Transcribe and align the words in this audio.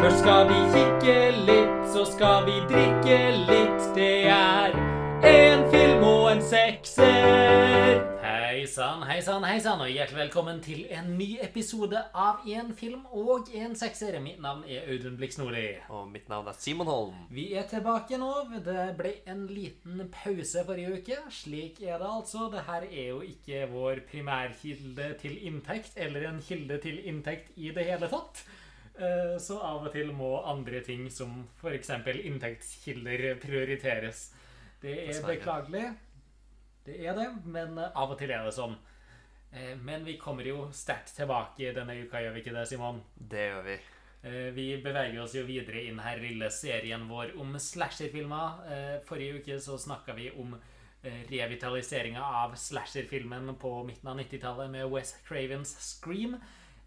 Først 0.00 0.22
skal 0.22 0.46
vi 0.48 0.58
kikke 0.72 1.14
litt, 1.44 1.72
så 1.92 2.06
skal 2.08 2.46
vi 2.46 2.54
drikke 2.70 3.16
litt. 3.50 3.82
Det 3.92 4.30
er 4.32 4.72
en 5.28 5.64
film 5.68 6.04
og 6.08 6.22
en 6.30 6.38
sekser. 6.40 7.98
Hei 8.22 8.62
sann, 8.64 9.02
hei 9.04 9.18
sann, 9.20 9.44
hei 9.44 9.58
sann, 9.60 9.82
og 9.84 9.90
hjertelig 9.92 10.22
velkommen 10.22 10.62
til 10.64 10.86
en 10.88 11.10
ny 11.18 11.26
episode 11.44 12.00
av 12.16 12.46
En 12.48 12.70
film 12.78 13.02
og 13.12 13.50
en 13.52 13.76
sekser. 13.76 14.16
Mitt 14.24 14.40
navn 14.40 14.62
er 14.64 14.88
Audun 14.88 15.18
Blix 15.20 15.36
Nordli. 15.36 15.66
Og 15.92 16.08
mitt 16.08 16.32
navn 16.32 16.48
er 16.48 16.56
Simon 16.56 16.88
Holm. 16.88 17.20
Vi 17.28 17.50
er 17.52 17.68
tilbake 17.68 18.16
nå. 18.16 18.30
Det 18.64 18.86
ble 18.96 19.12
en 19.28 19.44
liten 19.52 20.00
pause 20.16 20.64
forrige 20.64 20.96
uke. 20.96 21.20
Slik 21.42 21.84
er 21.84 22.00
det 22.00 22.08
altså. 22.08 22.48
Det 22.48 22.64
her 22.70 22.88
er 22.88 23.12
jo 23.12 23.20
ikke 23.20 23.68
vår 23.76 24.00
primærkilde 24.08 25.12
til 25.20 25.36
inntekt, 25.44 25.92
eller 26.00 26.30
en 26.30 26.40
kilde 26.48 26.80
til 26.88 27.04
inntekt 27.04 27.52
i 27.60 27.68
det 27.76 27.84
hele 27.92 28.08
tatt. 28.08 28.46
Eh, 29.00 29.38
Så 29.38 29.58
av 29.60 29.86
og 29.86 29.92
til 29.94 30.12
må 30.12 30.30
andre 30.44 30.82
ting, 30.84 31.06
som 31.10 31.44
f.eks. 31.60 31.90
inntektskilder, 32.20 33.34
prioriteres. 33.40 34.26
Det 34.82 34.96
er 35.08 35.22
beklagelig. 35.26 35.86
Det 36.84 36.98
er 37.06 37.16
det, 37.16 37.28
men 37.44 37.78
eh, 37.78 37.94
av 37.94 38.12
og 38.12 38.18
til 38.20 38.32
er 38.32 38.44
det 38.44 38.56
sånn. 38.56 38.76
Eh, 39.52 39.72
Men 39.76 40.04
vi 40.04 40.18
kommer 40.20 40.44
jo 40.46 40.68
sterkt 40.72 41.14
tilbake 41.16 41.72
denne 41.76 41.96
uka, 42.04 42.20
gjør 42.20 42.36
vi 42.36 42.44
ikke 42.44 42.56
det, 42.58 42.66
Simon? 42.68 43.00
Det 43.16 43.48
gjør 43.48 43.64
vi. 43.70 43.80
Vi 44.52 44.64
beveger 44.84 45.16
oss 45.22 45.32
jo 45.32 45.46
videre 45.48 45.80
inn 45.88 45.96
her 46.04 46.18
lille 46.20 46.50
serien 46.52 47.06
vår 47.08 47.30
om 47.40 47.54
slasherfilmer. 47.56 49.00
Forrige 49.08 49.38
uke 49.40 49.56
så 49.64 49.78
snakka 49.80 50.12
vi 50.12 50.26
om 50.36 50.52
revitaliseringa 51.30 52.20
av 52.20 52.52
slasherfilmen 52.52 53.54
på 53.56 53.70
midten 53.88 54.10
av 54.12 54.20
90-tallet 54.20 54.68
med 54.74 54.90
Wes 54.92 55.14
Cravens 55.24 55.72
Scream. 55.80 56.36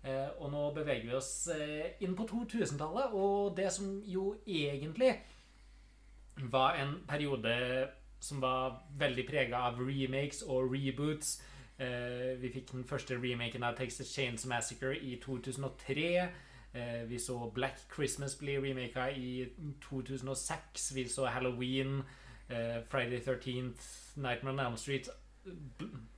Eh, 0.04 0.30
Og 0.38 0.52
nå 0.52 0.62
beveger 0.76 1.06
vi 1.08 1.14
oss 1.16 1.48
eh, 1.48 1.94
inn 2.04 2.16
på 2.16 2.26
2000-tallet, 2.28 3.14
og 3.16 3.56
det 3.58 3.70
som 3.72 4.02
jo 4.06 4.34
egentlig 4.48 5.14
var 6.52 6.76
en 6.76 6.96
periode 7.08 7.88
som 8.20 8.42
var 8.42 8.82
veldig 9.00 9.26
prega 9.30 9.62
av 9.70 9.80
remakes 9.80 10.42
og 10.48 10.72
reboots. 10.74 11.38
Eh, 11.80 12.34
vi 12.42 12.52
fikk 12.52 12.72
den 12.72 12.84
første 12.88 13.16
remaken 13.16 13.64
av 13.64 13.78
Texas 13.78 14.12
Chains 14.16 14.46
Massacre 14.46 14.98
i 14.98 15.16
2003. 15.24 16.10
Eh, 16.74 17.04
vi 17.10 17.20
så 17.20 17.38
Black 17.56 17.80
Christmas 17.96 18.36
bli 18.40 18.58
remaka 18.60 19.08
i 19.12 19.46
2006. 19.82 20.92
Vi 20.96 21.08
så 21.08 21.26
Halloween, 21.26 22.02
Friday 22.90 23.20
13th, 23.24 24.18
Nightmare 24.20 24.54
on 24.54 24.60
Elm 24.60 24.76
Street, 24.78 25.08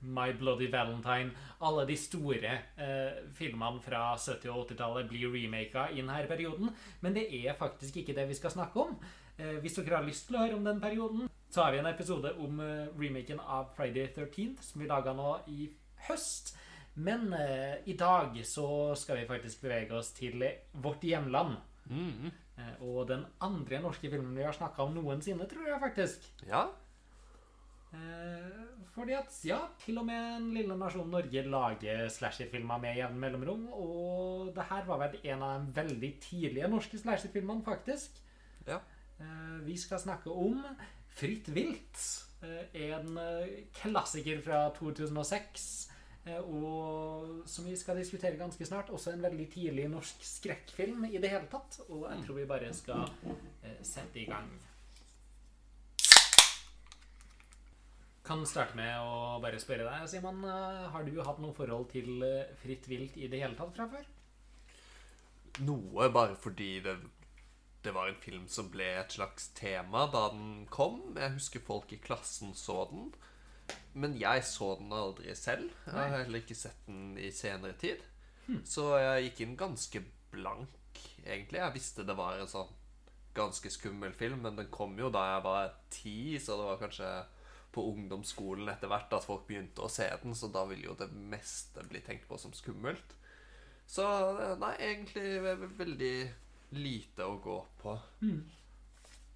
My 0.02 0.34
Bloody 0.38 0.68
Valentine. 0.72 1.32
Alle 1.66 1.86
de 1.90 1.98
store 1.98 2.52
eh, 2.78 3.22
filmene 3.34 3.82
fra 3.82 4.16
70- 4.16 4.52
og 4.54 4.66
80-tallet 4.70 5.10
blir 5.10 5.32
remaka 5.34 5.88
i 5.92 6.02
denne 6.02 6.26
perioden. 6.30 6.74
Men 7.02 7.16
det 7.16 7.28
er 7.42 7.58
faktisk 7.58 7.98
ikke 8.02 8.16
det 8.18 8.28
vi 8.30 8.38
skal 8.38 8.54
snakke 8.54 8.86
om. 8.88 8.98
Eh, 9.38 9.58
hvis 9.64 9.80
dere 9.80 9.98
har 9.98 10.08
lyst 10.08 10.28
til 10.28 10.38
å 10.38 10.46
høre 10.46 10.60
om 10.60 10.68
den 10.68 10.82
perioden, 10.84 11.30
så 11.50 11.64
har 11.66 11.74
vi 11.74 11.82
en 11.82 11.90
episode 11.90 12.36
om 12.42 12.60
eh, 12.60 12.88
remaken 13.00 13.42
av 13.42 13.74
Friday 13.78 14.08
13th, 14.12 14.64
som 14.64 14.82
vi 14.82 14.90
laga 14.92 15.16
nå 15.16 15.38
i 15.52 15.70
høst. 16.10 16.56
Men 16.96 17.34
eh, 17.34 17.82
i 17.92 17.98
dag 18.00 18.38
så 18.48 18.96
skal 18.96 19.22
vi 19.22 19.30
faktisk 19.30 19.66
bevege 19.66 19.98
oss 19.98 20.14
til 20.16 20.44
vårt 20.84 21.04
hjemland. 21.04 21.58
Mm. 21.90 22.32
Eh, 22.58 22.76
og 22.88 23.08
den 23.10 23.26
andre 23.44 23.82
norske 23.84 24.10
filmen 24.10 24.36
vi 24.38 24.46
har 24.46 24.56
snakka 24.56 24.86
om 24.86 24.96
noensinne, 24.96 25.48
tror 25.50 25.68
jeg 25.68 25.82
faktisk. 25.82 26.28
Ja. 26.48 26.68
Eh, 27.96 28.62
fordi 28.96 29.14
at, 29.16 29.32
ja, 29.48 29.58
til 29.84 29.98
og 30.02 30.06
med 30.08 30.20
en 30.38 30.50
lille 30.56 30.76
nasjon 30.80 31.10
Norge 31.12 31.42
lager 31.52 32.06
slasherfilmer 32.12 32.80
med 32.84 32.98
jevn 33.00 33.18
mellomrom. 33.20 33.66
Og 33.76 34.52
det 34.56 34.66
her 34.70 34.86
var 34.88 35.02
vel 35.06 35.18
en 35.32 35.44
av 35.46 35.66
de 35.66 35.76
veldig 35.82 36.12
tidlige 36.24 36.70
norske 36.72 37.00
slasherfilmene, 37.02 37.64
faktisk. 37.66 38.20
Ja. 38.68 38.80
Eh, 39.20 39.58
vi 39.68 39.78
skal 39.80 40.00
snakke 40.04 40.32
om 40.32 40.62
Fritt 41.16 41.48
vilt. 41.56 42.00
eh, 42.44 42.66
En 42.92 43.14
klassiker 43.78 44.42
fra 44.44 44.70
2006. 44.76 45.90
eh, 46.26 46.40
Og 46.40 47.44
som 47.48 47.66
vi 47.66 47.76
skal 47.80 47.98
diskutere 48.02 48.36
ganske 48.40 48.66
snart, 48.66 48.90
også 48.90 49.14
en 49.14 49.22
veldig 49.24 49.50
tidlig 49.54 49.90
norsk 49.90 50.24
skrekkfilm 50.28 51.06
i 51.06 51.18
det 51.18 51.30
hele 51.30 51.48
tatt. 51.52 51.80
Og 51.90 52.08
jeg 52.12 52.26
tror 52.26 52.36
vi 52.42 52.46
bare 52.46 52.74
skal 52.74 53.08
sette 53.84 54.20
i 54.20 54.26
gang. 54.26 54.50
Kan 58.26 58.46
starte 58.50 58.74
med 58.78 58.90
å 59.06 59.38
bare 59.44 59.60
spørre 59.62 59.86
deg, 59.86 60.08
Simon. 60.10 60.40
eh, 60.50 60.86
Har 60.90 61.04
du 61.06 61.14
hatt 61.22 61.40
noe 61.44 61.54
forhold 61.54 61.90
til 61.92 62.24
eh, 62.26 62.54
Fritt 62.62 62.88
vilt 62.90 63.18
i 63.22 63.28
det 63.30 63.42
hele 63.44 63.58
tatt 63.60 63.76
fra 63.76 63.86
før? 63.92 64.06
Noe 65.66 66.10
bare 66.12 66.36
fordi 66.36 66.80
det, 66.84 66.96
det 67.86 67.94
var 67.96 68.10
en 68.12 68.18
film 68.20 68.48
som 68.52 68.68
ble 68.74 68.88
et 69.00 69.14
slags 69.16 69.52
tema 69.56 70.08
da 70.12 70.26
den 70.34 70.66
kom. 70.74 71.14
Jeg 71.16 71.36
husker 71.38 71.64
folk 71.64 71.94
i 71.96 72.02
klassen 72.02 72.56
så 72.58 72.82
den. 72.92 73.12
Men 73.96 74.18
jeg 74.20 74.44
så 74.44 74.74
den 74.82 74.92
aldri 74.94 75.32
selv. 75.38 75.70
Jeg 75.86 75.96
har 75.96 76.26
heller 76.26 76.42
ikke 76.42 76.58
sett 76.58 76.82
den 76.90 77.14
i 77.22 77.30
senere 77.34 77.78
tid. 77.80 78.02
Så 78.68 78.92
jeg 79.00 79.30
gikk 79.30 79.40
inn 79.46 79.56
ganske 79.58 80.02
blank, 80.34 81.00
egentlig. 81.24 81.62
Jeg 81.62 81.74
visste 81.78 82.04
det 82.06 82.18
var 82.18 82.38
en 82.42 82.52
sånn 82.52 82.74
ganske 83.36 83.72
skummel 83.74 84.14
film, 84.16 84.44
men 84.46 84.60
den 84.60 84.68
kom 84.72 84.94
jo 85.00 85.10
da 85.12 85.24
jeg 85.34 85.46
var 85.48 85.72
ti, 85.92 86.18
så 86.40 86.60
det 86.60 86.68
var 86.68 86.78
kanskje 86.84 87.08
på 87.76 87.84
ungdomsskolen 87.92 88.70
etter 88.72 88.90
hvert 88.92 89.14
at 89.18 89.26
folk 89.28 89.46
begynte 89.50 89.84
å 89.86 89.92
se 89.92 90.08
den, 90.24 90.34
så 90.38 90.48
da 90.54 90.64
ville 90.70 90.88
jo 90.88 90.96
det 91.00 91.10
meste 91.12 91.84
bli 91.90 92.02
tenkt 92.06 92.28
på 92.30 92.40
som 92.42 92.54
skummelt. 92.56 93.16
Så 93.88 94.06
nei, 94.62 94.72
egentlig 94.82 95.28
veldig 95.78 96.14
lite 96.80 97.28
å 97.30 97.36
gå 97.44 97.60
på. 97.84 97.94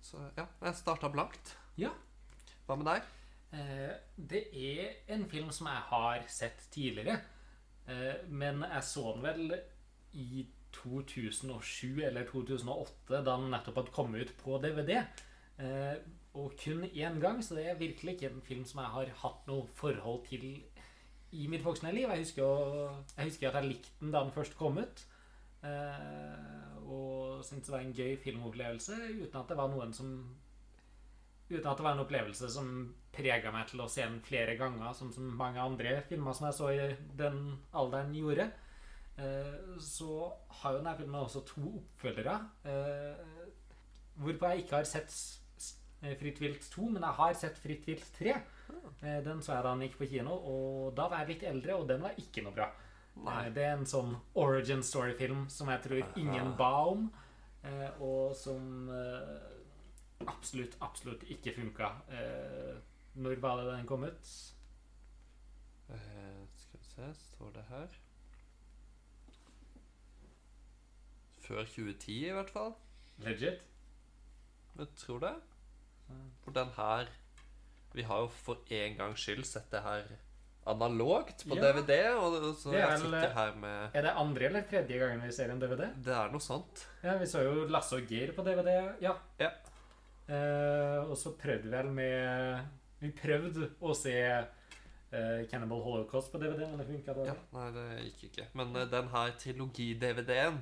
Så 0.02 0.22
ja, 0.40 0.48
jeg 0.64 0.80
starta 0.80 1.12
blankt. 1.14 1.54
Ja. 1.78 1.92
Hva 2.66 2.78
med 2.80 2.88
deg? 2.90 3.10
Eh, 3.54 3.92
Det 4.16 4.42
er 4.54 4.96
en 5.14 5.28
film 5.30 5.52
som 5.54 5.68
jeg 5.70 5.84
har 5.92 6.24
sett 6.30 6.66
tidligere. 6.74 7.20
Eh, 7.88 8.24
Men 8.28 8.64
jeg 8.66 8.84
så 8.84 9.14
den 9.14 9.24
vel 9.28 9.60
i 10.14 10.48
2007 10.74 12.02
eller 12.06 12.26
2008, 12.30 13.22
da 13.22 13.22
den 13.38 13.50
nettopp 13.54 13.80
hadde 13.84 13.94
kommet 13.96 14.22
ut 14.30 14.34
på 14.44 14.58
DVD. 14.62 15.00
Eh, 15.60 15.96
Og 16.38 16.54
kun 16.64 16.84
én 16.86 17.20
gang, 17.20 17.42
så 17.44 17.56
det 17.56 17.68
er 17.68 17.80
virkelig 17.80 18.14
ikke 18.16 18.30
en 18.30 18.42
film 18.42 18.66
som 18.66 18.80
jeg 18.84 18.90
har 18.94 19.06
hatt 19.24 19.48
noe 19.48 19.66
forhold 19.76 20.26
til 20.28 20.44
i 21.32 21.48
mitt 21.48 21.64
voksne 21.66 21.92
liv. 21.94 22.08
Jeg 22.10 22.20
husker, 22.20 22.44
jo- 22.44 23.04
jeg 23.18 23.26
husker 23.26 23.48
at 23.50 23.56
jeg 23.64 23.70
likte 23.72 24.00
den 24.00 24.12
da 24.12 24.22
den 24.24 24.32
først 24.32 24.58
kom 24.58 24.78
ut. 24.78 25.06
Eh, 25.64 26.66
Og 26.90 27.44
syntes 27.46 27.66
det 27.68 27.72
var 27.74 27.80
en 27.86 27.94
gøy 27.94 28.16
filmopplevelse, 28.18 28.96
uten 29.22 29.40
at 29.40 29.48
det 29.50 29.58
var 29.58 29.68
noen 29.70 29.94
som 29.94 30.36
Uten 31.52 31.66
at 31.66 31.78
det 31.78 31.84
var 31.84 31.94
en 31.94 32.00
opplevelse 32.04 32.50
som 32.54 32.94
prega 33.12 33.50
meg 33.52 33.68
til 33.68 33.82
å 33.82 33.88
se 33.90 34.04
den 34.06 34.20
flere 34.22 34.54
ganger, 34.58 34.94
som, 34.94 35.12
som 35.12 35.24
mange 35.24 35.58
andre 35.60 36.02
filmer 36.08 36.34
som 36.38 36.46
jeg 36.46 36.54
så 36.54 36.68
i 36.70 36.96
den 37.18 37.58
alderen 37.74 38.14
gjorde. 38.14 38.52
Eh, 39.18 39.80
så 39.82 40.32
har 40.60 40.72
jo 40.76 40.78
denne 40.78 40.94
filmen 41.00 41.22
også 41.24 41.42
to 41.50 41.64
oppfølgere. 41.80 42.36
Eh, 42.66 43.50
hvorpå 44.22 44.52
jeg 44.52 44.60
ikke 44.64 44.76
har 44.78 44.84
sett 44.86 45.10
Fritt 46.00 46.40
vilt 46.40 46.62
2, 46.72 46.90
men 46.94 47.04
jeg 47.04 47.18
har 47.18 47.34
sett 47.36 47.58
Fritt 47.60 47.86
vilt 47.90 48.06
3. 48.16 48.36
Eh, 49.04 49.18
den 49.26 49.42
så 49.44 49.56
jeg 49.58 49.64
da 49.66 49.74
den 49.74 49.82
gikk 49.88 49.98
på 50.00 50.08
kino, 50.10 50.32
og 50.32 50.94
da 50.96 51.08
var 51.12 51.26
jeg 51.26 51.34
litt 51.36 51.44
eldre, 51.50 51.76
og 51.76 51.88
den 51.90 52.02
var 52.06 52.16
ikke 52.22 52.44
noe 52.46 52.56
bra. 52.56 52.70
Nei. 53.20 53.46
Eh, 53.48 53.50
Det 53.54 53.64
er 53.66 53.74
en 53.78 53.86
sånn 53.90 54.14
origin 54.40 54.84
story-film 54.84 55.48
som 55.52 55.68
jeg 55.74 55.82
tror 55.84 56.18
ingen 56.22 56.54
ba 56.56 56.70
om, 56.88 57.10
eh, 57.64 57.90
og 58.00 58.36
som 58.36 58.88
eh, 58.90 60.28
absolutt, 60.28 60.78
absolutt 60.82 61.24
ikke 61.36 61.54
funka. 61.58 61.92
Eh, 62.10 62.78
Når 63.20 63.40
var 63.42 63.58
det 63.64 63.72
den 63.74 63.86
kom 63.88 64.04
ut? 64.06 64.30
Eh, 65.90 66.46
skal 66.56 66.80
vi 66.80 66.86
se, 66.86 67.14
står 67.34 67.52
det 67.54 67.64
her 67.70 67.88
Før 71.42 71.64
2010, 71.66 72.28
i 72.30 72.32
hvert 72.36 72.50
fall. 72.54 72.76
Legit? 73.26 73.62
Jeg 74.78 74.88
tror 74.96 75.20
det. 75.24 75.32
For 76.44 76.56
den 76.56 76.72
her 76.78 77.08
Vi 77.94 78.04
har 78.06 78.20
jo 78.22 78.28
for 78.28 78.58
en 78.70 78.98
gangs 78.98 79.20
skyld 79.24 79.46
sett 79.50 79.70
det 79.72 79.82
her 79.82 80.04
analogt 80.70 81.46
på 81.48 81.56
Ja. 81.58 81.72
DVD. 81.72 81.96
Og 82.20 82.56
så 82.60 82.72
Det 82.72 82.82
er 82.82 82.90
jeg 82.90 83.00
sitter 83.00 83.34
her 83.34 83.56
med 83.56 83.96
Er 83.96 84.02
det 84.02 84.14
andre 84.16 84.46
eller 84.46 84.62
tredje 84.70 85.00
gangen 85.00 85.22
vi 85.26 85.32
ser 85.32 85.50
en 85.52 85.60
DVD? 85.60 85.90
Det 86.06 86.14
er 86.14 86.32
noe 86.32 86.40
sånt. 86.44 86.86
Ja, 87.04 87.18
Vi 87.18 87.26
så 87.26 87.42
jo 87.44 87.66
Lasse 87.68 87.96
og 87.98 88.08
Geir 88.08 88.34
på 88.36 88.44
DVD. 88.46 88.96
Ja. 89.02 89.16
Ja. 89.40 89.50
Uh, 90.30 91.10
og 91.10 91.18
så 91.18 91.32
prøvde 91.34 91.64
vi 91.64 91.72
vel 91.74 91.88
med 91.90 92.66
Vi 93.02 93.10
prøvde 93.18 93.70
å 93.82 93.96
se 93.98 94.14
uh, 94.44 95.46
Cannibal 95.50 95.82
Holocaust 95.82 96.32
på 96.32 96.38
DVD, 96.38 96.68
men 96.68 96.78
det 96.78 96.86
funka 96.86 97.16
dårlig. 97.16 97.32
Ja, 97.34 97.38
nei, 97.56 97.70
det 97.74 97.86
gikk 98.04 98.24
ikke. 98.30 98.46
Men 98.60 98.76
uh, 98.76 98.84
den 98.92 99.08
her 99.10 99.32
trilogi-DVD-en, 99.42 100.60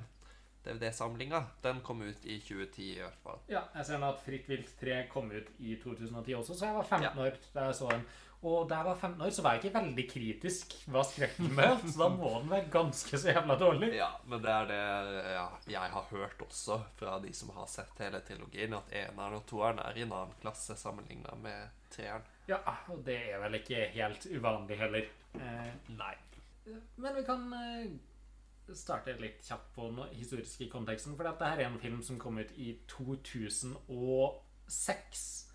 DVD-samlinga, 0.67 1.41
den 1.63 1.81
kom 1.87 2.03
ut 2.05 2.25
i 2.27 2.37
2010 2.43 2.87
i 2.91 3.01
hvert 3.01 3.19
fall. 3.23 3.41
Ja, 3.51 3.65
jeg 3.79 3.87
ser 3.89 4.03
nå 4.03 4.11
at 4.13 4.23
Fritt 4.25 4.47
vilt 4.51 4.71
3 4.81 5.01
kom 5.11 5.31
ut 5.33 5.51
i 5.59 5.75
2010 5.81 6.37
også, 6.41 6.55
så 6.59 6.69
jeg 6.69 6.77
var 6.77 6.89
15 6.91 7.25
år 7.25 7.37
da 7.55 7.67
jeg 7.69 7.79
så 7.81 7.91
den. 7.95 8.07
Og 8.45 8.67
da 8.69 8.77
jeg 8.77 8.85
var 8.85 8.99
15 9.01 9.21
år, 9.25 9.31
så 9.33 9.41
var 9.41 9.55
jeg 9.55 9.63
ikke 9.63 9.79
veldig 9.79 10.03
kritisk 10.11 10.75
hva 10.93 11.01
skrekken 11.07 11.47
med, 11.57 11.79
Så 11.89 11.97
da 12.03 12.09
må 12.13 12.29
den 12.35 12.51
være 12.51 12.69
ganske 12.73 13.17
så 13.17 13.31
jævla 13.31 13.55
dårlig. 13.57 13.89
Ja, 13.97 14.11
men 14.29 14.43
det 14.43 14.51
er 14.53 14.67
det 14.69 14.81
ja, 15.33 15.47
jeg 15.73 15.93
har 15.95 16.05
hørt 16.11 16.43
også 16.45 16.77
fra 16.99 17.17
de 17.23 17.33
som 17.33 17.49
har 17.57 17.65
sett 17.71 18.03
hele 18.03 18.21
trilogien, 18.27 18.77
at 18.77 18.93
eneren 18.93 19.39
og 19.39 19.47
toeren 19.49 19.81
er 19.81 19.97
i 19.97 20.05
en 20.05 20.13
annen 20.13 20.37
klasse 20.43 20.77
sammenligna 20.77 21.33
med 21.41 21.81
treeren. 21.95 22.29
Ja, 22.47 22.61
og 22.93 23.01
det 23.07 23.17
er 23.33 23.41
vel 23.41 23.57
ikke 23.57 23.89
helt 23.97 24.29
uvanlig 24.29 24.77
heller. 24.79 25.09
Eh, 25.33 25.73
Nei. 25.97 26.13
Men 26.95 27.15
vi 27.17 27.23
kan 27.25 27.49
eh, 27.57 27.89
starte 28.75 29.21
litt 29.21 29.45
kjapt 29.45 29.75
på 29.75 29.81
den 29.91 29.99
historiske 30.17 30.69
konteksten. 30.71 31.15
For 31.15 31.23
dette 31.27 31.45
er 31.45 31.57
en 31.65 31.79
film 31.79 32.01
som 32.03 32.19
kom 32.19 32.37
ut 32.41 32.51
i 32.57 32.79
2006. 32.91 35.47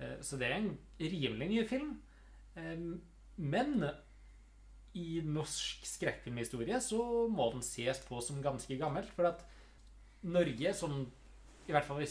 Eh, 0.00 0.20
så 0.20 0.36
det 0.40 0.46
er 0.48 0.54
en 0.58 0.78
rimelig 1.00 1.48
ny 1.54 1.66
film. 1.68 1.90
Men 3.40 3.84
i 4.98 5.20
norsk 5.24 5.86
skrekkfilmhistorie 5.86 6.80
så 6.82 7.28
må 7.30 7.46
den 7.54 7.62
ses 7.64 8.00
på 8.08 8.20
som 8.24 8.42
ganske 8.42 8.76
gammelt. 8.76 9.10
For 9.14 9.24
at 9.30 9.44
Norge, 10.22 10.74
som 10.74 11.06
i 11.68 11.72
hvert 11.72 11.86
fall 11.86 12.02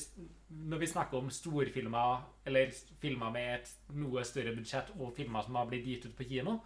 når 0.49 0.81
vi 0.81 0.87
snakker 0.87 1.19
om 1.19 1.29
storfilmer, 1.33 2.23
eller 2.47 2.71
filmer 3.01 3.33
med 3.35 3.49
et 3.57 3.95
noe 3.99 4.23
større 4.25 4.55
budsjett, 4.55 4.93
og 4.97 5.13
filmer 5.17 5.45
som 5.45 5.59
har 5.59 5.67
blitt 5.69 5.87
gitt 5.87 6.07
ut 6.07 6.15
på 6.17 6.27
kino, 6.29 6.59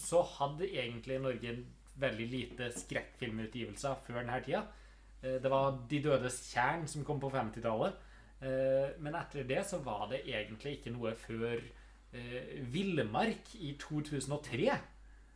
så 0.00 0.22
hadde 0.38 0.70
egentlig 0.70 1.20
Norge 1.20 1.58
veldig 2.00 2.26
lite 2.30 2.70
skrekkfilmutgivelser 2.76 4.00
før 4.06 4.20
denne 4.22 4.40
tida. 4.44 4.62
Eh, 5.22 5.38
Det 5.42 5.50
var 5.50 5.78
De 5.90 6.00
dødes 6.02 6.38
tjern 6.52 6.86
som 6.88 7.04
kom 7.04 7.20
på 7.20 7.30
50-tallet. 7.30 7.94
Eh, 8.42 9.00
Men 9.00 9.14
etter 9.14 9.44
det 9.44 9.64
så 9.66 9.78
var 9.84 10.08
det 10.10 10.22
egentlig 10.26 10.78
ikke 10.78 10.92
noe 10.94 11.14
før 11.14 11.60
eh, 12.12 12.60
Villmark 12.72 13.54
i 13.60 13.74
2003, 13.78 14.70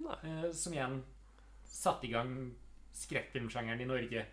Nei. 0.00 0.16
eh, 0.25 0.50
som 0.52 0.72
igjen 0.72 1.02
satte 1.64 2.06
i 2.06 2.12
gang 2.12 2.55
skrekkfilmsjangeren 2.94 3.81
i 3.81 3.84
Norge. 3.90 4.25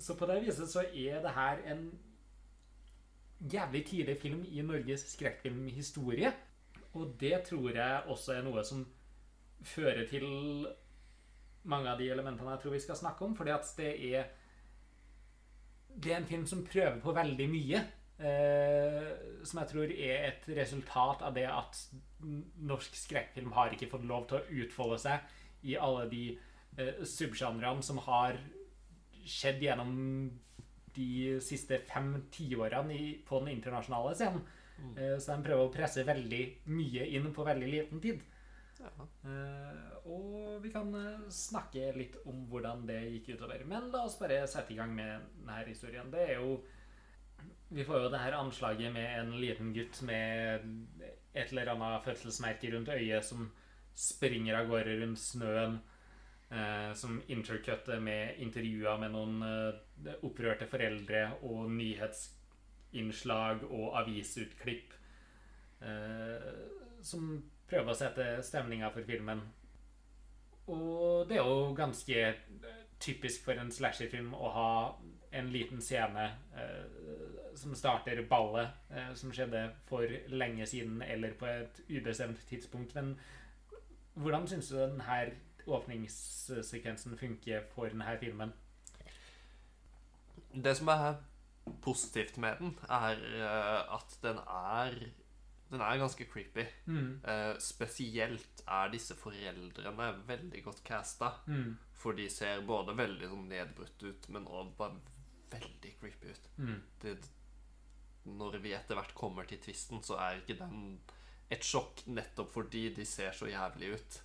Så 0.00 0.14
på 0.16 0.24
det 0.26 0.38
viset 0.46 0.70
så 0.72 0.80
er 0.88 1.18
det 1.20 1.34
her 1.36 1.58
en 1.68 1.82
jævlig 3.52 3.82
tidlig 3.86 4.14
film 4.22 4.44
i 4.48 4.62
Norges 4.62 5.04
skrekkfilmhistorie. 5.12 6.32
Og 6.94 7.14
det 7.20 7.42
tror 7.48 7.70
jeg 7.74 8.02
også 8.06 8.32
er 8.38 8.42
noe 8.46 8.64
som 8.64 8.86
fører 9.64 10.06
til 10.10 10.26
mange 11.64 11.90
av 11.90 11.98
de 12.00 12.08
elementene 12.10 12.54
jeg 12.54 12.64
tror 12.64 12.74
vi 12.76 12.82
skal 12.82 12.98
snakke 12.98 13.26
om. 13.26 13.34
Fordi 13.38 13.54
at 13.54 13.74
det 13.78 13.92
er 14.14 14.30
Det 15.92 16.12
er 16.12 16.16
en 16.16 16.26
film 16.26 16.46
som 16.46 16.64
prøver 16.64 17.00
på 17.00 17.12
veldig 17.12 17.48
mye. 17.52 17.82
Eh, 18.22 19.10
som 19.44 19.58
jeg 19.60 19.68
tror 19.68 19.90
er 19.92 20.28
et 20.28 20.46
resultat 20.56 21.22
av 21.26 21.34
det 21.34 21.44
at 21.50 21.78
norsk 22.62 22.94
skrekkfilm 22.96 23.52
har 23.52 23.74
ikke 23.74 23.90
fått 23.90 24.06
lov 24.06 24.28
til 24.28 24.38
å 24.38 24.62
utfolde 24.62 24.98
seg 25.02 25.66
i 25.68 25.76
alle 25.76 26.06
de 26.08 26.22
eh, 26.78 27.02
subsjanrene 27.04 27.82
som 27.82 27.98
har 28.06 28.38
skjedd 29.26 29.60
gjennom 29.62 30.30
de 30.96 31.40
siste 31.44 31.78
fem 31.88 32.14
tiårene 32.32 32.98
på 33.26 33.40
den 33.42 33.56
internasjonale 33.56 34.14
scenen. 34.14 34.44
Eh, 34.96 35.18
Så 35.18 35.34
de 35.36 35.42
prøver 35.46 35.66
å 35.66 35.72
presse 35.74 36.06
veldig 36.06 36.42
mye 36.72 37.08
inn 37.16 37.32
på 37.34 37.44
veldig 37.46 37.70
liten 37.74 38.00
tid. 38.00 38.22
Eh, 38.82 40.08
og 40.10 40.62
vi 40.62 40.70
kan 40.74 40.94
eh, 40.98 41.24
snakke 41.32 41.92
litt 41.96 42.16
om 42.28 42.44
hvordan 42.50 42.86
det 42.88 43.00
gikk 43.14 43.34
utover. 43.36 43.64
Men 43.68 43.90
la 43.92 44.04
oss 44.06 44.18
bare 44.20 44.46
sette 44.50 44.74
i 44.74 44.78
gang 44.78 44.94
med 44.96 45.12
denne 45.38 45.64
historien. 45.68 46.10
Det 46.12 46.22
er 46.28 46.34
jo 46.40 46.62
Vi 47.72 47.84
får 47.84 48.02
jo 48.04 48.10
det 48.12 48.20
her 48.20 48.34
anslaget 48.36 48.92
med 48.92 49.18
en 49.18 49.40
liten 49.40 49.72
gutt 49.72 50.02
med 50.02 50.60
et 51.32 51.52
eller 51.52 51.66
annet 51.72 52.04
fødselsmerke 52.04 52.70
rundt 52.74 52.88
øyet 52.92 53.24
som 53.24 53.50
springer 53.94 54.58
av 54.58 54.68
gårde 54.68 55.00
rundt 55.00 55.18
snøen. 55.18 55.80
Eh, 56.52 56.92
som 56.94 57.22
intercutter 57.32 58.00
med 58.00 58.36
intervjuer 58.44 58.98
med 59.00 59.10
noen 59.14 59.42
opprørte 60.20 60.66
foreldre 60.68 61.32
og 61.48 61.70
nyhetsinnslag 61.72 63.64
og 63.70 63.96
avisutklipp. 64.02 64.92
Eh, 65.82 66.52
som 67.02 67.42
prøver 67.72 67.92
å 67.92 67.96
sette 67.96 68.28
stemninga 68.44 68.92
for 68.92 69.08
filmen. 69.08 69.40
Og 70.70 71.26
det 71.28 71.40
er 71.40 71.48
jo 71.48 71.72
ganske 71.76 72.26
typisk 73.02 73.44
for 73.46 73.58
en 73.58 73.72
slasherfilm 73.72 74.32
å 74.34 74.50
ha 74.54 74.72
en 75.32 75.48
liten 75.52 75.80
scene 75.82 76.26
eh, 76.56 77.54
som 77.58 77.74
starter 77.74 78.20
ballet, 78.28 78.68
eh, 78.92 79.12
som 79.18 79.32
skjedde 79.34 79.64
for 79.88 80.06
lenge 80.30 80.66
siden 80.68 81.02
eller 81.02 81.34
på 81.38 81.48
et 81.48 81.80
ubestemt 81.88 82.44
tidspunkt. 82.48 82.94
Men 82.94 83.16
hvordan 84.14 84.46
syns 84.48 84.70
du 84.70 84.78
denne 84.78 85.22
åpningssekvensen 85.66 87.18
funker 87.18 87.66
for 87.74 87.90
denne 87.90 88.16
filmen? 88.20 88.52
Det 90.52 90.76
som 90.76 90.90
er 90.92 91.14
positivt 91.82 92.38
med 92.38 92.60
den, 92.60 92.76
er 92.90 93.18
eh, 93.40 93.94
at 93.96 94.18
den 94.22 94.38
er 94.46 94.98
Den 95.72 95.80
er 95.80 96.00
ganske 96.00 96.26
creepy. 96.28 96.66
Mm. 96.84 97.22
Eh, 97.24 97.54
spesielt 97.64 98.62
er 98.68 98.92
disse 98.92 99.16
foreldrene 99.16 100.10
veldig 100.28 100.64
godt 100.66 100.82
casta. 100.84 101.32
Mm. 101.46 101.78
For 101.96 102.18
de 102.18 102.28
ser 102.30 102.64
både 102.68 102.96
veldig 102.98 103.30
sånn 103.30 103.48
nedbrutt 103.48 104.04
ut, 104.04 104.28
men 104.34 104.48
òg 104.50 104.74
bare 104.76 105.00
veldig 105.52 105.94
creepy 106.00 106.34
ut. 106.34 106.50
Mm. 106.60 106.78
Det, 107.00 107.16
når 108.28 108.60
vi 108.62 108.74
etter 108.76 108.98
hvert 108.98 109.16
kommer 109.16 109.48
til 109.48 109.62
tvisten, 109.64 110.02
så 110.04 110.18
er 110.20 110.42
ikke 110.42 110.60
den 110.60 111.00
et 111.52 111.64
sjokk 111.66 112.04
nettopp 112.08 112.52
fordi 112.54 112.86
de 112.96 113.04
ser 113.08 113.34
så 113.36 113.48
jævlig 113.50 113.92
ut 113.96 114.18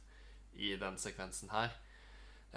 i 0.64 0.76
den 0.80 0.98
sekvensen 1.00 1.52
her. 1.52 1.74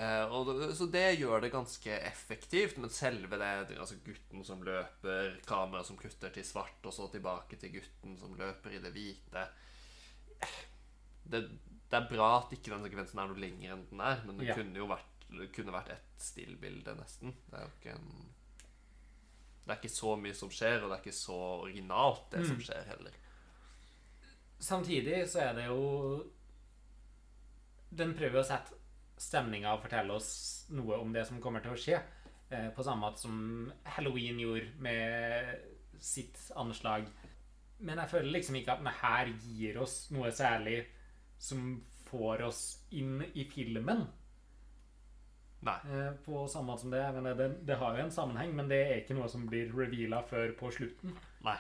Eh, 0.00 0.32
og 0.32 0.48
så 0.78 0.86
det 0.88 1.18
gjør 1.20 1.42
det 1.44 1.50
ganske 1.52 1.96
effektivt, 2.08 2.78
men 2.80 2.88
selve 2.94 3.36
det 3.40 3.76
altså 3.76 3.98
gutten 4.06 4.44
som 4.48 4.62
løper, 4.64 5.34
kamera 5.48 5.82
som 5.84 5.98
kutter 6.00 6.32
til 6.32 6.46
svart, 6.46 6.78
og 6.88 6.94
så 6.96 7.08
tilbake 7.12 7.58
til 7.60 7.74
gutten 7.74 8.14
som 8.20 8.32
løper 8.38 8.78
i 8.78 8.80
det 8.80 8.92
hvite 8.94 9.42
eh, 10.40 10.62
det, 11.30 11.42
det 11.90 11.98
er 11.98 12.08
bra 12.08 12.30
at 12.38 12.54
ikke 12.56 12.72
den 12.72 12.86
sekvensen 12.86 13.20
er 13.20 13.28
noe 13.28 13.42
lenger 13.42 13.74
enn 13.74 13.84
den 13.90 14.00
er, 14.06 14.22
men 14.24 14.38
det 14.40 14.48
Ja. 14.48 14.54
kunne 14.56 14.80
jo 14.80 14.86
vært, 14.88 15.26
kunne 15.54 15.74
vært 15.74 15.92
et 15.98 16.22
stillbilde, 16.22 16.94
nesten. 16.98 17.34
Det 17.50 17.58
er 17.60 17.66
jo 17.66 17.72
ikke 17.76 17.96
en 17.98 18.10
Det 19.66 19.74
er 19.74 19.80
ikke 19.82 19.92
så 20.00 20.16
mye 20.18 20.34
som 20.34 20.50
skjer, 20.50 20.80
og 20.82 20.88
det 20.90 20.96
er 20.96 21.02
ikke 21.04 21.18
så 21.20 21.36
originalt, 21.60 22.24
det 22.32 22.46
som 22.48 22.56
Mm. 22.56 22.62
skjer, 22.64 22.84
heller. 22.88 23.12
Samtidig 24.60 25.20
så 25.30 25.38
er 25.44 25.52
det 25.60 25.66
jo 25.66 26.24
Den 27.92 28.14
prøver 28.14 28.40
å 28.40 28.46
sette 28.46 28.79
stemninga 29.20 29.74
forteller 29.76 29.82
fortelle 29.84 30.16
oss 30.16 30.30
noe 30.72 30.96
om 31.02 31.12
det 31.12 31.26
som 31.28 31.40
kommer 31.42 31.60
til 31.64 31.74
å 31.74 31.80
skje. 31.80 31.98
Eh, 32.50 32.70
på 32.74 32.82
samme 32.86 33.04
måte 33.06 33.20
som 33.22 33.72
Halloween 33.84 34.40
gjorde 34.40 34.70
med 34.82 35.60
sitt 36.00 36.38
anslag. 36.56 37.06
Men 37.80 38.00
jeg 38.02 38.10
føler 38.12 38.32
liksom 38.34 38.56
ikke 38.60 38.72
at 38.74 38.82
den 38.84 38.94
her 39.00 39.30
gir 39.44 39.78
oss 39.80 40.10
noe 40.12 40.32
særlig 40.32 40.80
som 41.40 41.78
får 42.10 42.42
oss 42.48 42.62
inn 42.96 43.20
i 43.34 43.44
filmen. 43.48 44.06
Nei. 45.62 45.76
Eh, 45.92 46.12
på 46.24 46.46
samme 46.48 46.72
måte 46.72 46.86
som 46.86 46.94
det. 46.94 47.02
Men 47.16 47.28
det, 47.36 47.48
det 47.68 47.76
har 47.80 47.96
jo 47.98 48.04
en 48.06 48.14
sammenheng, 48.14 48.54
men 48.56 48.68
det 48.70 48.80
er 48.86 49.02
ikke 49.02 49.16
noe 49.18 49.28
som 49.28 49.44
blir 49.48 49.72
reveala 49.76 50.22
før 50.28 50.54
på 50.58 50.72
slutten. 50.74 51.12
Nei. 51.46 51.58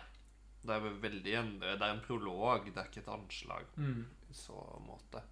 Det 0.60 0.74
er 0.76 0.88
veldig 1.00 1.34
en, 1.40 1.52
det 1.62 1.70
er 1.80 1.86
en 1.94 2.02
prolog, 2.04 2.66
det 2.68 2.76
er 2.82 2.88
ikke 2.90 3.00
et 3.00 3.14
anslag 3.14 3.68
Mm. 3.80 4.02
i 4.28 4.34
så 4.36 4.58
måte. 4.84 5.22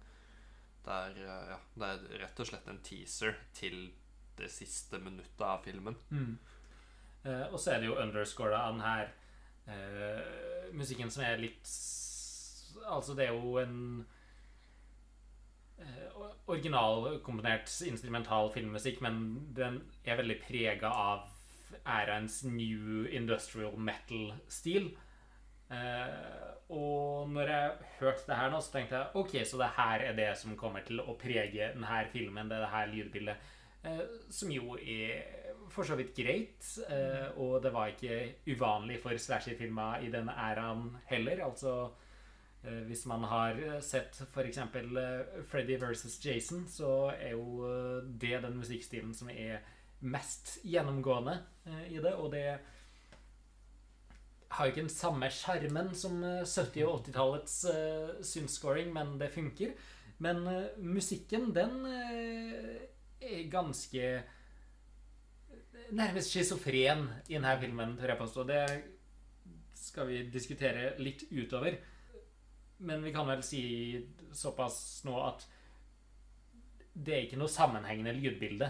Det 0.85 0.93
er, 0.95 1.17
eh, 1.25 1.49
ja, 1.53 1.59
det 1.75 1.89
er 1.89 2.21
rett 2.23 2.39
og 2.39 2.49
slett 2.49 2.69
en 2.71 2.83
teaser 2.85 3.35
til 3.53 3.89
det 4.39 4.49
siste 4.51 4.99
minuttet 5.03 5.43
av 5.43 5.63
filmen. 5.65 5.97
Mm. 6.11 6.37
Eh, 7.23 7.45
og 7.51 7.59
så 7.59 7.73
er 7.73 7.81
det 7.81 7.89
jo 7.89 7.97
underscora 7.99 8.61
av 8.67 8.77
den 8.77 8.85
her 8.85 9.09
eh, 9.67 10.69
musikken 10.75 11.11
som 11.11 11.25
er 11.27 11.41
litt 11.41 11.73
Altså, 12.89 13.13
det 13.17 13.25
er 13.25 13.33
jo 13.35 13.57
en 13.59 14.05
eh, 15.81 16.21
originalkomponert 16.47 17.67
instrumental 17.89 18.51
filmmusikk, 18.53 19.01
men 19.03 19.49
den 19.57 19.81
er 20.05 20.21
veldig 20.21 20.37
prega 20.45 20.89
av 20.93 21.27
æraens 21.83 22.43
new 22.45 23.03
industrial 23.11 23.75
metal-stil. 23.77 24.93
Eh, 25.69 26.49
og 26.73 27.29
når 27.29 27.51
jeg 27.51 27.71
hørte 27.99 28.25
det 28.27 28.37
her 28.37 28.51
nå, 28.53 28.59
så 28.61 28.73
tenkte 28.73 28.97
jeg 28.97 29.21
ok, 29.21 29.35
så 29.45 29.61
det 29.61 29.69
her 29.77 30.05
er 30.07 30.17
det 30.17 30.29
som 30.37 30.57
kommer 30.57 30.85
til 30.85 31.01
å 31.01 31.17
prege 31.19 31.71
denne 31.75 32.01
filmen, 32.13 32.49
det 32.49 32.57
er 32.57 32.65
det 32.65 32.73
her 32.73 32.91
lydbildet. 32.93 33.47
Eh, 33.85 34.03
som 34.33 34.51
jo 34.53 34.75
er 34.81 35.23
for 35.69 35.85
så 35.85 35.97
vidt 35.97 36.15
greit. 36.17 36.65
Eh, 36.89 37.29
og 37.37 37.61
det 37.63 37.73
var 37.73 37.93
ikke 37.93 38.19
uvanlig 38.49 38.99
for 39.03 39.17
slasherfilmer 39.17 40.05
i 40.05 40.13
denne 40.13 40.33
æraen 40.33 40.93
heller. 41.11 41.45
Altså 41.47 41.89
hvis 42.59 43.05
man 43.07 43.21
har 43.23 43.55
sett 43.79 44.17
f.eks. 44.33 44.57
Freddy 45.47 45.77
versus 45.79 46.17
Jason, 46.19 46.65
så 46.67 47.13
er 47.13 47.29
jo 47.31 47.69
det 48.19 48.41
den 48.43 48.57
musikkstilen 48.59 49.13
som 49.15 49.29
er 49.31 49.61
mest 50.03 50.57
gjennomgående 50.67 51.37
i 51.87 52.01
det. 52.03 52.11
Og 52.19 52.33
det 52.33 52.57
har 54.49 54.65
jo 54.65 54.73
ikke 54.73 54.85
den 54.87 54.91
samme 54.91 55.29
sjarmen 55.33 55.91
som 55.97 56.23
eh, 56.25 56.41
70- 56.41 56.87
og 56.87 57.03
80-tallets 57.03 57.55
uh, 57.69 58.17
synthscoring, 58.25 58.89
men 58.93 59.13
det 59.21 59.29
funker. 59.33 59.75
Men 60.25 60.41
uh, 60.47 60.79
musikken, 60.81 61.51
den 61.55 61.79
uh, 61.85 62.75
er 63.21 63.47
ganske 63.51 64.11
Nærmest 65.89 66.29
schizofren 66.29 67.07
i 67.31 67.33
denne 67.33 67.55
filmen, 67.57 67.95
tør 67.97 68.11
jeg 68.11 68.19
påstå. 68.19 68.43
Det 68.45 68.59
skal 69.73 70.05
vi 70.05 70.19
diskutere 70.29 70.91
litt 71.01 71.23
utover. 71.31 71.79
Men 72.85 73.01
vi 73.01 73.13
kan 73.15 73.25
vel 73.25 73.41
si 73.41 73.63
såpass 74.37 75.01
nå 75.07 75.15
at 75.23 75.47
det 76.93 77.15
er 77.15 77.25
ikke 77.25 77.39
noe 77.41 77.49
sammenhengende 77.49 78.13
lydbilde. 78.19 78.69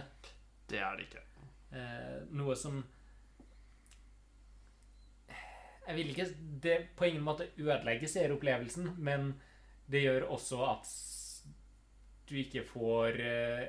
Det 0.70 0.80
er 0.80 0.96
det 0.96 1.10
ikke. 1.10 1.26
Uh, 1.74 2.24
noe 2.40 2.56
som 2.56 2.80
Jeg 5.90 5.98
vil 5.98 6.10
ikke 6.14 6.26
Det 6.62 6.74
på 6.98 7.08
ingen 7.10 7.24
måte 7.26 7.48
ødelegger 7.58 8.08
seeropplevelsen, 8.08 8.92
men 9.02 9.32
det 9.90 10.04
gjør 10.04 10.28
også 10.36 10.60
at 10.70 10.90
du 12.30 12.36
ikke 12.38 12.62
får 12.68 13.18
eh, 13.26 13.64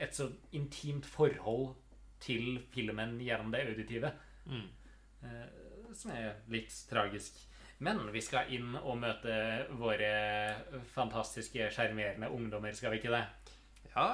et 0.00 0.16
så 0.16 0.30
intimt 0.56 1.04
forhold 1.04 1.74
til 2.20 2.62
filmen 2.72 3.18
gjennom 3.20 3.52
det 3.52 3.66
auditive. 3.68 4.12
Mm. 4.46 4.68
Eh, 5.22 5.92
som 5.92 6.14
er 6.14 6.40
litt 6.48 6.72
tragisk. 6.88 7.36
Men 7.84 8.00
vi 8.12 8.22
skal 8.24 8.48
inn 8.54 8.74
og 8.78 8.98
møte 9.00 9.36
våre 9.80 10.10
fantastiske, 10.94 11.70
sjarmerende 11.72 12.28
ungdommer, 12.32 12.72
skal 12.76 12.94
vi 12.94 13.00
ikke 13.00 13.12
det? 13.14 13.24
Ja. 13.94 14.10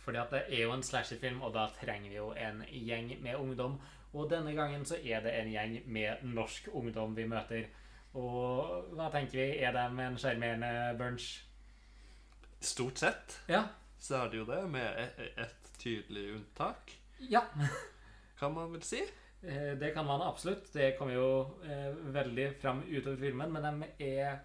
Fordi 0.00 0.20
at 0.20 0.32
det 0.32 0.42
er 0.48 0.62
jo 0.64 0.74
en 0.74 0.84
slasherfilm, 0.84 1.40
og 1.44 1.54
da 1.56 1.66
trenger 1.76 2.08
vi 2.08 2.16
jo 2.16 2.30
en 2.32 2.62
gjeng 2.70 3.14
med 3.20 3.36
ungdom. 3.36 3.80
Og 4.14 4.30
denne 4.30 4.54
gangen 4.56 4.84
så 4.84 4.96
er 5.04 5.20
det 5.22 5.32
en 5.38 5.50
gjeng 5.52 5.76
med 5.86 6.22
norsk 6.34 6.68
ungdom 6.74 7.14
vi 7.16 7.24
møter. 7.30 7.68
Og 8.18 8.88
hva 8.98 9.06
tenker 9.12 9.38
vi? 9.38 9.58
Er 9.62 9.72
de 9.76 9.84
en 10.02 10.16
sjarmerende 10.18 10.72
bunch? 10.98 11.44
Stort 12.60 12.98
sett 12.98 13.38
Ja. 13.48 13.62
så 13.98 14.24
er 14.24 14.28
det 14.32 14.38
jo 14.40 14.44
det, 14.48 14.64
med 14.70 14.98
et, 14.98 15.38
et 15.38 15.70
tydelig 15.78 16.34
unntak, 16.34 16.92
Ja. 17.30 17.42
kan 18.40 18.52
man 18.54 18.72
vel 18.72 18.82
si. 18.82 19.00
Eh, 19.42 19.74
Det 19.78 19.94
kan 19.94 20.06
man 20.06 20.20
absolutt. 20.22 20.72
Det 20.72 20.96
kommer 20.98 21.14
jo 21.14 21.30
eh, 21.64 21.94
veldig 22.12 22.54
fram 22.60 22.82
utover 22.88 23.16
filmen, 23.16 23.52
men 23.52 23.62
de 23.62 23.88
er 24.10 24.38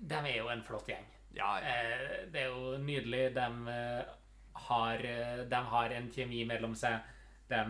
De 0.00 0.14
er 0.14 0.36
jo 0.38 0.48
en 0.48 0.62
flott 0.64 0.86
gjeng. 0.88 1.04
Ja, 1.36 1.58
ja. 1.60 1.66
Eh, 1.66 2.30
Det 2.32 2.40
er 2.42 2.46
jo 2.54 2.76
nydelig. 2.78 3.34
De 3.34 3.46
eh, 3.74 4.04
har, 4.68 4.94
eh, 5.04 5.44
de 5.48 5.56
har 5.74 5.90
en 5.90 6.08
kjemi 6.12 6.44
mellom 6.46 6.74
seg. 6.74 7.00
De 7.50 7.60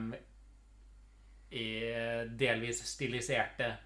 delvis 1.51 2.83
stiliserte. 2.87 3.77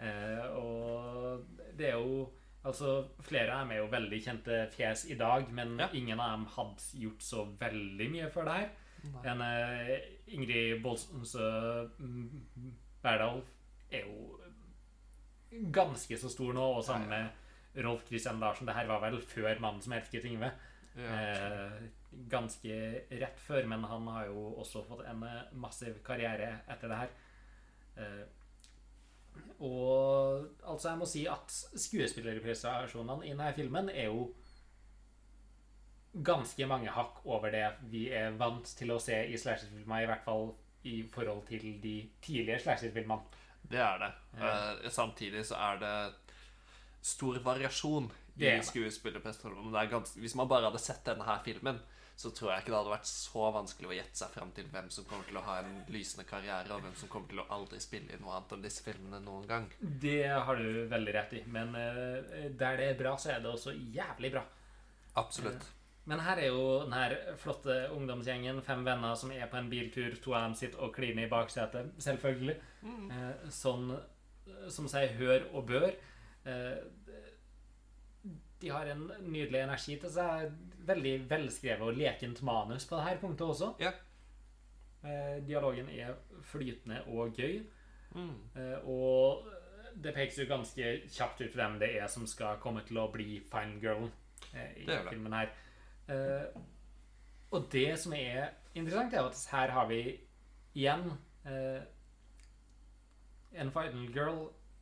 Eh, 0.00 0.46
Og 0.56 1.44
det 1.76 1.88
er 1.88 1.92
jo 1.98 2.30
Altså, 2.66 3.04
flere 3.20 3.52
av 3.52 3.60
dem 3.60 3.72
er 3.72 3.76
jo 3.82 3.90
veldig 3.92 4.18
kjente 4.24 4.70
fjes 4.72 5.02
i 5.10 5.14
dag, 5.20 5.50
men 5.52 5.76
Ja. 5.78 5.88
ingen 5.92 6.18
av 6.20 6.30
dem 6.32 6.46
hadde 6.46 6.80
gjort 6.96 7.20
så 7.20 7.44
veldig 7.60 8.10
mye 8.10 8.30
før 8.32 8.44
det 8.44 8.54
her. 8.54 8.70
En 9.24 9.40
eh, 9.42 10.00
Ingrid 10.28 10.82
Bolsø 10.82 11.88
mm, 11.98 12.44
Berdal 13.02 13.42
er 13.92 14.00
jo 14.06 14.40
ganske 15.72 16.16
så 16.18 16.30
stor 16.32 16.54
nå, 16.56 16.64
og 16.78 16.84
sammen 16.84 17.08
med 17.12 17.84
Rolf 17.84 18.06
Christian 18.08 18.40
Larsen. 18.40 18.66
Det 18.66 18.74
her 18.74 18.86
var 18.86 19.00
vel 19.00 19.20
før 19.20 19.58
'Mannen 19.58 19.82
som 19.82 19.92
elsket 19.92 20.24
Yngve'. 20.24 20.50
Ja. 20.94 21.10
Eh, 21.18 21.82
ganske 22.30 22.76
rett 23.10 23.40
før, 23.42 23.66
men 23.66 23.84
han 23.90 24.06
har 24.14 24.28
jo 24.30 24.54
også 24.62 24.84
fått 24.86 25.04
en 25.10 25.24
massiv 25.58 25.98
karriere 26.06 26.60
etter 26.70 26.92
det 26.92 27.00
her. 27.00 27.14
Eh, 27.98 28.24
og 29.64 30.46
altså, 30.62 30.88
jeg 30.92 30.98
må 31.00 31.08
si 31.10 31.24
at 31.30 31.50
skuespillerprestasjonene 31.50 33.26
i 33.26 33.32
denne 33.32 33.52
filmen 33.56 33.90
er 33.90 34.10
jo 34.12 34.28
ganske 36.14 36.66
mange 36.70 36.92
hakk 36.94 37.24
over 37.26 37.50
det 37.50 37.64
vi 37.90 38.04
er 38.14 38.36
vant 38.38 38.68
til 38.78 38.92
å 38.94 39.00
se 39.02 39.16
i 39.26 39.38
slasherfilmer, 39.40 40.04
i 40.04 40.10
hvert 40.10 40.26
fall 40.26 40.52
i 40.86 41.00
forhold 41.10 41.42
til 41.48 41.80
de 41.82 41.96
tidligere 42.22 42.62
slasherfilmene. 42.62 43.42
Det 43.64 43.80
er 43.80 43.98
det. 44.02 44.12
Ja. 44.38 44.52
Eh, 44.84 44.90
samtidig 44.92 45.46
så 45.48 45.58
er 45.72 45.80
det 45.80 45.94
stor 47.04 47.40
variasjon 47.44 48.10
i 48.36 48.40
Det 48.40 48.48
er 48.52 48.62
det. 48.62 50.00
Hvis 50.20 50.34
man 50.38 50.48
bare 50.50 50.70
hadde 50.70 50.82
sett 50.82 51.04
denne 51.06 51.26
her 51.28 51.42
filmen, 51.44 51.78
så 52.16 52.30
tror 52.30 52.52
jeg 52.52 52.62
ikke 52.62 52.70
det 52.70 52.78
hadde 52.78 52.92
vært 52.92 53.08
så 53.10 53.46
vanskelig 53.56 53.88
å 53.90 53.94
gjette 53.96 54.20
seg 54.20 54.34
fram 54.36 54.50
til 54.54 54.66
hvem 54.70 54.90
som 54.94 55.06
kommer 55.10 55.26
til 55.26 55.38
å 55.40 55.44
ha 55.48 55.56
en 55.64 55.72
lysende 55.90 56.26
karriere, 56.28 56.70
og 56.70 56.84
hvem 56.84 56.94
som 57.00 57.10
kommer 57.10 57.32
til 57.32 57.42
å 57.42 57.46
aldri 57.56 57.80
spille 57.82 58.14
i 58.14 58.20
noe 58.22 58.36
annet 58.36 58.54
enn 58.54 58.66
disse 58.66 58.84
filmene 58.86 59.22
noen 59.24 59.48
gang. 59.50 59.66
Det 59.80 60.20
har 60.30 60.60
du 60.60 60.84
veldig 60.92 61.14
rett 61.16 61.34
i, 61.40 61.42
men 61.56 61.74
uh, 61.74 62.52
der 62.54 62.78
det 62.78 62.90
er 62.92 63.00
bra, 63.00 63.16
så 63.18 63.34
er 63.34 63.42
det 63.42 63.50
også 63.50 63.74
jævlig 63.74 64.30
bra. 64.36 64.44
Absolutt. 65.18 65.66
Men 66.04 66.20
her 66.20 66.36
er 66.36 66.50
jo 66.52 66.64
den 66.84 66.92
her 66.92 67.14
flotte 67.40 67.74
ungdomsgjengen, 67.96 68.60
fem 68.62 68.84
venner 68.84 69.14
som 69.16 69.32
er 69.32 69.46
på 69.48 69.56
en 69.56 69.70
biltur. 69.72 70.16
To 70.22 70.34
av 70.36 70.50
dem 70.50 70.56
sitter 70.58 70.82
og 70.84 70.92
kliner 70.94 71.24
i 71.24 71.30
baksetet, 71.30 71.94
selvfølgelig. 72.04 72.56
Eh, 72.84 73.46
sånn 73.54 73.94
eh, 73.94 74.66
som 74.72 74.88
seg 74.90 75.16
hør 75.16 75.46
og 75.54 75.64
bør. 75.70 75.88
Eh, 76.44 76.76
de 78.64 78.70
har 78.72 78.88
en 78.88 79.04
nydelig 79.28 79.60
energi 79.60 79.98
til 80.00 80.10
seg. 80.14 80.52
Veldig 80.88 81.14
velskrevet 81.30 81.84
og 81.84 81.96
lekent 82.00 82.40
manus 82.44 82.86
på 82.88 82.96
dette 83.00 83.20
punktet 83.20 83.46
også. 83.46 83.70
Ja. 83.80 83.92
Eh, 85.04 85.36
dialogen 85.44 85.88
er 85.92 86.14
flytende 86.48 87.02
og 87.12 87.36
gøy. 87.36 87.58
Mm. 88.16 88.30
Eh, 88.56 88.88
og 88.88 89.44
det 90.00 90.14
pekes 90.16 90.38
jo 90.40 90.46
ganske 90.48 90.94
kjapt 91.12 91.42
ut 91.44 91.56
hvem 91.58 91.76
det 91.82 91.90
er 92.00 92.08
som 92.10 92.24
skal 92.30 92.56
komme 92.62 92.82
til 92.88 92.98
å 93.02 93.08
bli 93.12 93.36
Fine 93.52 93.76
Girl 93.82 94.06
eh, 94.54 94.72
i 94.80 94.86
Det 94.88 94.96
det. 94.96 95.10
filmen 95.12 95.36
her. 95.36 95.52
Og 97.54 97.68
det 97.72 97.98
som 98.00 98.12
er 98.16 98.48
interessant, 98.74 99.14
er 99.14 99.28
at 99.28 99.44
her 99.52 99.70
har 99.76 99.86
vi 99.88 100.00
igjen 100.74 101.04
en 103.54 103.70
Final 103.76 104.08
Girl. 104.12 104.40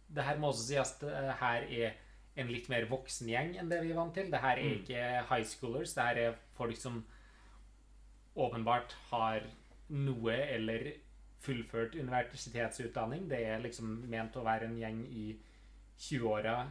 Det 0.09 0.25
her 0.25 0.39
må 0.41 0.47
også 0.53 0.65
sies 0.71 0.95
at 1.03 1.37
her 1.43 1.67
er 1.69 1.99
en 2.37 2.49
litt 2.49 2.69
mer 2.73 2.87
voksen 2.89 3.29
gjeng 3.29 3.57
enn 3.61 3.69
det 3.69 3.83
vi 3.83 3.91
er 3.93 3.99
vant 3.99 4.15
til. 4.15 4.31
Det 4.31 4.41
her 4.41 4.57
er 4.57 4.63
Mm. 4.63 4.83
ikke 4.83 5.25
high 5.29 5.45
schoolers. 5.45 5.95
Det 5.95 6.03
her 6.05 6.17
er 6.31 6.35
folk 6.57 6.77
som 6.77 7.05
åpenbart 8.37 8.93
har 9.11 9.43
noe 9.91 10.33
eller 10.33 10.93
fullført 11.43 11.95
universitetsutdanning. 11.99 13.29
Det 13.29 13.41
er 13.47 13.59
liksom 13.61 14.09
ment 14.09 14.37
å 14.37 14.45
være 14.45 14.65
en 14.65 14.79
gjeng 14.79 15.03
i 15.11 15.37
20-åra. 15.99 16.69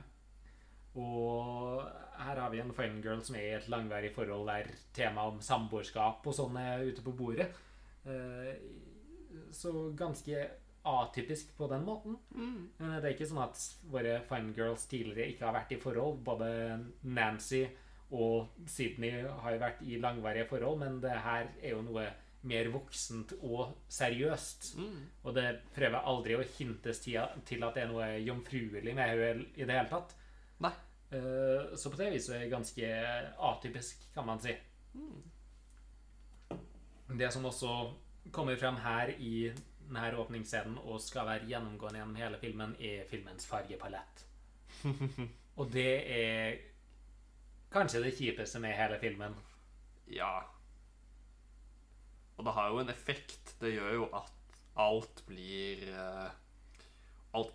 Og 0.95 1.83
her 2.19 2.35
har 2.39 2.49
vi 2.51 2.59
en 2.59 2.73
fangirl 2.73 3.03
girl 3.03 3.21
som 3.23 3.35
er 3.35 3.45
i 3.45 3.53
et 3.59 3.69
langvarig 3.71 4.11
forhold 4.15 4.47
der 4.49 4.71
temaet 4.93 5.33
om 5.35 5.39
samboerskap 5.45 6.25
og 6.27 6.33
sånn 6.35 6.57
er 6.59 6.83
ute 6.89 7.01
på 7.05 7.13
bordet. 7.15 7.51
Eh, 8.05 8.55
Så 9.51 9.93
ganske 9.95 10.47
atypisk 10.87 11.53
på 11.57 11.67
den 11.69 11.83
måten. 11.85 12.17
Mm. 12.33 12.69
Men 12.79 12.95
det 12.97 13.05
er 13.09 13.13
ikke 13.15 13.29
sånn 13.29 13.43
at 13.43 13.61
våre 13.91 14.17
fine 14.29 14.53
girls 14.57 14.87
tidligere 14.89 15.29
ikke 15.33 15.45
har 15.47 15.55
vært 15.59 15.75
i 15.75 15.79
forhold. 15.81 16.19
Både 16.25 16.49
Nancy 17.03 17.63
og 18.11 18.49
Sydney 18.67 19.23
har 19.23 19.55
jo 19.55 19.61
vært 19.61 19.81
i 19.87 19.99
langvarige 20.01 20.49
forhold, 20.49 20.79
men 20.81 20.99
det 21.03 21.13
her 21.23 21.51
er 21.61 21.75
jo 21.75 21.83
noe 21.85 22.09
mer 22.49 22.71
voksent 22.73 23.35
og 23.45 23.75
seriøst. 23.93 24.71
Mm. 24.81 25.01
Og 25.23 25.35
det 25.37 25.47
prøver 25.75 26.07
aldri 26.09 26.37
å 26.39 26.45
hintes 26.57 27.03
til 27.03 27.21
til 27.45 27.63
at 27.63 27.77
det 27.77 27.83
er 27.83 27.91
noe 27.91 28.07
jomfruelig 28.25 28.95
med 28.97 29.11
henne 29.13 29.45
i 29.53 29.65
det 29.65 29.75
hele 29.75 29.89
tatt. 29.91 30.15
Nei. 30.65 30.73
Eh, 31.11 31.75
Så 31.77 31.91
på 31.91 31.97
det 31.99 32.11
viset 32.13 32.35
er 32.35 32.39
det 32.45 32.51
ganske 32.51 32.89
atypisk, 33.51 34.07
kan 34.15 34.25
man 34.25 34.39
si. 34.41 34.55
Mm. 34.95 35.21
Det 37.19 37.31
som 37.33 37.45
også 37.45 37.93
kommer 38.31 38.55
frem 38.55 38.77
her 38.81 39.11
i 39.19 39.51
denne 39.91 40.17
åpningsscenen 40.23 40.79
og 40.81 41.01
skal 41.03 41.27
være 41.27 41.47
gjennomgående 41.49 41.99
gjennom 41.99 42.19
hele 42.19 42.39
filmen, 42.41 42.75
er 42.79 43.07
filmens 43.09 43.47
fargepalett. 43.47 44.25
Og 45.59 45.71
det 45.73 45.91
er 46.15 46.59
kanskje 47.71 48.03
det 48.05 48.15
kjipeste 48.17 48.61
med 48.63 48.75
hele 48.77 48.99
filmen. 49.01 49.35
Ja. 50.11 50.39
Og 52.37 52.45
det 52.47 52.53
har 52.55 52.71
jo 52.71 52.79
en 52.81 52.93
effekt. 52.93 53.55
Det 53.61 53.73
gjør 53.75 53.97
jo 53.99 54.07
at 54.15 54.31
alt 54.79 55.23
blir 55.27 55.83
eh, 55.91 56.31
alt, 57.35 57.53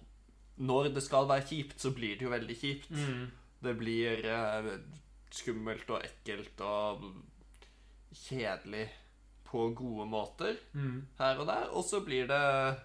Når 0.57 0.89
det 0.95 1.03
skal 1.03 1.29
være 1.29 1.47
kjipt, 1.49 1.81
så 1.81 1.91
blir 1.93 2.17
det 2.17 2.25
jo 2.25 2.31
veldig 2.31 2.57
kjipt. 2.57 2.91
Mm. 2.91 3.27
Det 3.65 3.75
blir 3.77 4.29
eh, 4.29 4.71
skummelt 5.33 5.91
og 5.91 6.05
ekkelt 6.05 6.61
og 6.61 7.03
kjedelig 8.17 8.87
på 9.47 9.69
gode 9.79 10.07
måter 10.11 10.57
Mm. 10.75 11.07
her 11.19 11.39
og 11.41 11.47
der. 11.47 11.69
Og 11.73 11.85
så 11.85 12.01
blir 12.05 12.27
det 12.29 12.79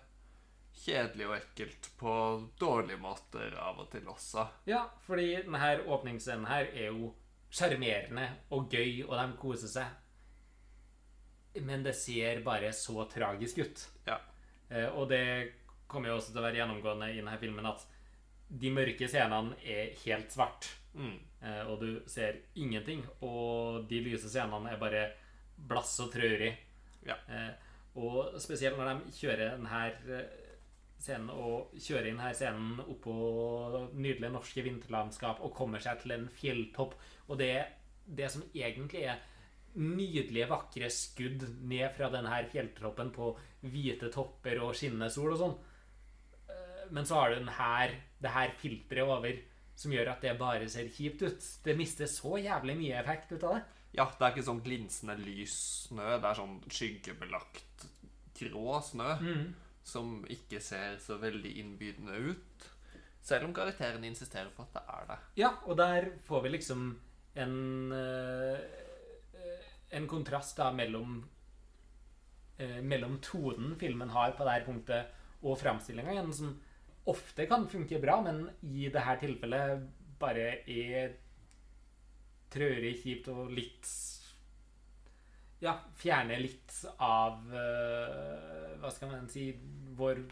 kjedelig 0.86 1.28
og 1.28 1.36
ekkelt 1.36 1.90
på 2.00 2.14
dårlige 2.60 2.98
måter 3.02 3.54
av 3.60 3.80
og 3.80 3.90
til 3.92 4.08
også. 4.08 4.48
Ja, 4.66 4.86
fordi 5.06 5.36
denne 5.44 5.84
åpningsscenen 5.88 6.48
her 6.48 6.70
er 6.74 6.88
jo 6.94 7.14
sjarmerende 7.52 8.30
og 8.52 8.70
gøy, 8.72 9.04
og 9.08 9.18
de 9.20 9.38
koser 9.38 9.68
seg. 9.68 9.88
Men 11.62 11.84
det 11.84 11.96
ser 12.00 12.40
bare 12.46 12.72
så 12.74 13.04
tragisk 13.12 13.58
ut. 13.60 13.88
Ja. 14.08 14.20
Eh, 14.70 14.88
Og 14.96 15.10
det 15.10 15.52
kommer 15.88 16.10
jo 16.10 16.16
også 16.16 16.32
til 16.32 16.40
å 16.40 16.46
være 16.46 16.62
gjennomgående 16.62 17.10
i 17.12 17.18
denne 17.20 17.38
filmen 17.42 17.66
at 17.68 17.84
de 18.50 18.70
mørke 18.72 19.08
scenene 19.08 19.56
er 19.64 19.92
helt 20.06 20.32
svart. 20.32 20.70
Mm. 20.96 21.18
Eh, 21.42 21.68
og 21.68 21.80
du 21.82 22.02
ser 22.08 22.40
ingenting. 22.56 23.04
Og 23.22 23.86
de 23.90 24.00
lyse 24.00 24.30
scenene 24.32 24.72
er 24.72 24.80
bare 24.80 25.04
blass 25.68 25.98
og 26.04 26.12
traurig. 26.14 26.54
Ja. 27.08 27.18
Eh, 27.30 27.52
og 28.02 28.38
spesielt 28.42 28.78
når 28.80 28.94
de 28.94 29.16
kjører 29.18 29.58
denne 29.58 29.82
eh, 30.16 30.38
scenen 31.02 31.32
og 31.34 31.74
kjører 31.82 32.12
inn 32.12 32.22
denne 32.22 32.36
scenen 32.38 32.84
oppå 32.86 33.16
nydelige 33.96 34.32
norske 34.34 34.64
vinterlandskap 34.66 35.42
og 35.42 35.56
kommer 35.58 35.82
seg 35.84 36.00
til 36.04 36.16
en 36.16 36.30
fjelltopp. 36.38 36.96
Og 37.30 37.40
det, 37.42 37.54
det 38.06 38.30
som 38.32 38.46
egentlig 38.54 39.06
er 39.10 39.22
nydelige, 39.82 40.50
vakre 40.52 40.90
skudd 40.92 41.46
ned 41.64 41.94
fra 41.96 42.10
denne 42.12 42.42
fjelltoppen 42.52 43.12
på 43.16 43.32
hvite 43.72 44.12
topper 44.12 44.60
og 44.64 44.76
skinnende 44.76 45.10
sol 45.14 45.34
og 45.34 45.40
sånn. 45.42 45.56
Eh, 46.52 46.84
Men 46.92 47.08
så 47.08 47.22
har 47.22 47.32
du 47.32 47.40
den 47.40 47.56
her, 47.56 47.96
det 48.22 48.36
her 48.36 48.56
filteret 48.60 49.08
over 49.08 49.42
som 49.82 49.94
gjør 49.96 50.12
at 50.14 50.22
det 50.22 50.38
bare 50.38 50.68
ser 50.70 50.92
kjipt 50.94 51.24
ut. 51.24 51.46
Det 51.66 51.78
mister 51.78 52.10
så 52.10 52.38
jævlig 52.38 52.76
mye 52.78 53.00
effekt 53.00 53.32
ut 53.34 53.44
av 53.48 53.56
det. 53.58 53.62
Ja, 53.94 54.06
det 54.08 54.24
er 54.24 54.32
ikke 54.32 54.48
sånn 54.48 54.64
glinsende 54.64 55.18
lys 55.20 55.56
snø. 55.88 56.16
Det 56.22 56.30
er 56.30 56.38
sånn 56.40 56.62
skyggebelagt 56.72 57.88
grå 58.40 58.80
snø 58.82 59.18
som 59.84 60.22
ikke 60.30 60.62
ser 60.62 60.98
så 61.02 61.18
veldig 61.18 61.52
innbydende 61.60 62.16
ut. 62.32 62.68
Selv 63.22 63.46
om 63.46 63.54
karakterene 63.54 64.08
insisterer 64.08 64.50
på 64.56 64.64
at 64.64 64.74
det 64.78 64.82
er 64.96 65.08
det. 65.10 65.18
Ja, 65.42 65.52
og 65.66 65.78
der 65.78 66.12
får 66.26 66.44
vi 66.44 66.50
liksom 66.58 67.00
en 67.36 67.92
eh, 67.92 68.60
En 69.92 70.08
kontrast 70.08 70.58
da 70.58 70.72
mellom 70.72 71.24
eh, 72.58 72.82
Mellom 72.82 73.20
tonen 73.22 73.76
filmen 73.80 74.10
har 74.10 74.32
på 74.32 74.46
dette 74.48 74.66
punktet, 74.66 75.06
og 75.42 75.58
framstillinga 75.60 76.12
igjen, 76.14 76.34
som 76.34 76.60
ofte 77.10 77.48
kan 77.50 77.68
funke 77.68 78.00
bra, 78.02 78.22
men 78.22 78.50
i 78.62 78.90
dette 78.90 79.16
tilfellet 79.24 79.88
bare 80.22 80.62
er 80.70 81.16
traurig, 82.52 82.96
kjipt 83.04 83.30
og 83.34 83.52
litt 83.56 83.90
Ja, 85.62 85.76
fjerne 85.98 86.40
litt 86.42 86.74
av 86.98 87.52
eh, 87.54 88.78
Hva 88.82 88.92
skal 88.94 89.12
man 89.14 89.30
si 89.32 89.52
Vår, 89.98 90.24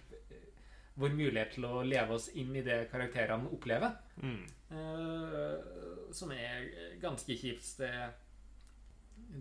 vår 1.00 1.14
mulighet 1.16 1.54
til 1.58 1.68
å 1.70 1.84
leve 1.86 2.16
oss 2.18 2.30
inn 2.40 2.56
i 2.56 2.64
det 2.66 2.88
karakterene 2.92 3.52
opplever. 3.54 3.94
Eh, 4.72 6.14
som 6.16 6.32
er 6.34 6.66
ganske 7.02 7.36
kjipt. 7.38 7.68
Det, 7.80 7.92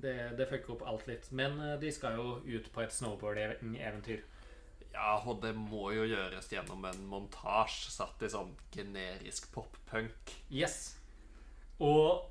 det, 0.03 0.17
det 0.39 0.47
fucker 0.51 0.77
opp 0.77 0.85
alt 0.87 1.07
litt. 1.11 1.31
Men 1.35 1.59
eh, 1.65 1.77
de 1.81 1.93
skal 1.95 2.19
jo 2.19 2.39
ut 2.45 2.69
på 2.75 2.85
et 2.85 2.95
snowboard-eventyr. 2.95 4.25
Ja, 4.93 5.19
og 5.21 5.43
det 5.45 5.53
må 5.57 5.91
jo 5.95 6.07
gjøres 6.09 6.49
gjennom 6.53 6.87
en 6.89 7.05
montasje 7.11 7.93
satt 7.93 8.23
i 8.25 8.31
sånn 8.33 8.55
generisk 8.75 9.51
pop-punk. 9.55 10.33
Yes. 10.51 10.97
Og 11.79 12.27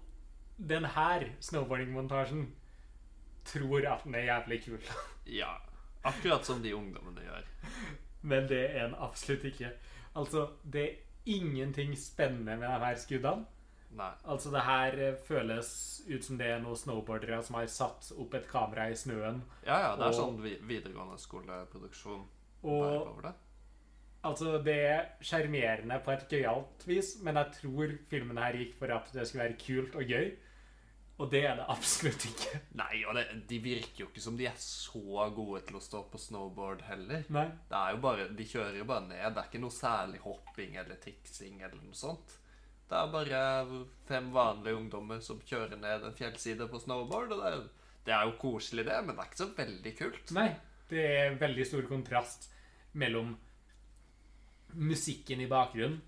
den 0.57 0.85
her 0.85 1.25
snowboarding-montasjen 1.39 2.47
tror 3.47 3.85
at 3.87 4.03
den 4.03 4.15
er 4.15 4.25
jævlig 4.27 4.61
kul. 4.65 4.79
Ja, 5.27 5.53
akkurat 6.03 6.45
som 6.47 6.61
de 6.63 6.71
ungdommene 6.75 7.21
gjør. 7.25 7.45
Men 8.21 8.47
det 8.49 8.63
er 8.75 8.87
den 8.87 8.95
absolutt 8.99 9.43
ikke. 9.45 9.71
Altså, 10.15 10.47
det 10.63 10.83
er 10.83 10.95
ingenting 11.27 11.93
spennende 11.99 12.57
med 12.57 12.67
de 12.67 12.85
her 12.85 12.95
skuddene. 12.95 13.45
Nei. 13.97 14.09
Altså, 14.27 14.51
det 14.51 14.61
her 14.67 14.97
eh, 14.99 15.15
føles 15.27 15.69
ut 16.09 16.23
som 16.25 16.37
det 16.39 16.47
er 16.51 16.59
noen 16.63 16.75
snowboardere 16.79 17.39
som 17.43 17.55
har 17.55 17.67
satt 17.71 18.09
opp 18.19 18.33
et 18.35 18.47
kamera 18.51 18.89
i 18.91 18.95
snøen. 18.99 19.41
Ja, 19.65 19.77
ja, 19.79 19.91
det 19.95 20.03
er 20.09 20.11
Og- 20.11 20.17
sånn 20.17 20.41
videregående 20.67 21.17
skoleproduksjon. 21.23 22.25
Og 22.67 23.21
det. 23.23 23.31
Altså, 24.27 24.57
det 24.65 24.75
er 24.89 25.05
sjarmerende 25.23 26.01
på 26.03 26.11
et 26.11 26.25
gøyalt 26.29 26.83
vis, 26.87 27.13
men 27.23 27.35
jeg 27.39 27.53
tror 27.61 27.93
filmen 28.09 28.37
her 28.41 28.57
gikk 28.59 28.73
for 28.79 28.91
at 28.91 29.11
det 29.13 29.27
skulle 29.29 29.45
være 29.45 29.59
kult 29.61 29.95
og 29.95 30.03
gøy. 30.03 30.33
Og 31.17 31.31
det 31.33 31.39
er 31.49 31.55
det 31.57 31.65
absolutt 31.73 32.27
ikke. 32.29 32.59
Nei, 32.77 32.99
og 33.09 33.15
det, 33.17 33.23
de 33.49 33.57
virker 33.63 34.03
jo 34.03 34.07
ikke 34.11 34.21
som 34.21 34.35
de 34.37 34.45
er 34.45 34.57
så 34.61 35.01
gode 35.33 35.63
til 35.65 35.79
å 35.79 35.81
stå 35.81 36.03
på 36.11 36.19
snowboard 36.21 36.83
heller. 36.85 37.23
Nei. 37.33 37.47
Det 37.69 37.79
er 37.79 37.95
jo 37.95 38.01
bare, 38.03 38.27
De 38.37 38.45
kjører 38.45 38.77
jo 38.77 38.85
bare 38.89 39.07
ned. 39.07 39.23
Det 39.33 39.41
er 39.41 39.49
ikke 39.49 39.61
noe 39.63 39.73
særlig 39.73 40.21
hopping 40.21 40.77
eller 40.77 40.99
triksing 41.01 41.63
eller 41.63 41.81
noe 41.81 41.97
sånt. 41.97 42.35
Det 42.87 42.99
er 42.99 43.09
bare 43.11 43.39
fem 44.07 44.29
vanlige 44.35 44.77
ungdommer 44.77 45.23
som 45.25 45.41
kjører 45.43 45.79
ned 45.81 46.05
en 46.07 46.15
fjellside 46.15 46.69
på 46.69 46.83
snowboard. 46.85 47.33
og 47.33 47.41
Det 47.41 47.49
er, 47.49 47.65
det 48.05 48.15
er 48.15 48.29
jo 48.29 48.37
koselig, 48.43 48.85
det, 48.87 48.99
men 49.03 49.17
det 49.17 49.23
er 49.23 49.31
ikke 49.31 49.41
så 49.41 49.49
veldig 49.57 49.95
kult. 49.97 50.35
Nei. 50.37 50.51
Det 50.87 51.07
er 51.17 51.41
veldig 51.41 51.65
stor 51.67 51.89
kontrast 51.89 52.47
mellom 52.97 53.33
musikken 54.77 55.41
i 55.41 55.49
bakgrunnen 55.49 55.99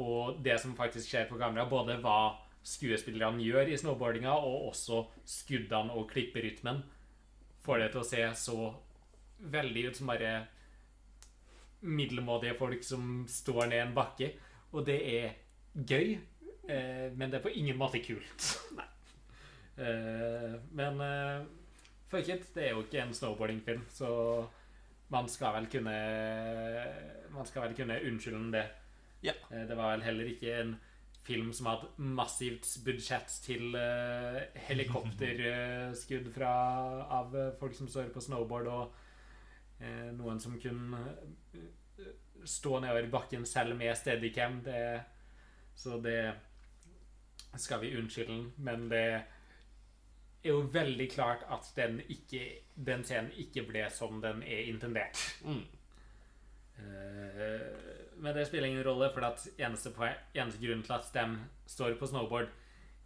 og 0.00 0.40
det 0.42 0.56
som 0.62 0.74
faktisk 0.78 1.10
skjer 1.10 1.28
på 1.28 1.38
kamera. 1.38 1.66
Både 1.70 1.98
hva 2.02 2.34
skuespillerne 2.64 3.44
gjør 3.44 3.70
i 3.70 3.78
snowboardinga, 3.78 4.32
og 4.32 4.70
også 4.70 5.04
skuddene 5.28 5.94
og 5.94 6.08
klipperytmen. 6.10 6.82
Får 7.64 7.80
det 7.80 7.90
til 7.92 8.02
å 8.02 8.08
se 8.08 8.24
så 8.40 8.58
veldig 9.54 9.88
ut 9.88 9.98
som 9.98 10.10
bare 10.12 10.34
middelmådige 11.84 12.56
folk 12.58 12.84
som 12.84 13.24
står 13.28 13.68
ned 13.68 13.82
en 13.82 13.96
bakke. 13.96 14.32
Og 14.72 14.86
det 14.86 14.98
er 15.12 15.34
gøy, 15.74 16.16
eh, 16.68 17.08
men 17.12 17.30
det 17.30 17.38
er 17.38 17.44
på 17.44 17.52
ingen 17.52 17.78
måte 17.78 18.00
kult. 18.04 18.48
Nei. 18.78 18.88
Eh, 19.76 20.54
men 20.78 21.00
eh, 21.02 21.46
fuck 22.10 22.28
it, 22.30 22.46
det 22.54 22.68
er 22.68 22.76
jo 22.76 22.84
ikke 22.84 23.02
en 23.02 23.14
snowboardingfilm, 23.14 23.84
så 23.90 24.08
man 25.12 25.28
skal 25.28 25.54
vel 25.58 25.66
kunne 25.70 25.94
Man 27.34 27.46
skal 27.46 27.66
vel 27.66 27.74
kunne 27.76 28.00
unnskylde 28.06 28.52
det. 28.54 28.64
Ja. 29.26 29.34
Eh, 29.50 29.64
det 29.68 29.76
var 29.76 29.96
vel 29.96 30.04
heller 30.06 30.30
ikke 30.30 30.54
en 30.60 30.76
film 31.24 31.52
som 31.52 31.70
hadde 31.70 31.88
massivt 31.96 32.68
budsjett 32.84 33.32
til 33.44 33.76
uh, 33.76 34.40
helikopterskudd 34.68 36.28
fra, 36.36 36.52
av 37.18 37.36
eh, 37.36 37.52
folk 37.60 37.76
som 37.76 37.88
står 37.88 38.10
på 38.12 38.20
snowboard, 38.20 38.68
og 38.68 38.98
uh, 39.80 40.10
noen 40.16 40.40
som 40.40 40.58
kunne 40.60 41.00
eh, 41.54 42.10
stå 42.44 42.80
nedover 42.84 43.08
bakken 43.12 43.46
selv 43.48 43.76
med 43.78 43.96
steadycam. 43.96 44.60
Det, 44.66 44.82
så 45.74 45.96
det 46.04 46.34
skal 47.56 47.80
vi 47.80 47.94
unnskylde 47.96 48.32
den, 48.32 48.50
men 48.66 48.88
det 48.92 49.06
er 50.44 50.50
jo 50.50 50.66
veldig 50.72 51.06
klart 51.10 51.46
at 51.48 51.70
den, 51.76 52.02
ikke, 52.12 52.42
den 52.76 53.04
scenen 53.06 53.32
ikke 53.40 53.64
ble 53.64 53.86
som 53.90 54.20
den 54.20 54.42
er 54.44 54.68
intendert. 54.68 55.20
Mm. 55.44 55.64
Eh, 56.84 58.03
Men 58.16 58.34
det 58.36 58.46
spiller 58.48 58.68
ingen 58.68 58.84
rolle, 58.86 59.10
for 59.14 59.26
at 59.26 59.46
eneste, 59.58 59.92
eneste 60.34 60.60
grunn 60.62 60.82
til 60.82 60.96
at 60.96 61.08
de 61.14 61.24
står 61.66 61.96
på 61.98 62.06
snowboard, 62.06 62.48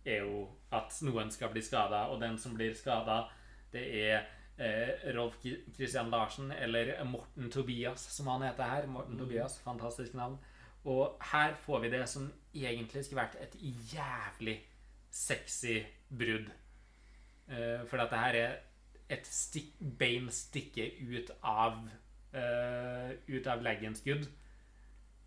er 0.05 0.25
jo 0.25 0.47
at 0.73 0.95
noen 1.05 1.31
skal 1.31 1.53
bli 1.53 1.63
skada, 1.65 2.07
og 2.13 2.21
den 2.23 2.39
som 2.41 2.55
blir 2.57 2.75
skada, 2.77 3.23
det 3.73 3.85
er 4.01 4.29
eh, 4.59 5.09
Rolf 5.17 5.37
Kristian 5.77 6.11
Larsen, 6.11 6.53
eller 6.53 6.95
Morten 7.05 7.51
Tobias, 7.51 8.07
som 8.15 8.31
han 8.33 8.47
heter 8.47 8.71
her. 8.71 8.87
Morten 8.87 9.19
Tobias, 9.19 9.59
Fantastisk 9.65 10.15
navn. 10.15 10.39
Og 10.89 11.19
her 11.33 11.55
får 11.65 11.81
vi 11.81 11.91
det 11.93 12.05
som 12.09 12.31
egentlig 12.55 13.05
skulle 13.05 13.25
vært 13.25 13.37
et 13.43 13.57
jævlig 13.93 14.57
sexy 15.11 15.83
brudd. 16.09 16.49
Eh, 17.49 17.85
for 17.89 18.01
at 18.01 18.11
det 18.13 18.19
her 18.19 18.41
er 18.41 18.57
et 19.09 19.27
stikk, 19.27 19.73
bein 19.99 20.29
stikker 20.33 21.01
ut 21.01 21.31
av 21.43 21.81
eh, 22.37 23.15
ut 23.29 23.47
av 23.49 23.65
leggen-skudd. 23.65 24.29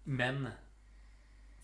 Men 0.05 0.47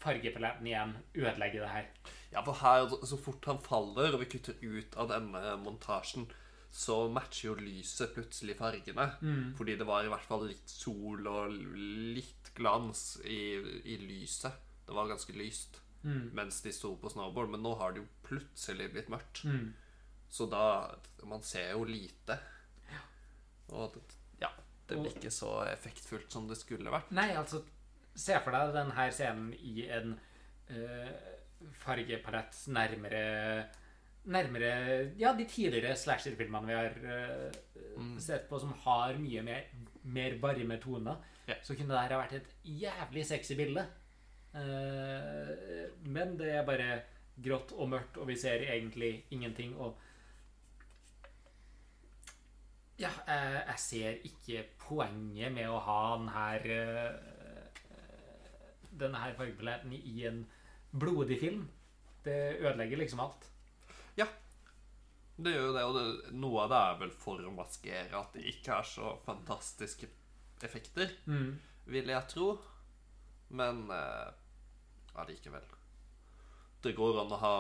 fargepaletten 0.02 0.68
igjen 0.70 0.98
ødelegger 1.16 1.64
det 1.64 1.72
her. 1.74 1.88
Ja, 2.34 2.44
for 2.46 2.60
her, 2.62 2.90
så 3.06 3.18
fort 3.18 3.46
han 3.50 3.62
faller, 3.64 4.14
og 4.14 4.22
vi 4.22 4.30
kutter 4.36 4.60
ut 4.62 4.98
av 5.00 5.10
denne 5.14 5.56
montasjen, 5.64 6.28
så 6.72 7.08
matcher 7.10 7.48
jo 7.48 7.56
lyset 7.58 8.14
plutselig 8.14 8.58
fargene. 8.60 9.08
Fordi 9.58 9.78
det 9.80 9.88
var 9.88 10.06
i 10.06 10.12
hvert 10.12 10.28
fall 10.28 10.46
litt 10.50 10.70
sol 10.70 11.26
og 11.32 11.56
litt 11.56 12.52
glans 12.58 13.18
i, 13.26 13.58
i 13.88 13.98
lyset. 14.04 14.54
Det 14.88 14.96
var 14.96 15.10
ganske 15.10 15.34
lyst 15.36 15.82
mens 16.08 16.62
de 16.64 16.72
sto 16.72 16.94
på 16.96 17.10
snowboard, 17.12 17.50
men 17.52 17.64
nå 17.66 17.74
har 17.82 17.92
det 17.92 18.00
jo 18.04 18.08
plutselig 18.24 18.86
blitt 18.94 19.10
mørkt. 19.12 19.42
Så 20.30 20.46
da 20.48 20.96
Man 21.28 21.42
ser 21.44 21.74
jo 21.74 21.84
lite. 21.84 22.38
Og 23.76 23.92
det, 23.96 24.04
ja, 24.40 24.52
det 24.88 25.00
blir 25.02 25.12
ikke 25.18 25.32
så 25.34 25.66
effektfullt 25.68 26.32
som 26.32 26.48
det 26.48 26.56
skulle 26.60 26.94
vært. 26.94 27.10
Nei, 27.12 27.34
altså 27.36 27.64
Se 28.18 28.38
for 28.44 28.56
deg 28.56 28.74
denne 28.76 29.10
scenen 29.14 29.52
i 29.54 29.86
en 29.94 30.16
uh, 30.72 31.12
fargepalett 31.84 32.64
nærmere 32.74 33.26
Nærmere 34.28 34.72
ja, 35.16 35.32
de 35.32 35.46
tidligere 35.48 35.94
slasher-filmene 35.96 36.68
vi 36.68 36.74
har 36.76 36.98
eh, 37.00 37.60
sett 38.20 38.50
på, 38.50 38.58
som 38.60 38.74
har 38.84 39.16
mye 39.22 39.40
mer, 39.40 39.70
mer 40.04 40.36
varme 40.42 40.76
toner. 40.84 41.22
Yeah. 41.48 41.62
Så 41.64 41.78
kunne 41.78 41.94
det 41.94 42.02
her 42.02 42.12
ha 42.12 42.26
vært 42.26 42.36
et 42.42 42.50
jævlig 42.82 43.24
sexy 43.30 43.56
bilde. 43.56 43.86
Uh, 44.52 45.88
men 46.12 46.36
det 46.42 46.52
er 46.58 46.68
bare 46.68 47.00
grått 47.40 47.72
og 47.78 47.88
mørkt, 47.94 48.20
og 48.20 48.28
vi 48.28 48.36
ser 48.36 48.68
egentlig 48.68 49.14
ingenting. 49.32 49.78
Og 49.80 49.96
Ja, 53.00 53.14
jeg, 53.30 53.64
jeg 53.68 53.80
ser 53.80 54.22
ikke 54.26 54.68
poenget 54.82 55.54
med 55.54 55.70
å 55.70 55.80
ha 55.86 56.02
den 56.18 56.32
her 56.34 56.64
eh, 56.74 57.37
denne 59.00 59.22
her 59.22 59.36
fargepaletten 59.38 59.94
i 59.98 60.26
en 60.30 60.44
blodig 60.92 61.40
film. 61.42 61.68
Det 62.26 62.58
ødelegger 62.60 63.02
liksom 63.04 63.22
alt. 63.24 63.48
Ja. 64.18 64.28
Det 65.38 65.54
gjør 65.54 65.68
jo 65.68 65.74
det, 65.76 65.84
og 65.86 65.98
det, 65.98 66.34
noe 66.34 66.64
av 66.64 66.72
det 66.72 66.80
er 66.82 67.00
vel 67.04 67.12
for 67.14 67.46
å 67.46 67.54
maskere 67.54 68.18
at 68.18 68.34
det 68.34 68.48
ikke 68.56 68.80
er 68.80 68.88
så 68.90 69.14
fantastiske 69.26 70.10
effekter, 70.66 71.12
vil 71.86 72.10
jeg 72.10 72.30
tro. 72.34 72.48
Men 73.50 73.86
eh, 73.94 74.32
allikevel. 75.22 75.68
Det 76.84 76.96
går 76.98 77.22
an 77.22 77.36
å 77.36 77.42
ha 77.42 77.58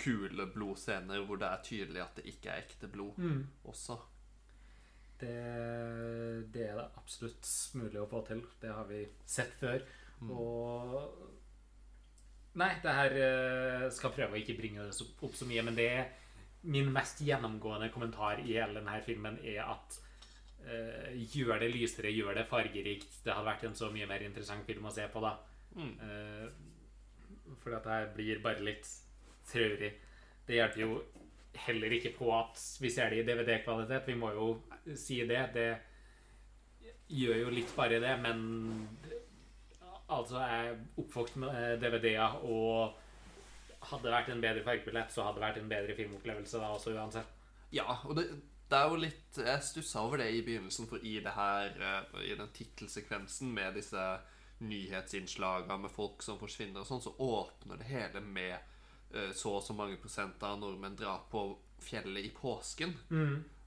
kule 0.00 0.46
blodscener 0.54 1.20
hvor 1.28 1.36
det 1.40 1.50
er 1.50 1.62
tydelig 1.66 2.00
at 2.02 2.16
det 2.16 2.24
ikke 2.32 2.50
er 2.50 2.64
ekte 2.64 2.88
blod 2.88 3.20
også. 3.68 3.98
Det, 5.20 5.36
det 6.48 6.64
er 6.64 6.78
det 6.78 6.86
absolutt 6.96 7.48
mulig 7.76 8.00
å 8.00 8.08
få 8.08 8.22
til. 8.24 8.40
Det 8.62 8.72
har 8.72 8.86
vi 8.88 9.02
sett 9.28 9.52
før. 9.60 9.84
Og 10.28 11.28
Nei, 12.58 12.72
det 12.82 12.92
her 12.92 13.12
eh, 13.14 13.84
skal 13.94 14.12
prøve 14.14 14.34
å 14.34 14.40
ikke 14.40 14.56
bringe 14.58 14.82
det 14.82 15.04
opp 15.22 15.36
så 15.38 15.46
mye, 15.46 15.62
men 15.62 15.76
det 15.78 15.86
er 15.86 16.08
min 16.66 16.90
mest 16.92 17.22
gjennomgående 17.24 17.88
kommentar 17.94 18.42
i 18.42 18.56
hele 18.56 18.80
denne 18.80 18.96
filmen 19.04 19.38
er 19.46 19.62
at 19.64 19.94
uh, 20.66 21.06
gjør 21.32 21.62
det 21.62 21.70
lysere, 21.72 22.10
gjør 22.12 22.34
det 22.36 22.48
fargerikt. 22.50 23.14
Det 23.24 23.32
hadde 23.32 23.46
vært 23.46 23.64
en 23.64 23.78
så 23.78 23.88
mye 23.94 24.08
mer 24.10 24.26
interessant 24.26 24.66
film 24.68 24.90
å 24.90 24.92
se 24.92 25.06
på, 25.08 25.22
da. 25.24 25.30
Mm. 25.78 25.94
Uh, 26.02 27.54
fordi 27.62 27.78
at 27.78 27.86
det 27.86 27.94
her 27.94 28.10
blir 28.18 28.42
bare 28.44 28.66
litt 28.66 28.90
traurig. 29.48 29.94
Det 30.44 30.58
hjelper 30.58 30.84
jo 30.84 31.00
heller 31.64 31.96
ikke 31.96 32.12
på 32.18 32.28
at 32.36 32.60
vi 32.82 32.92
ser 32.92 33.14
det 33.14 33.22
i 33.22 33.26
DVD-kvalitet. 33.30 34.10
Vi 34.10 34.18
må 34.20 34.34
jo 34.36 34.50
si 35.00 35.22
det. 35.30 35.40
Det 35.56 35.70
gjør 37.10 37.46
jo 37.46 37.56
litt 37.56 37.72
bare 37.78 38.02
det, 38.04 38.12
men 38.20 38.44
altså 40.10 40.40
jeg 40.42 40.66
er 40.66 40.78
oppvokst 41.00 41.36
med 41.40 41.80
DVD-er, 41.82 42.38
og 42.44 42.96
hadde 43.90 44.06
det 44.06 44.14
vært 44.14 44.32
en 44.32 44.42
bedre 44.44 44.64
fargebillett, 44.64 45.12
så 45.12 45.24
hadde 45.24 45.38
det 45.40 45.46
vært 45.46 45.60
en 45.62 45.70
bedre 45.70 45.96
filmopplevelse 45.96 46.60
da 46.60 46.72
også 46.74 46.94
uansett. 46.96 47.36
Ja, 47.72 47.86
og 48.04 48.16
det, 48.18 48.26
det 48.70 48.78
er 48.78 48.90
jo 48.90 48.98
litt 48.98 49.38
Jeg 49.38 49.62
stussa 49.62 50.02
over 50.02 50.18
det 50.18 50.26
i 50.34 50.42
begynnelsen, 50.46 50.88
for 50.90 51.02
i 51.06 51.20
det 51.22 51.32
her 51.36 51.76
eh, 51.78 52.24
I 52.26 52.34
den 52.38 52.50
tittelsekvensen 52.54 53.52
med 53.54 53.78
disse 53.78 54.04
nyhetsinnslagene 54.60 55.78
med 55.86 55.92
folk 55.94 56.20
som 56.22 56.38
forsvinner 56.40 56.82
og 56.82 56.88
sånn, 56.88 57.00
så 57.00 57.14
åpner 57.24 57.80
det 57.80 57.88
hele 57.88 58.20
med 58.20 58.58
eh, 59.14 59.30
så 59.32 59.54
og 59.56 59.64
så 59.64 59.76
mange 59.76 59.96
prosent 60.02 60.42
av 60.44 60.58
nordmenn 60.60 60.98
drar 60.98 61.24
på 61.32 61.46
fjellet 61.80 62.26
i 62.28 62.34
påsken. 62.36 62.92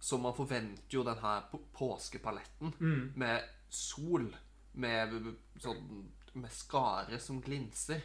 Så 0.03 0.19
man 0.21 0.36
forventer 0.38 0.99
jo 0.99 1.01
den 1.08 1.17
her 1.23 1.47
påskepaletten 1.49 2.75
påskepaletten 2.75 2.75
med 3.17 3.47
sol, 3.73 4.27
med 4.73 5.15
sånn 5.63 6.12
med 6.34 6.52
skare 6.52 7.19
som 7.19 7.41
glinser. 7.41 8.02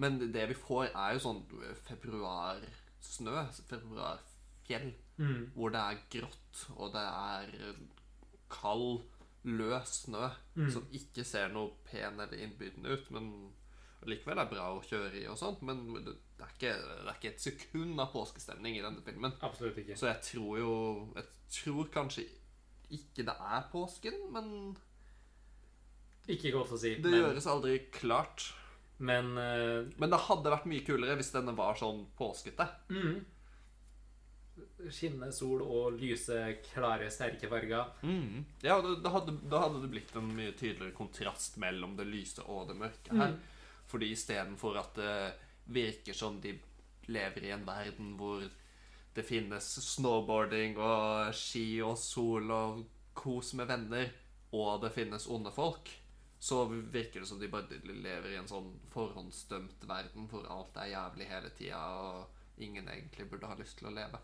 Men 0.00 0.18
det 0.32 0.48
vi 0.48 0.54
får, 0.56 0.90
er 0.94 1.14
jo 1.16 1.22
sånn 1.26 1.42
februarsnø, 1.88 3.46
februarfjell, 3.68 4.92
hvor 5.54 5.74
det 5.74 5.80
er 5.80 6.02
grått, 6.16 6.66
og 6.76 6.92
det 6.94 7.06
er 7.06 7.80
kald, 8.50 9.02
løs 9.44 10.02
snø, 10.06 10.28
som 10.72 10.84
ikke 10.92 11.24
ser 11.24 11.48
noe 11.52 11.72
pen 11.88 12.20
eller 12.20 12.36
innbydende 12.44 12.92
ut, 12.92 13.10
men 13.10 13.30
likevel 14.08 14.38
er 14.40 14.48
bra 14.48 14.70
å 14.72 14.82
kjøre 14.84 15.20
i 15.20 15.26
og 15.28 15.38
sånt. 15.40 15.62
Men 15.62 15.84
det 16.04 16.16
det 16.40 16.46
er 16.46 16.52
ikke, 16.56 16.74
det 16.80 17.10
er 17.10 17.16
ikke 17.18 17.30
et 17.34 17.42
sekund 17.44 18.00
av 18.00 18.12
påskestemning 18.14 18.78
i 18.78 18.84
denne 18.84 19.02
filmen. 19.04 19.34
Absolutt 19.44 19.76
ikke. 19.82 19.96
Så 19.98 20.08
jeg 20.08 20.22
tror 20.24 20.58
jo 20.58 20.74
Jeg 21.16 21.26
tror 21.52 21.90
kanskje 21.92 22.24
ikke 22.90 23.26
det 23.26 23.34
er 23.34 23.66
påsken, 23.70 24.16
men 24.32 24.76
Ikke 26.30 26.54
godt 26.54 26.76
å 26.76 26.78
si. 26.80 26.94
det 27.00 27.10
men, 27.10 27.20
gjøres 27.24 27.50
aldri 27.50 27.76
klart. 27.94 28.48
men 28.98 29.34
uh, 29.36 29.88
Men 29.98 30.12
det 30.12 30.24
hadde 30.28 30.54
vært 30.54 30.70
mye 30.70 30.86
kulere 30.86 31.18
hvis 31.18 31.34
denne 31.34 31.56
var 31.58 31.78
sånn 31.80 32.06
påskete. 32.18 32.68
skinnende 34.90 35.32
sol 35.32 35.62
og 35.64 35.96
lyse, 36.00 36.36
klare, 36.70 37.10
sterke 37.12 37.48
farger. 37.50 37.92
Ja, 38.64 38.78
da, 38.80 38.94
da, 39.02 39.12
hadde, 39.14 39.36
da 39.50 39.62
hadde 39.64 39.82
det 39.82 39.90
blitt 39.92 40.14
en 40.16 40.30
mye 40.36 40.54
tydeligere 40.56 40.96
kontrast 40.96 41.58
mellom 41.60 41.96
det 41.98 42.08
lyse 42.08 42.44
og 42.46 42.68
det 42.70 42.78
mørke 42.80 43.16
her. 43.16 43.36
Fordi 43.90 44.10
istedenfor 44.14 44.78
at 44.80 44.96
det 44.96 45.14
virker 45.74 46.16
som 46.16 46.38
de 46.42 46.54
lever 47.10 47.48
i 47.48 47.52
en 47.54 47.66
verden 47.66 48.14
hvor 48.18 48.44
det 49.14 49.26
finnes 49.26 49.66
snowboarding 49.84 50.78
og 50.78 51.34
ski 51.34 51.80
og 51.82 51.96
sol 51.98 52.52
og 52.54 52.84
kos 53.18 53.52
med 53.58 53.68
venner, 53.70 54.12
og 54.54 54.80
det 54.84 54.92
finnes 54.94 55.26
onde 55.30 55.50
folk, 55.54 55.90
så 56.40 56.64
virker 56.70 57.20
det 57.20 57.28
som 57.28 57.40
de 57.40 57.50
bare 57.52 57.78
lever 57.84 58.32
i 58.32 58.38
en 58.40 58.48
sånn 58.48 58.70
forhåndsdømt 58.94 59.82
verden 59.88 60.28
hvor 60.30 60.46
alt 60.48 60.78
er 60.80 60.94
jævlig 60.94 61.26
hele 61.28 61.50
tida, 61.58 61.80
og 62.00 62.62
ingen 62.64 62.88
egentlig 62.88 63.26
burde 63.28 63.50
ha 63.50 63.58
lyst 63.58 63.76
til 63.76 63.90
å 63.90 63.92
leve. 63.92 64.22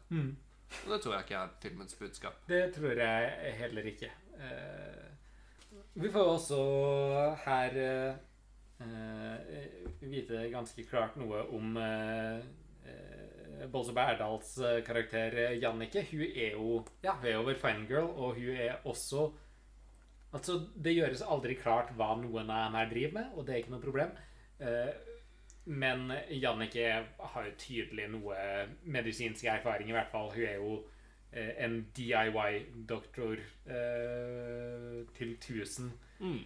Og 0.87 0.94
det 0.94 1.00
tror 1.02 1.14
jeg 1.14 1.26
ikke 1.26 1.42
er 1.42 1.52
filmens 1.62 1.98
budskap. 2.00 2.40
Det 2.48 2.62
tror 2.74 3.02
jeg 3.02 3.52
heller 3.61 3.90
ikke. 3.92 4.11
Eh, 4.40 5.05
vi 6.00 6.11
får 6.12 6.33
også 6.33 6.61
her 7.44 7.79
eh, 7.85 8.18
eh, 8.87 9.76
vite 10.00 10.48
ganske 10.52 10.88
klart 10.88 11.20
noe 11.20 11.44
om 11.52 11.76
Bolse 13.72 13.92
Berdals 13.92 14.57
karakter 14.87 15.37
Jannicke. 15.61 16.07
Hun 16.11 16.24
er 16.33 16.57
jo 16.57 16.85
ja, 17.05 17.16
hun 17.20 17.29
er 17.29 17.37
jo 17.37 17.46
vår 17.50 17.85
girl, 17.88 18.09
og 18.09 18.40
hun 18.40 18.57
er 18.57 18.81
også 18.85 19.31
Altså, 20.37 20.59
det 20.77 20.96
gjøres 20.96 21.25
aldri 21.25 21.57
klart 21.57 21.92
hva 21.96 22.12
noen 22.20 22.51
av 22.53 22.66
dem 22.66 22.79
her 22.81 22.90
driver 22.90 23.14
med, 23.16 23.31
og 23.35 23.46
det 23.46 23.55
er 23.55 23.62
ikke 23.62 23.72
noe 23.75 23.85
problem. 23.85 24.12
Eh, 24.61 24.92
men 25.66 26.12
Jannicke 26.31 26.90
har 27.33 27.49
jo 27.49 27.57
tydelig 27.59 28.11
noe 28.12 28.37
medisinsk 28.85 29.49
erfaring, 29.51 29.90
i 29.90 29.96
hvert 29.96 30.12
fall. 30.12 30.31
Hun 30.35 30.44
er 30.46 30.61
jo 30.61 30.77
eh, 31.33 31.53
en 31.64 31.81
DIY-doktor 31.96 33.42
eh, 33.66 35.01
til 35.16 35.37
1000. 35.40 35.92
Mm. 36.16 36.38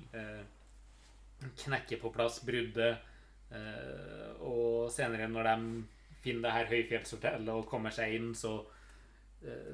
knekker 1.57 2.01
på 2.03 2.11
plass 2.11 2.41
bruddet. 2.43 2.99
Og 4.43 4.91
senere, 4.91 5.29
når 5.31 5.47
de 5.47 5.85
finner 6.25 6.43
det 6.43 6.55
her 6.57 6.71
høyfjellshotellet 6.73 7.53
og 7.55 7.69
kommer 7.71 7.95
seg 7.95 8.17
inn, 8.17 8.33
så 8.35 8.57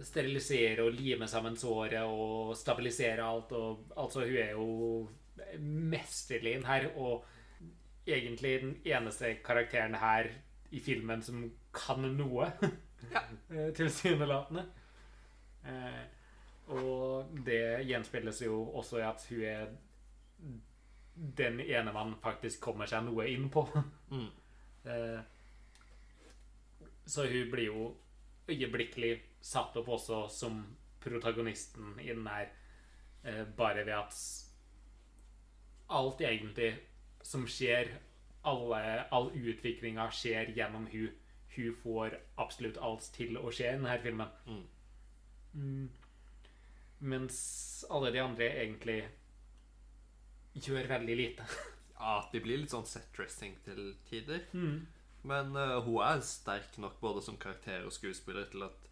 sterilisere 0.06 0.84
og 0.84 0.94
lime 0.94 1.26
sammen 1.28 1.56
såret 1.58 2.02
og 2.06 2.54
stabilisere 2.56 3.24
alt. 3.24 3.52
Og, 3.52 3.86
altså, 3.96 4.26
hun 4.26 4.36
er 4.36 4.52
jo 4.52 5.08
mesterlig 5.60 6.56
inn 6.56 6.66
her, 6.68 6.88
og 6.96 7.24
egentlig 8.06 8.60
den 8.62 8.76
eneste 8.86 9.34
karakteren 9.44 9.94
her 9.98 10.30
i 10.70 10.80
filmen 10.80 11.22
som 11.22 11.46
kan 11.74 12.10
noe. 12.16 12.50
Ja. 13.12 13.20
Eh, 13.52 13.68
Tilsynelatende. 13.76 14.62
Eh, 15.68 15.98
og 16.74 17.28
det 17.46 17.84
gjenspeiles 17.86 18.40
jo 18.42 18.56
også 18.80 18.98
i 18.98 19.04
at 19.06 19.26
hun 19.28 19.42
er 19.46 19.68
den 21.38 21.60
ene 21.60 21.92
man 21.94 22.14
faktisk 22.22 22.60
kommer 22.64 22.88
seg 22.90 23.04
noe 23.06 23.28
inn 23.30 23.50
på. 23.52 23.66
Mm. 24.06 24.28
Eh, 24.86 25.20
så 27.06 27.24
hun 27.26 27.48
blir 27.50 27.64
jo 27.66 27.86
øyeblikkelig 28.48 29.16
satt 29.46 29.76
opp 29.78 29.88
også 29.94 30.24
som 30.32 30.58
protagonisten 31.02 31.94
i 32.02 32.10
den 32.10 32.26
her, 32.26 32.50
eh, 33.22 33.44
bare 33.56 33.84
ved 33.86 33.94
at 33.94 34.16
alt 35.88 36.20
egentlig 36.20 36.72
som 37.22 37.46
skjer, 37.46 37.92
alle, 38.46 38.80
all 39.14 39.30
utviklinga 39.34 40.08
skjer 40.14 40.52
gjennom 40.56 40.88
hun. 40.90 41.14
Hun 41.56 41.76
får 41.82 42.18
absolutt 42.36 42.78
alt 42.84 43.06
til 43.14 43.38
å 43.40 43.50
skje 43.54 43.70
i 43.70 43.76
denne 43.78 43.94
filmen. 44.02 44.34
Mm. 45.54 45.86
Mens 46.98 47.38
alle 47.90 48.10
de 48.12 48.20
andre 48.20 48.50
egentlig 48.60 48.98
gjør 50.66 50.92
veldig 50.96 51.16
lite. 51.22 51.48
Ja, 51.96 52.18
de 52.28 52.42
blir 52.44 52.58
litt 52.60 52.74
sånn 52.74 52.84
set-dressing 52.84 53.54
til 53.64 53.94
tider. 54.04 54.42
Men 55.24 55.54
uh, 55.56 55.78
hun 55.80 56.02
er 56.04 56.20
sterk 56.20 56.74
nok 56.76 56.98
både 57.00 57.22
som 57.24 57.38
karakter 57.40 57.86
og 57.88 57.94
skuespiller 57.96 58.44
til 58.52 58.66
at 58.66 58.90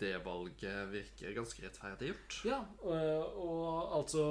det 0.00 0.16
valget 0.24 0.88
virker 0.92 1.36
ganske 1.36 1.64
rettferdig 1.64 2.12
gjort. 2.12 2.38
Ja, 2.48 2.58
og, 2.84 3.36
og 3.46 3.98
altså 3.98 4.24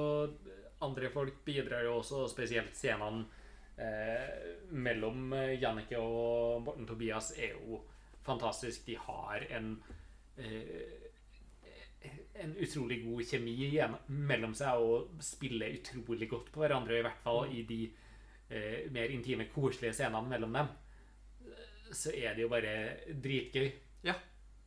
Andre 0.82 1.12
folk 1.13 1.43
bidrar 1.45 1.86
jo 1.86 1.99
også, 1.99 2.23
spesielt 2.32 2.73
scenene 2.73 3.27
eh, 3.77 4.56
mellom 4.73 5.34
Jannicke 5.62 5.99
og 6.01 6.63
Morten 6.65 6.88
Tobias 6.89 7.36
er 7.38 7.54
jo 7.54 7.84
fantastisk. 8.25 8.88
De 8.88 8.95
har 8.97 9.45
en 9.54 9.75
eh, 10.41 11.12
en 12.41 12.56
utrolig 12.58 13.01
god 13.06 13.25
kjemi 13.30 13.54
igjen 13.67 13.95
mellom 14.30 14.54
seg 14.58 14.82
og 14.82 15.21
spiller 15.23 15.75
utrolig 15.77 16.30
godt 16.32 16.49
på 16.54 16.63
hverandre, 16.63 16.97
i 16.97 17.06
hvert 17.06 17.21
fall 17.23 17.51
i 17.54 17.63
de 17.67 17.82
eh, 18.49 18.88
mer 18.93 19.13
intime, 19.13 19.49
koselige 19.54 19.93
scenene 19.99 20.30
mellom 20.32 20.58
dem. 20.58 20.71
Så 21.91 22.13
er 22.15 22.36
det 22.36 22.45
jo 22.45 22.51
bare 22.51 22.73
dritgøy. 23.21 23.69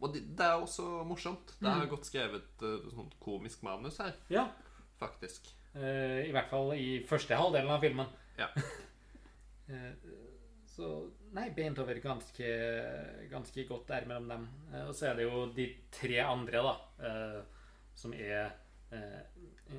Og 0.04 0.12
det, 0.12 0.20
det 0.36 0.44
er 0.44 0.60
også 0.60 0.84
morsomt. 1.08 1.54
Det 1.58 1.64
Mm. 1.70 1.80
er 1.82 1.88
godt 1.90 2.04
skrevet 2.10 2.62
uh, 2.62 2.90
sånn 2.92 3.10
komisk 3.24 3.62
manus 3.64 3.96
her, 4.02 4.12
Ja. 4.30 4.46
faktisk. 5.00 5.48
Eh, 5.74 6.28
I 6.28 6.32
hvert 6.34 6.50
fall 6.52 6.74
i 6.76 7.00
første 7.08 7.34
halvdelen 7.34 7.72
av 7.74 7.80
filmen. 7.82 8.06
Ja. 8.38 8.48
Eh, 9.64 9.92
Så 10.68 10.88
Nei, 11.32 11.46
bent 11.56 11.78
over 11.80 11.94
ganske, 12.02 12.48
ganske 13.30 13.62
godt 13.68 13.86
der 13.88 14.04
mellom 14.10 14.26
dem. 14.28 14.42
Eh, 14.74 14.82
Og 14.88 14.94
så 14.94 15.06
er 15.08 15.14
det 15.16 15.24
jo 15.24 15.46
de 15.56 15.64
tre 15.90 16.18
andre, 16.20 16.60
da, 16.66 16.74
eh, 17.00 17.42
som 17.96 18.12
er 18.12 18.50
eh, 18.92 19.78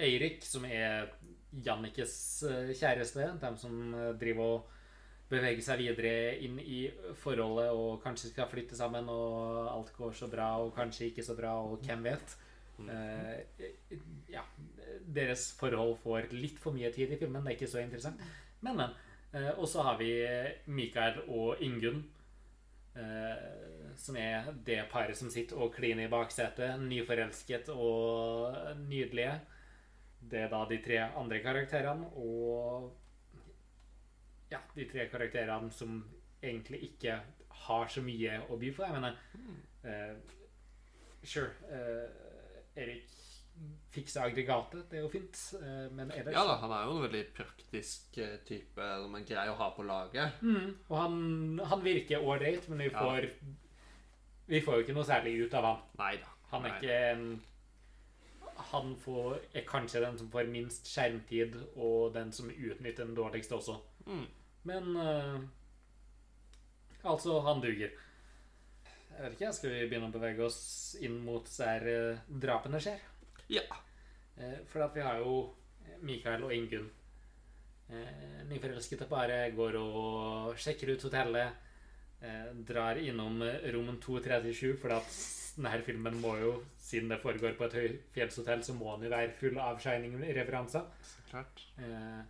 Eirik, 0.00 0.40
som 0.46 0.64
er 0.64 1.10
Jannikes 1.52 2.14
eh, 2.48 2.72
kjæreste. 2.78 3.26
Dem 3.42 3.56
som 3.60 3.94
eh, 3.94 4.12
driver 4.22 4.54
og 4.54 4.70
beveger 5.30 5.62
seg 5.62 5.82
videre 5.84 6.36
inn 6.42 6.58
i 6.60 6.82
forholdet 7.22 7.70
og 7.70 8.00
kanskje 8.02 8.32
skal 8.32 8.48
flytte 8.50 8.78
sammen, 8.78 9.08
og 9.08 9.68
alt 9.70 9.92
går 9.96 10.14
så 10.18 10.28
bra, 10.30 10.52
og 10.58 10.74
kanskje 10.74 11.10
ikke 11.10 11.24
så 11.26 11.36
bra, 11.38 11.54
og 11.62 11.84
hvem 11.86 12.06
vet. 12.10 12.36
Uh, 12.80 13.36
ja, 14.32 14.42
deres 15.04 15.50
forhold 15.58 15.98
får 16.02 16.30
litt 16.32 16.58
for 16.60 16.76
mye 16.76 16.90
tid 16.94 17.12
i 17.12 17.18
filmen. 17.20 17.44
Det 17.44 17.52
er 17.52 17.58
ikke 17.58 17.70
så 17.74 17.82
interessant. 17.82 18.22
Men, 18.64 18.80
men. 18.80 18.96
Uh, 19.30 19.52
og 19.60 19.68
så 19.70 19.84
har 19.86 20.00
vi 20.00 20.10
Mikael 20.72 21.22
og 21.28 21.62
Ingunn. 21.62 22.02
Uh, 22.96 23.94
som 24.00 24.16
er 24.18 24.48
det 24.66 24.80
paret 24.90 25.18
som 25.18 25.30
sitter 25.30 25.60
og 25.60 25.74
kliner 25.74 26.08
i 26.08 26.12
baksetet. 26.12 26.80
Nyforelsket 26.80 27.70
og 27.74 28.56
nydelige. 28.86 29.36
Det 30.30 30.44
er 30.44 30.50
da 30.52 30.64
de 30.68 30.80
tre 30.84 31.02
andre 31.20 31.40
karakterene. 31.44 32.08
Og 32.16 32.90
ja, 34.50 34.58
de 34.74 34.86
tre 34.90 35.08
karakterene 35.12 35.70
som 35.72 36.00
egentlig 36.42 36.82
ikke 36.90 37.20
har 37.66 37.88
så 37.92 38.02
mye 38.02 38.40
å 38.48 38.56
by 38.60 38.70
på. 38.76 38.82
Jeg 38.82 38.96
mener 38.96 39.16
uh, 39.84 40.36
Sure. 41.22 41.50
Uh, 41.68 42.76
Erik 42.80 43.08
fikser 43.92 44.22
aggregatet. 44.24 44.86
Det 44.90 44.98
er 44.98 45.02
jo 45.02 45.10
fint. 45.12 45.36
eh, 45.60 45.90
men 45.92 46.10
ellers 46.14 46.32
Ja 46.32 46.44
da, 46.46 46.54
han 46.62 46.70
er 46.72 46.84
jo 46.86 46.94
en 46.96 47.02
veldig 47.02 47.24
praktisk 47.36 48.14
type 48.46 48.86
som 49.02 49.14
er 49.18 49.26
grei 49.28 49.46
å 49.50 49.56
ha 49.58 49.70
på 49.76 49.84
laget. 49.84 50.38
Mm, 50.40 50.70
og 50.88 50.96
han, 50.96 51.60
han 51.72 51.82
virker 51.84 52.22
ålreit, 52.24 52.68
men 52.68 52.78
vi 52.78 52.90
Ja. 52.90 52.98
får 53.02 53.28
Vi 54.50 54.60
får 54.60 54.74
jo 54.74 54.80
ikke 54.86 54.94
noe 54.96 55.04
særlig 55.04 55.34
ut 55.44 55.54
av 55.54 55.64
han. 55.64 55.82
Neida. 55.98 56.30
Han 56.50 56.64
er 56.66 56.78
ikke 56.78 56.96
en 57.12 57.42
Han 58.70 58.96
får, 58.96 59.38
er 59.54 59.64
kanskje 59.64 60.00
den 60.00 60.18
som 60.18 60.30
får 60.30 60.48
minst 60.52 60.86
skjermtid, 60.86 61.54
og 61.76 62.14
den 62.14 62.32
som 62.32 62.50
utnytter 62.50 63.06
den 63.06 63.14
dårligste 63.16 63.56
også. 63.56 63.80
Mm. 64.06 64.26
Men 64.68 64.96
uh, 64.96 65.40
Altså, 67.00 67.38
han 67.46 67.62
duger. 67.62 67.94
Jeg 69.10 69.22
vet 69.22 69.36
ikke, 69.36 69.52
Skal 69.56 69.72
vi 69.72 69.86
begynne 69.88 70.10
å 70.10 70.14
bevege 70.14 70.44
oss 70.44 70.60
inn 71.00 71.16
mot 71.24 71.48
der 71.56 71.86
uh, 71.88 72.20
drapene 72.42 72.80
skjer? 72.82 73.00
Ja. 73.48 73.64
Uh, 74.36 74.60
for 74.68 74.84
at 74.84 74.96
vi 74.96 75.04
har 75.04 75.22
jo 75.22 75.40
Mikael 76.04 76.44
og 76.44 76.52
Ingunn. 76.56 76.90
Uh, 77.90 78.44
nyforelskede 78.50 79.08
bare 79.10 79.42
går 79.56 79.80
og 79.80 80.60
sjekker 80.60 80.92
ut 80.92 81.08
hotellet. 81.08 81.66
Drar 82.68 82.98
innom 83.00 83.42
eh, 83.42 83.70
rom 83.72 83.94
237, 83.96 84.74
for 84.76 84.92
at 84.92 85.14
denne 85.56 85.80
filmen 85.86 86.18
må 86.20 86.34
jo, 86.40 86.50
siden 86.80 87.08
det 87.08 87.20
foregår 87.22 87.54
på 87.56 87.64
et 87.64 87.76
høyfjellshotell, 87.78 88.64
så 88.64 88.74
må 88.76 88.92
den 88.96 89.08
jo 89.08 89.14
være 89.14 89.32
full 89.38 89.56
av 89.60 89.80
Shining-referanser. 89.80 90.84
Så 91.00 91.24
klart. 91.30 91.64
Eh, 91.80 92.20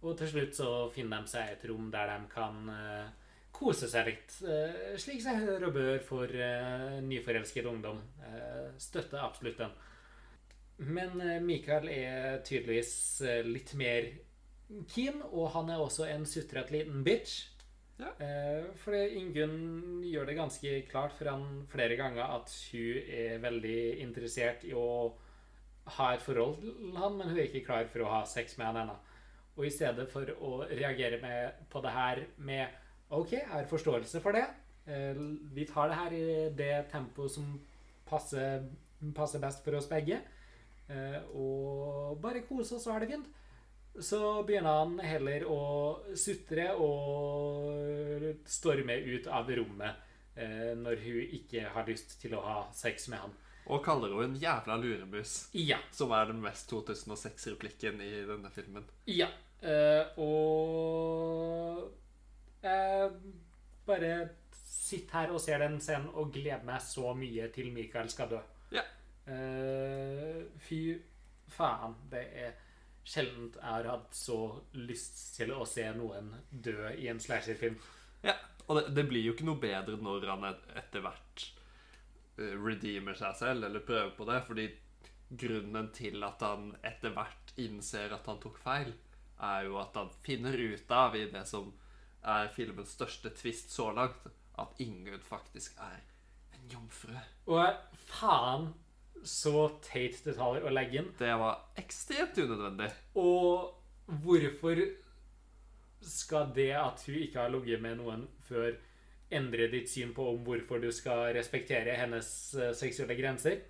og 0.00 0.16
til 0.16 0.30
slutt 0.32 0.56
så 0.56 0.70
finner 0.94 1.20
de 1.20 1.32
seg 1.34 1.52
et 1.52 1.66
rom 1.68 1.90
der 1.92 2.08
de 2.08 2.30
kan 2.32 2.72
uh, 2.72 3.10
kose 3.52 3.88
seg 3.90 4.08
litt. 4.08 4.32
Uh, 4.40 4.96
slik 5.00 5.20
seg 5.24 5.42
hør 5.44 5.68
og 5.68 5.76
bør 5.76 6.00
for 6.06 6.32
uh, 6.32 6.96
nyforelsket 7.04 7.68
ungdom. 7.68 8.00
Støtter 8.80 9.20
absolutt 9.20 9.60
den. 9.60 9.78
Men 10.80 11.18
Mikael 11.44 11.90
er 11.92 12.38
tydeligvis 12.40 13.20
litt 13.44 13.74
mer 13.76 14.06
keen, 14.88 15.18
og 15.28 15.50
han 15.52 15.68
er 15.68 15.82
også 15.82 16.06
en 16.08 16.24
sutrete 16.24 16.72
liten 16.72 17.02
bitch. 17.04 17.50
Ja. 18.00 18.14
For 18.80 18.96
Ingunn 18.96 20.00
gjør 20.08 20.30
det 20.30 20.38
ganske 20.38 20.72
klart 20.88 21.12
for 21.18 21.28
han 21.28 21.66
flere 21.68 21.98
ganger 22.00 22.32
at 22.38 22.54
hun 22.70 23.10
er 23.12 23.42
veldig 23.42 23.82
interessert 24.06 24.64
i 24.64 24.72
å 24.72 24.86
ha 25.98 26.08
et 26.14 26.24
forhold 26.24 26.62
til 26.62 26.96
han, 26.96 27.18
men 27.18 27.28
hun 27.28 27.36
er 27.36 27.50
ikke 27.50 27.66
klar 27.66 27.92
for 27.92 28.06
å 28.06 28.14
ha 28.14 28.22
sex 28.24 28.56
med 28.56 28.70
han 28.70 28.80
ennå. 28.86 28.96
Og 29.56 29.66
i 29.66 29.72
stedet 29.74 30.06
for 30.12 30.28
å 30.40 30.52
reagere 30.70 31.18
med, 31.22 31.64
på 31.70 31.82
det 31.84 31.90
her 31.94 32.22
med 32.38 32.68
OK, 33.10 33.32
jeg 33.32 33.48
har 33.50 33.66
forståelse 33.70 34.20
for 34.22 34.32
det. 34.36 34.44
Eh, 34.86 35.18
Vi 35.54 35.64
tar 35.66 35.88
det 35.90 35.98
her 35.98 36.12
i 36.16 36.24
det 36.56 36.74
tempoet 36.92 37.30
som 37.34 37.48
passer, 38.06 38.64
passer 39.14 39.42
best 39.42 39.64
for 39.64 39.76
oss 39.76 39.88
begge. 39.90 40.20
Eh, 40.88 41.18
Og 41.34 42.18
bare 42.22 42.44
kose 42.48 42.76
oss, 42.78 42.84
så 42.86 42.94
er 42.94 43.00
det 43.04 43.10
fint. 43.16 43.28
Så 44.00 44.20
begynner 44.46 44.84
han 44.84 44.98
heller 45.02 45.44
å 45.50 45.60
sutre 46.14 46.68
og 46.78 48.36
storme 48.46 48.94
ut 49.02 49.26
av 49.26 49.50
rommet 49.50 49.96
eh, 50.38 50.72
når 50.78 51.02
hun 51.02 51.34
ikke 51.40 51.64
har 51.74 51.88
lyst 51.90 52.14
til 52.22 52.36
å 52.38 52.44
ha 52.44 52.58
sex 52.72 53.08
med 53.10 53.18
han. 53.24 53.34
Og 53.70 53.84
kaller 53.84 54.14
henne 54.16 54.34
en 54.34 54.40
jævla 54.42 54.76
luremus. 54.80 55.36
Ja. 55.54 55.78
Som 55.94 56.14
er 56.16 56.30
den 56.32 56.42
mest 56.42 56.70
2006-replikken 56.72 58.00
i 58.02 58.10
denne 58.26 58.50
filmen. 58.54 58.88
Ja. 59.06 59.30
Uh, 59.60 60.20
og 60.24 61.90
jeg 62.64 63.10
bare 63.86 64.14
sitter 64.52 65.18
her 65.18 65.34
og 65.34 65.42
ser 65.42 65.60
den 65.62 65.76
scenen 65.82 66.08
og 66.16 66.32
gleder 66.34 66.64
meg 66.66 66.80
så 66.82 67.12
mye 67.14 67.50
til 67.54 67.70
Michael 67.74 68.10
skal 68.12 68.32
dø. 68.32 68.40
Ja. 68.74 68.84
Uh, 69.28 70.42
fy 70.64 70.80
faen. 71.50 71.94
Det 72.10 72.24
er 72.46 72.58
sjeldent 73.06 73.56
jeg 73.58 73.66
har 73.66 73.88
hatt 73.90 74.16
så 74.16 74.40
lyst 74.78 75.22
til 75.38 75.54
å 75.54 75.64
se 75.68 75.86
noen 75.96 76.34
dø 76.50 76.90
i 76.96 77.08
en 77.12 77.20
slasherfilm. 77.22 77.78
Ja, 78.24 78.36
Og 78.68 78.76
det, 78.76 78.90
det 78.98 79.06
blir 79.08 79.24
jo 79.24 79.32
ikke 79.34 79.48
noe 79.48 79.60
bedre 79.60 79.96
når 80.00 80.26
han 80.30 80.50
etter 80.50 81.02
hvert 81.04 81.46
redeemer 82.40 83.18
seg 83.18 83.36
selv, 83.38 83.66
eller 83.68 83.84
prøver 83.86 84.14
på 84.16 84.26
det, 84.28 84.40
fordi 84.46 84.66
grunnen 85.30 85.90
til 85.94 86.24
at 86.26 86.42
han 86.42 86.72
etter 86.86 87.14
hvert 87.14 87.54
innser 87.60 88.12
at 88.16 88.26
han 88.26 88.40
tok 88.42 88.58
feil, 88.62 88.92
er 89.40 89.66
jo 89.68 89.78
at 89.80 89.96
han 89.96 90.10
finner 90.24 90.56
ut 90.58 90.92
av 90.92 91.16
i 91.16 91.26
det 91.32 91.46
som 91.48 91.70
er 92.20 92.50
filmens 92.52 92.92
største 92.96 93.32
twist 93.36 93.72
så 93.72 93.90
langt, 93.96 94.26
at 94.60 94.80
Ingunn 94.82 95.22
faktisk 95.24 95.78
er 95.80 96.00
en 96.56 96.66
jomfru. 96.72 97.14
Og 97.48 98.00
faen 98.10 98.72
så 99.24 99.68
teit 99.84 100.20
detalj 100.24 100.64
å 100.64 100.72
legge 100.72 101.00
inn. 101.00 101.12
Det 101.16 101.30
var 101.40 101.62
ekstremt 101.80 102.36
unødvendig. 102.40 102.90
Og 103.20 103.72
hvorfor 104.24 104.82
skal 106.00 106.52
det 106.56 106.72
at 106.76 107.02
hun 107.06 107.18
ikke 107.20 107.42
har 107.44 107.52
ligget 107.52 107.82
med 107.84 108.00
noen 108.00 108.26
før, 108.48 108.72
endre 109.30 109.68
ditt 109.72 109.90
syn 109.90 110.14
på 110.16 110.26
om 110.32 110.40
hvorfor 110.46 110.80
du 110.82 110.88
skal 110.92 111.30
respektere 111.36 111.94
hennes 111.98 112.28
eh, 112.54 112.72
seksuelle 112.76 113.14
grenser? 113.18 113.60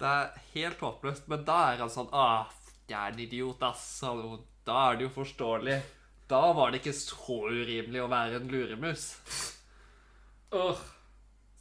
Det 0.00 0.08
er 0.08 0.38
helt 0.54 0.80
håpløst, 0.82 1.28
men 1.30 1.44
da 1.46 1.58
er 1.72 1.82
han 1.84 1.92
sånn 1.92 2.08
Ah, 2.12 2.48
jeg 2.88 2.98
er 2.98 3.12
en 3.12 3.20
idiot, 3.22 3.62
ass. 3.62 3.84
Hallo. 4.02 4.40
da 4.66 4.78
er 4.90 4.96
det 4.98 5.06
jo 5.08 5.12
forståelig. 5.14 5.76
Da 6.30 6.40
var 6.56 6.70
det 6.72 6.80
ikke 6.80 6.94
så 6.96 7.38
urimelig 7.50 8.00
å 8.02 8.08
være 8.10 8.38
en 8.40 8.48
luremus. 8.50 9.06
Åh, 10.52 10.80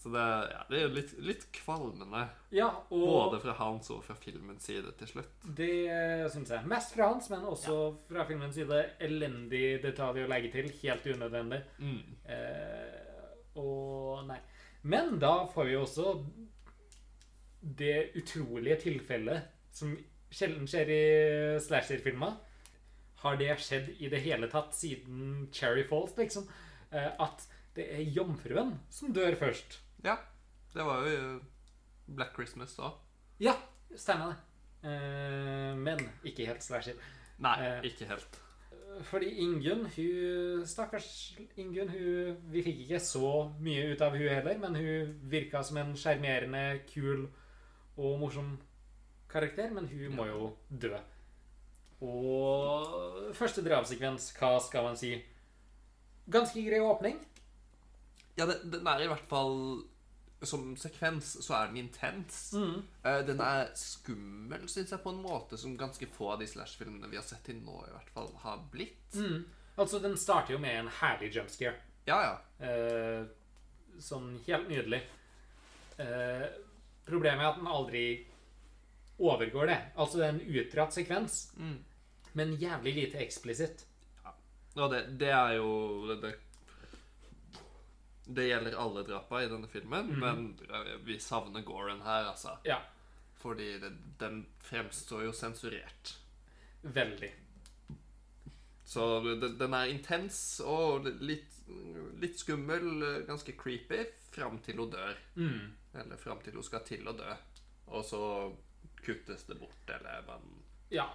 Så 0.02 0.10
det, 0.10 0.22
ja, 0.50 0.62
det 0.70 0.80
er 0.82 0.94
litt, 0.96 1.12
litt 1.22 1.44
kvalmende. 1.54 2.24
ja, 2.58 2.72
og 2.90 3.04
Både 3.06 3.40
fra 3.44 3.54
hans 3.60 3.92
og 3.94 4.00
fra 4.04 4.16
filmens 4.18 4.66
side 4.66 4.90
til 4.98 5.08
slutt. 5.12 5.44
det 5.60 6.32
syns 6.34 6.50
jeg. 6.50 6.66
Mest 6.72 6.96
fra 6.96 7.12
hans, 7.12 7.30
men 7.30 7.46
også 7.46 7.76
fra 8.10 8.26
filmens 8.26 8.56
side. 8.58 8.80
Elendig 9.00 9.82
detalj 9.84 10.24
å 10.24 10.32
legge 10.32 10.50
til. 10.56 10.72
Helt 10.82 11.06
unødvendig. 11.06 11.62
Eh, 12.26 12.98
og 13.62 14.26
nei. 14.26 14.40
Men 14.82 15.20
da 15.22 15.36
får 15.54 15.70
vi 15.70 15.78
også 15.78 16.16
det 17.62 18.12
utrolige 18.18 18.80
tilfellet 18.88 19.52
som 19.78 19.94
sjelden 20.34 20.66
skjer 20.70 20.90
i 20.90 21.02
slasher-filmer. 21.62 22.40
Har 23.22 23.38
det 23.38 23.54
skjedd 23.62 23.92
i 24.02 24.10
det 24.10 24.24
hele 24.26 24.50
tatt 24.50 24.74
siden 24.74 25.46
Cherry 25.54 25.84
Falls, 25.86 26.16
liksom? 26.18 26.48
Eh, 26.90 27.12
at 27.22 27.46
det 27.78 27.86
er 28.00 28.10
jomfruen 28.18 28.74
som 28.92 29.14
dør 29.14 29.38
først. 29.40 29.78
Ja, 30.04 30.18
det 30.74 30.84
var 30.88 31.06
jo 31.08 31.40
Black 32.08 32.34
Christmas 32.36 32.76
da. 32.76 32.92
Ja, 33.42 33.56
stemmer 33.96 34.32
det. 34.34 34.38
Eh, 34.90 35.76
men 35.78 36.00
ikke 36.26 36.48
helt 36.50 36.64
slasher. 36.66 36.96
Nei, 37.42 37.58
Eh. 37.66 37.82
ikke 37.92 38.08
helt. 38.10 38.40
Fordi 39.08 39.30
Ingunn, 39.40 39.86
hun 39.96 40.66
Stakkars 40.68 41.38
Ingunn, 41.58 41.90
hun 41.90 42.38
Vi 42.52 42.62
fikk 42.62 42.82
ikke 42.84 43.00
så 43.00 43.54
mye 43.60 43.94
ut 43.94 44.02
av 44.02 44.12
hun 44.18 44.28
heller, 44.28 44.58
men 44.60 44.76
hun 44.76 45.14
virka 45.32 45.64
som 45.64 45.78
en 45.78 45.94
sjarmerende, 45.96 46.82
kul 46.92 47.30
og 47.98 48.20
morsom 48.20 48.60
karakter. 49.30 49.72
Men 49.72 49.88
hun 49.88 50.16
må 50.16 50.26
jo 50.28 50.58
dø. 50.70 50.98
Og 52.02 53.34
første 53.38 53.62
drapssekvens, 53.64 54.32
hva 54.40 54.56
skal 54.62 54.84
man 54.84 54.98
si? 54.98 55.14
Ganske 56.32 56.64
grei 56.66 56.80
åpning. 56.82 57.20
Ja, 58.38 58.46
den 58.46 58.88
er 58.88 59.04
i 59.04 59.08
hvert 59.08 59.28
fall 59.30 59.84
som 60.42 60.72
sekvens 60.78 61.36
så 61.46 61.54
er 61.58 61.68
den 61.70 61.78
intens. 61.84 62.54
Mm. 62.58 62.82
Uh, 63.06 63.20
den 63.28 63.42
er 63.46 63.70
skummel, 63.78 64.68
syns 64.70 64.92
jeg, 64.94 65.02
på 65.04 65.14
en 65.14 65.22
måte 65.22 65.58
som 65.62 65.78
ganske 65.78 66.08
få 66.16 66.32
av 66.34 66.42
de 66.42 66.48
slash-filmene 66.50 67.10
vi 67.12 67.20
har 67.20 67.26
sett 67.28 67.44
til 67.46 67.60
nå, 67.62 67.78
i 67.88 67.94
hvert 67.94 68.10
fall, 68.16 68.32
har 68.44 68.64
blitt. 68.74 69.14
Mm. 69.16 69.44
Altså, 69.78 70.00
den 70.04 70.18
starter 70.18 70.56
jo 70.56 70.60
med 70.64 70.80
en 70.80 70.92
herlig 71.02 71.32
jumpscare. 71.36 71.78
Ja, 72.10 72.18
ja. 72.26 72.34
Uh, 72.66 73.30
sånn 74.02 74.34
helt 74.48 74.70
nydelig. 74.72 75.04
Uh, 76.00 76.48
problemet 77.06 77.44
er 77.46 77.52
at 77.52 77.62
den 77.62 77.70
aldri 77.70 78.06
overgår 79.22 79.70
det. 79.70 79.80
Altså, 79.96 80.18
det 80.18 80.28
er 80.28 80.36
en 80.36 80.60
utdratt 80.62 80.98
sekvens, 80.98 81.40
Mm. 81.58 81.78
men 82.34 82.58
jævlig 82.58 82.96
lite 82.96 83.22
eksplisitt. 83.22 83.86
Og 84.80 84.88
det, 84.94 85.02
det 85.20 85.30
er 85.36 85.58
jo 85.58 85.72
det, 86.08 86.16
det, 86.24 86.30
det 88.36 88.48
gjelder 88.48 88.78
alle 88.80 89.04
drapa 89.08 89.44
i 89.44 89.50
denne 89.52 89.68
filmen, 89.72 90.10
mm. 90.14 90.20
men 90.20 90.48
eh, 90.70 90.96
vi 91.06 91.20
savner 91.20 91.64
Goren 91.68 92.02
her, 92.06 92.32
altså. 92.34 92.58
Ja, 92.68 92.82
Fordi 93.42 93.78
det, 93.82 93.94
den 94.20 94.46
fremstår 94.62 95.26
jo 95.30 95.34
sensurert. 95.34 96.18
veldig. 96.82 97.32
Så 98.92 99.20
det, 99.20 99.54
den 99.56 99.74
er 99.74 99.88
intens 99.88 100.60
og 100.66 101.06
litt, 101.24 101.54
litt 102.20 102.40
skummel, 102.40 103.24
ganske 103.28 103.54
creepy, 103.56 104.04
fram 104.32 104.58
til 104.66 104.82
hun 104.82 104.92
dør. 104.92 105.16
Mm. 105.36 105.72
Eller 105.94 106.20
fram 106.20 106.42
til 106.44 106.58
hun 106.60 106.66
skal 106.66 106.84
til 106.88 107.08
å 107.08 107.14
dø. 107.16 107.30
Og 107.92 108.04
så 108.06 108.24
kuttes 109.06 109.46
det 109.48 109.56
bort, 109.60 109.90
eller 109.90 110.26
man 110.28 110.44
Ja, 110.90 111.08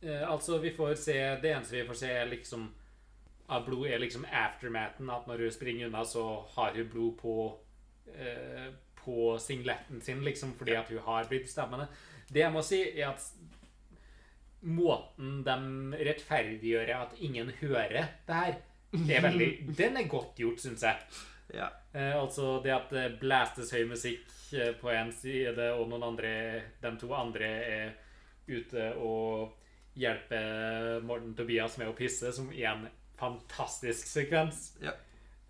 eh, 0.00 0.30
altså, 0.30 0.58
vi 0.58 0.70
får 0.76 0.94
se 0.94 1.18
Det 1.42 1.50
eneste 1.50 1.76
vi 1.76 1.86
får 1.86 1.98
se 2.00 2.12
er 2.12 2.30
liksom 2.30 2.68
av 3.46 3.66
blod, 3.66 3.86
er 3.88 4.00
liksom 4.00 4.24
aftermaten. 4.30 5.10
At 5.10 5.28
når 5.28 5.46
hun 5.46 5.54
springer 5.54 5.90
unna, 5.90 6.04
så 6.08 6.24
har 6.54 6.76
hun 6.76 6.90
blod 6.92 7.18
på 7.20 7.36
eh, 8.14 8.72
på 9.04 9.38
singletten 9.38 10.00
sin, 10.00 10.24
liksom, 10.24 10.54
fordi 10.58 10.76
at 10.76 10.88
hun 10.88 10.98
har 10.98 11.28
blitt 11.28 11.50
stemmende. 11.50 11.86
Det 12.28 12.40
jeg 12.40 12.52
må 12.52 12.62
si, 12.64 12.80
er 12.94 13.10
at 13.12 13.26
måten 14.64 15.42
de 15.44 16.04
rettferdiggjør 16.08 16.94
at 16.96 17.18
ingen 17.20 17.52
hører 17.60 18.08
det 18.26 18.38
her, 18.38 18.56
er 18.94 19.24
veldig 19.26 19.48
Den 19.80 19.98
er 20.00 20.08
godt 20.08 20.38
gjort, 20.40 20.62
syns 20.62 20.86
jeg. 20.86 21.20
Ja. 21.54 21.68
Eh, 21.92 22.14
altså 22.16 22.58
det 22.64 22.72
at 22.72 22.94
det 22.94 23.18
blastes 23.20 23.74
høy 23.74 23.84
musikk 23.90 24.30
eh, 24.56 24.72
på 24.80 24.88
en 24.94 25.12
side, 25.12 25.68
og 25.76 25.90
noen 25.90 26.08
andre, 26.14 26.32
de 26.80 26.94
to 27.00 27.12
andre 27.14 27.50
er 27.68 27.92
ute 28.48 28.90
og 29.00 29.52
hjelper 29.94 31.04
Morten 31.06 31.36
Tobias 31.36 31.76
med 31.78 31.92
å 31.92 31.96
pisse, 31.96 32.32
som 32.34 32.48
er 32.52 32.72
en 32.72 32.88
fantastisk 33.18 34.08
sekvens. 34.10 34.72
Ja. 34.82 34.94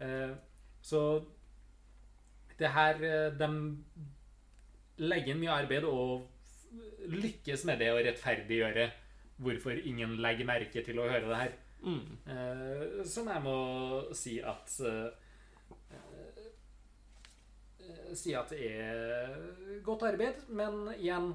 Eh, 0.00 0.34
så 0.84 1.24
det 2.58 2.70
her 2.70 3.00
eh, 3.02 3.32
De 3.38 3.48
legger 5.02 5.34
inn 5.34 5.40
mye 5.40 5.54
arbeid 5.54 5.86
og 5.88 6.28
lykkes 7.10 7.64
med 7.68 7.80
det 7.82 7.90
å 7.92 8.00
rettferdiggjøre 8.02 8.88
hvorfor 9.42 9.78
ingen 9.82 10.16
legger 10.22 10.46
merke 10.48 10.82
til 10.86 11.00
å 11.02 11.08
høre 11.10 11.28
det 11.28 11.40
her. 11.40 11.54
Mm. 11.84 12.04
Eh, 12.32 13.04
som 13.08 13.28
jeg 13.28 13.42
må 13.44 13.56
si 14.16 14.38
at 14.40 14.76
eh, 14.88 15.08
eh, 15.92 16.52
Si 18.14 18.32
at 18.38 18.52
det 18.54 18.70
er 18.70 19.34
godt 19.84 20.06
arbeid, 20.06 20.46
men 20.48 20.86
igjen 20.94 21.32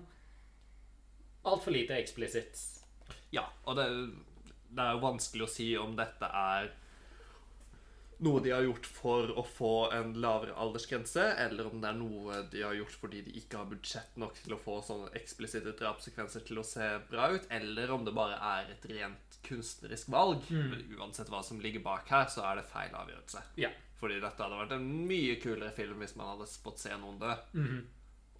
altfor 1.45 1.75
lite 1.75 1.97
eksplisitt. 1.99 2.55
Ja, 3.35 3.43
og 3.67 3.75
det, 3.77 3.85
det 4.69 4.85
er 4.85 4.95
jo 4.95 5.05
vanskelig 5.05 5.45
å 5.45 5.51
si 5.51 5.71
om 5.77 5.95
dette 5.97 6.29
er 6.29 6.71
noe 8.19 8.41
de 8.43 8.51
har 8.51 8.65
gjort 8.65 8.87
for 8.91 9.31
å 9.31 9.43
få 9.47 9.73
en 9.95 10.11
lavere 10.19 10.55
aldersgrense, 10.59 11.23
eller 11.39 11.69
om 11.69 11.79
det 11.79 11.87
er 11.87 11.99
noe 11.99 12.41
de 12.51 12.63
har 12.65 12.75
gjort 12.75 12.97
fordi 12.99 13.21
de 13.29 13.35
ikke 13.39 13.61
har 13.61 13.69
budsjett 13.69 14.17
nok 14.19 14.41
til 14.43 14.55
å 14.55 14.59
få 14.59 14.79
sånne 14.83 15.13
eksplisitte 15.15 15.71
drapssekvenser 15.79 16.43
til 16.47 16.59
å 16.59 16.65
se 16.67 16.89
bra 17.09 17.29
ut, 17.31 17.47
eller 17.55 17.93
om 17.95 18.03
det 18.03 18.15
bare 18.17 18.39
er 18.49 18.73
et 18.73 18.87
rent 18.91 19.39
kunstnerisk 19.47 20.11
valg. 20.11 20.43
Mm. 20.51 20.97
uansett 20.99 21.31
hva 21.31 21.39
som 21.45 21.61
ligger 21.63 21.85
bak 21.85 22.11
her, 22.11 22.27
så 22.27 22.43
er 22.49 22.59
det 22.59 22.67
feil 22.67 22.91
avgjørelse. 22.99 23.45
Ja. 23.61 23.71
Fordi 23.99 24.19
dette 24.19 24.43
hadde 24.43 24.59
vært 24.65 24.75
en 24.75 24.89
mye 25.07 25.39
kulere 25.39 25.71
film 25.75 26.03
hvis 26.03 26.17
man 26.19 26.33
hadde 26.33 26.47
fått 26.63 26.83
se 26.83 26.91
noen 26.99 27.19
dø. 27.23 27.31
Mhm. 27.55 27.79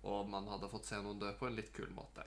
Og 0.09 0.27
man 0.31 0.47
hadde 0.47 0.69
fått 0.71 0.87
se 0.87 0.99
noen 0.99 1.19
dø 1.19 1.31
på 1.39 1.47
en 1.47 1.55
litt 1.55 1.71
kul 1.75 1.89
måte. 1.95 2.23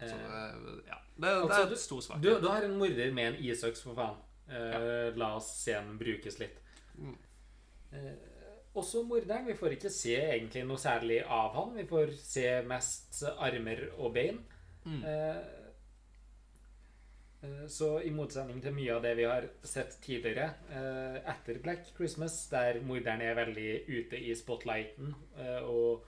Ja. 0.00 0.08
Så 0.08 0.16
Eh, 0.16 0.56
det, 0.64 0.76
ja. 0.86 0.98
det, 1.16 1.26
det 1.26 1.36
altså, 1.36 1.60
er 1.62 1.72
et 1.72 1.84
stor 1.84 2.00
du, 2.00 2.06
svakhet. 2.06 2.42
du 2.42 2.48
har 2.48 2.66
en 2.66 2.78
morder 2.80 3.12
med 3.12 3.34
en 3.34 3.38
isøks, 3.44 3.82
for 3.82 3.98
faen. 3.98 4.18
Eh, 4.50 5.16
La 5.16 5.34
oss 5.36 5.52
se 5.62 5.76
den 5.76 5.98
brukes 5.98 6.40
litt. 6.40 6.58
Mm. 6.98 7.16
Uh, 7.90 8.30
også 8.78 9.02
morderen. 9.02 9.46
Vi 9.46 9.56
får 9.58 9.76
ikke 9.76 9.90
se 9.92 10.16
egentlig 10.18 10.64
noe 10.66 10.78
særlig 10.80 11.20
av 11.26 11.54
han. 11.56 11.72
Vi 11.78 11.86
får 11.90 12.12
se 12.18 12.46
mest 12.66 13.22
armer 13.38 13.88
og 13.96 14.12
bein. 14.14 14.38
Mm. 14.84 15.00
Eh, 15.04 15.40
eh, 17.44 17.64
så 17.68 17.96
i 18.06 18.12
motsetning 18.14 18.62
til 18.62 18.76
mye 18.76 18.94
av 18.94 19.02
det 19.04 19.16
vi 19.18 19.26
har 19.28 19.48
sett 19.66 19.98
tidligere, 20.04 20.52
eh, 20.70 21.18
etter 21.34 21.58
Black 21.62 21.90
Christmas, 21.96 22.46
der 22.52 22.80
morderen 22.86 23.24
er 23.26 23.34
veldig 23.42 23.72
ute 23.88 24.22
i 24.22 24.34
spotlighten 24.38 25.14
eh, 25.36 25.60
og 25.66 26.06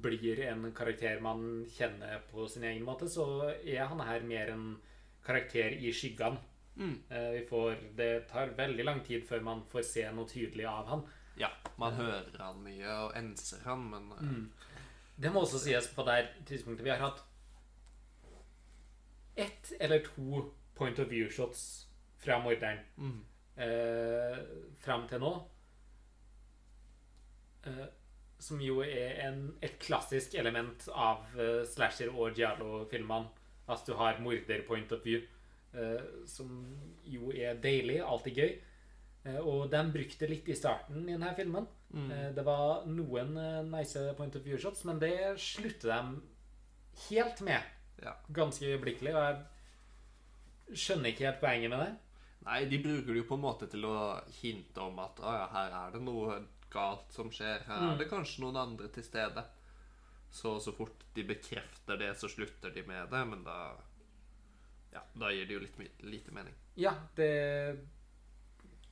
blir 0.00 0.40
en 0.46 0.70
karakter 0.72 1.20
man 1.20 1.66
kjenner 1.68 2.22
på 2.30 2.46
sin 2.48 2.64
egen 2.64 2.84
måte, 2.86 3.08
så 3.10 3.26
er 3.52 3.84
han 3.90 4.00
her 4.00 4.24
mer 4.24 4.52
en 4.54 4.66
karakter 5.24 5.76
i 5.76 5.92
skyggene. 5.92 6.40
Mm. 6.76 6.94
Eh, 7.12 7.42
får, 7.48 7.76
det 7.96 8.28
tar 8.30 8.54
veldig 8.56 8.84
lang 8.84 9.02
tid 9.04 9.26
før 9.28 9.42
man 9.44 9.60
får 9.68 9.84
se 9.84 10.06
noe 10.16 10.28
tydelig 10.28 10.64
av 10.70 10.88
han. 10.88 11.02
Ja, 11.36 11.50
man 11.80 11.96
hører 11.96 12.38
han 12.40 12.62
mye 12.64 12.94
og 13.06 13.16
enser 13.18 13.64
han, 13.68 13.88
men 13.92 14.12
eh, 14.16 14.22
Mm. 14.32 14.52
Det 15.22 15.30
må 15.30 15.42
også 15.44 15.58
sies 15.60 15.86
på 15.92 16.02
det 16.08 16.22
tidspunktet 16.48 16.86
vi 16.86 16.90
har 16.90 17.02
hatt 17.02 17.20
ett 19.36 19.72
eller 19.78 20.00
to 20.04 20.54
point 20.74 20.98
of 20.98 21.10
view-shots 21.12 21.86
fra 22.18 22.38
morderen 22.42 22.80
mm. 22.96 23.20
eh, 23.56 24.38
fram 24.80 25.04
til 25.08 25.20
nå. 25.20 25.32
Eh, 27.68 27.86
som 28.42 28.60
jo 28.62 28.80
er 28.82 29.20
en, 29.28 29.44
et 29.62 29.78
klassisk 29.82 30.34
element 30.40 30.88
av 30.90 31.22
uh, 31.36 31.62
slasher- 31.68 32.12
og 32.12 32.34
giallo-filmene. 32.36 33.30
At 33.70 33.86
du 33.86 33.94
har 33.94 34.18
morder 34.20 34.64
point 34.66 34.90
of 34.92 35.04
view, 35.06 35.22
uh, 35.76 36.26
som 36.26 36.50
jo 37.06 37.30
er 37.30 37.60
deilig, 37.62 38.00
alltid 38.02 38.42
gøy. 38.42 38.52
Uh, 39.22 39.38
og 39.38 39.70
de 39.70 39.82
brukte 39.94 40.24
det 40.24 40.32
litt 40.32 40.50
i 40.50 40.58
starten 40.58 41.04
i 41.06 41.14
denne 41.14 41.30
filmen. 41.38 41.68
Mm. 41.92 42.08
Det 42.32 42.42
var 42.46 42.86
noen 42.88 43.34
nice 43.68 44.00
point 44.16 44.36
of 44.38 44.46
view-shots, 44.46 44.86
men 44.88 44.98
det 44.98 45.36
slutter 45.38 45.90
de 45.92 47.02
helt 47.10 47.42
med 47.44 47.60
Ja. 48.02 48.14
ganske 48.32 48.64
øyeblikkelig. 48.64 49.12
Og 49.12 49.22
jeg 49.28 50.78
skjønner 50.80 51.12
ikke 51.12 51.26
helt 51.28 51.42
poenget 51.42 51.70
med 51.70 51.84
det. 51.84 51.92
Nei, 52.46 52.64
de 52.66 52.80
bruker 52.82 53.12
det 53.12 53.20
jo 53.20 53.28
på 53.28 53.36
en 53.38 53.44
måte 53.44 53.68
til 53.70 53.84
å 53.86 53.98
hinte 54.40 54.82
om 54.82 54.98
at 55.04 55.20
å 55.22 55.34
ja, 55.36 55.44
her 55.52 55.76
er 55.82 55.92
det 55.94 56.00
noe 56.02 56.40
galt 56.72 57.12
som 57.12 57.30
skjer. 57.30 57.62
Her 57.66 57.80
Mm. 57.80 57.90
er 57.94 57.98
det 57.98 58.10
kanskje 58.10 58.40
noen 58.44 58.56
andre 58.56 58.88
til 58.88 59.04
stede. 59.04 59.44
Så 60.32 60.58
så 60.64 60.72
fort 60.72 61.02
de 61.14 61.22
bekrefter 61.28 61.98
det, 62.00 62.14
så 62.16 62.28
slutter 62.28 62.70
de 62.72 62.82
med 62.88 63.10
det, 63.10 63.26
men 63.28 63.44
da 63.44 63.76
Ja, 64.92 65.00
da 65.16 65.30
gir 65.32 65.46
det 65.46 65.54
jo 65.54 65.60
litt 65.60 66.02
lite 66.04 66.32
mening. 66.32 66.54
Ja, 66.76 66.94
det 67.16 67.78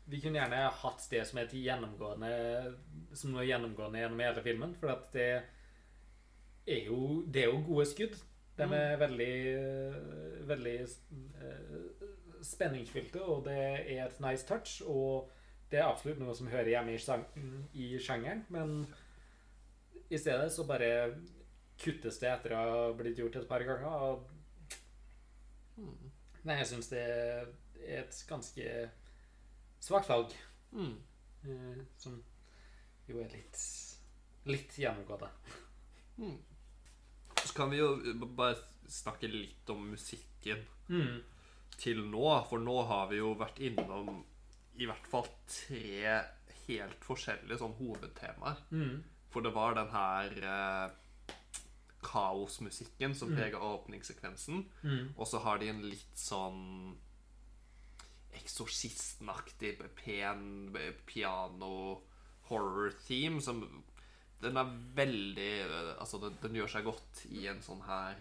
Vi 0.09 0.21
kunne 0.21 0.38
gjerne 0.40 0.71
hatt 0.73 1.07
det 1.11 1.27
som 1.29 1.38
et 1.38 1.53
gjennomgående 1.53 2.77
Som 3.14 3.33
noe 3.33 3.45
gjennomgående 3.47 4.01
gjennom 4.01 4.19
hele 4.21 4.43
filmen, 4.43 4.75
for 4.75 4.88
at 4.90 5.12
det 5.12 5.43
er 6.66 6.85
jo 6.87 7.23
Det 7.31 7.45
er 7.45 7.53
jo 7.53 7.62
gode 7.69 7.87
skudd. 7.87 8.16
De 8.57 8.62
er 8.64 8.97
veldig 9.01 10.47
Veldig 10.49 10.75
eh, 10.81 12.07
spenningsfylte, 12.43 13.21
og 13.23 13.45
det 13.45 13.57
er 13.59 14.07
et 14.07 14.21
nice 14.21 14.47
touch. 14.49 14.81
Og 14.87 15.31
det 15.70 15.78
er 15.80 15.87
absolutt 15.88 16.18
noe 16.18 16.35
som 16.35 16.48
hører 16.50 16.72
hjemme 16.72 16.94
i, 16.96 16.98
sang, 16.98 17.24
i 17.74 17.92
sjangeren, 18.02 18.44
men 18.50 18.87
i 20.11 20.18
stedet 20.18 20.50
så 20.52 20.64
bare 20.66 20.88
kuttes 21.80 22.18
det 22.20 22.28
etter 22.33 22.52
å 22.56 22.61
ha 22.61 22.92
blitt 22.98 23.18
gjort 23.22 23.37
et 23.40 23.48
par 23.48 23.62
ganger. 23.64 23.87
Og 24.11 24.26
Mm. 25.80 26.11
Nei, 26.44 26.56
jeg 26.59 26.66
syns 26.68 26.88
det 26.90 26.98
er 27.00 27.46
et 28.00 28.16
ganske 28.28 28.64
svakt 29.80 30.09
valg. 30.11 30.35
Mm. 30.72 30.97
eh, 31.49 31.78
som 31.97 32.18
jo 33.09 33.22
er 33.22 33.30
litt 33.32 33.62
litt 34.51 34.76
gjennomgående. 34.76 35.30
Mm. 36.18 36.36
Så 37.47 37.55
kan 37.57 37.70
vi 37.72 37.78
jo 37.80 37.95
bare 38.36 38.59
snakke 38.88 39.30
litt 39.32 39.70
om 39.72 39.86
musikken 39.95 40.66
Mm. 40.90 41.22
til 41.78 42.03
nå, 42.11 42.26
for 42.49 42.59
nå 42.59 42.76
har 42.86 43.09
vi 43.09 43.16
jo 43.22 43.34
vært 43.34 43.59
innom 43.61 44.24
i 44.81 44.87
hvert 44.89 45.07
fall 45.12 45.26
tre 45.51 46.14
helt 46.66 47.05
forskjellige 47.05 47.59
sånn 47.61 47.74
hovedtemaer. 47.78 48.62
Mm. 48.72 49.03
For 49.31 49.45
det 49.45 49.53
var 49.55 49.76
den 49.76 49.91
her 49.93 50.37
eh, 50.55 51.35
kaosmusikken 52.07 53.14
som 53.14 53.28
Mm. 53.31 53.37
prega 53.37 53.59
åpningssekvensen. 53.61 54.64
Mm. 54.83 55.12
Og 55.16 55.26
så 55.28 55.39
har 55.45 55.59
de 55.61 55.68
en 55.68 55.83
litt 55.85 56.16
sånn 56.16 56.97
eksorsistenaktig 58.41 59.74
pen 59.99 60.72
piano 61.07 62.01
horror 62.49 62.93
theme 63.07 63.41
som 63.43 63.62
den 64.41 64.57
er 64.57 64.70
veldig 64.97 65.51
øh, 65.66 65.97
Altså, 66.01 66.18
den, 66.22 66.39
den 66.43 66.55
gjør 66.57 66.70
seg 66.72 66.87
godt 66.87 67.24
i 67.28 67.45
en 67.51 67.61
sånn 67.62 67.83
her 67.85 68.16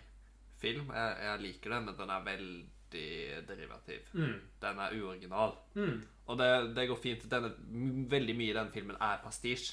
film. 0.60 0.90
Jeg, 0.92 1.14
jeg 1.24 1.42
liker 1.46 1.72
det, 1.72 1.80
men 1.86 1.96
den 1.96 2.10
er 2.12 2.26
veldig 2.26 2.66
derivativ. 2.92 4.08
Mm. 4.14 4.40
Den 4.62 4.80
er 4.80 4.96
uoriginal. 5.02 5.56
Mm. 5.76 6.02
Og 6.26 6.38
det, 6.38 6.50
det 6.76 6.88
går 6.90 7.00
fint. 7.02 7.28
Denne, 7.32 7.54
veldig 8.10 8.36
mye 8.38 8.54
i 8.54 8.58
den 8.58 8.72
filmen 8.74 9.00
er 9.02 9.22
pastisj. 9.24 9.72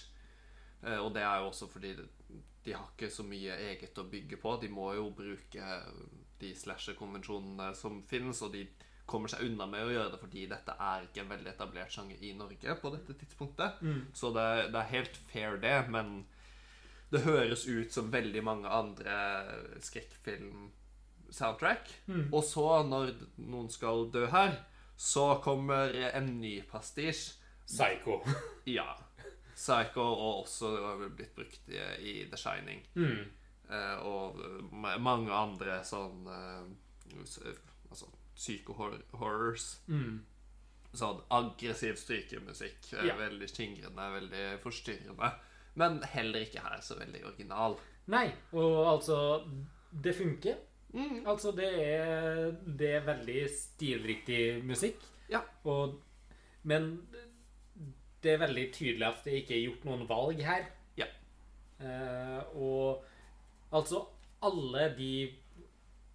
Eh, 0.82 0.98
og 0.98 1.12
det 1.14 1.24
er 1.24 1.40
jo 1.40 1.50
også 1.50 1.68
fordi 1.72 1.94
de 2.66 2.74
har 2.74 2.88
ikke 2.92 3.10
så 3.12 3.24
mye 3.26 3.58
eget 3.70 3.98
å 3.98 4.08
bygge 4.10 4.40
på. 4.42 4.56
De 4.62 4.70
må 4.72 4.90
jo 4.98 5.10
bruke 5.16 5.78
de 6.40 6.52
slasher-konvensjonene 6.56 7.70
som 7.78 8.02
finnes, 8.08 8.42
og 8.44 8.52
de 8.52 8.66
kommer 9.06 9.30
seg 9.30 9.46
unna 9.46 9.68
med 9.70 9.86
å 9.86 9.92
gjøre 9.92 10.12
det 10.12 10.18
fordi 10.18 10.48
dette 10.50 10.74
er 10.82 11.04
ikke 11.06 11.22
en 11.22 11.30
veldig 11.30 11.52
etablert 11.52 11.94
sjanger 11.94 12.24
i 12.26 12.32
Norge 12.34 12.74
på 12.80 12.90
dette 12.90 13.14
tidspunktet. 13.20 13.78
Så 14.18 14.32
det, 14.34 14.48
det 14.74 14.80
er 14.80 14.90
helt 14.96 15.20
fair, 15.30 15.60
det, 15.62 15.76
men 15.94 16.24
det 17.14 17.22
høres 17.22 17.66
ut 17.68 17.94
som 17.94 18.10
veldig 18.10 18.42
mange 18.44 18.68
andre 18.68 19.14
skrekkfilm-soundtrack. 21.36 22.32
Og 22.32 22.44
så, 22.44 22.66
når 22.88 23.12
noen 23.38 23.68
skal 23.70 24.06
dø 24.12 24.26
her, 24.32 24.56
så 24.96 25.40
kommer 25.44 25.92
en 26.14 26.30
ny 26.40 26.62
pastisj. 26.70 27.34
Psycho. 27.66 28.20
Ja. 28.66 28.96
Psycho 29.56 30.02
og 30.02 30.42
også 30.44 30.68
blitt 31.16 31.34
brukt 31.36 31.68
i, 31.72 31.78
i 32.02 32.14
The 32.30 32.36
Shining. 32.36 32.80
Mm. 32.94 33.20
Eh, 33.70 34.06
og 34.06 34.36
mange 35.00 35.32
andre 35.32 35.78
sånn 35.86 36.26
eh, 36.26 36.66
Altså 37.90 38.08
psycho-horrors. 38.36 39.68
Mm. 39.88 40.18
Sånn 40.96 41.20
aggressiv 41.32 41.96
strykemusikk. 42.00 42.92
eh, 42.98 43.06
Ja. 43.06 43.16
Veldig 43.16 43.48
skingrende, 43.48 44.08
veldig 44.18 44.44
forstyrrende. 44.62 45.32
Men 45.76 46.00
heller 46.02 46.40
ikke 46.46 46.60
her 46.64 46.80
så 46.82 46.96
veldig 46.98 47.24
original. 47.30 47.78
Nei, 48.12 48.28
og 48.52 48.86
altså 48.96 49.18
Det 49.92 50.14
funker. 50.16 50.58
Mm. 50.96 51.20
Altså, 51.28 51.52
det 51.52 51.68
er, 51.82 52.54
det 52.78 52.90
er 52.96 53.06
veldig 53.06 53.40
stilriktig 53.52 54.42
musikk. 54.64 55.02
Ja. 55.30 55.42
Og, 55.68 55.98
men 56.64 56.94
det 58.22 58.32
er 58.32 58.42
veldig 58.42 58.66
tydelig 58.74 59.06
at 59.06 59.24
det 59.26 59.40
ikke 59.42 59.56
er 59.56 59.64
gjort 59.66 59.84
noen 59.86 60.06
valg 60.08 60.40
her. 60.46 60.68
Ja. 60.98 61.08
Eh, 61.84 62.56
og 62.56 63.04
altså 63.72 64.06
alle 64.46 64.92
de 64.96 65.12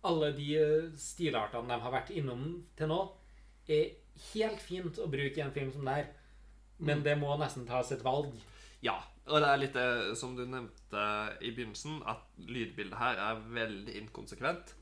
Alle 0.04 0.32
de 0.34 0.48
eh, 0.58 0.94
stilartene 0.98 1.70
de 1.70 1.76
har 1.84 1.92
vært 1.94 2.10
innom 2.10 2.64
til 2.74 2.90
nå, 2.90 3.04
er 3.70 3.92
helt 4.32 4.64
fint 4.66 4.98
å 4.98 5.06
bruke 5.06 5.38
i 5.38 5.44
en 5.44 5.54
film 5.54 5.70
som 5.70 5.86
det 5.86 5.94
her. 5.94 6.08
Men 6.82 7.04
det 7.06 7.14
må 7.22 7.36
nesten 7.38 7.68
tas 7.68 7.92
et 7.94 8.02
valg. 8.02 8.34
Ja, 8.82 8.96
og 9.28 9.38
det 9.42 9.48
er 9.48 9.60
litt 9.62 9.78
det 9.78 10.18
som 10.20 10.34
du 10.36 10.44
nevnte 10.50 11.06
i 11.46 11.52
begynnelsen, 11.54 12.02
at 12.10 12.24
lydbildet 12.42 12.98
her 13.00 13.22
er 13.22 13.44
veldig 13.54 13.96
inkonsekvent. 14.02 14.76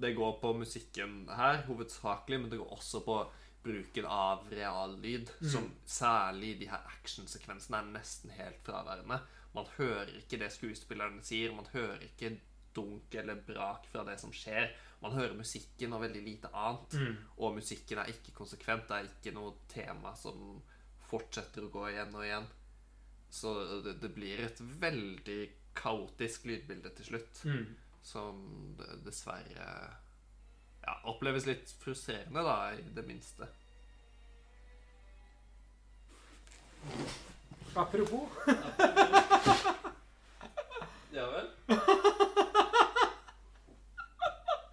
Det 0.00 0.14
går 0.16 0.36
på 0.40 0.52
musikken 0.56 1.24
her 1.36 1.64
hovedsakelig, 1.66 2.40
men 2.40 2.52
det 2.52 2.60
går 2.60 2.76
også 2.78 3.02
på 3.04 3.18
bruken 3.64 4.06
av 4.08 4.46
reallyd, 4.48 5.28
som 5.52 5.66
særlig 5.84 6.54
de 6.62 6.70
her 6.70 6.86
actionsekvensene 6.94 7.82
er 7.82 7.90
nesten 7.98 8.32
helt 8.38 8.62
fraværende. 8.64 9.20
Man 9.52 9.68
hører 9.76 10.14
ikke 10.20 10.38
det 10.40 10.52
skuespillerne 10.54 11.20
sier, 11.26 11.52
man 11.52 11.68
hører 11.74 12.00
ikke 12.06 12.38
dunk 12.76 13.14
eller 13.18 13.42
brak 13.46 13.88
fra 13.90 14.04
det 14.06 14.16
som 14.22 14.32
skjer. 14.32 14.70
Man 15.02 15.16
hører 15.16 15.34
musikken 15.36 15.92
og 15.96 16.04
veldig 16.04 16.22
lite 16.22 16.50
annet. 16.54 16.96
Og 17.42 17.56
musikken 17.58 17.98
er 17.98 18.12
ikke 18.12 18.36
konsekvent. 18.36 18.86
Det 18.88 18.96
er 18.96 19.10
ikke 19.10 19.34
noe 19.36 19.56
tema 19.68 20.14
som 20.16 20.60
fortsetter 21.10 21.66
å 21.66 21.72
gå 21.74 21.88
igjen 21.90 22.14
og 22.14 22.24
igjen. 22.24 22.46
Så 23.30 23.54
det, 23.84 23.94
det 24.02 24.10
blir 24.14 24.44
et 24.44 24.60
veldig 24.82 25.40
kaotisk 25.78 26.44
lydbilde 26.50 26.90
til 26.98 27.04
slutt. 27.12 27.44
Mm. 27.44 27.66
Som 28.02 28.36
dessverre 29.04 29.70
ja, 30.80 30.94
oppleves 31.12 31.46
litt 31.46 31.70
frustrerende, 31.82 32.42
da, 32.44 32.72
i 32.74 32.82
det 32.96 33.06
minste. 33.06 33.48
Apropos 37.74 38.28
Ja 41.12 41.26
vel? 41.30 41.46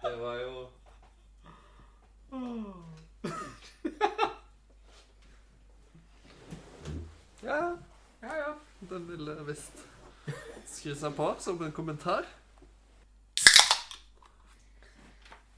Det 0.02 0.16
var 0.16 0.34
jo 0.40 0.68
Ja, 7.42 7.76
ja, 8.22 8.34
ja. 8.36 8.54
Den 8.90 9.08
ville 9.08 9.34
visst 9.48 9.84
skru 10.68 10.94
seg 10.94 11.14
på 11.16 11.28
som 11.42 11.62
en 11.64 11.72
kommentar. 11.72 12.26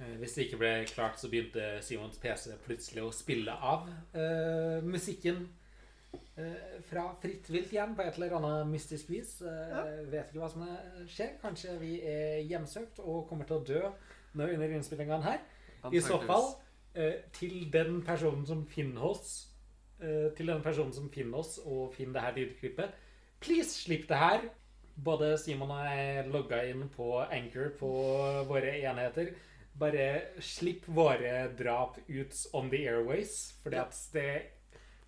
Eh, 0.01 0.17
Hvis 0.21 0.35
det 0.37 0.47
ikke 0.49 0.61
ble 0.61 0.73
klart, 0.89 1.19
så 1.21 1.29
begynte 1.33 1.81
Simons 1.85 2.19
PC 2.23 2.55
plutselig 2.65 3.03
å 3.05 3.13
spille 3.15 3.53
av 3.53 3.89
eh, 4.17 4.79
musikken 4.87 5.43
eh, 6.15 6.79
fra 6.89 7.09
Fritt 7.23 7.51
vilt 7.53 7.73
igjen 7.75 7.93
på 7.99 8.07
et 8.07 8.17
eller 8.17 8.37
annet 8.39 8.71
mystisk 8.73 9.11
vis. 9.13 9.37
Eh, 9.43 10.07
Vet 10.13 10.31
ikke 10.33 10.41
hva 10.45 10.51
som 10.53 10.65
skjer. 11.11 11.35
Kanskje 11.43 11.77
vi 11.83 11.99
er 12.01 12.41
hjemsøkt 12.49 13.03
og 13.05 13.27
kommer 13.29 13.49
til 13.49 13.61
å 13.61 13.67
dø 13.69 13.83
nå 14.39 14.47
under 14.55 14.73
innspillingene 14.77 15.25
her. 15.27 15.41
I 15.91 16.01
så 16.05 16.21
fall, 16.23 16.53
eh, 16.95 17.23
til 17.37 17.65
den 17.73 18.01
personen 18.07 18.45
som 18.47 18.67
finner 18.69 19.11
oss 19.13 19.50
Til 20.01 20.47
den 20.49 20.63
personen 20.65 20.93
som 20.97 21.11
finner 21.13 21.39
oss 21.43 21.59
og 21.67 21.93
finner 21.95 22.15
det 22.17 22.23
her 22.23 22.37
lydklippet, 22.39 22.93
please 23.41 23.75
slipp 23.85 24.07
det 24.09 24.17
her. 24.17 24.47
Både 25.01 25.35
Simon 25.39 25.71
og 25.71 25.85
jeg 25.87 26.27
logga 26.33 26.63
inn 26.69 26.87
på 26.93 27.11
Anchor 27.33 27.71
på 27.79 27.91
våre 28.49 28.73
enheter. 28.81 29.35
Bare 29.81 30.07
slipp 30.45 30.85
våre 30.93 31.49
drap 31.57 31.99
ut 32.09 32.41
on 32.53 32.69
the 32.73 32.83
airways, 32.89 33.53
for 33.63 33.71
Ja. 33.73 33.85
det 34.13 34.51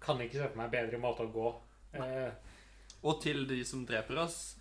kan 0.01 0.19
ikke 0.21 0.33
se 0.39 0.49
for 0.49 0.57
meg 0.57 0.71
bedre 0.71 0.99
måte 0.99 1.27
å 1.27 1.33
gå. 1.33 1.55
Eh, 1.95 2.31
Og 3.05 3.21
til 3.23 3.47
de 3.47 3.65
som 3.65 3.85
dreper 3.87 4.17
oss 4.19 4.57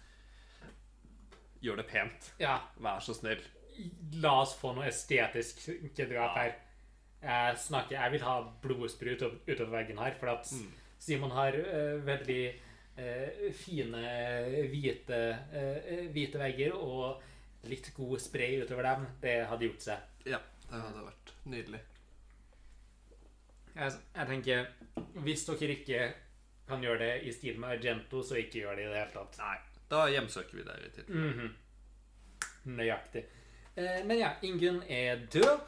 Gjør 1.61 1.77
det 1.77 1.87
pent. 1.87 2.31
ja, 2.39 2.59
Vær 2.79 2.99
så 2.99 3.13
snill. 3.13 3.39
la 4.13 4.41
oss 4.41 4.55
få 4.57 4.73
noe 4.75 4.87
estetisk 4.87 5.61
drap 5.95 6.35
her. 6.37 6.55
Jeg 7.21 7.57
snakker, 7.61 7.97
jeg 7.99 8.11
vil 8.15 8.25
ha 8.25 8.35
blodsprut 8.63 9.21
utover 9.21 9.71
veggen 9.75 9.99
her, 10.01 10.15
for 10.17 10.33
at 10.33 10.49
Simon 11.01 11.33
har 11.35 11.53
uh, 11.57 11.99
veldig 12.05 12.41
uh, 12.97 13.51
fine 13.57 14.01
hvite, 14.71 15.19
uh, 15.53 15.91
hvite 16.13 16.41
vegger 16.41 16.73
og 16.77 17.21
litt 17.69 17.91
god 17.93 18.17
spray 18.21 18.61
utover 18.63 18.89
dem. 18.89 19.07
Det 19.21 19.37
hadde 19.51 19.69
gjort 19.69 19.85
seg. 19.85 20.09
Ja, 20.25 20.41
det 20.65 20.81
hadde 20.81 21.05
vært 21.05 21.33
nydelig. 21.45 21.81
Jeg, 23.75 23.91
jeg 24.15 24.27
tenker, 24.27 24.65
hvis 25.23 25.45
dere 25.47 25.75
ikke 25.77 26.05
kan 26.67 26.83
gjøre 26.83 27.03
det 27.03 27.11
i 27.27 27.33
stil 27.35 27.59
med 27.59 27.75
Argento, 27.77 28.23
så 28.23 28.39
ikke 28.39 28.63
gjør 28.63 28.79
det 28.79 28.87
i 28.87 28.91
det 28.91 28.99
hele 28.99 29.13
tatt. 29.15 29.37
Nei, 29.41 29.57
da 29.91 30.05
hjemsøker 30.11 30.57
vi 30.57 30.65
dere 30.67 30.87
i 30.87 30.95
tilfelle. 30.95 31.27
Mhm. 31.31 31.57
Nøyaktig. 32.77 33.23
Eh, 33.75 34.01
men 34.05 34.19
ja, 34.19 34.35
Ingunn 34.45 34.83
er 34.89 35.23
død, 35.33 35.63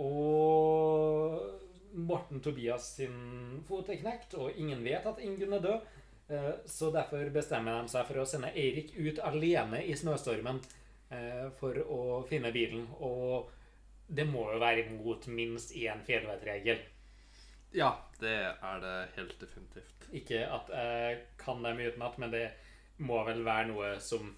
og 0.00 1.60
Morten 1.92 2.40
Tobias 2.40 2.94
sin 2.96 3.62
fot 3.68 3.88
er 3.90 3.98
knekt, 4.00 4.34
og 4.38 4.56
ingen 4.56 4.84
vet 4.84 5.06
at 5.06 5.20
Ingunn 5.24 5.56
er 5.58 5.64
død. 5.64 5.88
Eh, 6.30 6.52
så 6.66 6.90
derfor 6.94 7.30
bestemmer 7.34 7.80
de 7.80 7.90
seg 7.90 8.06
for 8.06 8.22
å 8.22 8.28
sende 8.28 8.52
Eirik 8.54 8.92
ut 8.98 9.18
alene 9.26 9.82
i 9.82 9.96
snøstormen 9.98 10.60
eh, 11.10 11.48
for 11.58 11.80
å 11.82 12.00
finne 12.30 12.52
bilen. 12.54 12.86
Og 13.02 13.50
det 14.06 14.26
må 14.30 14.46
jo 14.52 14.60
være 14.62 14.86
imot 14.86 15.26
minst 15.34 15.74
én 15.74 16.04
fjellvettregel. 16.06 16.84
Ja, 17.74 17.92
det 18.22 18.36
er 18.50 18.82
det 18.82 18.94
helt 19.16 19.36
definitivt. 19.42 20.06
Ikke 20.14 20.44
at 20.50 20.70
jeg 20.74 21.18
kan 21.38 21.62
dem 21.66 21.82
utenat, 21.82 22.18
men 22.18 22.32
det 22.34 22.46
må 22.98 23.22
vel 23.26 23.44
være 23.46 23.70
noe 23.70 23.92
som 24.02 24.32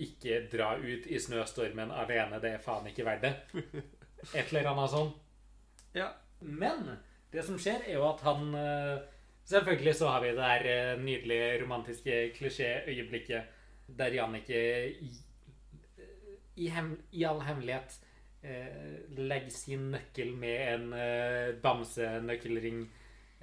ikke 0.00 0.42
dra 0.52 0.74
ut 0.80 1.06
i 1.06 1.20
snøstormen 1.20 1.92
alene. 1.94 2.40
Det 2.42 2.56
er 2.56 2.64
faen 2.64 2.88
ikke 2.88 3.06
verdt 3.06 3.28
det. 3.28 3.84
Et 4.32 4.46
eller 4.52 4.70
annet 4.70 4.90
sånn. 4.94 5.10
Ja. 5.94 6.08
Men 6.40 6.86
det 7.32 7.44
som 7.46 7.58
skjer, 7.60 7.82
er 7.86 7.98
jo 7.98 8.06
at 8.08 8.20
han 8.26 8.54
eh, 8.58 9.02
Selvfølgelig 9.44 9.92
så 9.98 10.08
har 10.08 10.22
vi 10.24 10.28
det 10.32 10.38
der 10.40 10.62
eh, 10.70 10.98
nydelige 11.04 11.48
romantiske 11.62 12.14
klisjéøyeblikket 12.38 13.50
der 13.98 14.14
Jannicke 14.16 14.60
i, 14.88 15.10
i, 16.56 16.68
hem, 16.72 16.94
i 17.12 17.24
all 17.28 17.42
hemmelighet 17.44 17.98
eh, 18.40 19.02
legger 19.18 19.52
sin 19.52 19.90
nøkkel 19.92 20.30
med 20.40 20.62
en 20.72 20.86
eh, 20.96 21.50
bamsenøkkelring 21.60 22.86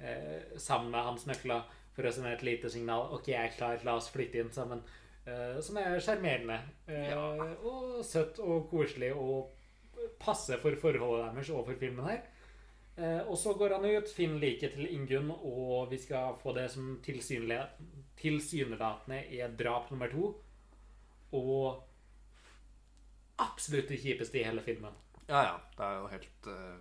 eh, 0.02 0.58
sammen 0.58 0.90
med 0.90 1.06
hans 1.06 1.28
nøkler 1.30 1.62
for 1.94 2.08
å 2.08 2.12
sende 2.16 2.32
et 2.34 2.42
lite 2.46 2.70
signal. 2.72 3.06
OK, 3.14 3.28
jeg 3.30 3.52
er 3.52 3.54
klar, 3.54 3.78
la 3.86 3.94
oss 4.00 4.10
flytte 4.10 4.40
inn 4.42 4.50
sammen. 4.54 4.82
Eh, 5.22 5.60
som 5.62 5.78
er 5.78 6.00
sjarmerende 6.02 6.58
eh, 6.88 7.12
Ja. 7.12 7.20
og 7.62 8.00
søtt 8.08 8.40
og 8.42 8.66
koselig 8.72 9.12
og 9.14 9.52
passe 10.20 10.56
for 10.62 10.76
forholdet 10.80 11.34
deres 11.34 11.50
og 11.52 11.66
for 11.66 11.74
filmen 11.80 12.06
her. 12.08 12.20
Eh, 12.96 13.20
og 13.24 13.38
så 13.40 13.54
går 13.56 13.70
han 13.76 13.84
ut, 13.88 14.08
finner 14.12 14.40
liket 14.42 14.72
til 14.76 14.90
Ingunn, 14.92 15.30
og 15.32 15.90
vi 15.90 15.98
skal 16.00 16.34
få 16.42 16.50
det 16.56 16.70
som 16.74 16.84
tilsynelatende 17.04 19.18
er 19.38 19.48
drap 19.58 19.90
nummer 19.90 20.08
to. 20.12 20.24
Og 21.32 21.82
absolutt 23.40 23.88
det 23.88 24.00
kjipeste 24.02 24.38
i 24.40 24.44
hele 24.44 24.62
filmen. 24.64 24.92
Ja, 25.28 25.42
ja. 25.46 25.56
Det 25.76 25.84
er 25.86 25.94
jo 25.96 26.12
helt 26.12 26.46
uh, 26.46 26.78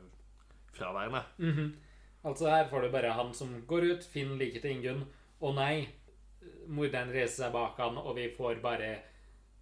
fraværende. 0.76 1.22
Mhm. 1.38 1.76
Altså 2.24 2.50
Her 2.50 2.70
får 2.70 2.82
du 2.82 2.92
bare 2.92 3.18
han 3.18 3.34
som 3.34 3.66
går 3.68 3.82
ut, 3.94 4.04
finner 4.06 4.36
liket 4.38 4.62
til 4.62 4.72
Ingunn. 4.76 5.06
Å 5.42 5.54
nei, 5.58 5.88
morderen 6.68 7.10
reiser 7.10 7.48
seg 7.48 7.54
bak 7.56 7.80
han, 7.82 7.98
og 7.98 8.16
vi 8.20 8.36
får 8.36 8.62
bare 8.62 9.00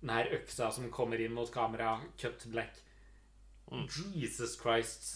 den 0.01 0.09
her 0.11 0.27
øksa 0.35 0.71
som 0.71 0.91
kommer 0.91 1.21
inn 1.21 1.33
mot 1.35 1.51
kamera, 1.53 1.99
cut 2.19 2.45
black. 2.51 2.73
Jesus 4.15 4.55
Christ. 4.61 5.09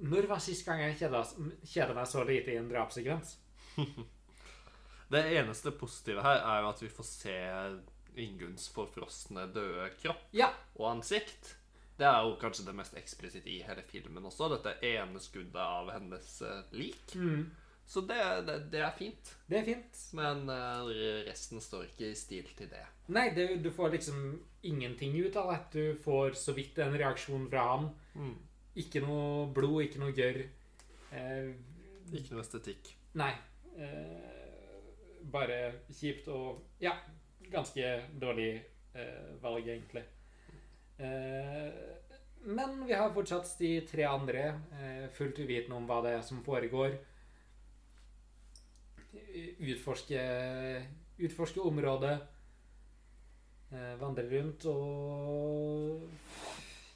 Når 0.00 0.26
var 0.30 0.38
sist 0.40 0.64
gang 0.66 0.80
jeg 0.80 0.96
kjeda, 1.02 1.22
kjeda 1.68 1.94
meg 1.94 2.06
så 2.08 2.24
lite 2.24 2.54
i 2.54 2.56
en 2.60 2.70
drapssekvens? 2.70 3.36
Det 5.10 5.24
eneste 5.40 5.72
positive 5.74 6.22
her 6.22 6.38
er 6.46 6.60
jo 6.62 6.68
at 6.70 6.82
vi 6.84 6.88
får 6.94 7.06
se 7.08 7.34
Ingunns 8.20 8.68
forfrosne 8.74 9.48
døde 9.54 9.88
kropp 10.02 10.28
Ja. 10.34 10.48
og 10.78 10.90
ansikt. 10.96 11.56
Det 11.98 12.06
er 12.06 12.22
jo 12.24 12.36
kanskje 12.40 12.64
det 12.68 12.74
mest 12.78 12.94
eksplisitte 12.96 13.50
i 13.50 13.58
hele 13.66 13.82
filmen 13.86 14.24
også. 14.24 14.48
Dette 14.54 14.76
ene 14.86 15.20
skuddet 15.20 15.58
av 15.60 15.90
hennes 15.92 16.28
eh, 16.46 16.62
lik. 16.72 17.12
Mm. 17.14 17.50
Så 17.90 18.04
det, 18.06 18.16
det, 18.46 18.54
det 18.70 18.82
er 18.86 18.92
fint. 18.94 19.32
Det 19.50 19.56
er 19.58 19.64
fint. 19.66 20.00
Men 20.14 20.44
eh, 20.54 20.90
resten 21.26 21.58
står 21.62 21.88
ikke 21.88 22.12
i 22.12 22.18
stil 22.18 22.46
til 22.54 22.68
det. 22.70 22.84
Nei, 23.10 23.24
det, 23.34 23.48
du 23.64 23.70
får 23.74 23.96
liksom 23.96 24.20
ingenting 24.70 25.16
ut 25.24 25.34
av 25.40 25.50
det. 25.50 25.58
Du 25.74 25.98
får 26.04 26.36
så 26.38 26.54
vidt 26.54 26.78
en 26.84 26.94
reaksjon 26.94 27.48
fra 27.50 27.64
han. 27.72 27.88
Mm. 28.14 28.36
Ikke 28.78 29.02
noe 29.02 29.48
blod, 29.56 29.80
ikke 29.88 30.02
noe 30.04 30.14
gørr. 30.14 30.44
Eh, 31.10 31.50
Ikke 32.14 32.36
noe 32.36 32.44
estetikk. 32.46 32.92
nei. 33.18 33.32
Eh, 33.80 34.38
bare 35.30 35.58
kjipt 35.94 36.26
og 36.32 36.62
Ja, 36.82 36.94
ganske 37.50 37.90
dårlig 38.22 38.52
eh, 38.94 39.34
valg, 39.42 39.66
egentlig. 39.66 40.02
Eh, 40.98 41.70
men 42.46 42.86
vi 42.86 42.94
har 42.96 43.12
fortsatt 43.14 43.50
de 43.58 43.74
tre 43.90 44.06
andre, 44.08 44.46
eh, 44.78 45.06
fullt 45.16 45.38
uvitende 45.42 45.76
om 45.76 45.86
hva 45.90 46.00
det 46.06 46.14
er 46.18 46.22
som 46.26 46.42
foregår. 46.46 46.94
Utforske, 49.58 50.20
utforske 51.18 51.60
området. 51.60 52.18
Eh, 53.70 53.94
vandre 54.00 54.26
rundt 54.30 54.66
og 54.66 56.08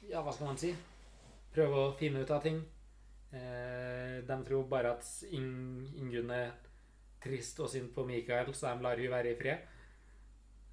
Ja, 0.09 0.21
hva 0.21 0.31
skal 0.35 0.49
man 0.51 0.59
si? 0.59 0.73
Prøve 1.55 1.85
å 1.85 1.93
finne 1.97 2.21
ut 2.23 2.31
av 2.31 2.43
ting. 2.43 2.59
Eh, 3.31 4.21
de 4.27 4.37
tror 4.47 4.67
bare 4.69 4.91
at 4.95 5.07
Ing 5.31 5.87
Ingunn 5.97 6.31
er 6.35 6.51
trist 7.23 7.59
og 7.63 7.71
sint 7.71 7.93
på 7.95 8.05
Mikael, 8.05 8.53
så 8.53 8.75
de 8.75 8.85
lar 8.85 9.01
hun 9.01 9.11
være 9.15 9.31
i 9.31 9.39
fred. 9.39 9.71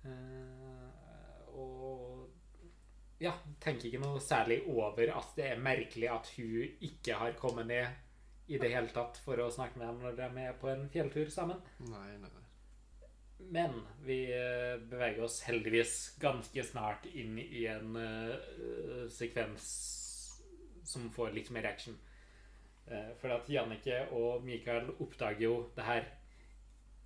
Eh, 0.05 1.53
og 1.55 2.29
ja, 3.23 3.33
tenker 3.63 3.89
ikke 3.89 4.03
noe 4.03 4.21
særlig 4.23 4.63
over 4.69 5.15
at 5.15 5.37
det 5.39 5.49
er 5.53 5.63
merkelig 5.63 6.11
at 6.11 6.33
hun 6.37 6.83
ikke 6.91 7.19
har 7.19 7.39
kommet 7.39 7.71
ned 7.71 8.02
i 8.47 8.59
det 8.59 8.73
hele 8.73 8.91
tatt 8.93 9.19
for 9.23 9.39
å 9.41 9.51
snakke 9.53 9.79
med 9.79 9.89
dem 9.89 10.01
når 10.03 10.17
de 10.19 10.47
er 10.47 10.57
på 10.59 10.71
en 10.73 10.89
fjelltur 10.93 11.31
sammen. 11.33 11.61
Nei, 11.87 12.09
nei, 12.19 12.31
nei. 12.31 12.43
Men 13.51 13.75
vi 14.05 14.25
eh, 14.33 14.79
beveger 14.79 15.25
oss 15.25 15.41
heldigvis 15.47 16.15
ganske 16.23 16.65
snart 16.67 17.07
inn 17.13 17.39
i 17.43 17.67
en 17.71 17.97
uh, 17.97 19.07
sekvens 19.11 19.69
som 20.87 21.09
får 21.15 21.33
litt 21.37 21.51
mer 21.55 21.67
action. 21.71 21.97
Uh, 22.87 23.13
for 23.21 23.35
at 23.35 23.51
Jannicke 23.51 24.05
og 24.15 24.45
Mikael 24.47 24.91
oppdager 24.99 25.45
jo 25.47 25.55
det 25.77 25.87
her 25.87 26.09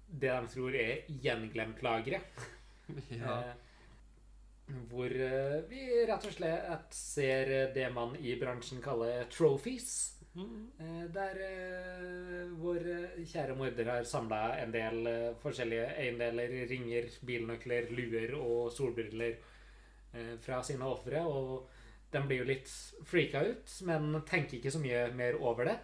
Det 0.07 0.31
de 0.31 0.49
tror 0.53 0.75
er 0.79 1.07
gjenglemt 1.09 1.83
lageret. 1.83 2.45
Ja. 3.11 3.41
Uh, 3.43 4.77
hvor 4.91 5.11
vi 5.71 5.81
rett 6.07 6.25
og 6.27 6.33
slett 6.35 6.95
ser 6.95 7.51
det 7.75 7.87
man 7.95 8.17
i 8.19 8.35
bransjen 8.39 8.81
kaller 8.83 9.27
trophies. 9.31 10.16
Mm. 10.37 11.09
Der 11.15 11.39
eh, 11.47 12.53
vår 12.61 12.89
eh, 12.93 13.25
kjære 13.25 13.57
morder 13.57 13.91
har 13.95 14.09
samla 14.09 14.41
en 14.61 14.75
del 14.75 15.09
forskjellige 15.43 15.89
eiendeler, 15.97 16.55
ringer, 16.69 17.09
bilnøkler, 17.27 17.91
luer 17.97 18.37
og 18.39 18.71
solbriller 18.75 19.39
fra 20.41 20.63
sine 20.65 20.87
ofre. 20.89 21.21
Og 21.29 21.67
de 22.13 22.23
blir 22.25 22.41
jo 22.41 22.49
litt 22.49 22.71
freaka 23.05 23.43
ut, 23.45 23.75
men 23.89 24.23
tenker 24.29 24.59
ikke 24.59 24.73
så 24.73 24.81
mye 24.81 25.11
mer 25.17 25.37
over 25.41 25.69
det. 25.69 25.77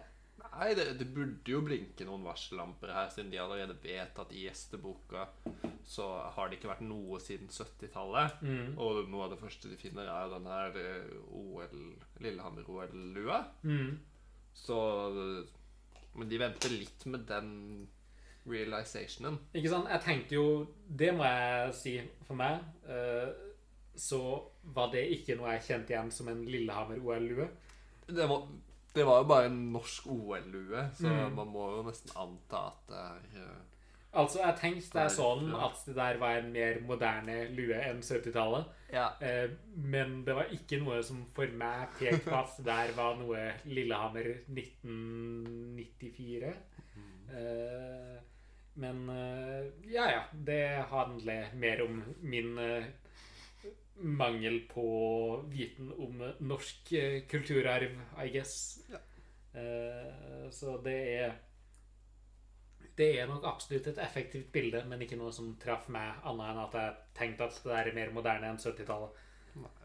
Nei, 0.53 0.69
det, 0.77 0.85
det 0.99 1.07
burde 1.09 1.49
jo 1.49 1.61
blinke 1.65 2.05
noen 2.05 2.25
varsellamper 2.25 2.91
her, 2.93 3.09
siden 3.13 3.31
de 3.33 3.39
allerede 3.41 3.75
vet 3.81 4.19
at 4.21 4.33
i 4.33 4.45
gjesteboka 4.45 5.27
så 5.83 6.07
har 6.35 6.49
det 6.49 6.59
ikke 6.59 6.69
vært 6.69 6.85
noe 6.85 7.19
siden 7.21 7.49
70-tallet. 7.51 8.41
Mm. 8.45 8.75
Og 8.81 9.03
noe 9.11 9.27
av 9.27 9.33
det 9.33 9.41
første 9.41 9.71
de 9.71 9.77
finner, 9.79 10.09
er 10.09 10.31
den 10.31 10.49
her 10.49 10.77
OL, 11.33 11.79
Lillehammer-OL-lua. 12.23 13.39
Mm. 13.65 13.97
Så 14.55 14.75
Men 16.15 16.29
de 16.29 16.37
venter 16.37 16.69
litt 16.69 17.05
med 17.09 17.23
den 17.27 17.87
realizationen. 18.45 19.39
Ikke 19.55 19.69
sant? 19.71 19.87
Jeg 19.89 20.01
tenkte 20.03 20.35
jo 20.35 20.45
Det 20.87 21.13
må 21.15 21.23
jeg 21.25 21.73
si 21.79 21.93
for 22.27 22.35
meg. 22.39 22.59
eh, 22.87 23.31
så 23.95 24.19
var 24.73 24.89
det 24.91 25.03
ikke 25.13 25.35
noe 25.37 25.51
jeg 25.53 25.61
kjente 25.67 25.93
igjen 25.93 26.11
som 26.11 26.27
en 26.31 26.39
Lillehammer-OL-lue. 26.49 27.45
Det 28.07 28.25
var, 28.29 28.47
det 28.95 29.03
var 29.05 29.19
jo 29.21 29.27
bare 29.29 29.45
en 29.51 29.59
norsk 29.73 30.07
OL-lue, 30.07 30.81
så 30.97 31.07
Mm. 31.11 31.35
man 31.35 31.47
må 31.53 31.67
jo 31.75 31.83
nesten 31.83 32.11
anta 32.17 32.63
at 32.71 32.87
det 32.89 32.97
er 32.97 33.43
eh, 33.43 33.61
Altså, 34.13 34.43
jeg 34.43 34.53
tenkte 34.59 34.93
det 34.93 35.03
er 35.07 35.09
sånn 35.09 35.47
at 35.57 35.79
det 35.87 35.95
der 35.97 36.19
var 36.21 36.35
en 36.37 36.51
mer 36.53 36.75
moderne 36.85 37.49
lue 37.57 37.73
enn 37.81 38.03
70-tallet. 38.05 38.67
Ja. 38.93 39.07
Eh, 39.25 39.49
men 39.73 40.19
det 40.27 40.35
var 40.37 40.51
ikke 40.53 40.77
noe 40.83 40.99
som 41.05 41.23
for 41.33 41.49
meg 41.57 41.95
pekte 41.97 42.21
på 42.27 42.35
at 42.37 42.53
det 42.59 42.65
der 42.67 42.93
var 42.97 43.15
noe 43.17 43.47
Lillehammer 43.65 44.27
1994. 44.53 46.53
Eh, 47.33 48.17
men 48.83 49.09
eh, 49.09 49.65
ja, 49.89 50.05
ja. 50.11 50.21
Det 50.33 50.85
handler 50.91 51.49
mer 51.57 51.81
om 51.87 52.03
min 52.21 52.57
eh, 52.61 52.85
mangel 53.95 54.59
på 54.69 55.43
viten 55.49 55.89
om 55.97 56.21
norsk 56.45 56.93
eh, 56.97 57.23
kulturarv, 57.29 57.97
I 58.21 58.29
guess. 58.33 58.79
Ja. 58.91 58.97
Eh, 59.59 60.49
så 60.53 60.77
det 60.85 60.99
er 61.17 61.33
det 62.97 63.09
er 63.19 63.29
nok 63.29 63.45
absolutt 63.49 63.87
et 63.89 64.01
effektivt 64.01 64.51
bilde, 64.53 64.83
men 64.89 65.01
ikke 65.01 65.17
noe 65.17 65.33
som 65.33 65.53
traff 65.61 65.87
meg, 65.93 66.19
annet 66.29 66.51
enn 66.51 66.61
at 66.63 66.75
jeg 66.77 66.97
tenkte 67.17 67.47
at 67.47 67.61
det 67.65 67.79
er 67.79 67.95
mer 67.95 68.11
moderne 68.13 68.51
enn 68.51 68.61
70-tallet. 68.61 69.23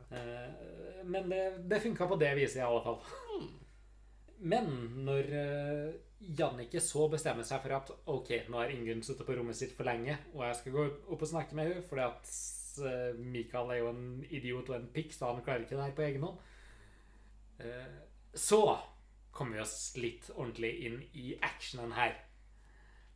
Uh, 0.09 1.05
men 1.09 1.29
det, 1.29 1.41
det 1.69 1.81
funka 1.85 2.09
på 2.09 2.19
det 2.21 2.35
viset, 2.39 2.61
i 2.61 2.67
alle 2.67 2.83
fall. 2.85 3.01
Men 4.39 4.69
når 5.07 5.33
uh, 5.33 5.89
Jannicke 6.39 6.81
så 6.83 7.07
bestemmer 7.11 7.47
seg 7.47 7.63
for 7.65 7.77
at 7.79 7.91
ok, 8.11 8.31
nå 8.51 8.61
har 8.61 8.75
Ingunn 8.75 9.03
sittet 9.07 9.27
på 9.27 9.37
rommet 9.39 9.59
sitt 9.59 9.75
for 9.77 9.89
lenge, 9.89 10.17
og 10.35 10.45
jeg 10.47 10.61
skal 10.61 10.77
gå 10.77 10.87
opp 11.15 11.25
og 11.25 11.33
snakke 11.33 11.59
med 11.59 11.73
henne, 11.73 11.87
fordi 11.89 12.05
at 12.07 12.31
uh, 12.85 13.19
Mikael 13.19 13.75
er 13.75 13.83
jo 13.83 13.91
en 13.95 14.07
idiot 14.29 14.73
og 14.73 14.79
en 14.79 14.93
pikk, 14.95 15.17
så 15.17 15.33
han 15.33 15.43
klarer 15.47 15.65
ikke 15.65 15.79
det 15.79 15.89
her 15.89 15.97
på 15.97 16.07
egen 16.11 16.29
hånd. 16.29 16.47
Uh, 17.65 17.99
så 18.37 18.63
kommer 19.35 19.59
vi 19.59 19.65
oss 19.65 19.79
litt 19.99 20.29
ordentlig 20.35 20.73
inn 20.87 21.01
i 21.17 21.33
actionen 21.47 21.95
her. 21.97 22.17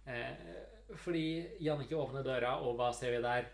Eh, 0.06 0.94
fordi 0.98 1.24
Jannicke 1.62 1.96
åpner 1.96 2.24
døra, 2.26 2.56
og 2.60 2.76
hva 2.78 2.90
ser 2.94 3.14
vi 3.16 3.22
der? 3.24 3.46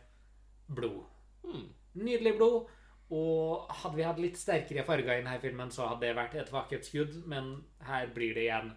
Blod. 0.69 1.05
Mm. 1.45 1.69
Nydelig 2.03 2.35
blod. 2.39 2.69
Og 3.11 3.71
hadde 3.73 3.97
vi 3.97 4.05
hatt 4.05 4.19
litt 4.21 4.37
sterkere 4.37 4.83
farger 4.85 5.15
i 5.15 5.23
denne 5.23 5.39
filmen, 5.41 5.71
så 5.73 5.87
hadde 5.89 6.05
det 6.05 6.17
vært 6.19 6.35
et 6.43 6.51
vakkert 6.53 6.85
skudd, 6.85 7.15
men 7.31 7.55
her 7.89 8.11
blir 8.13 8.35
det 8.37 8.43
igjen 8.49 8.75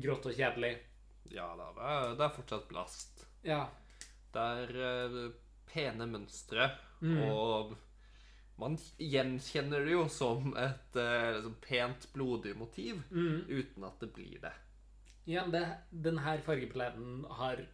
grått 0.00 0.30
og 0.30 0.36
kjedelig. 0.38 0.78
Ja 1.30 1.50
da, 1.58 1.66
det 2.16 2.24
er, 2.24 2.32
fortsatt 2.38 2.64
blast. 2.70 3.26
Ja. 3.46 3.66
Det 4.32 4.40
er 4.40 4.72
uh, 4.80 5.30
pene 5.72 6.06
mønstre, 6.10 6.70
Mm. 7.00 7.16
og 7.32 7.70
man 8.60 8.74
gjenkjenner 9.00 9.86
det 9.86 9.92
jo 9.94 10.02
som 10.12 10.50
et 10.60 10.96
uh, 11.00 11.30
liksom 11.38 11.54
pent, 11.64 12.02
blodig 12.12 12.52
motiv, 12.60 12.98
Mm. 13.10 13.46
uten 13.48 13.84
at 13.88 14.00
det 14.00 14.10
blir 14.12 14.40
det. 14.42 14.52
Igjen, 15.28 15.52
det, 15.52 15.64
denne 15.90 16.38
fargepaletten 16.46 17.24
har 17.40 17.64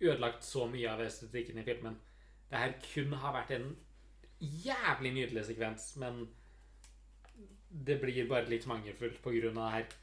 ødelagt 0.00 0.44
så 0.44 0.66
mye 0.70 0.90
av 0.90 1.02
estetikken 1.04 1.60
i 1.60 1.66
filmen. 1.66 1.98
Det 2.50 2.60
her 2.60 2.78
kun 2.86 3.12
har 3.20 3.34
vært 3.36 3.52
en 3.56 3.68
jævlig 4.40 5.14
nydelig 5.14 5.44
sekvens, 5.48 5.92
men 6.00 6.24
det 7.86 7.98
blir 8.02 8.28
bare 8.30 8.50
litt 8.50 8.66
mangelfullt 8.70 9.20
på 9.22 9.34
grunn 9.36 9.58
av 9.58 9.68
det 9.68 9.76
her. 9.76 10.00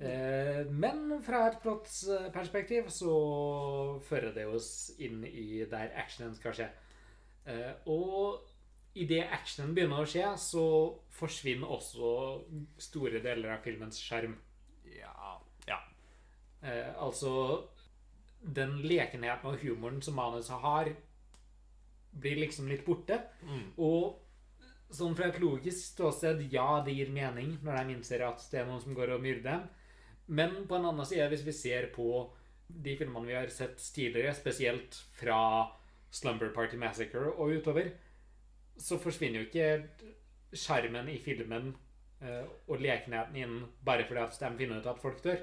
Eh, 0.00 0.62
men 0.72 1.18
fra 1.24 1.42
et 1.50 1.58
plottsperspektiv 1.60 2.88
så 2.92 3.16
fører 4.08 4.32
det 4.36 4.46
oss 4.48 4.70
inn 4.98 5.24
i 5.28 5.64
der 5.68 5.92
actionen 6.00 6.36
skal 6.38 6.56
skje. 6.56 6.68
Eh, 7.50 7.72
og 7.92 8.46
idet 8.96 9.26
actionen 9.32 9.74
begynner 9.76 10.02
å 10.02 10.08
skje, 10.08 10.26
så 10.40 10.64
forsvinner 11.20 11.72
også 11.76 12.14
store 12.80 13.20
deler 13.24 13.56
av 13.56 13.64
filmens 13.64 14.00
skjerm. 14.00 14.38
Ja. 14.96 15.12
Eh, 16.62 16.90
altså 17.00 17.32
Den 18.40 18.78
lekenheten 18.84 19.48
og 19.48 19.60
humoren 19.60 20.00
som 20.02 20.16
manuset 20.16 20.62
har, 20.62 20.88
blir 22.10 22.40
liksom 22.40 22.68
litt 22.70 22.86
borte. 22.86 23.20
Mm. 23.44 23.66
Og 23.76 24.16
sånn 24.96 25.14
fra 25.16 25.28
et 25.30 25.40
logisk 25.42 25.82
ståsted, 25.92 26.46
ja, 26.52 26.80
det 26.84 26.96
gir 26.96 27.12
mening 27.14 27.58
når 27.62 27.76
de 27.76 27.94
innser 27.94 28.24
at 28.26 28.42
det 28.50 28.62
er 28.62 28.68
noen 28.68 28.82
som 28.82 28.96
går 28.96 29.14
og 29.14 29.22
myrder 29.22 29.46
dem. 29.50 29.68
Men 30.30 30.56
på 30.70 30.78
en 30.78 30.88
annen 30.88 31.06
side, 31.06 31.26
hvis 31.30 31.44
vi 31.46 31.54
ser 31.54 31.90
på 31.94 32.08
de 32.70 32.94
filmene 32.98 33.26
vi 33.26 33.36
har 33.36 33.50
sett 33.52 33.78
tidligere, 33.94 34.34
spesielt 34.34 34.98
fra 35.18 35.40
Slumber 36.10 36.52
Party 36.54 36.78
Massacre 36.78 37.32
og 37.32 37.56
utover, 37.58 37.92
så 38.78 38.98
forsvinner 38.98 39.42
jo 39.42 39.48
ikke 39.48 40.56
skjermen 40.56 41.10
i 41.12 41.18
filmen 41.22 41.72
eh, 42.22 42.46
og 42.66 42.80
lekenheten 42.82 43.36
innen 43.36 43.66
bare 43.84 44.06
fordi 44.08 44.22
at 44.22 44.38
de 44.40 44.52
finner 44.58 44.80
ut 44.80 44.90
at 44.90 45.02
folk 45.02 45.20
dør. 45.24 45.42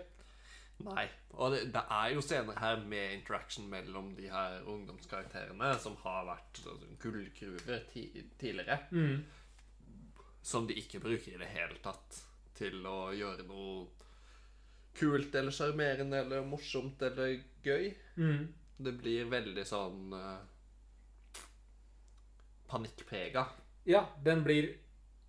Nei. 0.85 1.07
Og 1.37 1.51
det, 1.53 1.61
det 1.73 1.81
er 1.89 2.11
jo 2.13 2.21
scener 2.21 2.57
her 2.61 2.77
med 2.85 3.13
interaction 3.15 3.65
mellom 3.69 4.11
de 4.17 4.27
her 4.29 4.59
ungdomskarakterene 4.69 5.71
som 5.81 5.95
har 6.03 6.25
vært 6.29 6.61
altså, 6.61 6.91
gullgruver 7.01 7.83
ti 7.91 8.05
tidligere. 8.39 8.77
Som 10.47 10.67
de 10.69 10.77
ikke 10.79 11.01
bruker 11.03 11.33
i 11.33 11.41
det 11.41 11.49
hele 11.51 11.79
tatt 11.83 12.21
til 12.57 12.85
å 12.87 13.11
gjøre 13.13 13.45
noe 13.49 13.87
kult 14.97 15.35
eller 15.35 15.53
sjarmerende 15.53 16.21
eller 16.23 16.45
morsomt 16.47 17.01
eller 17.05 17.35
gøy. 17.65 17.91
Det 18.77 18.93
blir 19.01 19.27
veldig 19.29 19.65
sånn 19.65 20.13
uh, 20.13 20.37
panikkprega. 22.69 23.47
Ja, 23.89 24.05
den 24.25 24.43
blir 24.45 24.71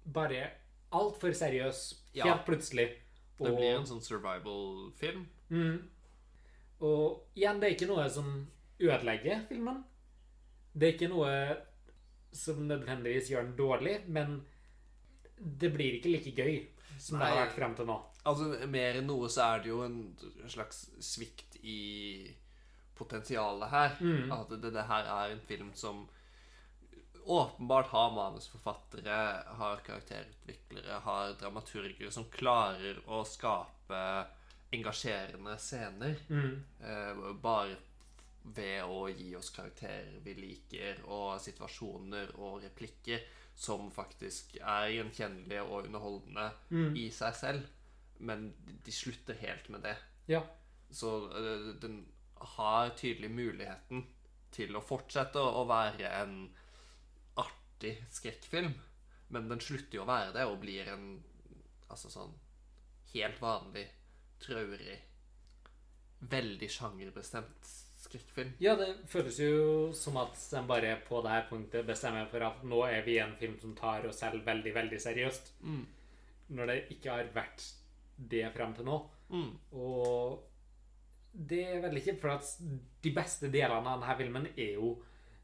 bare 0.05 0.51
altfor 0.93 1.33
seriøs 1.37 1.83
helt 2.15 2.25
Ja. 2.27 2.39
plutselig. 2.47 2.89
Det 3.39 3.53
blir 3.55 3.77
en 3.77 3.87
sånn 3.87 4.03
survival-film. 4.03 5.29
Mm. 5.51 5.79
Og 6.87 7.39
igjen, 7.39 7.61
det 7.61 7.69
er 7.69 7.77
ikke 7.77 7.91
noe 7.91 8.07
som 8.13 8.29
ødelegger 8.79 9.47
filmen. 9.49 9.83
Det 10.73 10.89
er 10.89 10.95
ikke 10.95 11.11
noe 11.11 11.33
som 12.35 12.61
nødvendigvis 12.69 13.33
gjør 13.33 13.49
den 13.49 13.57
dårlig, 13.59 13.95
men 14.07 14.41
det 15.39 15.71
blir 15.75 15.99
ikke 15.99 16.13
like 16.13 16.35
gøy 16.37 16.59
som 16.99 17.19
det 17.19 17.31
har 17.31 17.41
vært 17.45 17.57
frem 17.57 17.75
til 17.79 17.89
nå. 17.89 17.97
Altså, 18.29 18.51
mer 18.71 18.99
enn 18.99 19.09
noe 19.09 19.31
så 19.33 19.47
er 19.55 19.65
det 19.65 19.71
jo 19.71 19.81
en 19.87 19.99
slags 20.51 20.85
svikt 21.03 21.59
i 21.63 22.29
potensialet 22.99 23.71
her. 23.73 23.99
Mm. 24.03 24.33
At 24.35 24.55
det, 24.55 24.73
det 24.75 24.87
her 24.91 25.11
er 25.15 25.35
en 25.35 25.45
film 25.49 25.73
som 25.79 26.07
åpenbart 27.29 27.91
har 27.93 28.15
manusforfattere, 28.17 29.19
har 29.61 29.83
karakterutviklere, 29.87 31.01
har 31.05 31.35
dramaturgere 31.41 32.11
som 32.13 32.27
klarer 32.33 33.03
å 33.07 33.21
skape 33.29 34.03
engasjerende 34.73 35.55
scener. 35.59 36.17
Mm. 36.29 36.65
Eh, 36.81 37.23
bare 37.43 37.77
ved 38.43 38.83
å 38.85 39.09
gi 39.13 39.35
oss 39.37 39.51
karakterer 39.53 40.21
vi 40.25 40.35
liker, 40.39 41.03
og 41.13 41.41
situasjoner 41.41 42.31
og 42.39 42.63
replikker 42.65 43.25
som 43.59 43.91
faktisk 43.91 44.57
er 44.61 44.93
gjenkjennelige 44.95 45.65
og 45.67 45.89
underholdende 45.89 46.51
Mm. 46.71 46.97
i 46.97 47.09
seg 47.11 47.35
selv. 47.35 47.67
Men 48.21 48.55
de 48.85 48.93
slutter 48.93 49.35
helt 49.35 49.69
med 49.69 49.83
det. 49.83 49.97
Ja. 50.29 50.43
Så 50.91 51.29
eh, 51.31 51.75
den 51.81 52.07
har 52.57 52.91
tydelig 52.97 53.31
muligheten 53.31 54.07
til 54.55 54.77
å 54.77 54.81
fortsette 54.83 55.39
å 55.39 55.67
være 55.69 56.09
en 56.23 56.49
artig 57.37 57.97
skrekkfilm. 58.11 58.75
Men 59.31 59.49
den 59.49 59.61
slutter 59.61 59.99
jo 59.99 60.03
å 60.03 60.09
være 60.09 60.33
det 60.33 60.47
og 60.49 60.61
blir 60.63 60.89
en 60.89 61.23
altså 61.91 62.09
sånn 62.11 62.33
helt 63.13 63.41
vanlig, 63.41 63.87
traurig, 64.43 64.97
veldig 66.31 66.71
sjangerbestemt 66.71 67.71
skrekkfilm. 67.99 68.53
ja, 68.63 68.75
det 68.79 68.89
føles 69.11 69.39
jo 69.43 69.93
som 69.97 70.17
at 70.23 70.37
de 70.39 70.63
bare 70.67 70.97
på 71.07 71.21
det 71.25 71.35
her 71.35 71.47
punktet 71.51 71.87
bestemmer 71.87 72.29
for 72.31 72.45
at 72.47 72.63
nå 72.67 72.83
er 72.87 73.03
vi 73.07 73.19
en 73.23 73.37
film 73.39 73.59
som 73.61 73.75
tar 73.79 74.07
oss 74.09 74.23
selv 74.23 74.47
veldig, 74.47 74.75
veldig 74.75 75.01
seriøst. 75.03 75.53
Mm. 75.63 75.87
Når 76.57 76.71
det 76.71 76.79
ikke 76.95 77.13
har 77.13 77.33
vært 77.35 77.65
det 78.17 78.47
frem 78.55 78.75
til 78.75 78.89
nå. 78.89 78.99
Mm. 79.29 79.51
Og 79.79 80.45
det 81.33 81.65
er 81.69 81.83
veldig 81.85 82.05
kjipt, 82.05 82.23
for 82.23 82.35
at 82.35 82.47
de 83.05 83.13
beste 83.15 83.51
delene 83.53 83.83
av 83.83 84.01
denne 84.01 84.17
filmen 84.19 84.47
er 84.55 84.79
jo 84.79 84.95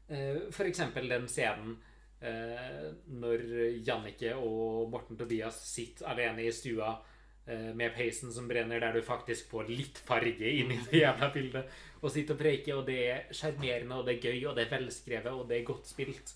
eh, 0.09 0.47
f.eks. 0.49 0.81
den 0.95 1.27
scenen 1.31 1.75
eh, 2.19 2.87
når 3.13 3.45
Jannicke 3.85 4.33
og 4.35 4.89
Morten 4.91 5.19
Tobias 5.19 5.61
sitter 5.69 6.09
alene 6.11 6.47
i 6.47 6.55
stua 6.55 6.95
med 7.47 7.93
peisen 7.93 8.31
som 8.33 8.47
brenner, 8.49 8.79
der 8.81 8.95
du 8.95 9.03
faktisk 9.05 9.51
får 9.51 9.67
litt 9.69 9.99
farge 10.01 10.49
inn 10.49 10.71
i 10.73 10.79
det 10.87 11.03
jævla 11.03 11.27
bildet, 11.33 11.75
og 12.01 12.09
sitter 12.09 12.33
og 12.33 12.39
preiker, 12.39 12.79
og 12.79 12.87
det 12.87 12.95
er 13.05 13.27
sjarmerende, 13.37 13.99
og 13.99 14.07
det 14.07 14.15
er 14.15 14.31
gøy, 14.31 14.39
og 14.49 14.55
det 14.57 14.65
er 14.65 14.71
velskrevet, 14.71 15.29
og 15.29 15.45
det 15.49 15.59
er 15.59 15.67
godt 15.67 15.85
spilt. 15.85 16.33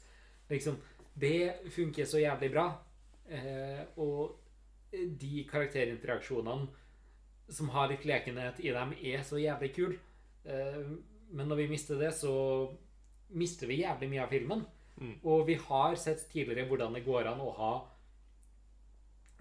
Liksom, 0.51 0.78
det 1.20 1.72
funker 1.74 2.05
så 2.05 2.22
jævlig 2.22 2.51
bra. 2.53 2.68
Eh, 3.30 3.82
og 4.01 4.38
de 4.93 5.43
karakterinteraksjonene 5.49 6.70
som 7.49 7.70
har 7.74 7.89
litt 7.89 8.05
lekenhet 8.05 8.62
i 8.62 8.74
dem, 8.74 8.93
er 9.01 9.24
så 9.26 9.41
jævlig 9.41 9.74
kul. 9.76 9.95
Eh, 10.45 10.84
Men 11.32 11.45
når 11.47 11.55
vi 11.55 11.68
mister 11.70 11.99
det, 11.99 12.14
så 12.18 12.70
mister 13.30 13.68
vi 13.70 13.84
jævlig 13.84 14.10
mye 14.10 14.24
av 14.24 14.32
filmen. 14.34 14.64
Mm. 14.97 15.20
Og 15.24 15.45
vi 15.47 15.55
har 15.62 15.95
sett 15.95 16.26
tidligere 16.32 16.68
hvordan 16.68 16.95
det 16.97 17.05
går 17.05 17.30
an 17.30 17.41
å 17.41 17.51
ha 17.53 17.74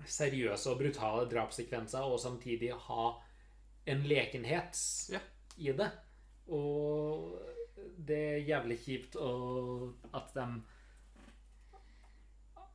seriøse 0.06 0.70
og 0.70 0.78
brutale 0.78 1.28
drapssekvenser 1.30 2.00
og 2.06 2.20
samtidig 2.20 2.72
ha 2.86 3.08
en 3.86 4.02
lekenhet 4.06 4.78
Ja. 5.10 5.20
i 5.58 5.72
det. 5.72 5.90
Og 6.48 7.38
det 8.06 8.18
er 8.18 8.46
jævlig 8.48 8.78
kjipt 8.84 9.16
at 10.14 10.34
de 10.34 10.62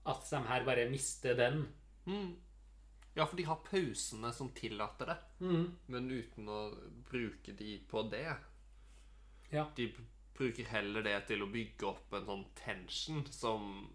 At 0.06 0.30
de 0.30 0.38
her 0.48 0.66
bare 0.66 0.90
mister 0.90 1.34
den. 1.36 1.62
Mm. 2.06 2.36
Ja, 3.16 3.24
for 3.26 3.38
de 3.38 3.46
har 3.46 3.62
pausene 3.64 4.34
som 4.34 4.50
tillater 4.52 5.06
det, 5.06 5.18
Mm. 5.40 5.78
men 5.88 6.12
uten 6.12 6.48
å 6.50 6.76
bruke 7.10 7.56
de 7.56 7.80
på 7.88 8.10
det. 8.12 8.36
Ja. 9.52 9.68
De 9.76 9.94
bruker 10.36 10.66
heller 10.66 11.04
det 11.04 11.28
til 11.28 11.42
å 11.44 11.52
bygge 11.52 11.84
opp 11.88 12.14
en 12.14 12.26
sånn 12.26 12.46
tension 12.56 13.26
som 13.32 13.94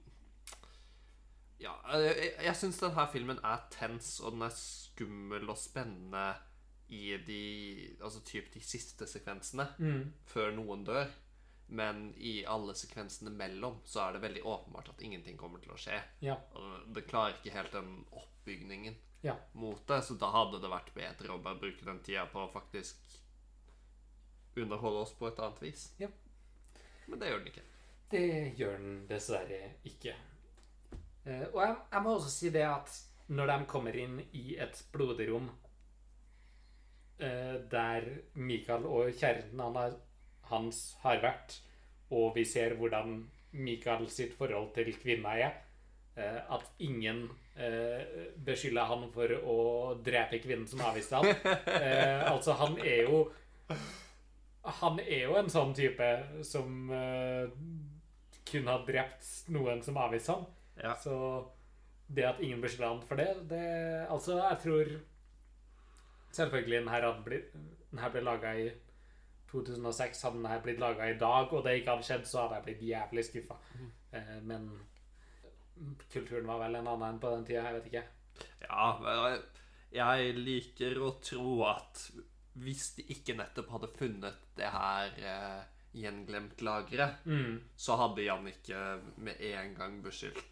Ja, 1.61 1.73
jeg, 1.99 2.35
jeg 2.45 2.55
syns 2.57 2.79
denne 2.79 3.05
filmen 3.13 3.41
er 3.45 3.65
tens, 3.75 4.21
og 4.23 4.37
den 4.37 4.43
er 4.47 4.53
skummel 4.55 5.49
og 5.51 5.59
spennende 5.59 6.27
i 6.89 7.17
de 7.27 7.41
Altså 8.01 8.21
typ 8.25 8.53
de 8.55 8.61
siste 8.65 9.07
sekvensene, 9.11 9.67
Mm. 9.79 10.13
før 10.27 10.53
noen 10.55 10.85
dør. 10.87 11.09
Men 11.69 12.15
i 12.17 12.45
alle 12.49 12.73
sekvensene 12.75 13.29
mellom 13.31 13.81
så 13.85 14.07
er 14.07 14.13
det 14.17 14.23
veldig 14.23 14.43
åpenbart 14.49 14.89
at 14.95 15.03
ingenting 15.05 15.37
kommer 15.37 15.59
til 15.61 15.75
å 15.75 15.77
skje. 15.77 15.99
Ja. 16.25 16.39
Og 16.57 16.95
det 16.95 17.07
klarer 17.11 17.35
ikke 17.37 17.53
helt 17.53 17.73
den 17.73 18.05
oppbygningen 18.13 18.95
Ja. 19.23 19.35
mot 19.53 19.83
det, 19.87 19.99
så 20.05 20.17
da 20.19 20.31
hadde 20.31 20.61
det 20.63 20.71
vært 20.71 20.95
bedre 20.95 21.35
å 21.35 21.43
bare 21.43 21.59
bruke 21.61 21.85
den 21.85 21.99
tida 22.01 22.25
på 22.33 22.39
å 22.47 22.53
faktisk 22.53 22.97
underholde 24.57 24.99
oss 25.05 25.13
på 25.19 25.29
et 25.29 25.39
annet 25.45 25.61
vis. 25.63 25.93
Ja. 25.99 26.09
Men 27.07 27.19
det 27.21 27.29
gjør 27.31 27.39
den 27.45 27.53
ikke. 27.53 27.63
Det 28.11 28.25
gjør 28.59 28.79
den 28.79 28.97
dessverre 29.11 29.61
ikke. 29.85 30.15
Eh, 31.29 31.47
og 31.53 31.61
jeg, 31.63 31.77
jeg 31.93 32.05
må 32.05 32.17
også 32.17 32.33
si 32.33 32.53
det 32.55 32.65
at 32.65 32.99
når 33.29 33.51
de 33.53 33.57
kommer 33.69 33.97
inn 34.01 34.21
i 34.33 34.57
et 34.57 34.79
blodig 34.93 35.29
rom 35.29 35.49
eh, 37.21 37.57
der 37.71 38.07
Mikael 38.41 38.87
og 38.89 39.13
kjæresten 39.13 39.61
hans 40.49 40.83
har 41.03 41.21
vært, 41.23 41.59
og 42.11 42.33
vi 42.39 42.45
ser 42.49 42.79
hvordan 42.79 43.19
Mikael 43.59 44.09
sitt 44.13 44.33
forhold 44.39 44.73
til 44.77 44.95
kvinna 44.97 45.37
er, 45.37 45.59
eh, 46.17 46.41
at 46.49 46.65
ingen 46.79 47.27
eh, 47.57 48.33
beskylder 48.45 48.89
han 48.89 49.05
for 49.13 49.35
å 49.37 49.59
drepe 50.05 50.41
kvinnen 50.41 50.69
som 50.71 50.85
avviste 50.89 51.21
han. 51.21 51.29
Eh, 51.77 52.25
altså, 52.33 52.57
han 52.57 52.81
er 52.81 53.05
jo 53.09 53.27
Han 54.81 54.99
er 55.01 55.23
jo 55.23 55.37
en 55.39 55.49
sånn 55.49 55.71
type 55.73 56.07
som 56.45 56.91
eh, 56.93 57.49
kunne 58.49 58.73
ha 58.75 58.83
drept 58.85 59.49
noen 59.55 59.81
som 59.85 59.97
avviste 59.97 60.35
ham. 60.35 60.45
Ja. 60.83 60.95
Så 60.97 61.15
det 62.09 62.25
at 62.25 62.41
ingen 62.41 62.61
blir 62.63 62.79
han 62.87 63.01
for 63.05 63.17
det, 63.21 63.29
det 63.51 64.07
Altså, 64.09 64.37
jeg 64.39 64.59
tror 64.63 64.93
Selvfølgelig, 66.33 66.79
den 66.81 66.89
her, 66.93 67.07
ble, 67.25 67.39
den 67.91 67.99
her 68.03 68.11
ble 68.13 68.21
laga 68.21 68.51
i 68.61 68.67
2006. 69.51 70.23
Hadde 70.23 70.37
den 70.37 70.47
her 70.47 70.61
blitt 70.63 70.79
laga 70.83 71.07
i 71.09 71.17
dag, 71.19 71.53
og 71.57 71.65
det 71.65 71.79
ikke 71.79 71.95
hadde 71.95 72.05
skjedd, 72.05 72.27
så 72.29 72.43
hadde 72.43 72.59
jeg 72.59 72.65
blitt 72.67 72.83
jævlig 72.91 73.25
skuffa. 73.25 73.57
Eh, 74.13 74.35
men 74.45 74.67
kulturen 76.13 76.47
var 76.51 76.61
vel 76.67 76.77
en 76.79 76.87
annen 76.91 77.07
enn 77.15 77.21
på 77.23 77.31
den 77.33 77.47
tida. 77.49 77.65
Jeg 77.65 77.79
vet 77.79 77.89
ikke. 77.93 78.05
Ja, 78.69 79.39
jeg 80.19 80.37
liker 80.37 81.01
å 81.07 81.15
tro 81.25 81.55
at 81.71 82.05
hvis 82.59 82.91
de 82.99 83.07
ikke 83.15 83.37
nettopp 83.39 83.73
hadde 83.73 83.91
funnet 83.97 84.39
det 84.59 84.69
her 84.75 85.17
eh, 85.33 85.65
gjenglemt-lageret, 85.97 87.25
Mm. 87.25 87.61
så 87.77 87.97
hadde 88.03 88.25
Jannicke 88.27 88.85
med 89.17 89.41
en 89.41 89.75
gang 89.79 90.03
beskyldt 90.05 90.45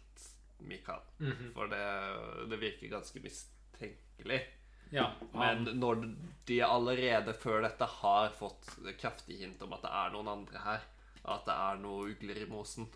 Mikael. 0.59 1.03
Mhm. 1.19 1.51
For 1.55 1.71
det, 1.71 1.83
det 2.49 2.61
virker 2.61 2.93
ganske 2.97 3.21
mistenkelig. 3.23 4.41
Ja. 4.89 5.11
Men 5.33 5.63
når 5.79 6.03
de 6.47 6.61
allerede 6.63 7.33
før 7.35 7.61
dette 7.65 7.85
har 7.99 8.29
fått 8.37 8.69
kraftig 8.99 9.41
hint 9.41 9.61
om 9.61 9.75
at 9.75 9.83
det 9.83 9.91
er 9.91 10.13
noen 10.15 10.31
andre 10.31 10.63
her, 10.63 10.87
at 11.27 11.43
det 11.47 11.55
er 11.59 11.81
noe 11.83 12.13
ugler 12.13 12.39
i 12.39 12.49
mosen, 12.49 12.87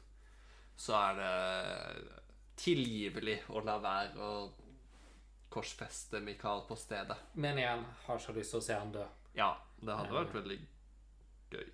så 0.80 0.96
er 0.98 1.20
det 1.20 2.22
tilgivelig 2.62 3.42
å 3.52 3.62
la 3.66 3.78
være 3.82 4.24
å 4.24 4.34
korsfeste 5.52 6.22
Mikael 6.24 6.64
på 6.68 6.78
stedet. 6.80 7.18
Men 7.34 7.60
igjen, 7.60 7.84
har 8.06 8.22
så 8.24 8.34
lyst 8.36 8.56
til 8.56 8.62
å 8.62 8.66
se 8.66 8.78
han 8.78 8.94
dø. 8.96 9.04
Ja, 9.36 9.52
det 9.82 9.98
hadde 9.98 10.16
vært 10.16 10.36
veldig 10.38 10.60
gøy. 11.52 11.70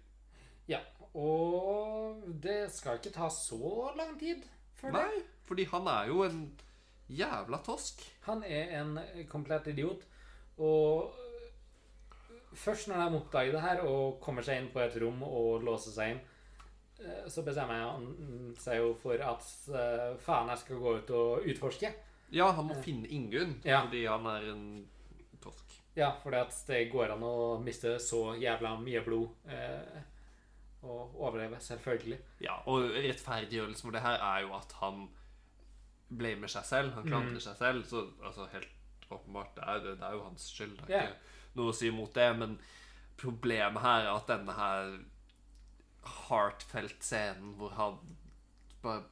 Ja. 0.71 0.81
Og 1.17 2.25
det 2.43 2.67
skal 2.73 2.99
ikke 2.99 3.13
ta 3.15 3.29
så 3.33 3.91
lang 3.97 4.17
tid 4.19 4.43
før 4.77 4.97
det. 4.97 5.25
Fordi 5.47 5.65
han 5.71 5.87
er 5.87 6.09
jo 6.11 6.23
en 6.25 6.41
jævla 7.09 7.57
tosk. 7.63 8.01
Han 8.27 8.43
er 8.43 8.73
en 8.81 8.97
komplett 9.31 9.67
idiot. 9.71 10.03
Og 10.59 11.13
først 12.57 12.87
når 12.89 13.03
de 13.09 13.19
oppdager 13.21 13.53
det 13.55 13.61
her 13.63 13.83
og 13.87 14.17
kommer 14.23 14.43
seg 14.45 14.61
inn 14.61 14.71
på 14.73 14.81
et 14.83 14.97
rom 15.01 15.21
og 15.27 15.63
låser 15.65 15.93
seg 15.95 16.15
inn, 16.15 16.21
eh, 17.05 17.23
så 17.31 17.43
bestemmer 17.45 17.83
han 17.85 18.53
seg 18.59 18.79
jo 18.81 18.91
for 19.01 19.21
at 19.23 19.47
eh, 19.69 20.11
faen, 20.25 20.49
jeg 20.53 20.63
skal 20.65 20.81
gå 20.83 20.95
ut 21.01 21.13
og 21.15 21.47
utforske. 21.53 21.93
Ja, 22.35 22.49
han 22.51 22.67
må 22.67 22.75
finne 22.83 23.07
Ingunn, 23.07 23.55
Ja. 23.63 23.83
fordi 23.85 24.05
han 24.05 24.25
er 24.27 24.49
en 24.51 24.65
tosk. 25.43 25.63
Ja, 25.95 26.11
fordi 26.21 26.41
at 26.43 26.57
det 26.67 26.81
går 26.91 27.13
an 27.15 27.23
å 27.25 27.35
miste 27.63 27.95
så 28.03 28.33
jævla 28.37 28.75
mye 28.81 28.99
blod. 29.05 29.29
Eh, 29.47 30.01
og 30.87 31.15
overleve, 31.17 31.57
selvfølgelig. 31.59 32.19
Ja, 32.43 32.59
og 32.69 32.91
rettferdiggjørelsen 32.93 33.87
for 33.87 33.95
det 33.95 34.03
her 34.03 34.19
er 34.21 34.43
jo 34.45 34.51
at 34.55 34.75
han 34.81 35.07
blamer 36.07 36.51
seg 36.51 36.65
selv. 36.67 36.95
Han 36.97 37.07
klandrer 37.07 37.43
seg 37.43 37.57
selv. 37.59 37.85
Så 37.89 38.05
altså, 38.23 38.47
helt 38.53 39.09
åpenbart, 39.09 39.55
det 39.55 39.67
er, 39.67 39.83
det 39.87 40.07
er 40.07 40.15
jo 40.15 40.23
hans 40.25 40.47
skyld. 40.51 40.77
Det 40.83 40.91
er 40.91 40.95
yeah. 40.97 41.11
ikke 41.11 41.59
noe 41.59 41.73
å 41.73 41.77
si 41.77 41.91
imot 41.91 42.15
det. 42.15 42.29
Men 42.39 42.57
problemet 43.19 43.83
her 43.83 44.05
er 44.05 44.13
at 44.13 44.31
denne 44.31 44.57
her 44.57 44.97
heartfelt-scenen 46.27 47.55
hvor 47.59 47.75
han 47.75 47.99
bare 48.83 49.03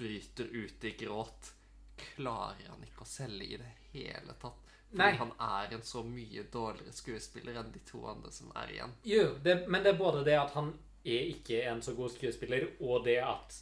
bryter 0.00 0.48
ut 0.50 0.84
i 0.84 0.94
gråt, 0.98 1.52
klarer 2.00 2.70
han 2.70 2.82
ikke 2.86 3.04
å 3.04 3.08
selge 3.08 3.46
i 3.46 3.58
det 3.60 3.72
hele 3.92 4.34
tatt. 4.40 4.66
Fordi 4.90 5.02
Nei. 5.04 5.10
han 5.20 5.32
er 5.38 5.74
en 5.76 5.82
så 5.86 6.00
mye 6.02 6.42
dårligere 6.50 6.94
skuespiller 6.96 7.60
enn 7.60 7.68
de 7.70 7.82
to 7.86 8.00
andre 8.10 8.32
som 8.34 8.50
er 8.58 8.72
igjen. 8.74 8.94
Jo, 9.06 9.26
det, 9.44 9.60
men 9.70 9.84
det 9.84 9.92
er 9.92 10.00
både 10.00 10.24
det 10.26 10.34
at 10.40 10.56
han 10.56 10.72
er 11.04 11.28
ikke 11.30 11.60
en 11.70 11.82
så 11.84 11.94
god 11.94 12.10
skuespiller, 12.16 12.72
og 12.80 13.04
det 13.06 13.20
at 13.22 13.60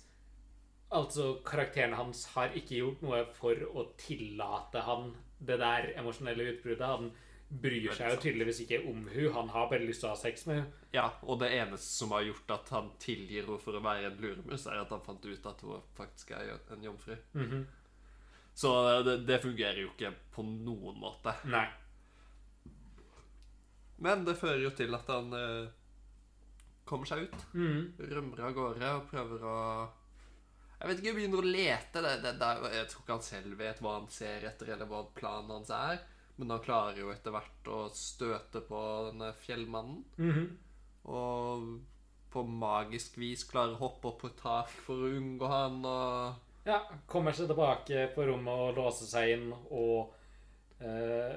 Altså, 0.91 1.35
karakteren 1.45 1.93
hans 1.99 2.25
har 2.33 2.55
ikke 2.57 2.79
gjort 2.81 3.03
noe 3.05 3.25
for 3.37 3.61
å 3.77 3.91
tillate 4.01 4.81
han 4.87 5.11
det 5.39 5.59
der 5.61 5.91
emosjonelle 6.01 6.47
utbruddet. 6.55 6.87
Han 6.89 7.11
bryr 7.49 7.93
seg 7.97 8.13
jo 8.13 8.21
tydeligvis 8.21 8.59
ikke 8.65 8.83
om 8.91 9.07
hun 9.09 9.33
Han 9.33 9.49
har 9.55 9.71
bare 9.71 9.87
lyst 9.89 10.03
til 10.03 10.11
å 10.11 10.13
ha 10.13 10.19
sex 10.21 10.43
med 10.45 10.59
hun 10.59 10.67
Ja, 10.93 11.07
og 11.25 11.39
det 11.41 11.49
eneste 11.57 11.87
som 11.87 12.13
har 12.13 12.27
gjort 12.27 12.53
at 12.53 12.73
han 12.75 12.91
tilgir 13.01 13.47
henne 13.47 13.61
for 13.63 13.77
å 13.77 13.81
være 13.85 14.11
en 14.11 14.19
luremus, 14.21 14.67
er 14.69 14.83
at 14.83 14.93
han 14.93 15.05
fant 15.05 15.25
ut 15.25 15.49
at 15.49 15.65
hun 15.65 15.85
faktisk 15.97 16.33
er 16.37 16.55
en 16.57 16.85
jomfru. 16.85 17.17
Mhm. 17.33 17.67
Så 18.59 18.73
det, 19.07 19.21
det 19.29 19.39
fungerer 19.39 19.85
jo 19.85 19.91
ikke 19.93 20.11
på 20.35 20.43
noen 20.43 20.97
måte. 20.99 21.31
Nei. 21.47 21.69
Men 24.03 24.25
det 24.27 24.35
fører 24.41 24.65
jo 24.65 24.73
til 24.75 24.97
at 24.99 25.07
han 25.13 25.33
eh, 25.37 25.69
kommer 26.89 27.07
seg 27.07 27.29
ut. 27.29 27.45
Mhm. 27.53 27.85
Rømmer 28.13 28.45
av 28.49 28.57
gårde 28.57 28.91
og 28.97 29.07
prøver 29.13 29.47
å 29.47 29.59
Jeg 30.79 30.89
vet 30.89 31.01
ikke, 31.01 31.09
jeg 31.11 31.17
begynner 31.19 31.43
å 31.43 31.51
lete. 31.51 32.03
Det, 32.05 32.15
det, 32.23 32.33
det, 32.39 32.51
jeg 32.77 32.89
tror 32.91 33.03
ikke 33.03 33.17
han 33.17 33.27
selv 33.27 33.59
vet 33.59 33.83
hva 33.83 33.97
han 33.97 34.09
ser 34.15 34.47
etter, 34.47 34.73
eller 34.75 34.91
hva 34.91 35.03
planen 35.17 35.55
hans 35.57 35.73
er. 35.75 36.01
Men 36.39 36.55
han 36.55 36.63
klarer 36.63 37.01
jo 37.01 37.11
etter 37.11 37.35
hvert 37.35 37.71
å 37.75 37.79
støte 37.99 38.63
på 38.67 38.83
denne 39.09 39.33
fjellmannen. 39.43 40.05
Mhm. 40.23 40.45
Og 41.09 41.71
på 42.29 42.43
magisk 42.45 43.17
vis 43.19 43.43
klarer 43.49 43.75
å 43.75 43.81
hoppe 43.81 44.11
opp 44.11 44.21
på 44.23 44.31
tak 44.37 44.71
for 44.85 45.01
å 45.07 45.11
unngå 45.17 45.49
han 45.49 45.81
og 45.89 46.69
Ja, 46.69 46.83
kommer 47.09 47.33
seg 47.33 47.49
tilbake 47.49 48.11
på 48.13 48.27
rommet 48.29 48.61
og 48.67 48.77
låser 48.77 49.09
seg 49.09 49.31
inn 49.33 49.47
og 49.55 50.11
eh, 50.85 51.33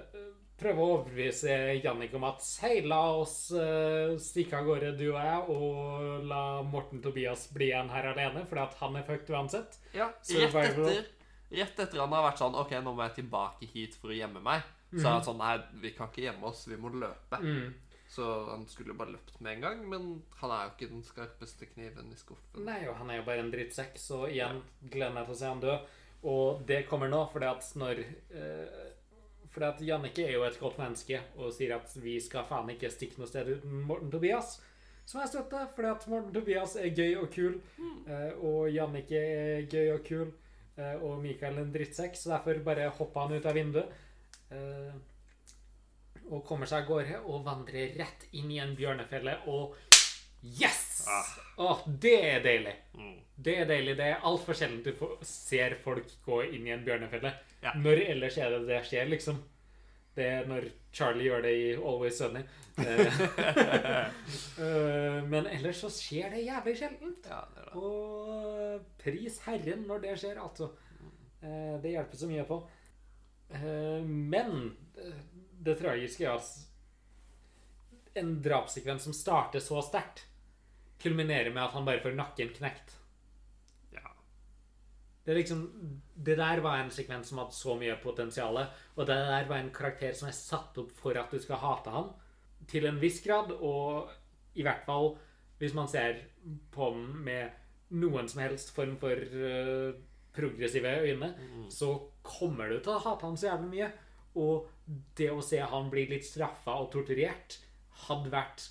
prøver 0.62 0.82
å 0.82 0.90
overbevise 0.96 1.56
Jannik 1.82 2.14
om 2.18 2.28
at 2.30 2.46
Hei, 2.64 2.82
la 2.88 3.02
oss 3.18 3.36
uh, 3.56 4.18
stikke 4.22 4.60
av 4.60 4.70
gårde, 4.70 4.94
du 5.00 5.08
og 5.12 5.20
jeg, 5.20 5.56
og 5.56 6.28
la 6.30 6.44
Morten 6.68 7.02
Tobias 7.04 7.48
bli 7.54 7.72
igjen 7.72 7.92
her 7.94 8.12
alene, 8.14 8.46
fordi 8.50 8.66
at 8.66 8.78
han 8.82 9.00
er 9.00 9.08
fucked 9.08 9.34
uansett. 9.34 9.80
Ja, 9.98 10.12
rett 10.14 10.60
etter, 10.64 11.08
rett 11.52 11.86
etter 11.86 12.04
han 12.04 12.14
har 12.16 12.28
vært 12.30 12.44
sånn 12.44 12.58
Ok, 12.60 12.76
nå 12.80 12.94
må 12.96 13.04
jeg 13.08 13.22
tilbake 13.22 13.70
hit 13.74 13.98
for 14.00 14.14
å 14.14 14.18
gjemme 14.18 14.44
meg. 14.46 14.68
Så 14.92 15.06
er 15.06 15.16
han 15.16 15.24
sånn 15.24 15.40
Nei, 15.40 15.56
vi 15.84 15.94
kan 15.96 16.12
ikke 16.12 16.26
gjemme 16.26 16.52
oss, 16.52 16.66
vi 16.68 16.78
må 16.80 16.92
løpe. 16.92 17.40
Mm. 17.40 17.72
Så 18.12 18.26
han 18.50 18.66
skulle 18.68 18.96
bare 18.98 19.14
løpt 19.14 19.38
med 19.40 19.56
en 19.56 19.62
gang, 19.64 19.84
men 19.88 20.08
han 20.42 20.52
er 20.52 20.66
jo 20.66 20.74
ikke 20.74 20.92
den 20.92 21.04
skarpeste 21.08 21.70
kniven 21.72 22.12
i 22.12 22.18
skuffen. 22.20 22.66
Nei, 22.68 22.82
og 22.92 22.98
han 23.00 23.12
er 23.12 23.22
jo 23.22 23.28
bare 23.30 23.46
en 23.46 23.52
drittsekk, 23.54 23.96
så 24.04 24.26
igjen 24.28 24.60
gleder 24.82 25.16
meg 25.16 25.30
til 25.30 25.38
å 25.38 25.40
se 25.40 25.52
han 25.54 25.64
dø. 25.64 25.78
Og 26.28 26.66
det 26.68 26.84
kommer 26.90 27.10
nå, 27.10 27.22
fordi 27.32 27.48
at 27.48 27.70
når 27.80 28.02
eh, 28.04 28.91
Fordi 29.52 29.68
at 29.68 29.82
Jannicke 29.84 30.26
er 30.26 30.38
jo 30.38 30.44
et 30.48 30.60
godt 30.60 30.78
menneske 30.80 31.20
og 31.36 31.52
sier 31.56 31.76
at 31.76 31.96
vi 32.00 32.16
skal 32.24 32.46
faen 32.48 32.70
ikke 32.72 32.92
stikke 32.94 33.20
noe 33.20 33.28
sted 33.28 33.50
uten 33.58 33.82
Morten 33.90 34.12
Tobias. 34.14 34.60
Som 35.06 35.20
jeg 35.22 35.32
støtter, 35.34 35.68
fordi 35.76 35.90
at 35.92 36.08
Morten 36.08 36.34
Tobias 36.34 36.78
er 36.80 36.94
gøy 36.96 37.18
og 37.20 37.30
kul, 37.34 37.58
eh, 38.08 38.32
og 38.40 38.70
Jannicke 38.72 39.20
er 39.20 39.66
gøy 39.72 39.90
og 39.98 40.06
kul, 40.08 40.30
eh, 40.78 40.96
og 41.04 41.20
Mikael 41.24 41.58
en 41.60 41.74
drittsekk, 41.74 42.16
så 42.16 42.36
derfor 42.36 42.62
bare 42.64 42.88
hopper 42.96 43.26
han 43.26 43.36
ut 43.36 43.46
av 43.50 43.58
vinduet. 43.58 43.98
eh, 44.52 44.94
og 46.32 46.46
kommer 46.48 46.70
seg 46.70 46.84
av 46.84 46.88
gårde 46.88 47.20
og 47.28 47.44
vandrer 47.44 47.96
rett 48.00 48.26
inn 48.40 48.52
i 48.52 48.60
en 48.64 48.76
bjørnefelle 48.76 49.38
og 49.52 49.76
Yes! 50.44 51.06
Ah. 51.08 51.28
Åh, 51.58 51.82
det 52.02 52.16
er 52.26 52.40
deilig. 52.44 52.74
Mm. 52.98 53.21
Det 53.42 53.56
er 53.62 53.70
deilig. 53.70 53.96
Det 53.98 54.08
er 54.12 54.26
altfor 54.28 54.58
sjelden 54.58 54.84
du 54.86 54.92
får, 54.98 55.16
ser 55.26 55.76
folk 55.84 56.12
gå 56.26 56.42
inn 56.52 56.68
i 56.68 56.74
en 56.76 56.84
bjørnefelle. 56.86 57.32
Ja. 57.64 57.74
Når 57.78 58.04
ellers 58.12 58.38
er 58.42 58.54
det 58.54 58.64
det 58.70 58.82
skjer, 58.90 59.10
liksom. 59.10 59.40
Det 60.16 60.26
er 60.28 60.48
når 60.50 60.66
Charlie 60.92 61.30
gjør 61.30 61.46
det 61.46 61.52
i 61.56 61.68
Always 61.78 62.18
Sunny. 62.20 62.42
Eh, 64.62 65.24
men 65.28 65.48
ellers 65.50 65.80
så 65.82 65.90
skjer 65.92 66.30
det 66.34 66.44
jævlig 66.46 66.74
sjeldent. 66.80 67.28
Ja, 67.30 67.40
det 67.56 67.64
det. 67.66 67.72
Og 67.80 68.84
pris 69.02 69.38
Herren 69.46 69.86
når 69.90 70.04
det 70.06 70.14
skjer, 70.22 70.38
altså. 70.42 70.68
Eh, 71.42 71.76
Det 71.82 71.94
hjelper 71.96 72.18
så 72.22 72.30
mye 72.30 72.46
på. 72.48 72.58
Eh, 73.56 74.04
Men 74.06 74.78
det 75.66 75.78
tragiske 75.80 76.26
er 76.28 76.36
at 76.38 78.18
en 78.22 78.34
drapssekvens 78.44 79.04
som 79.08 79.14
starter 79.16 79.60
så 79.64 79.82
sterkt, 79.86 80.26
kulminerer 81.02 81.50
med 81.54 81.64
at 81.64 81.74
han 81.74 81.86
bare 81.88 82.02
får 82.04 82.14
nakken 82.18 82.52
knekt. 82.58 82.98
Det 85.26 85.36
liksom 85.38 85.60
Det 86.16 86.36
der 86.38 86.62
var 86.62 86.80
en 86.80 86.92
sekvens 86.92 87.30
som 87.30 87.38
hadde 87.42 87.54
så 87.54 87.76
mye 87.78 87.96
potensial, 88.02 88.58
og 88.96 89.08
det 89.08 89.16
der 89.16 89.48
var 89.50 89.58
en 89.62 89.74
karakter 89.74 90.14
som 90.18 90.28
er 90.28 90.38
satt 90.38 90.78
opp 90.82 90.92
for 90.98 91.18
at 91.18 91.32
du 91.32 91.40
skal 91.40 91.62
hate 91.62 91.94
han, 91.94 92.10
til 92.68 92.86
en 92.86 93.00
viss 93.02 93.22
grad, 93.26 93.52
og 93.52 94.10
i 94.56 94.64
hvert 94.66 94.86
fall 94.86 95.16
hvis 95.62 95.74
man 95.78 95.88
ser 95.88 96.18
på 96.74 96.90
den 96.96 97.24
med 97.26 97.50
noen 98.02 98.30
som 98.30 98.42
helst 98.42 98.72
form 98.74 98.96
for 98.98 99.14
eh, 99.14 99.94
progressive 100.34 100.94
øyne, 101.06 101.34
så 101.70 101.92
kommer 102.24 102.72
du 102.72 102.80
til 102.80 102.96
å 102.96 103.04
hate 103.04 103.28
han 103.28 103.38
så 103.38 103.52
jævlig 103.52 103.70
mye. 103.70 103.90
Og 104.42 104.70
det 105.18 105.28
å 105.30 105.44
se 105.44 105.60
han 105.60 105.90
bli 105.92 106.08
litt 106.10 106.26
straffa 106.26 106.80
og 106.82 106.90
torturert 106.94 107.60
hadde 108.08 108.32
vært 108.34 108.66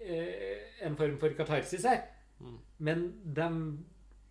eh, 0.00 0.72
en 0.86 0.96
form 0.96 1.18
for 1.20 1.36
katarsis 1.36 1.84
her. 1.84 2.06
Men 2.78 3.04
de 3.22 3.48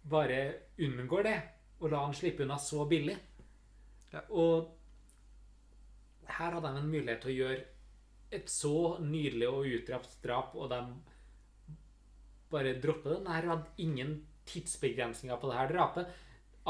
bare 0.10 0.40
unngår 0.82 1.24
det 1.28 1.40
og 1.82 1.90
la 1.90 2.06
han 2.06 2.16
slippe 2.16 2.46
unna 2.46 2.58
så 2.62 2.86
billig. 2.90 3.18
Ja. 4.12 4.22
Og 4.30 4.70
her 6.30 6.58
hadde 6.58 6.68
de 6.68 6.82
en 6.82 6.92
mulighet 6.92 7.24
til 7.24 7.32
å 7.32 7.38
gjøre 7.40 7.62
et 8.32 8.52
så 8.52 8.76
nydelig 9.04 9.48
og 9.50 9.68
utdrapt 9.68 10.20
drap, 10.24 10.54
og 10.56 10.70
de 10.72 10.82
bare 12.52 12.76
dropper 12.84 13.18
det. 13.18 13.22
Her 13.28 13.50
hadde 13.52 13.84
ingen 13.84 14.20
tidsbegrensninger 14.52 15.40
på 15.42 15.50
det 15.50 15.58
her 15.58 15.74
drapet. 15.74 16.14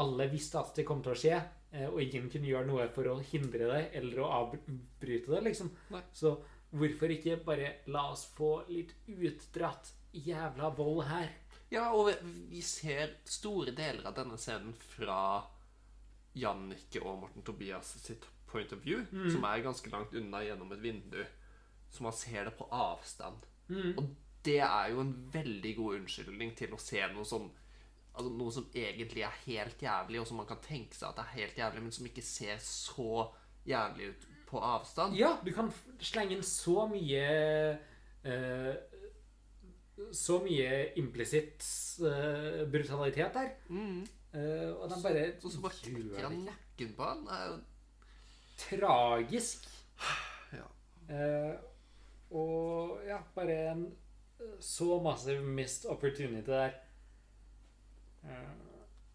Alle 0.00 0.28
visste 0.32 0.62
at 0.62 0.72
det 0.78 0.86
kom 0.88 1.02
til 1.04 1.12
å 1.12 1.18
skje, 1.18 1.42
eh, 1.74 1.86
og 1.90 2.00
ingen 2.02 2.30
kunne 2.32 2.48
gjøre 2.48 2.70
noe 2.70 2.88
for 2.94 3.12
å 3.12 3.20
hindre 3.20 3.68
det 3.68 3.82
eller 4.00 4.22
å 4.24 4.32
avbryte 4.40 5.34
det, 5.34 5.42
liksom. 5.50 5.70
Nei. 5.92 6.02
Så 6.16 6.38
hvorfor 6.72 7.12
ikke 7.12 7.36
bare 7.44 7.74
la 7.92 8.08
oss 8.14 8.24
få 8.32 8.62
litt 8.70 8.94
utdratt 9.12 9.92
jævla 10.16 10.72
vold 10.78 11.04
her? 11.10 11.28
Ja, 11.72 11.86
og 11.96 12.10
vi- 12.50 12.60
ser 12.62 13.14
store 13.24 13.72
deler 13.72 14.04
av 14.06 14.14
denne 14.14 14.36
scenen 14.38 14.74
fra 14.92 15.42
Jannicke 16.36 17.02
og 17.04 17.20
Morten 17.22 17.42
Tobias 17.44 17.94
sitt 18.02 18.24
point 18.46 18.72
of 18.72 18.82
view, 18.84 19.04
som 19.32 19.44
er 19.48 19.62
ganske 19.64 19.90
langt 19.92 20.12
unna 20.14 20.42
gjennom 20.44 20.72
et 20.72 20.82
vindu. 20.84 21.22
Så 21.92 22.02
man 22.04 22.12
ser 22.12 22.44
det 22.44 22.54
på 22.58 22.68
avstand. 22.72 23.44
Mm. 23.68 23.94
Og 23.98 24.06
det 24.44 24.58
er 24.60 24.90
jo 24.92 25.00
en 25.00 25.14
veldig 25.32 25.76
god 25.76 25.98
unnskyldning 26.00 26.54
til 26.56 26.72
å 26.74 26.80
se 26.80 27.00
noe 27.12 27.24
sånn 27.24 27.50
Altså 28.14 28.28
Noe 28.36 28.52
som 28.52 28.66
egentlig 28.76 29.22
er 29.24 29.36
helt 29.46 29.78
jævlig, 29.80 30.20
og 30.20 30.26
som 30.28 30.36
man 30.36 30.44
kan 30.46 30.58
tenke 30.60 30.92
seg 30.92 31.08
at 31.08 31.18
er 31.22 31.30
helt 31.32 31.56
jævlig, 31.56 31.80
men 31.82 31.92
som 31.96 32.04
ikke 32.04 32.20
ser 32.22 32.58
så 32.60 33.30
jævlig 33.64 34.10
ut 34.10 34.26
på 34.50 34.60
avstand. 34.60 35.16
Ja, 35.16 35.38
du 35.42 35.48
kan 35.56 35.72
slenge 35.98 36.32
inn 36.36 36.42
så 36.44 36.84
mye 36.90 37.78
eh, 38.24 38.74
Så 40.16 40.38
mye 40.44 40.92
implisitt 41.00 41.64
uh, 42.00 42.62
brutalitet 42.72 43.34
der. 43.34 43.50
Mm. 43.68 44.02
Uh, 44.32 44.70
og 44.80 44.86
den 44.88 45.02
bare 45.04 45.24
Og 45.44 45.50
så 45.52 45.60
bare 45.60 45.76
knekker 45.82 46.24
han 46.28 46.38
nakken 46.46 46.94
på 46.96 47.08
han. 47.10 47.26
Det 47.26 47.36
er 47.36 47.50
jo 47.50 47.58
Tragisk. 48.62 49.68
Ja. 50.52 50.68
Uh, 51.08 51.54
og 52.32 53.02
ja, 53.06 53.18
bare 53.34 53.58
en 53.72 53.84
så 54.60 54.96
massiv 55.02 55.42
missed 55.44 55.90
opportunity 55.90 56.50
der. 56.50 56.72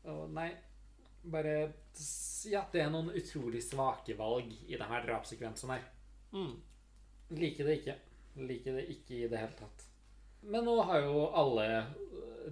Og 0.08 0.30
nei 0.32 0.52
Bare 1.32 1.56
Ja, 2.48 2.62
det 2.72 2.82
er 2.84 2.92
noen 2.94 3.10
utrolig 3.18 3.64
svake 3.66 4.16
valg 4.20 4.52
i 4.68 4.78
denne 4.78 5.02
drapssekvensen 5.04 5.74
her. 5.74 5.84
mm. 6.32 6.56
Liker 7.36 7.68
det 7.68 7.80
ikke. 7.82 7.96
Liker 8.48 8.78
det 8.78 8.86
ikke 8.94 9.16
i 9.18 9.28
det 9.28 9.42
hele 9.42 9.58
tatt. 9.58 9.87
Men 10.42 10.66
nå 10.66 10.76
har 10.84 11.02
jo 11.06 11.26
alle 11.36 11.86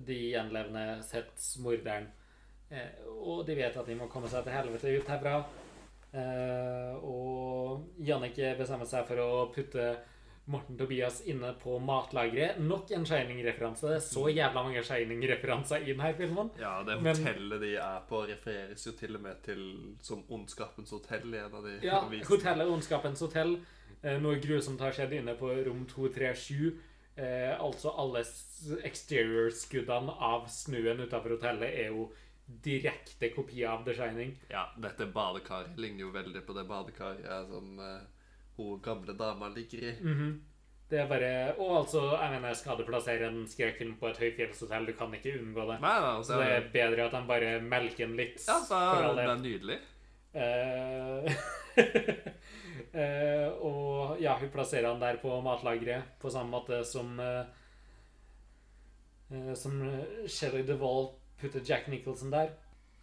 de 0.05 0.17
gjenlevende 0.31 1.03
sett 1.03 1.37
morderen. 1.63 2.07
Eh, 2.69 3.05
og 3.21 3.45
de 3.47 3.55
vet 3.55 3.77
at 3.77 3.85
de 3.87 3.95
må 3.95 4.09
komme 4.11 4.27
seg 4.31 4.43
til 4.43 4.55
helvete 4.55 4.95
ut 4.97 5.07
herfra. 5.13 5.37
Eh, 6.15 6.95
og 7.05 7.85
Jannicke 8.03 8.55
bestemmer 8.59 8.87
seg 8.89 9.07
for 9.07 9.21
å 9.23 9.29
putte 9.55 9.95
Morten 10.51 10.77
Tobias 10.77 11.23
inne 11.25 11.53
på 11.57 11.79
matlageret. 11.81 12.59
Nok 12.61 12.91
en 12.93 13.05
Shining-referanse. 13.09 13.95
Er 13.95 14.03
så 14.03 14.27
jævla 14.29 14.61
mange 14.67 14.83
Shining-referanser 14.85 15.81
i 15.87 15.93
denne 15.95 16.11
filmen. 16.17 16.51
Ja, 16.61 16.83
det 16.85 16.99
Men- 17.01 17.15
hotellet 17.15 17.61
de 17.61 17.75
er 17.77 18.01
på, 18.09 18.21
refereres 18.29 18.85
jo 18.85 18.91
til 18.91 19.15
og 19.15 19.21
med 19.21 19.41
til 19.43 19.95
som 20.01 20.23
Ondskapens 20.29 20.91
hotell 20.91 21.33
i 21.33 21.37
en 21.37 21.55
av 21.55 21.63
de 21.63 21.79
Ja. 21.81 22.01
Hotellet 22.01 22.67
Ondskapens 22.67 23.19
hotell. 23.19 23.59
Eh, 24.03 24.19
noe 24.19 24.35
grusomt 24.39 24.79
har 24.81 24.91
skjedd 24.91 25.13
inne 25.13 25.33
på 25.35 25.49
rom 25.65 25.85
237. 25.85 26.77
Eh, 27.15 27.53
altså 27.63 27.93
alle 27.95 28.25
exterior-skuddene 28.83 30.15
av 30.19 30.49
snøen 30.51 30.99
utafor 31.05 31.37
hotellet 31.37 31.71
er 31.85 31.93
jo 31.93 32.09
direkte 32.65 33.29
kopi 33.33 33.63
av 33.65 33.85
The 33.85 33.95
Shining. 33.97 34.35
Ja, 34.51 34.67
dette 34.77 35.07
badekaret 35.13 35.79
ligner 35.81 36.05
jo 36.05 36.11
veldig 36.13 36.43
på 36.45 36.55
det 36.57 36.65
badekaret 36.69 37.47
som 37.49 37.79
eh, 37.79 38.03
hun 38.59 38.83
gamle 38.83 39.15
dama 39.17 39.49
ligger 39.53 39.87
i. 39.91 39.95
Mhm. 40.01 40.35
Det 40.85 40.99
er 41.01 41.07
bare 41.09 41.55
Og 41.57 41.71
altså, 41.79 42.01
jeg 42.13 42.29
mener, 42.35 42.53
skal 42.53 42.77
du 42.77 42.83
plassere 42.85 43.25
en 43.25 43.47
skrekkfilm 43.49 43.95
på 43.97 44.11
et 44.11 44.19
høyfjellshotell, 44.21 44.85
du 44.85 44.93
kan 44.93 45.13
ikke 45.17 45.33
unngå 45.39 45.63
det. 45.71 45.79
Nei, 45.81 45.95
nei, 46.03 46.11
Så 46.21 46.35
altså, 46.35 46.37
det 46.37 46.51
er 46.51 46.67
bedre 46.75 47.05
at 47.07 47.15
de 47.15 47.21
bare 47.27 47.61
melker 47.61 48.05
den 48.05 48.17
litt. 48.19 48.37
ja, 48.45 48.59
for 48.67 49.15
det 49.17 49.25
er, 49.25 49.39
nydelig. 49.41 49.79
Eh, 50.35 51.33
eh, 52.95 53.47
og 53.67 54.21
ja, 54.23 54.37
hun 54.39 54.51
plasserer 54.53 54.89
han 54.89 55.01
der 55.03 55.19
på 55.21 55.35
matlageret 55.45 56.15
på 56.21 56.31
samme 56.33 56.55
måte 56.55 56.81
som 56.87 57.19
eh, 57.19 57.45
eh, 59.31 59.53
Som 59.59 59.81
Shelly 60.27 60.63
DeVall 60.67 61.11
putter 61.39 61.63
Jack 61.65 61.87
Nicholson 61.91 62.31
der. 62.33 62.53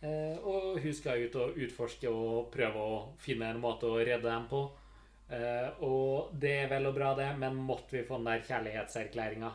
Eh, 0.03 0.38
og 0.43 0.80
hun 0.82 0.95
skal 0.95 1.28
ut 1.28 1.36
og 1.38 1.59
utforske 1.62 2.11
og 2.11 2.49
prøve 2.55 2.86
å 2.95 2.95
finne 3.22 3.53
en 3.53 3.61
måte 3.62 3.86
å 3.86 4.01
redde 4.01 4.26
dem 4.26 4.49
på. 4.51 4.64
Eh, 5.32 5.68
og 5.86 6.32
det 6.36 6.57
er 6.64 6.72
vel 6.72 6.90
og 6.90 6.97
bra, 6.97 7.12
det, 7.16 7.28
men 7.38 7.57
måtte 7.57 7.95
vi 7.97 8.03
få 8.09 8.18
den 8.18 8.32
der 8.32 8.43
kjærlighetserklæringa? 8.49 9.53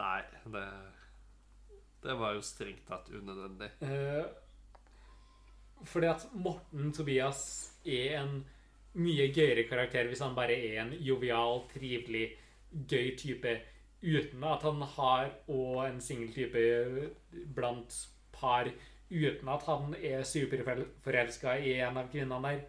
Nei, 0.00 0.22
det 0.54 0.64
Det 2.00 2.14
var 2.16 2.32
jo 2.32 2.42
strengt 2.42 2.86
tatt 2.88 3.10
unødvendig. 3.12 3.68
Eh, 3.84 4.24
fordi 5.84 6.06
at 6.10 6.26
Morten 6.34 6.92
Tobias 6.92 7.42
er 7.86 8.18
en 8.20 8.44
mye 9.00 9.28
gøyere 9.32 9.68
karakter 9.68 10.08
hvis 10.10 10.20
han 10.24 10.34
bare 10.34 10.56
er 10.56 10.80
en 10.82 10.92
jovial, 10.98 11.62
trivelig, 11.72 12.32
gøy 12.90 13.16
type 13.18 13.56
uten 14.02 14.44
at 14.44 14.62
han 14.64 14.82
har 14.96 15.30
og 15.48 15.84
en 15.86 16.00
singel 16.00 16.32
type 16.34 17.10
blant 17.54 17.96
par 18.32 18.70
uten 19.10 19.48
at 19.48 19.62
han 19.66 19.94
er 19.98 20.22
superforelska 20.24 21.56
i 21.58 21.74
en 21.80 21.98
av 22.00 22.08
kvinnene 22.12 22.52
der. 22.54 22.62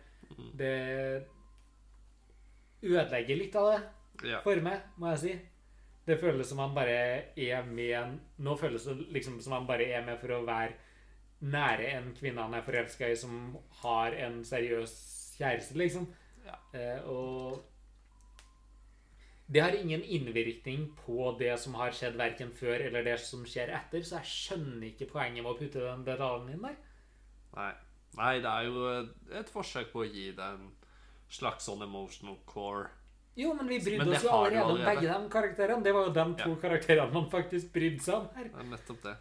Det 0.58 1.28
ødelegger 2.82 3.38
litt 3.38 3.56
av 3.56 3.72
det 3.72 3.82
Ja. 4.30 4.40
for 4.42 4.56
meg, 4.62 4.82
må 4.98 5.10
jeg 5.12 5.20
si. 5.20 5.40
Det 6.06 6.20
føles 6.20 6.48
som 6.50 6.60
han 6.60 6.74
bare 6.76 7.24
er 7.38 7.64
med 7.64 8.20
Nå 8.40 8.56
føles 8.58 8.84
det 8.86 8.98
liksom 9.14 9.40
som 9.42 9.54
han 9.54 9.68
bare 9.68 9.86
er 9.86 10.06
med 10.06 10.20
for 10.20 10.28
å 10.30 10.46
være 10.46 10.74
nære 11.42 11.92
en 11.98 12.12
kvinne 12.18 12.42
han 12.42 12.54
er 12.54 12.62
forelska 12.66 13.10
i, 13.12 13.16
som 13.18 13.58
har 13.82 14.14
en 14.28 14.44
seriøs 14.46 14.94
kjæreste, 15.40 15.78
liksom. 15.78 16.08
Ja. 16.46 16.58
Eh, 16.78 17.04
og 17.10 17.62
det 19.52 19.62
har 19.64 19.76
ingen 19.76 20.04
innvirkning 20.04 20.86
på 21.06 21.34
det 21.40 21.58
som 21.60 21.74
har 21.76 21.92
skjedd 21.96 22.16
verken 22.20 22.52
før 22.56 22.86
eller 22.88 23.04
det 23.04 23.18
som 23.20 23.44
skjer 23.46 23.74
etter, 23.76 24.04
så 24.06 24.22
jeg 24.22 24.30
skjønner 24.32 24.88
ikke 24.94 25.10
poenget 25.12 25.44
med 25.44 25.52
å 25.52 25.58
putte 25.60 25.82
den 25.84 26.06
detaljen 26.08 26.54
inn 26.54 26.62
der. 26.70 26.78
Nei. 27.58 27.72
Nei, 28.18 28.32
det 28.44 28.52
er 28.52 28.66
jo 28.68 28.86
et 29.40 29.50
forsøk 29.52 29.92
på 29.94 30.02
å 30.04 30.08
gi 30.08 30.32
det 30.36 30.44
en 30.44 30.72
slags 31.32 31.68
sånn 31.68 31.84
emotional 31.86 32.38
core. 32.46 32.90
Jo, 33.40 33.54
men 33.56 33.70
vi 33.72 33.78
brydde 33.80 34.04
Men 34.04 34.16
oss 34.18 34.26
jo 34.26 34.32
allerede 34.36 34.64
om 34.74 34.82
begge 34.84 35.08
de 35.08 35.30
karakterene. 35.32 35.84
Det 35.84 35.94
var 35.96 36.08
jo 36.10 36.14
de 36.18 36.26
to 36.42 36.50
Ja. 36.50 36.56
karakterene 36.64 37.14
man 37.14 37.30
faktisk 37.32 37.72
brydde 37.72 38.04
seg 38.04 38.16
om 38.16 38.28
her. 38.36 38.50
Det 38.52 38.60
er 38.60 38.68
nettopp 38.72 39.04
det. 39.04 39.16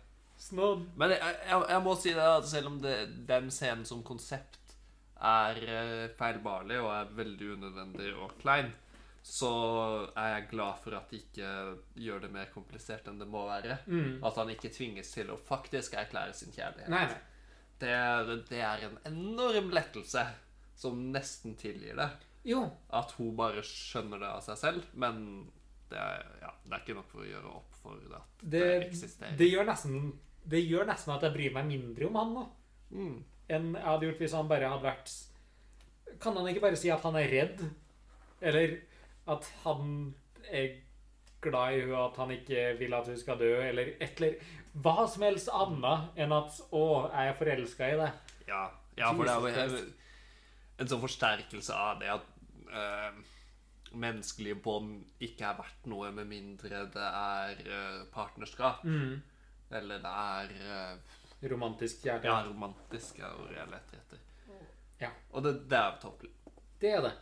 Så 0.51 0.71
Men 0.99 1.15
jeg, 1.15 1.37
jeg, 1.47 1.65
jeg 1.71 1.83
må 1.85 1.97
si 1.99 2.15
det 2.17 2.27
at 2.27 2.49
selv 2.51 2.73
om 2.73 2.79
det, 2.83 2.97
den 3.29 3.51
scenen 3.55 3.87
som 3.89 4.03
konsept 4.07 4.59
er 5.21 5.59
eh, 5.69 6.07
feilbarlig 6.17 6.79
og 6.81 6.93
er 6.95 7.11
veldig 7.17 7.51
unødvendig 7.57 8.13
og 8.17 8.37
klein, 8.41 8.71
så 9.23 9.51
er 10.17 10.31
jeg 10.35 10.47
glad 10.55 10.79
for 10.81 10.97
at 10.97 11.11
de 11.13 11.21
ikke 11.21 11.49
gjør 12.01 12.23
det 12.25 12.31
mer 12.33 12.49
komplisert 12.55 13.09
enn 13.11 13.21
det 13.21 13.29
må 13.29 13.45
være. 13.49 13.79
mm. 13.87 14.25
At 14.25 14.39
han 14.41 14.53
ikke 14.53 14.73
tvinges 14.73 15.13
til 15.13 15.33
å 15.33 15.37
faktisk 15.37 15.99
erklære 16.01 16.33
sin 16.37 16.55
kjærlighet. 16.57 16.89
Nei, 16.93 17.05
nei. 17.13 17.21
Det, 17.81 17.93
det 18.51 18.61
er 18.65 18.89
en 18.89 18.99
enorm 19.09 19.71
lettelse 19.73 20.25
som 20.77 20.99
nesten 21.13 21.55
tilgir 21.61 21.97
det. 22.01 22.09
Jo, 22.49 22.65
At 22.97 23.13
hun 23.19 23.35
bare 23.37 23.63
skjønner 23.65 24.21
det 24.21 24.29
av 24.29 24.41
seg 24.45 24.57
selv, 24.61 24.89
men 24.97 25.21
det 25.91 25.99
er, 26.01 26.25
ja, 26.41 26.53
det 26.65 26.73
er 26.73 26.83
ikke 26.85 26.97
nok 26.97 27.11
for 27.11 27.25
å 27.25 27.29
gjøre 27.29 27.53
opp 27.59 27.79
for 27.83 28.01
at 28.17 28.35
det, 28.41 28.51
det, 28.55 28.67
eksisterer. 28.87 29.37
det, 29.37 29.49
gjør 29.51 29.67
nesten, 29.69 30.13
det 30.45 30.63
gjør 30.67 30.87
nesten 30.89 31.15
at 31.15 31.23
jeg 31.27 31.35
bryr 31.35 31.53
meg 31.55 31.67
mindre 31.69 32.07
om 32.09 32.21
han 32.21 32.35
nå 32.35 32.47
Mm. 32.91 33.25
enn 33.49 33.75
jeg 33.77 33.85
hadde 33.87 34.07
gjort 34.09 34.19
hvis 34.19 34.33
han 34.35 34.49
bare 34.51 34.69
hadde 34.69 34.83
vært 34.83 35.11
Kan 36.21 36.35
han 36.37 36.49
ikke 36.51 36.61
bare 36.65 36.77
si 36.77 36.91
at 36.91 37.05
han 37.07 37.15
er 37.15 37.29
redd? 37.31 37.61
Eller 38.43 38.81
at 39.31 39.47
han 39.63 40.15
er 40.51 40.81
glad 41.41 41.77
i 41.77 41.81
henne, 41.85 42.01
at 42.03 42.17
han 42.17 42.33
ikke 42.35 42.65
vil 42.81 42.95
at 42.95 43.07
hun 43.07 43.17
skal 43.21 43.39
dø, 43.39 43.53
eller 43.63 43.93
et 44.01 44.19
eller 44.21 44.35
Hva 44.75 45.07
som 45.09 45.23
helst 45.23 45.49
annet 45.55 46.19
enn 46.19 46.33
at 46.33 46.59
'Å, 46.73 46.83
jeg 47.13 47.29
er 47.29 47.39
forelska 47.39 47.89
i 47.93 47.97
deg'. 48.01 48.13
Ja, 48.49 48.71
ja 48.97 49.13
for 49.13 49.25
det 49.25 49.57
er 49.57 49.69
jo 49.69 49.85
en 50.81 50.89
sånn 50.89 51.01
forsterkelse 51.01 51.75
av 51.75 52.01
det 52.01 52.09
at 52.09 52.27
øh, 52.73 53.23
menneskelige 53.93 54.55
bånd 54.63 55.05
ikke 55.21 55.45
er 55.49 55.59
verdt 55.59 55.87
noe 55.91 56.11
med 56.15 56.27
mindre 56.31 56.85
det 56.93 57.09
er 57.11 57.57
øh, 57.67 58.05
partnerskap. 58.15 58.85
Mm. 58.85 59.23
Eller 59.79 60.03
det 60.03 60.11
er 60.11 60.55
uh, 60.67 61.17
Romantisk 61.51 62.05
ja, 62.05 62.19
romantisk 62.21 63.19
er 63.23 63.33
ordet 63.33 63.57
jeg 63.57 63.71
leter 63.71 64.01
etter. 64.03 64.19
Ja. 65.01 65.09
Og 65.33 65.45
det, 65.47 65.55
det 65.71 65.79
er 65.79 65.95
tåpelig. 66.03 66.33
Det 66.83 66.91
er 66.93 67.05
det. 67.07 67.13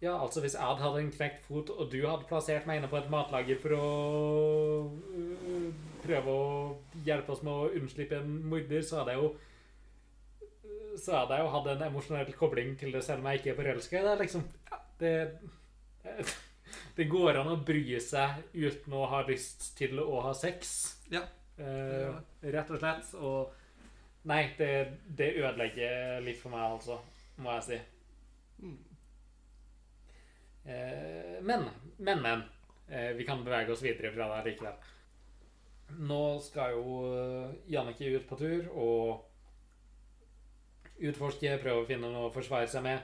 Ja, 0.00 0.16
altså 0.16 0.40
hvis 0.40 0.56
jeg 0.56 0.80
hadde 0.80 1.02
en 1.02 1.12
knekt 1.12 1.44
fot, 1.44 1.70
og 1.70 1.92
du 1.92 2.00
hadde 2.08 2.26
plassert 2.26 2.66
meg 2.66 2.80
inne 2.80 2.88
på 2.90 2.98
et 2.98 3.10
matlager 3.12 3.60
for 3.62 3.76
å 3.76 3.86
uh, 4.88 5.70
prøve 6.02 6.34
å 6.34 6.50
hjelpe 7.06 7.36
oss 7.36 7.44
med 7.46 7.52
å 7.52 7.70
unnslippe 7.78 8.18
en 8.18 8.34
morder, 8.50 8.82
så 8.82 9.02
hadde 9.02 9.14
jeg 9.14 9.22
jo 9.22 9.32
så 10.98 11.20
hadde 11.20 11.36
jeg 11.36 11.46
jo 11.46 11.50
hatt 11.54 11.68
en 11.70 11.82
emosjonell 11.86 12.30
kobling 12.34 12.72
til 12.78 12.90
det, 12.94 13.04
selv 13.06 13.22
om 13.22 13.30
jeg 13.30 13.40
ikke 13.40 13.52
er 13.52 13.58
forelska 13.60 14.00
i 14.00 14.06
deg, 14.08 14.22
liksom. 14.24 14.46
Det, 14.98 15.12
det 16.98 17.06
går 17.12 17.38
an 17.40 17.52
å 17.52 17.60
bry 17.66 17.84
seg 18.02 18.40
uten 18.56 18.96
å 18.98 19.04
ha 19.12 19.20
lyst 19.28 19.70
til 19.78 20.00
å 20.02 20.24
ha 20.26 20.32
sex. 20.34 20.72
Ja. 21.12 21.22
Eh, 21.60 22.14
rett 22.40 22.70
og 22.72 22.80
slett. 22.80 23.10
Og 23.20 24.28
nei, 24.30 24.44
det, 24.58 24.70
det 25.16 25.34
ødelegger 25.40 26.22
litt 26.24 26.40
for 26.40 26.54
meg, 26.54 26.76
altså, 26.76 27.00
må 27.40 27.56
jeg 27.58 27.66
si. 27.66 27.80
Mm. 28.64 28.78
Eh, 30.64 31.36
men, 31.46 31.68
men, 31.98 32.24
men. 32.24 32.46
Eh, 32.90 33.12
vi 33.18 33.26
kan 33.26 33.44
bevege 33.46 33.74
oss 33.74 33.84
videre 33.84 34.12
fra 34.14 34.30
det 34.32 34.50
likevel. 34.50 34.88
Nå 36.06 36.22
skal 36.42 36.76
jo 36.76 37.00
Jannicke 37.70 38.12
ut 38.14 38.26
på 38.28 38.38
tur 38.38 38.68
og 38.78 39.26
utforske, 41.00 41.56
prøve 41.62 41.82
å 41.82 41.88
finne 41.88 42.10
noe 42.12 42.28
å 42.28 42.34
forsvare 42.34 42.68
seg 42.70 42.84
med. 42.84 42.98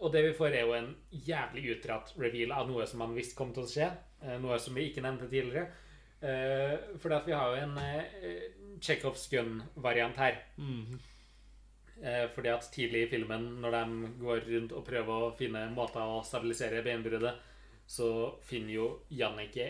Og 0.00 0.12
det 0.14 0.22
vi 0.24 0.32
får, 0.38 0.54
er 0.56 0.64
jo 0.64 0.76
en 0.76 0.88
jævlig 1.10 1.66
utdratt 1.74 2.14
reveal 2.16 2.54
av 2.56 2.70
noe 2.70 2.86
som 2.88 3.02
man 3.04 3.12
visste 3.16 3.36
kom 3.36 3.52
til 3.52 3.66
å 3.66 3.68
skje. 3.68 3.90
Noe 4.40 4.56
som 4.62 4.76
vi 4.78 4.86
ikke 4.88 5.04
nevnte 5.04 5.28
tidligere. 5.28 5.66
Eh, 6.24 6.78
fordi 7.00 7.16
at 7.18 7.26
vi 7.28 7.34
har 7.36 7.50
jo 7.52 7.64
en 7.66 7.74
uh, 7.76 8.78
Chekhovs 8.80 9.26
gun-variant 9.28 10.16
her. 10.16 10.38
Eh, 12.04 12.24
fordi 12.34 12.48
at 12.48 12.70
tidlig 12.72 13.02
i 13.04 13.10
filmen, 13.10 13.44
når 13.60 13.76
de 13.76 14.12
går 14.22 14.46
rundt 14.48 14.72
og 14.72 14.86
prøver 14.86 15.26
å 15.26 15.34
finne 15.38 15.66
måter 15.74 16.00
å 16.00 16.22
stabilisere 16.26 16.82
beinbruddet, 16.86 17.36
så 17.86 18.08
finner 18.44 18.72
jo 18.72 18.88
Jannicke 19.12 19.68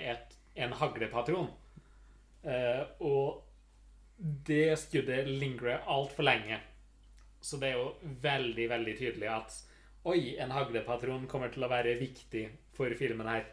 en 0.55 0.77
haglepatron. 0.79 1.51
Uh, 2.45 2.85
og 3.03 3.43
det 4.47 4.77
skuddet 4.79 5.27
lingrer 5.27 5.83
altfor 5.91 6.29
lenge. 6.29 6.61
Så 7.43 7.59
det 7.59 7.73
er 7.73 7.81
jo 7.81 8.15
veldig, 8.23 8.69
veldig 8.71 8.99
tydelig 9.01 9.31
at 9.33 9.63
Oi, 10.05 10.35
en 10.37 10.51
haglepatron 10.53 11.23
kommer 11.33 11.49
til 11.49 11.65
å 11.65 11.71
være 11.73 11.95
viktig 11.97 12.43
for 12.77 12.93
filmen 12.99 13.25
her. 13.25 13.47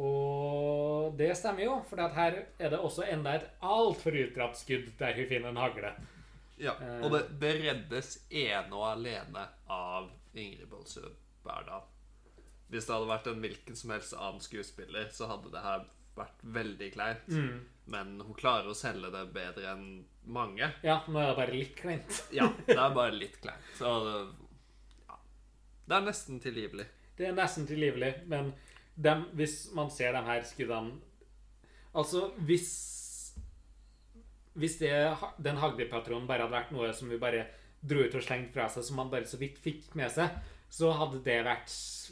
Og 0.00 1.16
det 1.18 1.32
stemmer 1.36 1.66
jo, 1.66 1.74
for 1.88 2.00
her 2.16 2.36
er 2.58 2.72
det 2.72 2.78
også 2.80 3.04
enda 3.10 3.34
et 3.36 3.48
altfor 3.60 4.16
utdratt 4.22 4.56
skudd 4.56 4.88
der 5.00 5.16
hun 5.18 5.28
finner 5.30 5.52
en 5.52 5.60
hagle. 5.60 5.92
Ja, 6.60 6.74
Eh. 6.80 7.00
og 7.04 7.12
det, 7.14 7.20
det 7.40 7.54
reddes 7.62 8.10
ene 8.30 8.76
og 8.76 8.84
alene 8.90 9.46
av 9.72 10.10
Ingrid 10.36 10.68
Bolsø 10.68 11.06
Berdal. 11.44 11.86
Hvis 12.70 12.86
det 12.86 12.94
hadde 12.94 13.08
vært 13.10 13.26
en 13.32 13.40
hvilken 13.42 13.76
som 13.76 13.90
helst 13.94 14.12
annen 14.14 14.40
skuespiller, 14.44 15.08
så 15.12 15.26
hadde 15.30 15.50
det 15.54 15.62
her 15.64 15.86
vært 16.16 16.42
veldig 16.44 16.90
kleint. 16.94 17.28
Mm. 17.32 17.64
Men 17.90 18.12
hun 18.20 18.36
klarer 18.38 18.68
å 18.70 18.76
selge 18.76 19.08
det 19.10 19.24
bedre 19.34 19.72
enn 19.72 19.86
mange. 20.30 20.68
Ja, 20.84 21.00
nå 21.08 21.18
er 21.18 21.32
det 21.32 21.38
bare 21.40 21.56
litt 21.56 21.74
kleint. 21.80 22.20
Ja, 22.38 22.46
det 22.68 22.76
er 22.76 22.94
bare 22.94 23.16
litt 23.16 23.40
kleint. 23.42 23.72
Så 23.80 23.90
ja. 25.08 25.16
Det 25.88 25.96
er 25.96 26.06
nesten 26.06 26.38
tilgivelig. 26.44 26.86
Det 27.18 27.26
er 27.26 27.34
nesten 27.36 27.66
tilgivelig, 27.66 28.12
men 28.30 28.52
dem, 29.00 29.24
hvis 29.38 29.70
man 29.76 29.90
ser 29.92 30.12
de 30.16 30.24
her 30.26 30.44
skuddene 30.46 30.98
Altså, 31.90 32.28
hvis 32.46 32.70
Hvis 34.54 34.76
det, 34.78 34.92
den 35.42 35.58
haglpatronen 35.62 36.26
bare 36.28 36.44
hadde 36.44 36.54
vært 36.54 36.72
noe 36.74 36.90
som 36.94 37.08
vi 37.10 37.18
bare 37.18 37.46
dro 37.80 38.02
ut 38.04 38.14
og 38.18 38.22
slengte 38.22 38.52
fra 38.52 38.66
seg, 38.68 38.84
som 38.84 38.98
man 39.00 39.10
bare 39.12 39.28
så 39.28 39.38
vidt 39.40 39.60
fikk 39.62 39.94
med 39.96 40.10
seg, 40.12 40.34
så 40.70 40.90
hadde 40.98 41.22
det 41.24 41.38
vært 41.46 41.70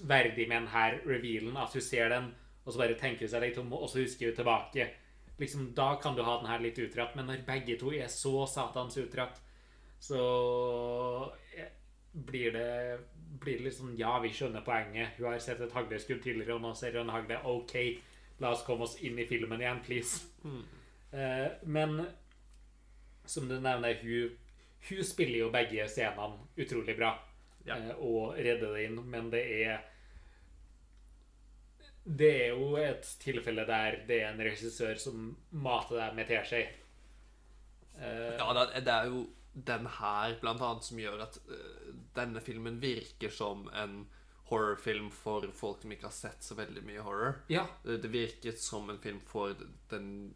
verdig 0.08 0.46
med 0.48 0.64
denne 0.64 0.84
revealen. 1.04 1.58
At 1.60 1.74
hun 1.76 1.84
ser 1.84 2.08
den, 2.14 2.30
og 2.64 2.72
så 2.72 2.80
bare 2.80 2.96
tenker 2.98 3.28
seg 3.28 3.42
litt 3.44 3.58
om, 3.60 3.74
og 3.74 3.90
så 3.90 4.00
husker 4.00 4.30
hun 4.30 4.38
tilbake. 4.38 4.86
Liksom, 5.42 5.74
Da 5.76 5.90
kan 6.02 6.16
du 6.16 6.22
ha 6.24 6.38
den 6.38 6.48
her 6.48 6.62
litt 6.62 6.78
utdratt, 6.78 7.14
men 7.18 7.28
når 7.28 7.44
begge 7.46 7.76
to 7.78 7.92
er 7.92 8.08
så 8.08 8.46
satans 8.48 8.96
utdratt, 9.02 9.42
så 10.00 10.22
eh, 11.58 11.70
blir 12.14 12.54
det 12.54 12.70
blir 13.42 13.58
det 13.58 13.64
litt 13.68 13.76
sånn 13.78 13.96
Ja, 13.98 14.18
vi 14.22 14.30
skjønner 14.34 14.64
poenget. 14.66 15.16
Hun 15.18 15.28
har 15.30 15.38
sett 15.42 15.60
et 15.64 15.72
hagleskudd 15.76 16.22
tidligere, 16.24 16.56
og 16.56 16.62
nå 16.64 16.74
ser 16.78 16.96
hun 16.98 17.06
en 17.08 17.14
hagle. 17.14 17.38
OK, 17.44 17.74
la 18.40 18.52
oss 18.54 18.64
komme 18.66 18.86
oss 18.86 18.96
inn 19.04 19.18
i 19.18 19.26
filmen 19.26 19.60
igjen, 19.60 19.80
please. 19.86 20.24
Eh, 21.12 21.46
men 21.64 22.00
som 23.28 23.48
du 23.48 23.56
nevner, 23.60 23.98
hun, 24.02 24.36
hun 24.88 25.04
spiller 25.04 25.38
jo 25.44 25.50
begge 25.54 25.86
scenene 25.88 26.38
utrolig 26.56 26.96
bra. 26.98 27.14
Ja. 27.66 27.76
eh, 27.76 27.94
og 28.00 28.36
redder 28.38 28.74
det 28.76 28.84
inn, 28.88 29.00
men 29.12 29.30
det 29.34 29.44
er 29.66 29.80
Det 32.08 32.28
er 32.46 32.54
jo 32.56 32.76
et 32.80 33.04
tilfelle 33.20 33.66
der 33.68 33.98
det 34.08 34.22
er 34.22 34.30
en 34.30 34.38
regissør 34.40 34.96
som 34.96 35.36
mater 35.52 35.98
deg 36.00 36.14
med 36.16 36.30
teskje. 36.30 36.62
Eh, 37.98 38.38
Ja, 38.38 38.46
det, 38.56 38.84
det 38.86 38.94
er 38.94 39.10
jo 39.10 39.26
den 39.52 39.86
her 39.98 40.38
blant 40.40 40.60
annet 40.62 40.84
som 40.84 40.98
gjør 41.00 41.20
at 41.24 41.38
uh, 41.48 41.54
denne 42.16 42.40
filmen 42.44 42.80
virker 42.82 43.30
som 43.34 43.68
en 43.74 44.06
horrorfilm 44.48 45.10
for 45.12 45.44
folk 45.52 45.82
som 45.82 45.92
ikke 45.92 46.06
har 46.08 46.14
sett 46.16 46.42
så 46.44 46.54
veldig 46.56 46.82
mye 46.86 47.00
horror. 47.04 47.34
ja. 47.52 47.66
Det, 47.84 48.02
det 48.02 48.12
virker 48.12 48.52
som 48.56 48.90
en 48.90 48.98
film 49.02 49.20
for 49.20 49.54
den 49.90 50.32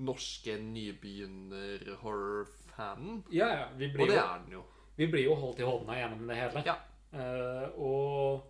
norske 0.00 0.56
nybegynner-horror-fanen. 0.62 3.24
ja, 3.32 3.48
ja. 3.58 3.66
Vi 3.76 3.84
Og 3.92 3.98
det 4.08 4.14
jo, 4.14 4.20
er 4.20 4.38
den 4.44 4.52
jo. 4.52 4.62
vi 4.96 5.06
blir 5.06 5.24
jo 5.24 5.34
holdt 5.34 5.58
i 5.60 5.62
hånda 5.66 5.92
gjennom 5.98 6.28
det 6.28 6.36
hele. 6.36 6.62
Ja. 6.66 6.74
Uh, 7.12 7.80
og 7.80 8.46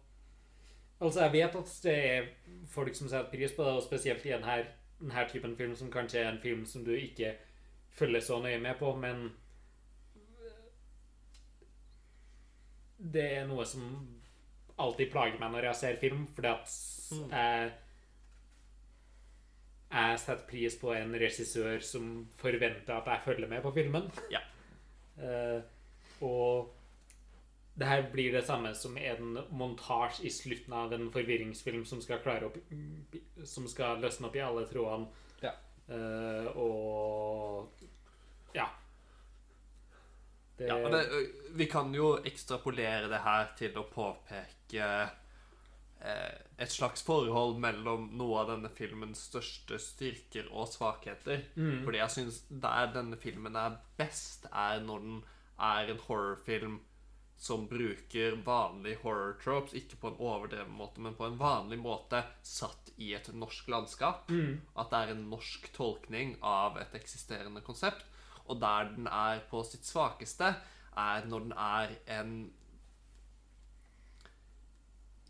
Altså, 1.01 1.21
jeg 1.23 1.33
vet 1.33 1.57
at 1.57 1.81
det 1.83 2.07
er 2.07 2.27
folk 2.69 2.95
som 2.95 3.09
setter 3.09 3.31
pris 3.33 3.53
på 3.57 3.65
det, 3.65 3.73
og 3.73 3.83
spesielt 3.83 4.27
i 4.27 4.29
denne, 4.35 4.67
denne 5.01 5.29
typen 5.31 5.57
film, 5.57 5.77
som 5.77 5.91
kanskje 5.93 6.19
er 6.21 6.29
en 6.29 6.41
film 6.43 6.67
som 6.69 6.85
du 6.85 6.91
ikke 6.93 7.35
følger 7.99 8.25
så 8.25 8.41
nøye 8.43 8.61
med 8.63 8.79
på, 8.79 8.95
men 8.97 9.31
Det 13.01 13.23
er 13.39 13.47
noe 13.49 13.65
som 13.65 13.85
alltid 14.81 15.09
plager 15.13 15.41
meg 15.41 15.55
når 15.55 15.71
jeg 15.71 15.79
ser 15.79 16.01
film, 16.03 16.27
fordi 16.37 16.51
at 16.51 16.75
jeg 17.31 17.71
Jeg 19.91 20.19
setter 20.23 20.47
pris 20.47 20.77
på 20.79 20.93
en 20.95 21.17
regissør 21.19 21.81
som 21.83 22.11
forventer 22.39 22.93
at 22.95 23.09
jeg 23.11 23.23
følger 23.25 23.49
med 23.49 23.63
på 23.63 23.73
filmen. 23.75 24.05
Ja. 24.31 24.39
Uh, 25.19 25.63
og 26.31 26.77
det 27.81 27.89
her 27.89 28.05
blir 28.13 28.33
det 28.33 28.45
samme 28.47 28.71
som 28.75 28.97
en 29.01 29.39
montasje 29.51 30.29
i 30.29 30.31
slutten 30.31 30.77
av 30.77 30.93
en 30.93 31.09
forvirringsfilm 31.11 31.83
som 31.89 32.03
skal 32.05 32.21
klare 32.23 32.51
opp 32.51 32.59
Som 33.45 33.67
skal 33.69 33.99
løsne 34.05 34.29
opp 34.29 34.37
i 34.37 34.45
alle 34.45 34.67
trådene. 34.69 35.09
Eh, 35.91 36.51
og 36.57 37.87
ja. 38.55 38.69
Det, 40.57 40.69
Ja, 40.69 40.77
det, 40.93 41.07
vi 41.57 41.67
kan 41.67 41.95
jo 41.95 42.19
ekstrapolere 42.25 43.09
det 43.11 43.23
her 43.25 43.51
til 43.59 43.79
å 43.81 43.87
påpeke 43.91 44.91
eh, 46.05 46.37
et 46.61 46.73
slags 46.73 47.03
forhold 47.07 47.59
mellom 47.63 48.11
noe 48.21 48.43
av 48.43 48.53
denne 48.53 48.71
filmens 48.77 49.25
største 49.31 49.81
styrker 49.81 50.51
og 50.53 50.69
svakheter. 50.71 51.47
Mm. 51.57 51.81
Fordi 51.87 52.03
jeg 52.03 52.17
syns 52.17 52.43
der 52.51 52.93
denne 52.95 53.19
filmen 53.21 53.57
er 53.57 53.81
best, 53.99 54.47
er 54.53 54.85
når 54.85 55.07
den 55.07 55.21
er 55.61 55.93
en 55.93 56.05
horrorfilm 56.07 56.79
som 57.41 57.65
bruker 57.69 58.35
vanlige 58.45 59.01
horror 59.01 59.39
tropes, 59.41 59.73
ikke 59.79 59.97
på 59.97 60.11
en 60.11 60.19
overdreven 60.21 60.75
måte, 60.77 61.01
men 61.01 61.15
på 61.17 61.25
en 61.25 61.39
vanlig 61.41 61.79
måte, 61.81 62.21
satt 62.45 62.91
i 63.01 63.15
et 63.17 63.31
norsk 63.33 63.71
landskap. 63.73 64.29
Mm. 64.29 64.59
At 64.77 64.93
det 64.93 65.01
er 65.01 65.13
en 65.15 65.23
norsk 65.33 65.71
tolkning 65.73 66.35
av 66.45 66.77
et 66.83 66.93
eksisterende 67.01 67.63
konsept. 67.65 68.05
Og 68.45 68.61
der 68.61 68.93
den 68.93 69.09
er 69.09 69.41
på 69.49 69.63
sitt 69.65 69.89
svakeste, 69.89 70.53
er 71.01 71.29
når 71.31 71.47
den 71.47 71.57
er 71.57 71.97
en 72.19 72.35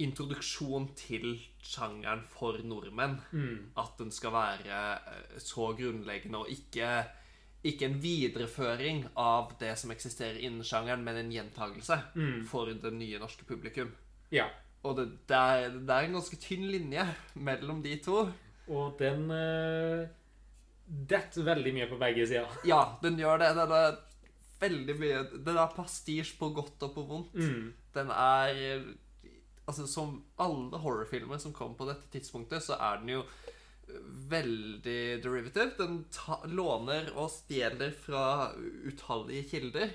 introduksjon 0.00 0.90
til 0.98 1.34
sjangeren 1.62 2.24
for 2.32 2.58
nordmenn. 2.64 3.20
Mm. 3.30 3.70
At 3.78 3.98
den 4.00 4.11
skal 4.11 4.34
være 4.34 4.80
eh, 4.98 5.38
så 5.38 5.70
grunnleggende 5.78 6.42
og 6.42 6.50
ikke, 6.50 6.90
ikke 7.66 7.84
en 7.90 7.98
videreføring 8.00 9.02
av 9.20 9.50
det 9.61 9.74
som 9.78 9.90
eksisterer 9.92 10.38
innen 10.40 10.64
sjangeren, 10.64 11.02
men 11.04 11.18
en 11.20 11.32
gjentagelse 11.34 11.98
Mm. 12.14 12.46
for 12.48 12.70
det 12.72 12.92
nye 12.96 13.18
norske 13.20 13.44
publikum. 13.44 13.90
Ja. 14.32 14.46
Og 14.82 14.96
det, 14.96 15.04
det, 15.28 15.36
er, 15.36 15.74
det 15.76 15.92
er 15.92 16.06
en 16.06 16.16
ganske 16.16 16.38
tynn 16.40 16.64
linje 16.72 17.04
mellom 17.34 17.82
de 17.84 17.98
to. 18.00 18.22
Og 18.70 18.96
den 18.98 19.26
uh, 19.28 20.06
detter 20.86 21.44
veldig 21.44 21.74
mye 21.76 21.88
på 21.90 21.98
begge 22.00 22.26
sider. 22.30 22.48
Ja, 22.64 22.96
den 23.02 23.18
gjør 23.20 23.42
det. 23.42 23.50
Den 23.58 23.74
er 23.76 23.98
veldig 24.61 24.96
mye 25.00 25.20
Den 25.44 25.56
er 25.61 25.76
pastisj 25.76 26.36
på 26.38 26.48
godt 26.56 26.82
og 26.88 26.94
på 26.96 27.04
vondt. 27.08 27.34
Mm. 27.36 27.70
Den 27.94 28.11
er 28.14 28.82
Altså, 29.70 29.84
som 29.86 30.24
alle 30.40 30.78
horrorfilmer 30.82 31.38
som 31.38 31.52
kom 31.54 31.76
på 31.78 31.86
dette 31.86 32.08
tidspunktet, 32.11 32.64
så 32.64 32.74
er 32.80 32.96
den 32.98 33.12
jo 33.12 33.20
veldig 34.30 35.03
derivative. 35.24 35.72
Den 35.78 36.01
ta, 36.14 36.41
låner 36.47 37.11
og 37.16 37.30
stjeler 37.32 37.93
fra 37.97 38.24
utallige 38.86 39.49
kilder. 39.55 39.95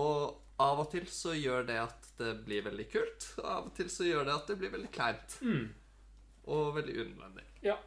Og 0.00 0.40
av 0.60 0.82
og 0.82 0.90
til 0.92 1.06
så 1.10 1.34
gjør 1.34 1.64
det 1.70 1.78
at 1.82 2.10
det 2.20 2.34
blir 2.46 2.66
veldig 2.66 2.88
kult. 2.92 3.28
Og 3.40 3.46
av 3.46 3.70
og 3.70 3.76
til 3.78 3.90
så 3.92 4.08
gjør 4.08 4.26
det 4.28 4.34
at 4.36 4.50
det 4.50 4.58
blir 4.60 4.74
veldig 4.74 4.90
kleint. 4.94 5.38
Mm. 5.40 5.70
Og 6.50 6.74
veldig 6.76 6.98
unødvendig. 7.00 7.46
Ja. 7.64 7.78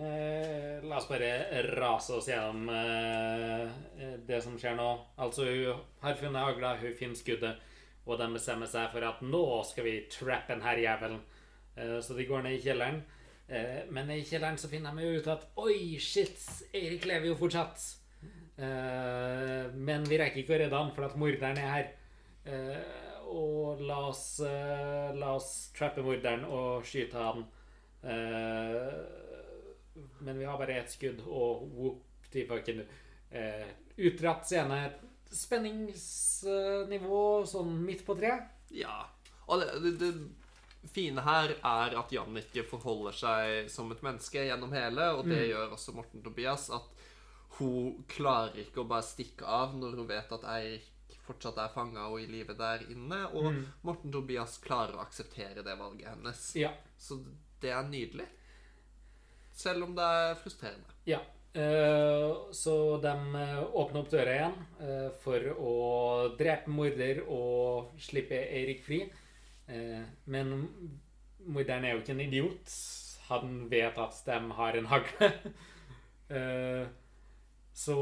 Eh, 0.00 0.84
la 0.88 0.96
oss 0.96 1.08
bare 1.10 1.62
rase 1.76 2.14
oss 2.16 2.28
gjennom 2.30 2.68
eh, 2.72 4.14
det 4.26 4.38
som 4.40 4.56
skjer 4.56 4.78
nå. 4.78 4.88
Altså, 5.20 5.44
hun 5.44 5.82
har 6.00 6.16
funnet 6.16 6.46
hagla, 6.46 6.76
hun 6.80 6.96
finner 6.96 7.18
skuddet, 7.18 7.66
og 8.06 8.16
de 8.16 8.30
bestemmer 8.32 8.70
seg 8.70 8.88
for 8.94 9.04
at 9.04 9.20
nå 9.20 9.44
skal 9.68 9.84
vi 9.84 9.98
trappe 10.08 10.54
den 10.54 10.64
her 10.64 10.80
jævelen. 10.80 11.20
Eh, 11.76 11.98
så 12.00 12.16
de 12.16 12.28
går 12.30 12.46
ned 12.46 12.56
i 12.56 12.62
kjelleren. 12.64 13.02
Eh, 13.50 13.80
men 13.90 14.10
i 14.14 14.20
kjelleren 14.22 14.58
så 14.62 14.68
finner 14.70 14.94
de 14.94 15.02
jo 15.02 15.18
ut 15.18 15.28
at 15.32 15.48
Oi, 15.58 15.98
shit, 15.98 16.38
Eirik 16.70 17.04
lever 17.10 17.32
jo 17.32 17.38
fortsatt. 17.40 17.82
Eh, 18.60 19.64
men 19.74 20.04
vi 20.06 20.18
rekker 20.20 20.42
ikke 20.42 20.54
å 20.54 20.60
redde 20.62 20.78
han, 20.78 20.92
for 20.94 21.08
at 21.08 21.16
morderen 21.18 21.58
er 21.58 21.72
her. 21.74 21.86
Eh, 22.46 22.82
og 23.30 23.82
la 23.86 23.98
oss, 24.10 24.40
eh, 24.46 25.10
la 25.18 25.34
oss 25.36 25.50
trappe 25.76 26.02
morderen 26.06 26.44
og 26.46 26.86
skyte 26.86 27.18
han. 27.18 27.44
Eh, 28.02 28.90
men 30.20 30.38
vi 30.38 30.46
har 30.46 30.58
bare 30.58 30.78
ett 30.80 30.90
skudd, 30.94 31.20
og 31.26 31.66
whoop 31.74 32.30
de 32.30 32.46
fucken 32.46 32.84
eh, 33.34 33.66
Utdratt 34.00 34.46
scene. 34.48 34.78
Spenningsnivå 35.30 37.24
sånn 37.46 37.74
midt 37.84 38.06
på 38.06 38.14
treet. 38.18 38.42
Ja. 38.74 39.02
Og 39.50 39.60
det, 39.60 39.68
det, 39.82 39.92
det 40.00 40.10
fine 40.88 41.22
her 41.24 41.52
er 41.56 41.96
at 42.00 42.12
Jan 42.14 42.38
ikke 42.40 42.64
forholder 42.68 43.16
seg 43.16 43.70
som 43.72 43.90
et 43.92 44.02
menneske 44.04 44.46
gjennom 44.46 44.72
hele, 44.72 45.10
og 45.18 45.28
det 45.28 45.50
gjør 45.50 45.74
også 45.76 45.94
Morten 45.96 46.24
Tobias. 46.24 46.70
At 46.72 46.88
hun 47.58 48.00
klarer 48.08 48.62
ikke 48.62 48.82
å 48.82 48.88
bare 48.88 49.04
stikke 49.04 49.44
av 49.44 49.76
når 49.76 49.98
hun 50.00 50.08
vet 50.08 50.32
at 50.36 50.46
Eirik 50.56 50.88
fortsatt 51.26 51.58
er 51.62 51.72
fanga 51.74 52.08
og 52.10 52.22
i 52.22 52.28
live 52.30 52.56
der 52.58 52.86
inne. 52.90 53.22
Og 53.36 53.52
Morten 53.86 54.12
Tobias 54.14 54.58
klarer 54.64 54.96
å 54.96 55.04
akseptere 55.04 55.64
det 55.66 55.76
valget 55.78 56.10
hennes. 56.14 56.46
Ja. 56.58 56.72
Så 56.98 57.20
det 57.60 57.74
er 57.74 57.84
nydelig. 57.86 58.26
Selv 59.52 59.84
om 59.88 59.94
det 59.96 60.06
er 60.06 60.38
frustrerende. 60.40 60.96
Ja. 61.08 61.20
Eh, 61.52 62.36
så 62.54 62.74
de 63.02 63.12
eh, 63.42 63.62
åpner 63.74 64.00
opp 64.00 64.10
døra 64.12 64.34
igjen 64.36 64.58
eh, 64.86 65.08
for 65.18 65.48
å 65.58 65.72
drepe 66.38 66.70
morder 66.70 67.24
og 67.26 67.96
slippe 68.00 68.38
Eirik 68.38 68.84
fri. 68.86 69.02
Eh, 69.70 70.02
men 70.30 70.54
morderen 71.46 71.86
er 71.86 71.94
jo 71.94 72.02
ikke 72.02 72.14
en 72.16 72.24
idiot. 72.24 72.72
Han 73.30 73.60
vet 73.70 73.98
at 73.98 74.22
de 74.26 74.40
har 74.60 74.80
en 74.80 74.90
hagle. 74.94 75.34
Eh, 76.30 76.86
så, 77.74 77.94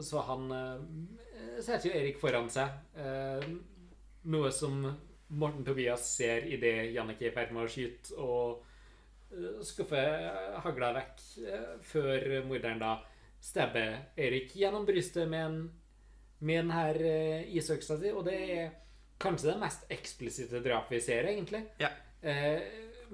så 0.00 0.20
han 0.24 0.52
eh, 0.56 1.58
setter 1.60 1.90
jo 1.90 1.98
Erik 1.98 2.16
foran 2.16 2.46
seg. 2.48 2.70
Eh, 2.96 3.44
noe 4.32 4.52
som 4.56 4.78
Morten 5.36 5.66
Tobias 5.66 6.06
ser 6.14 6.46
idet 6.48 6.94
Jannicke 6.94 7.26
er 7.26 7.34
i 7.34 7.34
ferd 7.34 7.52
med 7.52 7.66
å 7.66 7.72
skyte, 7.74 8.16
og 8.16 8.64
eh, 9.36 9.60
skuffer 9.68 10.30
hagla 10.64 10.94
vekk 10.96 11.20
eh, 11.44 11.68
før 11.84 12.24
morderen 12.48 12.80
da 12.80 12.94
stabber 13.44 13.98
Erik 14.16 14.56
gjennom 14.56 14.88
brystet 14.88 15.28
med, 15.28 15.44
en, 15.44 15.60
med 16.40 16.62
den 16.62 16.72
her 16.72 17.02
isøksa 17.52 18.00
si. 18.00 18.14
Og 18.16 18.24
det 18.30 18.38
er 18.48 18.72
kanskje 19.18 19.52
det 19.52 19.58
mest 19.60 19.84
eksplisitte 19.90 20.60
drapet 20.64 20.90
vi 20.96 21.00
ser, 21.00 21.24
egentlig. 21.30 21.62
Ja. 21.80 21.90
Eh, 22.22 22.60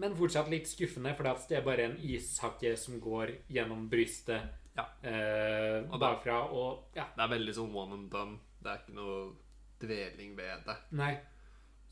men 0.00 0.14
fortsatt 0.16 0.48
litt 0.48 0.68
skuffende, 0.70 1.12
for 1.16 1.26
det 1.48 1.58
er 1.58 1.64
bare 1.66 1.84
en 1.90 1.96
ishakke 1.98 2.76
som 2.78 3.00
går 3.00 3.34
gjennom 3.50 3.88
brystet 3.90 4.42
Ja. 4.76 4.86
eh, 5.02 5.82
Og 5.90 5.98
bakfra. 6.00 6.44
Og 6.52 6.84
ja, 6.96 7.04
Det 7.16 7.22
er 7.24 7.28
veldig 7.38 7.54
sånn 7.54 7.74
one 7.74 7.92
and 7.94 8.10
done. 8.10 8.38
Det 8.62 8.70
er 8.70 8.78
ikke 8.78 8.94
noe 8.94 9.32
dveling 9.80 10.36
ved 10.36 10.64
det. 10.66 10.76
nei. 10.92 11.18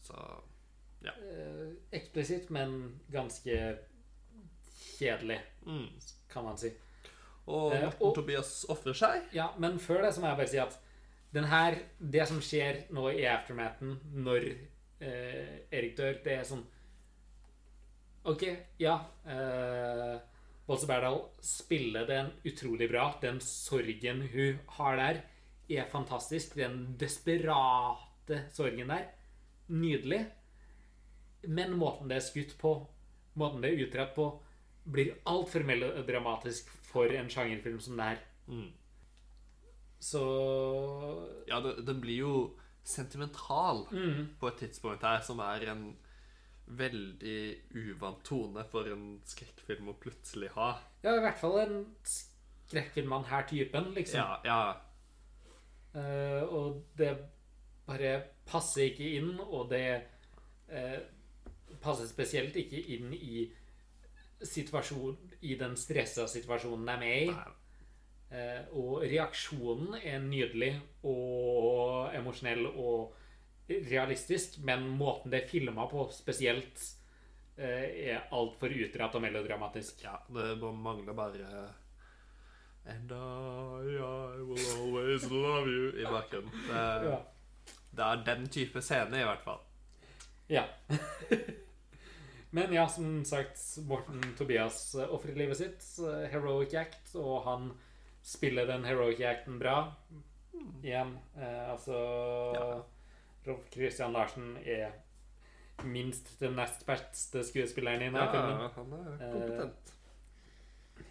Så 0.03 0.15
Eh, 1.05 1.69
eksplisitt, 1.93 2.51
men 2.51 3.01
ganske 3.11 3.79
kjedelig, 4.99 5.41
mm. 5.67 5.87
kan 6.29 6.45
man 6.45 6.59
si. 6.59 6.73
Og 7.47 7.73
Eh, 7.73 7.85
Morten 7.85 8.09
eh, 8.09 8.15
Tobias 8.15 8.65
ofrer 8.69 8.93
seg. 8.95 9.23
Ja, 9.33 9.51
men 9.59 9.79
før 9.79 10.03
det 10.03 10.15
så 10.15 10.21
må 10.21 10.29
jeg 10.29 10.37
bare 10.37 10.49
si 10.49 10.59
at 10.59 10.79
den 11.35 11.45
her, 11.51 11.77
det 11.99 12.25
som 12.29 12.41
skjer 12.41 12.87
nå 12.95 13.11
i 13.13 13.27
aftermathen 13.29 13.99
når 14.17 14.49
eh, 14.49 15.69
Erik 15.71 15.97
dør, 15.99 16.19
det 16.25 16.39
er 16.39 16.49
sånn 16.49 16.65
OK, 18.29 18.45
ja 18.81 18.99
Eh, 19.29 20.17
Bolse 20.69 20.87
Berdal 20.87 21.23
spiller 21.41 22.05
den 22.07 22.27
utrolig 22.45 22.91
bra. 22.91 23.07
Den 23.23 23.41
sorgen 23.41 24.27
hun 24.33 24.59
har 24.77 24.99
der, 25.01 25.21
er 25.69 25.89
fantastisk. 25.89 26.57
Den 26.57 26.99
desperate 27.01 28.43
sorgen 28.53 28.93
der. 28.93 29.07
Nydelig. 29.69 30.27
Men 31.49 31.73
måten 31.79 32.11
det 32.11 32.19
er 32.19 32.27
skutt 32.27 32.53
på, 32.61 32.75
måten 33.41 33.65
det 33.65 33.71
er 33.71 33.87
utrett 33.87 34.13
på, 34.17 34.27
blir 34.85 35.15
altfor 35.25 35.65
melodramatisk 35.65 36.69
for 36.91 37.09
en 37.17 37.31
sjangerfilm 37.33 37.81
som 37.81 37.97
det 37.97 38.11
her. 38.11 38.23
Mm. 38.49 38.69
Så 39.99 40.23
Ja, 41.49 41.61
den 41.61 42.01
blir 42.01 42.17
jo 42.17 42.35
sentimental 42.89 43.85
mm, 43.91 44.39
på 44.41 44.49
et 44.49 44.61
tidspunkt 44.63 45.03
her, 45.05 45.21
som 45.21 45.43
er 45.45 45.67
en 45.73 45.89
veldig 46.69 47.41
uvant 47.77 48.21
tone 48.25 48.65
for 48.69 48.89
en 48.93 49.19
skrekkfilm 49.29 49.91
å 49.93 49.97
plutselig 50.01 50.51
ha. 50.57 50.75
Ja, 51.05 51.17
i 51.17 51.23
hvert 51.25 51.41
fall 51.41 51.59
en 51.63 51.79
skrekkfilm 52.05 53.13
av 53.17 53.25
denne 53.29 53.43
typen, 53.49 53.91
liksom. 53.97 54.21
Ja, 54.21 54.41
ja. 54.45 54.61
Uh, 55.97 56.43
og 56.53 56.83
det 56.99 57.15
bare 57.89 58.19
passer 58.49 58.91
ikke 58.91 59.09
inn, 59.19 59.39
og 59.41 59.71
det 59.73 59.87
uh, 60.69 60.99
passer 61.83 62.09
spesielt 62.11 62.57
ikke 62.61 62.83
inn 62.97 63.15
i 63.17 63.47
situasjonen 64.45 65.39
i 65.49 65.57
den 65.59 65.75
stressa 65.77 66.29
situasjonen 66.31 66.85
de 66.87 66.93
er 66.93 67.01
med 67.03 67.17
i. 67.17 67.33
Nei. 67.33 67.55
Eh, 68.31 68.61
og 68.77 69.01
reaksjonen 69.09 69.95
er 70.03 70.19
nydelig 70.21 70.75
og 71.09 72.11
emosjonell 72.13 72.67
og 72.69 73.15
realistisk, 73.89 74.59
men 74.65 74.85
måten 75.01 75.33
det 75.33 75.43
er 75.43 75.49
filma 75.49 75.87
på 75.89 76.05
spesielt, 76.13 76.83
eh, 77.57 78.13
er 78.13 78.27
altfor 78.37 78.73
utrett 78.73 79.17
og 79.17 79.25
melodramatisk. 79.25 80.03
Ja, 80.05 80.19
det 80.29 80.59
mangler 80.61 81.17
bare 81.17 81.69
And 82.89 83.11
I, 83.13 83.97
I 84.01 84.43
will 84.49 84.69
always 84.79 85.25
love 85.31 85.69
you 85.69 85.91
i 86.01 86.05
bakgrunnen. 86.09 86.53
Det, 86.69 87.11
Ja. 87.11 87.19
det 87.93 88.05
er 88.05 88.23
den 88.25 88.47
type 88.49 88.81
scene, 88.81 89.21
i 89.21 89.25
hvert 89.25 89.43
fall. 89.45 89.61
Ja. 90.49 90.65
Men 92.51 92.73
ja, 92.73 92.87
som 92.89 93.25
sagt, 93.29 93.61
Morten 93.85 94.23
Tobias 94.39 94.95
eh, 94.95 95.09
ofrer 95.13 95.37
livet 95.37 95.57
sitt. 95.61 95.85
Heroic 96.33 96.73
act, 96.75 97.15
og 97.15 97.43
han 97.45 97.69
spiller 98.29 98.67
den 98.69 98.85
heroic 98.85 99.21
acten 99.25 99.59
bra. 99.61 99.79
Igjen. 100.83 101.15
Eh, 101.39 101.71
altså 101.73 101.99
Ja. 102.55 102.71
Rolf 103.47 103.71
Christian 103.73 104.13
Larsen 104.13 104.57
er 104.67 104.91
minst 105.89 106.35
den 106.41 106.57
nest 106.59 106.83
beste 106.87 107.41
skuespilleren 107.47 108.03
i 108.03 108.09
denne 108.11 108.19
Ja, 108.27 108.33
filmen. 108.33 108.99
han 109.05 109.23
er 109.23 109.33
kompetent. 109.33 109.95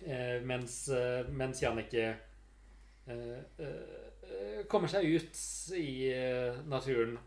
Eh, 0.05 0.41
mens, 0.45 0.76
eh, 0.93 1.26
mens 1.32 1.61
Jannicke 1.63 2.03
eh, 3.07 3.39
eh, 3.63 4.63
kommer 4.70 4.91
seg 4.91 5.07
ut 5.15 5.39
i 5.80 6.11
eh, 6.11 6.59
naturen 6.68 7.18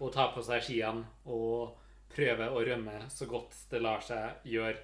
og 0.00 0.12
tar 0.12 0.32
på 0.34 0.42
seg 0.44 0.60
skiene 0.66 1.06
og 1.30 1.76
prøver 2.12 2.50
å 2.50 2.60
rømme 2.66 2.98
så 3.10 3.26
godt 3.30 3.54
det 3.70 3.80
lar 3.82 4.02
seg 4.04 4.42
gjøre. 4.50 4.78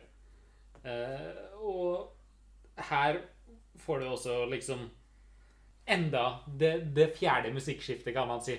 Eh, 0.85 1.59
og 1.61 2.09
her 2.91 3.19
får 3.79 4.01
du 4.01 4.07
også 4.09 4.45
liksom 4.51 4.91
enda 5.87 6.41
det, 6.47 6.95
det 6.97 7.11
fjerde 7.19 7.53
musikkskiftet, 7.53 8.15
kan 8.15 8.29
man 8.29 8.43
si. 8.45 8.57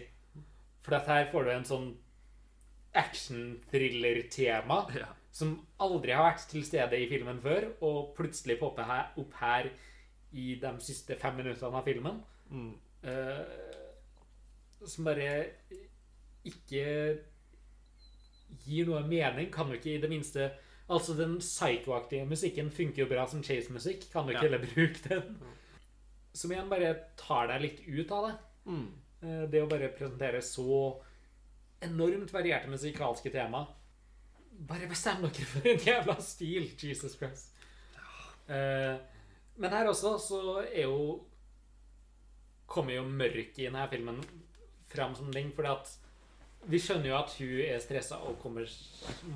For 0.86 0.98
at 1.00 1.08
her 1.10 1.30
får 1.32 1.44
du 1.48 1.52
en 1.52 1.66
sånn 1.66 1.88
action-thriller-tema 2.96 4.78
Ja. 4.96 5.08
som 5.32 5.58
aldri 5.80 6.14
har 6.16 6.30
vært 6.32 6.48
til 6.50 6.64
stede 6.64 7.00
i 7.00 7.10
filmen 7.10 7.42
før, 7.42 7.72
og 7.82 8.16
plutselig 8.16 8.60
popper 8.60 8.84
her, 8.88 9.10
opp 9.18 9.34
her 9.42 9.72
i 10.32 10.56
de 10.62 10.72
siste 10.80 11.18
fem 11.20 11.36
minuttene 11.36 11.76
av 11.76 11.84
filmen. 11.88 12.22
Mm. 12.50 12.74
Uh, 13.06 13.44
som 14.86 15.06
bare 15.06 15.46
ikke 16.46 16.86
gir 18.66 18.86
noe 18.88 19.02
mening. 19.08 19.52
Kan 19.54 19.72
jo 19.72 19.80
ikke 19.80 19.96
i 19.96 20.02
det 20.02 20.10
minste 20.12 20.52
Altså, 20.90 21.16
den 21.18 21.40
psycho-aktige 21.42 22.28
musikken 22.30 22.68
funker 22.72 23.02
jo 23.04 23.10
bra 23.10 23.24
som 23.28 23.42
chase-musikk. 23.44 24.04
Kan 24.12 24.28
du 24.28 24.34
ikke 24.36 24.46
heller 24.46 24.66
bruke 24.70 25.10
den? 25.10 25.40
Som 26.36 26.52
igjen 26.54 26.70
bare 26.70 26.92
tar 27.18 27.48
deg 27.50 27.64
litt 27.64 27.80
ut 27.88 28.12
av 28.14 28.28
det. 28.28 28.36
Mm. 28.70 28.86
Eh, 29.24 29.44
Det 29.50 29.64
å 29.64 29.70
bare 29.72 29.90
presentere 29.98 30.42
så 30.46 30.68
enormt 31.86 32.32
varierte 32.34 32.70
musikalske 32.72 33.30
tema 33.34 33.66
Bare 34.66 34.88
bestem 34.88 35.22
dere 35.26 35.46
for 35.52 35.68
en 35.68 35.82
jævla 35.84 36.16
stil! 36.24 36.70
Jesus 36.80 37.18
Christ. 37.20 37.52
Eh, 38.48 38.96
Men 39.58 39.72
her 39.76 39.90
også 39.92 40.14
så 40.22 40.40
er 40.66 40.86
jo 40.86 41.26
Kommer 42.68 42.96
jo 42.98 43.04
mørket 43.10 43.60
i 43.60 43.68
denne 43.68 43.84
filmen 43.92 44.22
fram 44.90 45.14
som 45.18 45.32
ting, 45.34 45.52
fordi 45.54 45.70
at 45.74 45.92
vi 46.70 46.80
skjønner 46.82 47.12
jo 47.12 47.18
at 47.18 47.34
hun 47.40 47.58
er 47.66 47.82
stressa 47.84 48.20
og 48.26 48.40
kommer, 48.42 48.70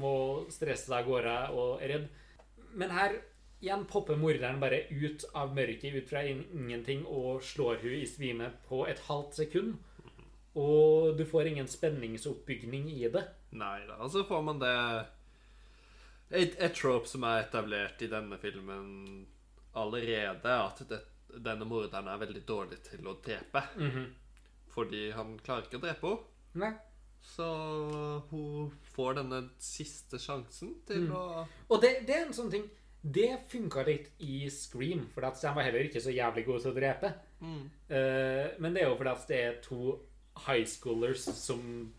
må 0.01 0.13
stresse 0.53 0.89
seg 0.89 1.01
av 1.01 1.09
gårde 1.09 1.35
og 1.55 1.83
er 1.83 1.93
redd. 1.93 2.07
Men 2.79 2.93
her 2.93 3.17
igjen 3.59 3.85
popper 3.89 4.17
morderen 4.19 4.61
bare 4.61 4.85
ut 4.89 5.25
av 5.37 5.53
mørket, 5.55 5.95
ut 5.95 6.09
fra 6.09 6.23
ingenting, 6.25 7.05
og 7.05 7.43
slår 7.43 7.81
hun 7.83 7.97
i 7.99 8.07
svime 8.07 8.51
på 8.69 8.85
et 8.87 9.01
halvt 9.09 9.41
sekund. 9.43 9.77
Og 10.59 11.15
du 11.17 11.25
får 11.29 11.51
ingen 11.51 11.69
spenningsoppbygning 11.69 12.89
i 12.95 13.05
det. 13.11 13.25
Nei 13.57 13.83
da. 13.87 13.99
Og 14.03 14.11
så 14.13 14.25
får 14.27 14.41
man 14.45 14.61
det 14.61 14.75
et, 16.29 16.55
et 16.57 16.75
trope 16.75 17.09
som 17.09 17.25
er 17.27 17.45
etablert 17.45 18.01
i 18.05 18.09
denne 18.11 18.39
filmen 18.41 18.89
allerede, 19.77 20.55
at 20.55 20.81
det, 20.89 21.03
denne 21.29 21.67
morderen 21.69 22.09
er 22.09 22.21
veldig 22.21 22.43
dårlig 22.47 22.81
til 22.89 23.07
å 23.07 23.19
drepe. 23.23 23.63
Fordi 24.73 25.09
han 25.13 25.37
klarer 25.43 25.67
ikke 25.67 25.81
å 25.81 25.85
drepe 25.85 26.13
henne. 26.13 26.35
Nei. 26.59 26.71
Så 27.21 27.45
hun 28.31 28.71
får 28.95 29.19
denne 29.19 29.43
siste 29.59 30.19
sjansen 30.19 30.75
til 30.87 31.07
Mm. 31.07 31.15
å 31.15 31.47
Og 31.69 31.81
det, 31.81 32.07
det 32.07 32.15
er 32.15 32.25
en 32.25 32.33
sånn 32.33 32.51
ting 32.51 32.69
Det 33.01 33.39
funka 33.47 33.85
litt 33.87 34.09
i 34.19 34.49
Scream, 34.49 35.05
for 35.13 35.23
at 35.23 35.39
de 35.39 35.47
var 35.55 35.63
heller 35.63 35.85
ikke 35.87 36.01
så 36.03 36.11
jævlig 36.11 36.45
gode 36.45 36.59
til 36.65 36.71
å 36.71 36.75
drepe. 36.75 37.13
Mm. 37.39 37.69
Uh, 37.89 38.47
men 38.59 38.73
det 38.75 38.81
er 38.83 38.89
jo 38.89 38.97
fordi 38.97 39.09
at 39.13 39.27
det 39.29 39.39
er 39.39 39.61
to 39.63 39.99
high 40.45 40.65
schoolers 40.67 41.23
som 41.23 41.93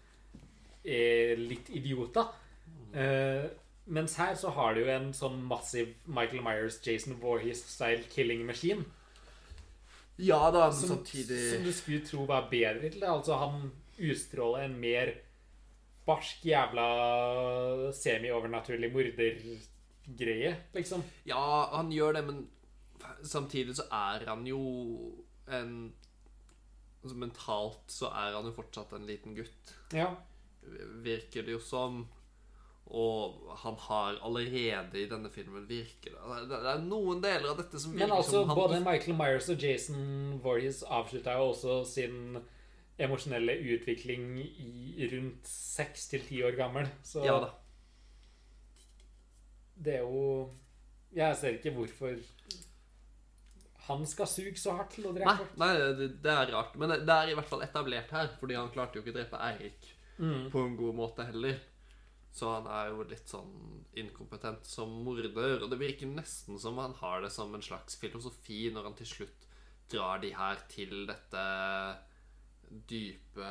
er 0.84 1.36
litt 1.40 1.70
idioter. 1.72 2.28
Uh, 2.92 3.48
mens 3.86 4.14
her 4.20 4.34
så 4.36 4.50
har 4.50 4.74
du 4.74 4.82
jo 4.84 4.92
en 4.92 5.12
sånn 5.16 5.40
massiv 5.48 5.94
Michael 6.06 6.42
Myers, 6.44 6.76
Jason 6.84 7.16
Voorhees-style 7.22 8.04
killing 8.12 8.44
machine. 8.44 8.84
Ja 10.18 10.50
da, 10.52 10.66
men 10.68 10.76
Som, 10.76 10.88
samtidig 10.98 11.40
som 11.54 11.64
du 11.64 11.72
skulle 11.72 12.04
tro 12.04 12.26
var 12.28 12.50
bedre 12.50 12.90
til 12.90 13.00
det. 13.00 13.08
Altså, 13.08 13.40
han 13.40 13.70
utstråler 14.00 14.64
en 14.66 14.78
mer 14.80 15.12
barsk, 16.08 16.44
jævla 16.48 16.86
semi-overnaturlig 17.94 18.90
mordergreie, 18.94 20.54
liksom. 20.74 21.02
Ja, 21.28 21.42
han 21.74 21.92
gjør 21.94 22.16
det, 22.18 22.24
men 22.26 22.40
samtidig 23.22 23.76
så 23.78 23.86
er 23.92 24.24
han 24.28 24.46
jo 24.48 24.60
en 25.50 25.74
altså 27.00 27.16
Mentalt 27.16 27.88
så 27.88 28.10
er 28.12 28.34
han 28.36 28.44
jo 28.44 28.52
fortsatt 28.56 28.90
en 28.92 29.06
liten 29.08 29.36
gutt, 29.38 29.74
Ja. 29.96 30.10
virker 31.02 31.42
det 31.46 31.52
jo 31.54 31.60
som. 31.64 32.08
Og 32.90 33.38
han 33.62 33.76
har 33.78 34.18
allerede 34.26 34.98
i 34.98 35.06
denne 35.08 35.30
filmen 35.30 35.62
virker 35.68 36.10
det 36.10 36.48
Det 36.50 36.58
er 36.72 36.80
noen 36.82 37.20
deler 37.22 37.52
av 37.52 37.60
dette 37.60 37.78
som 37.78 37.92
virker 37.94 38.08
Men 38.08 38.16
altså, 38.16 38.40
som 38.40 38.48
han 38.50 38.58
både 38.58 38.80
Michael 38.82 39.14
Myers 39.16 39.46
og 39.52 39.62
Jason 39.62 40.40
Voorhees 40.42 40.82
avslutta 40.82 41.36
jo 41.38 41.52
også 41.52 41.76
sin 41.86 42.40
emosjonelle 43.00 43.54
utvikling 43.74 44.26
i 44.42 45.08
rundt 45.12 45.48
seks 45.48 46.08
til 46.12 46.24
ti 46.26 46.42
år 46.46 46.56
gammel. 46.58 46.88
Så 47.06 47.24
Ja 47.24 47.38
da. 47.42 47.50
det 49.80 49.94
er 50.00 50.04
jo 50.04 50.50
Jeg 51.16 51.36
ser 51.40 51.56
ikke 51.58 51.72
hvorfor 51.74 52.18
han 53.90 54.04
skal 54.06 54.28
suge 54.30 54.58
så 54.60 54.76
hardt 54.76 54.92
til 54.94 55.08
å 55.08 55.12
drepe 55.16 55.26
Nei, 55.26 55.38
folk. 55.40 55.54
nei 55.58 55.70
det, 55.98 56.06
det 56.22 56.30
er 56.30 56.50
rart. 56.52 56.76
Men 56.78 56.92
det, 56.92 56.98
det 57.08 57.14
er 57.16 57.30
i 57.32 57.34
hvert 57.34 57.48
fall 57.50 57.64
etablert 57.64 58.12
her, 58.14 58.28
fordi 58.38 58.54
han 58.54 58.68
klarte 58.70 58.98
jo 58.98 59.02
ikke 59.02 59.14
å 59.16 59.18
drepe 59.22 59.40
Eirik 59.48 59.88
Mm. 60.20 60.50
på 60.52 60.60
en 60.60 60.74
god 60.76 60.94
måte 60.98 61.24
heller. 61.24 61.56
Så 62.36 62.50
han 62.52 62.66
er 62.68 62.90
jo 62.92 63.06
litt 63.08 63.30
sånn 63.32 63.54
inkompetent 63.96 64.66
som 64.68 64.90
morder. 65.02 65.62
Og 65.64 65.70
det 65.72 65.78
virker 65.80 66.10
nesten 66.12 66.58
som 66.60 66.76
han 66.76 66.92
har 67.00 67.22
det 67.24 67.30
som 67.32 67.54
en 67.56 67.64
slags 67.64 67.96
filosofi 67.96 68.66
når 68.74 68.84
han 68.90 68.98
til 68.98 69.08
slutt 69.08 69.46
drar 69.88 70.20
de 70.20 70.34
her 70.36 70.60
til 70.68 71.06
dette 71.08 71.44
dype 72.70 73.48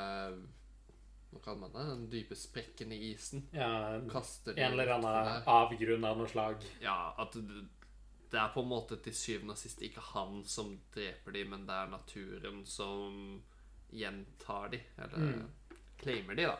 Hva 1.29 1.41
kaller 1.43 1.59
man 1.61 1.73
det? 1.75 1.83
Den 1.91 2.05
dype 2.09 2.35
sprekken 2.35 2.91
i 2.95 3.01
isen. 3.11 3.43
Ja, 3.53 3.99
Kaster 4.09 4.57
en 4.57 4.73
eller 4.73 4.95
annen 4.95 5.43
avgrunn 5.45 6.07
av 6.07 6.17
noe 6.17 6.29
slag. 6.31 6.63
Ja, 6.81 7.13
at 7.21 7.37
det, 7.37 8.37
er 8.37 8.49
på 8.53 8.63
en 8.63 8.71
måte 8.71 8.97
til 9.03 9.13
syvende 9.13 9.53
og 9.53 9.61
sist 9.61 9.83
ikke 9.85 10.03
han 10.13 10.41
som 10.49 10.73
dreper 10.95 11.37
de, 11.37 11.45
men 11.51 11.67
det 11.69 11.75
er 11.75 11.93
naturen 11.93 12.63
som 12.65 13.43
gjentar 13.93 14.73
de. 14.73 14.81
Eller 15.05 15.43
claimer 16.01 16.39
de, 16.39 16.49
da. 16.49 16.57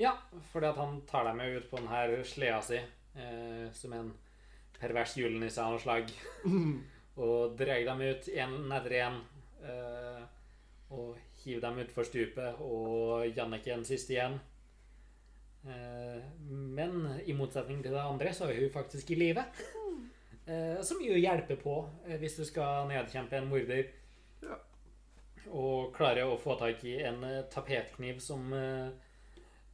Ja, 0.00 0.16
fordi 0.52 0.70
at 0.72 0.80
han 0.80 1.00
tar 1.06 1.28
dem 1.28 1.42
med 1.42 1.56
ut 1.56 1.68
på 1.70 1.78
denne 1.78 2.24
sleda 2.26 2.62
si 2.64 2.78
eh, 2.80 3.68
som 3.72 3.92
en 3.94 4.10
pervers 4.80 5.16
julenisse 5.16 5.62
av 5.62 5.76
noe 5.76 5.82
slag. 5.82 6.10
og 7.22 7.56
drar 7.58 7.84
dem 7.90 8.02
ut 8.04 8.28
én 8.32 8.56
etter 8.76 8.96
én. 9.02 9.20
Eh, 9.66 10.24
og 10.96 11.16
hiver 11.46 11.62
dem 11.64 11.80
utfor 11.84 12.06
stupet, 12.08 12.60
og 12.60 13.26
Jannicke 13.36 13.72
en 13.74 13.86
siste 13.86 14.16
igjen. 14.16 14.38
Eh, 15.66 16.20
men 16.50 16.98
i 17.26 17.34
motsetning 17.36 17.82
til 17.82 17.94
det 17.94 18.02
andre, 18.02 18.34
så 18.34 18.50
er 18.50 18.60
hun 18.60 18.74
faktisk 18.74 19.10
i 19.14 19.20
live. 19.20 19.46
Eh, 20.46 20.82
som 20.86 21.00
jo 21.02 21.16
hjelper 21.18 21.58
på 21.58 21.80
eh, 22.06 22.20
hvis 22.20 22.36
du 22.38 22.44
skal 22.46 22.86
nedkjempe 22.90 23.38
en 23.38 23.48
morder. 23.50 23.88
Ja. 24.44 24.60
Og 25.46 25.94
klare 25.94 26.26
å 26.26 26.36
få 26.38 26.58
tak 26.58 26.84
i 26.86 26.98
en 27.06 27.22
tapetkniv 27.50 28.18
som 28.22 28.50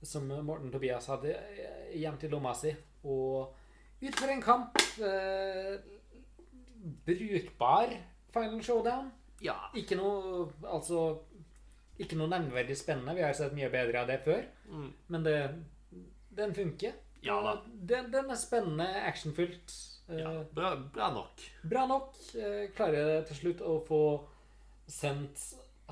som 0.03 0.27
Morten 0.27 0.71
Tobias 0.73 1.07
hadde 1.13 1.37
gjemt 1.95 2.25
i 2.27 2.31
lomma 2.31 2.53
si. 2.59 2.73
Og 3.07 3.55
utføre 4.03 4.37
en 4.37 4.43
kamp. 4.43 4.79
Eh, 4.99 5.77
brukbar 7.07 7.95
final 8.35 8.63
showdown. 8.63 9.11
Ja. 9.43 9.57
Ikke 9.75 9.99
noe 9.99 10.49
Altså 10.71 11.23
Ikke 12.01 12.17
noe 12.17 12.29
nevneverdig 12.33 12.77
spennende. 12.77 13.15
Vi 13.19 13.23
har 13.23 13.33
sett 13.37 13.53
mye 13.55 13.69
bedre 13.71 14.01
av 14.01 14.07
det 14.09 14.21
før. 14.25 14.45
Mm. 14.69 14.93
Men 15.09 15.23
det, 15.27 15.37
den 16.31 16.55
funker. 16.57 16.93
Ja 17.23 17.37
da. 17.45 17.57
Den, 17.71 18.11
den 18.11 18.31
er 18.31 18.39
spennende, 18.41 18.87
actionfylt. 19.07 19.75
Eh, 20.09 20.19
ja. 20.23 20.33
Bra, 20.55 20.73
bra 20.95 21.11
nok. 21.15 21.45
Bra 21.63 21.85
nok. 21.87 22.15
Klarer 22.77 22.97
jeg 23.17 23.27
til 23.29 23.37
slutt 23.43 23.61
å 23.63 23.77
få 23.87 24.01
sendt 24.91 25.39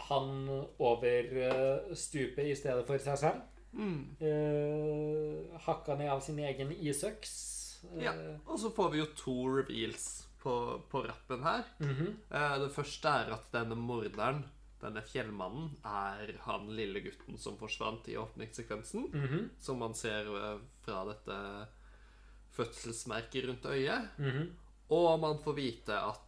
han 0.08 0.48
over 0.80 1.30
eh, 1.44 1.94
stupet 1.94 2.48
i 2.50 2.56
stedet 2.56 2.86
for 2.88 2.98
seg 3.02 3.18
selv. 3.20 3.46
Mm. 3.76 4.16
Eh, 4.26 5.58
hakka 5.66 5.94
ned 6.00 6.10
av 6.10 6.20
sin 6.24 6.38
egen 6.42 6.72
isøks. 6.74 7.34
Eh, 7.92 8.02
Ja. 8.08 8.14
Og 8.46 8.58
så 8.58 8.72
får 8.74 8.90
vi 8.92 8.98
jo 9.02 9.06
to 9.16 9.36
reveals 9.60 10.08
på, 10.42 10.54
på 10.90 11.04
rappen 11.06 11.42
her. 11.44 11.64
mhm. 11.78 12.16
Eh, 12.30 12.56
Det 12.64 12.72
første 12.74 13.08
er 13.08 13.32
at 13.36 13.46
denne 13.52 13.76
morderen, 13.76 14.42
denne 14.82 15.02
fjellmannen, 15.06 15.74
er 15.84 16.34
han 16.46 16.70
lille 16.76 17.02
gutten 17.04 17.38
som 17.38 17.58
forsvant 17.60 18.08
i 18.08 18.16
åpningssekvensen. 18.20 19.10
Mhm. 19.12 19.50
Som 19.60 19.78
man 19.84 19.94
ser 19.94 20.28
eh, 20.40 20.58
fra 20.84 21.04
dette 21.08 21.36
fødselsmerket 22.56 23.48
rundt 23.48 23.70
øyet. 23.70 24.18
Mhm. 24.18 24.50
Og 24.90 25.20
man 25.20 25.38
får 25.38 25.54
vite 25.54 25.94
at 25.94 26.26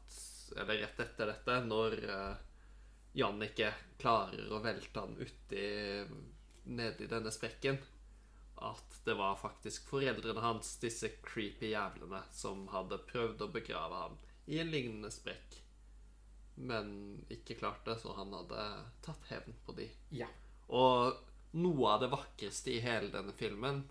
Eller 0.52 0.82
rett 0.82 0.98
etter 1.00 1.30
dette, 1.30 1.54
når 1.64 1.94
uh, 2.12 2.34
Jannicke 3.16 3.70
klarer 3.96 4.50
å 4.52 4.58
velte 4.60 5.00
han 5.00 5.14
uti 5.16 5.62
nedi 6.68 7.06
denne 7.08 7.32
sprekken, 7.32 7.78
at 8.60 8.98
det 9.06 9.14
var 9.16 9.38
faktisk 9.40 9.88
foreldrene 9.88 10.44
hans, 10.44 10.74
disse 10.82 11.08
creepy 11.24 11.72
jævlene, 11.72 12.20
som 12.36 12.66
hadde 12.68 13.00
prøvd 13.08 13.46
å 13.46 13.50
begrave 13.54 14.02
ham 14.04 14.20
i 14.52 14.60
en 14.60 14.70
lignende 14.74 15.10
sprekk, 15.10 15.61
men 16.56 17.24
ikke 17.30 17.56
klarte, 17.58 17.94
så 17.98 18.12
han 18.16 18.32
hadde 18.36 18.64
tatt 19.02 19.24
hevn 19.30 19.54
på 19.66 19.74
de. 19.76 19.88
Ja. 20.10 20.28
Og 20.68 21.16
noe 21.52 21.88
av 21.94 22.00
det 22.00 22.10
vakreste 22.12 22.72
i 22.72 22.80
hele 22.80 23.10
denne 23.12 23.32
filmen 23.36 23.82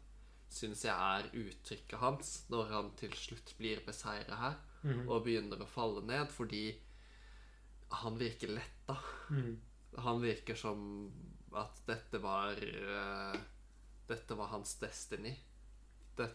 syns 0.51 0.83
jeg 0.83 0.93
er 0.95 1.29
uttrykket 1.37 1.99
hans 2.01 2.31
når 2.51 2.71
han 2.73 2.89
til 2.99 3.13
slutt 3.15 3.53
blir 3.57 3.83
beseiret 3.85 4.37
her 4.37 4.55
Mhm. 4.83 5.07
og 5.09 5.23
begynner 5.23 5.61
å 5.61 5.67
falle 5.69 6.01
ned, 6.01 6.27
fordi 6.33 6.75
han 8.01 8.15
virker 8.17 8.47
letta. 8.49 8.95
Mhm. 9.29 9.59
Han 9.97 10.21
virker 10.21 10.55
som 10.55 11.11
at 11.53 11.81
dette 11.85 12.17
var 12.23 12.53
uh, 12.57 13.35
Dette 14.07 14.35
var 14.35 14.47
hans 14.47 14.73
destiny. 14.79 15.35
Det, 16.17 16.29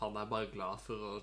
han 0.00 0.16
er 0.16 0.26
bare 0.26 0.50
glad 0.52 0.80
for 0.80 0.96
å 0.96 1.22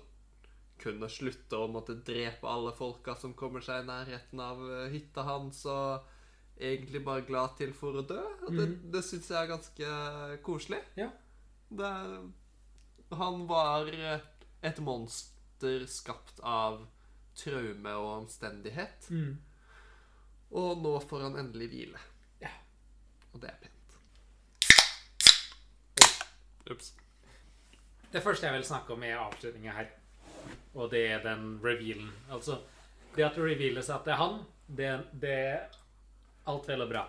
kunne 0.84 1.08
slutte 1.10 1.58
å 1.58 1.70
måtte 1.72 1.96
drepe 2.06 2.48
alle 2.50 2.74
folka 2.76 3.16
som 3.18 3.34
kommer 3.38 3.64
seg 3.64 3.82
i 3.82 3.88
nærheten 3.88 4.42
av 4.42 4.60
eh, 4.68 4.90
hytta 4.92 5.24
hans, 5.26 5.64
og 5.70 6.04
egentlig 6.60 7.02
bare 7.04 7.26
glad 7.26 7.56
til 7.58 7.74
for 7.76 7.98
å 7.98 8.06
dø. 8.06 8.20
Og 8.46 8.58
det, 8.58 8.68
det 8.94 9.02
syns 9.06 9.30
jeg 9.32 9.40
er 9.40 9.50
ganske 9.50 9.88
koselig. 10.46 10.82
Ja. 11.00 11.10
Det, 11.74 11.92
han 13.18 13.46
var 13.50 13.90
eh, 13.90 14.20
et 14.64 14.80
monster 14.84 15.86
skapt 15.90 16.40
av 16.40 16.84
traume 17.38 17.96
og 17.98 18.10
omstendighet. 18.20 19.08
Mm. 19.10 19.34
Og 20.54 20.82
nå 20.84 20.94
får 21.08 21.26
han 21.26 21.40
endelig 21.40 21.68
hvile. 21.72 22.02
Ja. 22.42 22.52
Og 23.32 23.42
det 23.42 23.50
er 23.50 23.58
pent. 23.64 23.70
Ups. 26.70 26.94
Det 28.14 28.22
første 28.22 28.46
jeg 28.46 28.54
vil 28.54 28.66
snakke 28.66 28.94
om, 28.94 29.02
er 29.02 29.18
avslutninga 29.18 29.74
her. 29.74 29.90
Og 30.74 30.90
det 30.90 31.04
er 31.12 31.22
den 31.24 31.58
revealen. 31.62 32.10
Altså, 32.32 32.58
det 33.14 33.26
at 33.26 33.36
det 33.38 33.44
reveales 33.46 33.90
at 33.90 34.06
det 34.06 34.14
er 34.14 34.20
han, 34.20 34.40
det, 34.66 34.92
det 35.22 35.34
er 35.34 35.76
alt 36.50 36.68
vel 36.68 36.84
og 36.84 36.90
bra. 36.90 37.04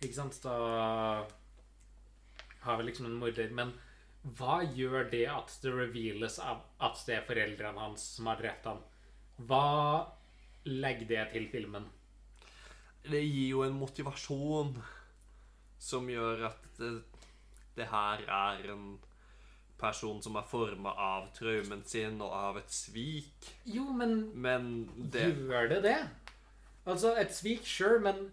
Ikke 0.00 0.16
sant? 0.16 0.38
Da 0.44 0.56
har 2.66 2.78
vi 2.78 2.88
liksom 2.88 3.08
en 3.10 3.18
morder. 3.20 3.52
Men 3.54 3.74
hva 4.36 4.60
gjør 4.64 5.10
det 5.12 5.26
at 5.30 5.52
det 5.62 5.74
reveales 5.74 6.40
at 6.42 7.02
det 7.06 7.18
er 7.18 7.26
foreldrene 7.28 7.84
hans 7.84 8.08
som 8.16 8.30
har 8.30 8.40
drept 8.40 8.66
ham? 8.66 8.82
Hva 9.46 10.06
legger 10.66 11.10
det 11.12 11.26
til 11.34 11.50
filmen? 11.52 11.86
Det 13.06 13.22
gir 13.22 13.52
jo 13.52 13.62
en 13.62 13.76
motivasjon 13.78 14.72
som 15.78 16.08
gjør 16.10 16.48
at 16.48 16.64
det, 16.80 16.94
det 17.76 17.86
her 17.92 18.24
er 18.24 18.72
en 18.72 18.96
person 19.80 20.22
som 20.24 20.38
er 20.38 20.48
forma 20.48 20.92
av 20.96 21.28
traumen 21.36 21.82
sin 21.88 22.20
og 22.24 22.32
av 22.32 22.60
et 22.60 22.72
svik. 22.72 23.50
Jo, 23.68 23.88
men 23.92 24.32
Men 24.34 24.70
det 24.96 25.28
Gjør 25.34 25.68
det 25.74 25.82
det? 25.84 25.98
Altså, 26.86 27.16
et 27.18 27.34
svik, 27.34 27.66
sure, 27.66 27.98
men 28.00 28.30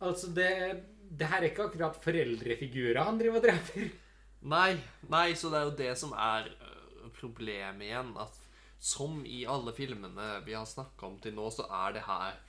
altså, 0.00 0.28
det, 0.36 0.84
det 1.08 1.26
her 1.26 1.40
er 1.40 1.50
ikke 1.50 1.70
akkurat 1.70 1.96
foreldrefigurer 2.04 3.00
han 3.02 3.18
driver 3.18 3.40
og 3.40 3.46
dreper. 3.46 3.90
Nei, 4.42 4.76
nei, 5.08 5.28
så 5.38 5.48
det 5.48 5.58
er 5.58 5.68
jo 5.68 5.76
det 5.78 5.92
som 5.98 6.12
er 6.18 6.50
øh, 6.50 7.10
problemet 7.16 7.86
igjen. 7.86 8.12
At 8.20 8.36
som 8.82 9.22
i 9.24 9.44
alle 9.48 9.72
filmene 9.76 10.42
vi 10.46 10.56
har 10.58 10.66
snakka 10.66 11.06
om 11.06 11.18
til 11.22 11.36
nå, 11.36 11.48
så 11.54 11.68
er 11.70 11.96
det 11.96 12.04
her 12.08 12.40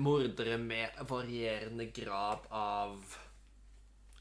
mordere 0.00 0.56
med 0.62 1.00
varierende 1.08 1.90
grad 1.92 2.46
av 2.54 3.16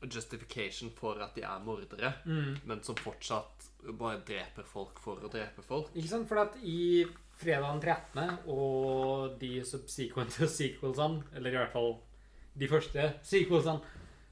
justification 0.03 0.91
for 0.95 1.21
at 1.23 1.35
de 1.35 1.41
er 1.41 1.61
mordere, 1.65 2.13
Mm. 2.25 2.57
men 2.65 2.83
som 2.83 2.95
fortsatt 2.95 3.69
bare 3.97 4.19
dreper 4.25 4.63
folk 4.67 4.99
for 4.99 5.15
å 5.23 5.29
drepe 5.31 5.61
folk. 5.63 5.91
Ikke 5.95 6.07
sant? 6.09 6.27
For 6.27 6.37
at 6.41 6.55
i 6.63 7.05
fredag 7.37 7.81
den 7.81 7.81
13. 7.81 8.39
og 8.47 9.39
de 9.39 9.61
subsequent 9.65 10.31
sequelsene, 10.59 11.23
eller 11.35 11.49
i 11.53 11.57
hvert 11.57 11.73
fall 11.73 11.95
de 12.57 12.67
første 12.67 13.13
sequelsene, 13.23 13.81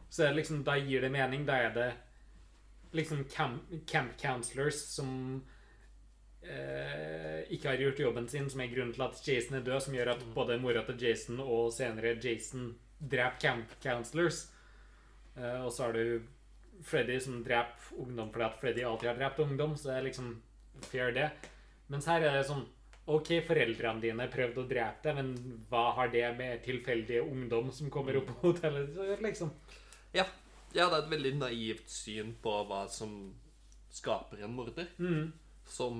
så 0.09 0.23
er 0.23 0.29
det 0.33 0.37
liksom, 0.43 0.63
da 0.63 0.75
gir 0.77 1.01
det 1.01 1.11
mening. 1.11 1.45
Da 1.45 1.53
er 1.67 1.73
det 1.73 1.93
liksom 2.93 3.23
camp, 3.33 3.63
camp 3.89 4.13
counselors 4.21 4.77
som 4.93 5.41
eh, 6.43 7.43
ikke 7.55 7.69
har 7.71 7.77
gjort 7.81 7.99
jobben 8.03 8.27
sin, 8.29 8.49
som 8.49 8.61
er 8.61 8.71
grunnen 8.73 8.93
til 8.93 9.05
at 9.05 9.21
Jason 9.27 9.57
er 9.57 9.65
død, 9.65 9.79
som 9.81 9.93
gjør 9.97 10.11
at 10.15 10.25
både 10.35 10.59
mora 10.61 10.83
til 10.87 10.99
Jason 11.01 11.39
og 11.43 11.71
senere 11.73 12.15
Jason 12.23 12.73
dreper 12.99 13.39
camp 13.41 13.73
counselors. 13.83 14.47
Eh, 15.37 15.59
og 15.65 15.71
så 15.73 15.87
har 15.87 15.97
du 15.97 16.23
Freddy 16.83 17.19
som 17.21 17.41
dreper 17.45 17.97
ungdom 18.03 18.31
fordi 18.33 18.45
at 18.47 18.59
Freddy 18.59 18.83
alltid 18.85 19.09
har 19.11 19.19
drept 19.19 19.39
ungdom, 19.43 19.75
så 19.77 19.91
det 19.91 19.97
er 19.97 20.07
liksom 20.09 20.31
fair, 20.89 21.11
det. 21.15 21.29
Mens 21.93 22.07
her 22.09 22.25
er 22.25 22.37
det 22.39 22.47
sånn 22.49 22.65
OK, 23.11 23.33
foreldrene 23.43 23.99
dine 23.99 24.29
prøvde 24.31 24.61
å 24.63 24.67
drepe 24.69 25.03
deg, 25.09 25.17
men 25.17 25.63
hva 25.69 25.89
har 25.97 26.11
det 26.13 26.23
med 26.37 26.61
tilfeldige 26.63 27.25
ungdom 27.27 27.67
som 27.75 27.89
kommer 27.91 28.15
opp 28.21 28.29
på 28.29 28.37
hotellet 28.45 28.95
å 28.95 29.07
gjøre, 29.09 29.23
liksom? 29.25 29.51
Ja. 30.15 30.23
ja, 30.71 30.85
det 30.87 30.93
er 30.95 31.01
et 31.01 31.11
veldig 31.11 31.33
naivt 31.41 31.91
syn 31.91 32.31
på 32.41 32.53
hva 32.69 32.85
som 32.91 33.33
skaper 33.93 34.45
en 34.45 34.55
morder. 34.55 34.87
Mm. 35.03 35.33
Som 35.67 35.99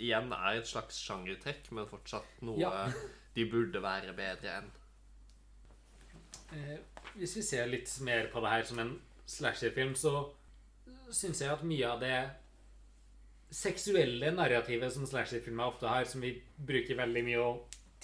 igjen 0.00 0.32
er 0.32 0.60
et 0.62 0.70
slags 0.70 1.02
sjangertrekk, 1.04 1.68
men 1.76 1.88
fortsatt 1.90 2.40
noe 2.46 2.58
Ja. 2.62 2.88
de 3.36 3.44
burde 3.50 3.82
være 3.84 4.16
bedre 4.16 4.56
enn. 4.62 4.72
Eh, 6.52 6.78
hvis 7.18 7.36
vi 7.36 7.44
ser 7.44 7.68
litt 7.68 7.90
mer 8.06 8.28
på 8.32 8.40
det 8.44 8.52
her 8.52 8.66
som 8.68 8.80
en 8.82 8.92
slasherfilm, 9.28 9.94
så 9.98 10.28
syns 11.12 11.42
jeg 11.42 11.52
at 11.52 11.64
mye 11.66 11.88
av 11.88 12.00
det 12.00 12.18
seksuelle 13.54 14.30
narrativet 14.34 14.92
som 14.92 15.06
slasherfilmer 15.08 15.70
ofte 15.70 15.88
har, 15.88 16.04
som 16.08 16.24
vi 16.24 16.34
bruker 16.56 16.98
veldig 16.98 17.24
mye 17.24 17.46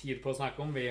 tid 0.01 0.23
på 0.25 0.33
å 0.33 0.39
snakke 0.39 0.63
om 0.65 0.73
Vi 0.75 0.89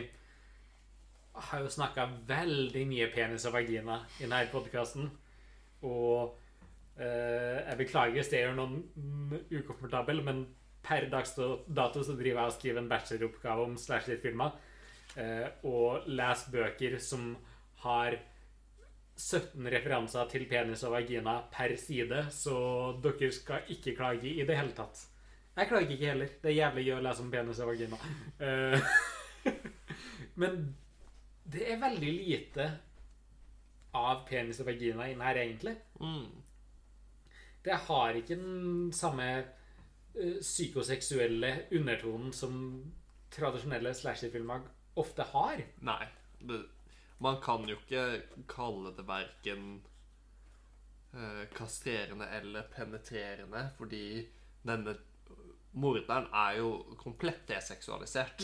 har 1.34 1.64
jo 1.64 1.70
snakka 1.74 2.06
veldig 2.30 2.84
mye 2.86 3.10
penis 3.14 3.48
og 3.50 3.56
vagina 3.56 4.04
i 4.20 4.28
denne 4.28 4.46
podkasten. 4.52 5.08
Og 5.82 6.36
eh, 6.98 7.58
jeg 7.66 7.80
beklager 7.80 8.20
hvis 8.20 8.30
det 8.30 8.44
gjør 8.44 8.60
noen 8.60 9.40
ukomfortabel, 9.50 10.22
men 10.26 10.46
per 10.86 11.08
dags 11.10 11.34
dato 11.34 12.04
så 12.04 12.14
driver 12.20 12.44
jeg 12.44 12.52
og 12.52 12.56
skriver 12.60 12.84
en 12.84 12.92
bacheloroppgave 12.92 13.66
om 13.66 13.76
slasherfilmer. 13.80 14.54
Eh, 15.20 15.48
og 15.70 16.08
les 16.10 16.46
bøker 16.52 16.98
som 17.02 17.34
har 17.84 18.18
17 19.14 19.68
referanser 19.70 20.30
til 20.32 20.46
penis 20.50 20.84
og 20.88 20.96
vagina 20.96 21.36
per 21.54 21.76
side, 21.78 22.26
så 22.34 22.56
dere 23.04 23.30
skal 23.34 23.74
ikke 23.76 23.96
klage 23.98 24.32
i 24.32 24.46
det 24.48 24.58
hele 24.58 24.74
tatt. 24.78 25.04
Jeg 25.54 25.70
klager 25.70 25.94
ikke 25.94 26.10
heller. 26.10 26.32
Det 26.42 26.50
er 26.50 26.58
jævlig 26.58 26.86
gøy 26.88 26.96
å 26.98 27.04
lese 27.06 27.22
om 27.22 27.30
penis 27.34 27.60
og 27.62 27.70
vagina. 27.70 28.00
Eh, 28.42 28.96
Men 30.42 30.64
det 31.54 31.68
er 31.70 31.82
veldig 31.84 32.14
lite 32.16 32.70
av 33.94 34.24
penis 34.26 34.64
og 34.64 34.72
vagina 34.72 35.06
inne 35.12 35.28
her, 35.28 35.42
egentlig. 35.44 35.76
Mm. 36.02 36.26
Det 37.64 37.76
har 37.86 38.18
ikke 38.18 38.40
den 38.40 38.90
samme 38.96 39.28
eh, 39.38 40.40
psykoseksuelle 40.42 41.54
undertonen 41.78 42.34
som 42.34 42.58
tradisjonelle 43.34 43.94
slasherfilmer 43.98 44.66
ofte 45.00 45.26
har. 45.34 45.64
Nei. 45.86 46.04
Det, 46.40 46.60
man 47.24 47.40
kan 47.42 47.66
jo 47.70 47.78
ikke 47.80 48.44
kalle 48.52 48.92
det 48.98 49.06
verken 49.08 49.82
eh, 51.14 51.46
kastrerende 51.56 52.28
eller 52.40 52.68
penetrerende, 52.74 53.70
fordi 53.78 54.06
denne 54.68 54.98
morderen 55.74 56.28
er 56.36 56.60
jo 56.60 56.74
komplett 57.00 57.48
deseksualisert. 57.50 58.44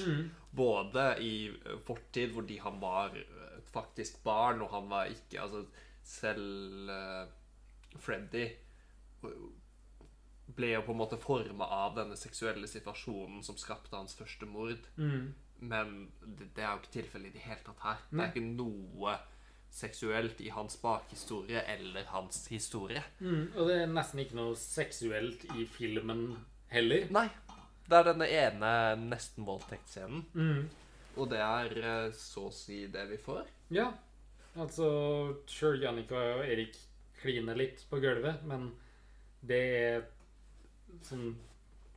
Både 0.52 1.12
i 1.22 1.34
fortid, 1.52 1.84
fortid, 1.86 2.34
fordi 2.34 2.58
han 2.64 2.80
var 2.82 3.14
eh, 3.20 3.58
et 3.60 3.70
faktisk 3.74 4.24
barn, 4.24 4.64
og 4.66 4.74
han 4.74 4.90
var 4.90 5.12
ikke 5.14 5.42
Altså, 5.44 5.66
selv 6.04 6.90
eh, 6.90 7.28
Freddy 8.00 8.46
ble 10.56 10.72
jo 10.72 10.82
på 10.86 10.94
en 10.96 10.98
måte 10.98 11.20
forma 11.22 11.68
av 11.70 11.94
denne 11.98 12.16
seksuelle 12.18 12.68
situasjonen 12.68 13.44
som 13.46 13.58
skapte 13.60 13.96
hans 13.96 14.16
første 14.18 14.48
mord. 14.50 14.80
Men 15.60 16.12
det, 16.24 16.52
det 16.56 16.64
er 16.64 16.72
jo 16.72 16.82
ikke 16.84 16.96
tilfellet 17.00 17.32
i 17.32 17.36
det 17.38 17.44
hele 17.46 17.66
tatt 17.66 17.84
her. 17.84 18.02
Det 18.12 18.24
er 18.24 18.34
ikke 18.34 18.48
noe 18.48 19.18
seksuelt 19.70 20.42
i 20.42 20.50
hans 20.50 20.80
bakhistorie 20.82 21.62
eller 21.76 22.08
hans 22.10 22.48
historie. 22.50 23.04
Mm, 23.20 23.52
og 23.56 23.70
det 23.70 23.78
er 23.84 23.92
nesten 23.92 24.24
ikke 24.24 24.40
noe 24.40 24.58
seksuelt 24.58 25.46
i 25.56 25.66
filmen 25.70 26.32
heller. 26.74 27.08
Nei. 27.14 27.28
Det 27.90 27.98
er 27.98 28.06
denne 28.12 28.28
ene 28.30 28.72
nesten-voldtektsscenen. 29.02 30.26
Mm. 30.34 30.68
Og 31.18 31.30
det 31.32 31.40
er 31.42 31.74
eh, 31.82 32.12
så 32.14 32.48
å 32.50 32.54
si 32.54 32.84
det 32.92 33.08
vi 33.10 33.18
får. 33.22 33.50
Ja. 33.74 33.88
Altså 34.60 34.90
Sure, 35.50 35.78
Jannika 35.82 36.20
og 36.36 36.46
Erik 36.46 36.78
kliner 37.20 37.58
litt 37.58 37.82
på 37.90 38.00
gulvet, 38.02 38.44
men 38.48 38.70
det 39.46 39.62
er 39.80 40.06
sånn 41.06 41.34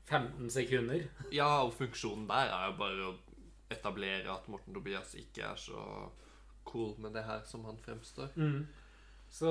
15 0.09 0.51
sekunder. 0.52 1.05
Ja, 1.32 1.62
og 1.64 1.74
funksjonen 1.76 2.26
der 2.30 2.51
er 2.52 2.70
jo 2.70 2.78
bare 2.80 3.10
å 3.10 3.12
etablere 3.73 4.31
at 4.32 4.49
Morten 4.53 4.74
Tobias 4.77 5.15
ikke 5.19 5.47
er 5.51 5.59
så 5.61 5.82
cool 6.69 6.94
med 7.01 7.16
det 7.16 7.24
her 7.27 7.43
som 7.49 7.65
han 7.65 7.81
fremstår. 7.82 8.31
Mm. 8.36 8.66
Så 9.32 9.51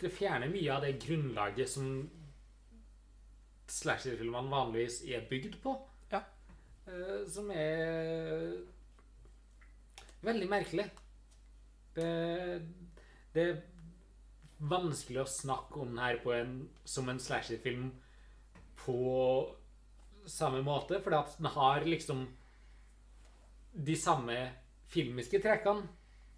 det 0.00 0.12
fjerner 0.12 0.52
mye 0.52 0.72
av 0.74 0.84
det 0.84 0.98
grunnlaget 1.04 1.70
som 1.70 1.88
slasherfilmene 3.70 4.52
vanligvis 4.52 5.00
er 5.08 5.26
bygd 5.30 5.58
på. 5.62 5.74
Ja. 6.12 6.20
Eh, 6.88 7.22
som 7.30 7.50
er 7.54 8.58
veldig 10.24 10.48
merkelig. 10.50 10.88
Det, 11.94 12.10
det 13.34 13.44
er 13.48 13.62
vanskelig 14.58 15.22
å 15.22 15.30
snakke 15.30 15.82
om 15.82 15.92
den 15.92 16.02
her 16.02 16.18
på 16.24 16.32
en, 16.34 16.56
som 16.84 17.08
en 17.08 17.20
slasherfilm 17.22 17.90
på 18.84 18.98
samme 20.30 20.62
måte, 20.64 21.00
fordi 21.02 21.18
at 21.18 21.36
den 21.38 21.50
har 21.54 21.86
liksom 21.86 22.24
de 23.74 23.96
samme 23.98 24.38
filmiske 24.92 25.40
trekkene 25.42 25.88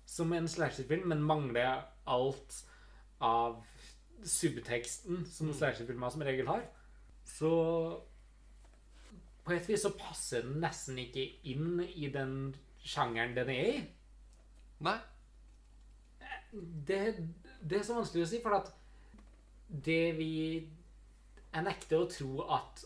som 0.06 0.32
en 0.32 0.48
slasherfilm, 0.48 1.08
men 1.10 1.24
mangler 1.26 1.82
alt 2.06 2.60
av 3.20 3.58
subteksten 4.24 5.24
som 5.30 5.52
slasherfilmer 5.54 6.12
som 6.12 6.24
regel 6.26 6.48
har. 6.48 6.62
Så 7.26 7.50
på 9.46 9.54
et 9.54 9.68
vis 9.68 9.82
så 9.82 9.92
passer 9.98 10.46
den 10.46 10.60
nesten 10.62 10.98
ikke 11.02 11.26
inn 11.50 11.82
i 11.86 12.08
den 12.14 12.54
sjangeren 12.86 13.34
den 13.36 13.50
er 13.52 13.68
i. 13.74 13.84
Nei. 14.86 14.96
Det, 16.52 17.00
det 17.60 17.80
er 17.80 17.86
så 17.86 17.98
vanskelig 17.98 18.24
å 18.24 18.30
si, 18.30 18.40
for 18.42 18.56
at 18.58 18.72
det 19.66 20.16
vi 20.16 20.32
Jeg 21.56 21.64
nekter 21.64 22.02
å 22.02 22.08
tro 22.10 22.44
at 22.52 22.82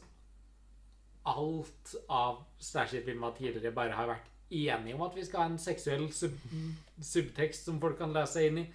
alt 1.37 1.95
av 2.09 2.43
slasherfilmer 2.63 3.37
tidligere 3.39 3.75
bare 3.77 3.97
har 3.97 4.11
vært 4.11 4.29
enige 4.51 4.97
om 4.97 5.05
at 5.07 5.17
vi 5.17 5.25
skal 5.27 5.45
ha 5.45 5.53
en 5.53 5.63
seksuell 5.63 6.09
sub 6.15 6.35
subtekst 7.01 7.69
som 7.69 7.79
folk 7.83 7.99
kan 8.01 8.15
lese 8.15 8.47
inn 8.49 8.65
i. 8.65 8.67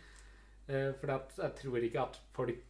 Uh, 0.70 0.92
For 1.02 1.14
at 1.18 1.36
jeg 1.38 1.56
tror 1.62 1.84
ikke 1.84 2.02
at 2.08 2.20
folk, 2.34 2.62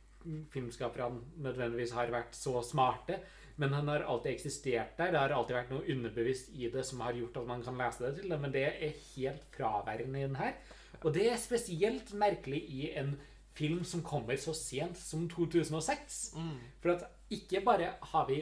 filmskaperne 0.52 1.22
nødvendigvis 1.46 1.94
har 1.96 2.12
vært 2.14 2.36
så 2.36 2.62
smarte. 2.66 3.20
Men 3.56 3.72
den 3.72 3.88
har 3.88 4.04
alltid 4.04 4.34
eksistert 4.34 4.98
der. 4.98 5.14
Det 5.14 5.20
har 5.20 5.32
alltid 5.32 5.56
vært 5.56 5.70
noe 5.72 5.86
underbevisst 5.94 6.50
i 6.58 6.68
det 6.74 6.84
som 6.84 7.00
har 7.06 7.16
gjort 7.16 7.38
at 7.40 7.48
man 7.48 7.64
kan 7.64 7.78
lese 7.80 8.04
det 8.04 8.18
til 8.18 8.34
det. 8.34 8.40
Men 8.42 8.52
det 8.52 8.64
er 8.68 8.98
helt 9.14 9.46
fraværende 9.56 10.20
i 10.20 10.26
den 10.26 10.36
her. 10.36 10.58
Og 11.04 11.14
det 11.16 11.30
er 11.32 11.40
spesielt 11.40 12.12
merkelig 12.18 12.60
i 12.68 12.90
en 13.00 13.14
film 13.56 13.86
som 13.88 14.04
kommer 14.04 14.36
så 14.36 14.52
sent 14.58 15.00
som 15.00 15.30
2006. 15.32 16.34
For 16.84 16.98
at 16.98 17.06
ikke 17.32 17.62
bare 17.64 17.94
har 18.02 18.28
vi 18.28 18.42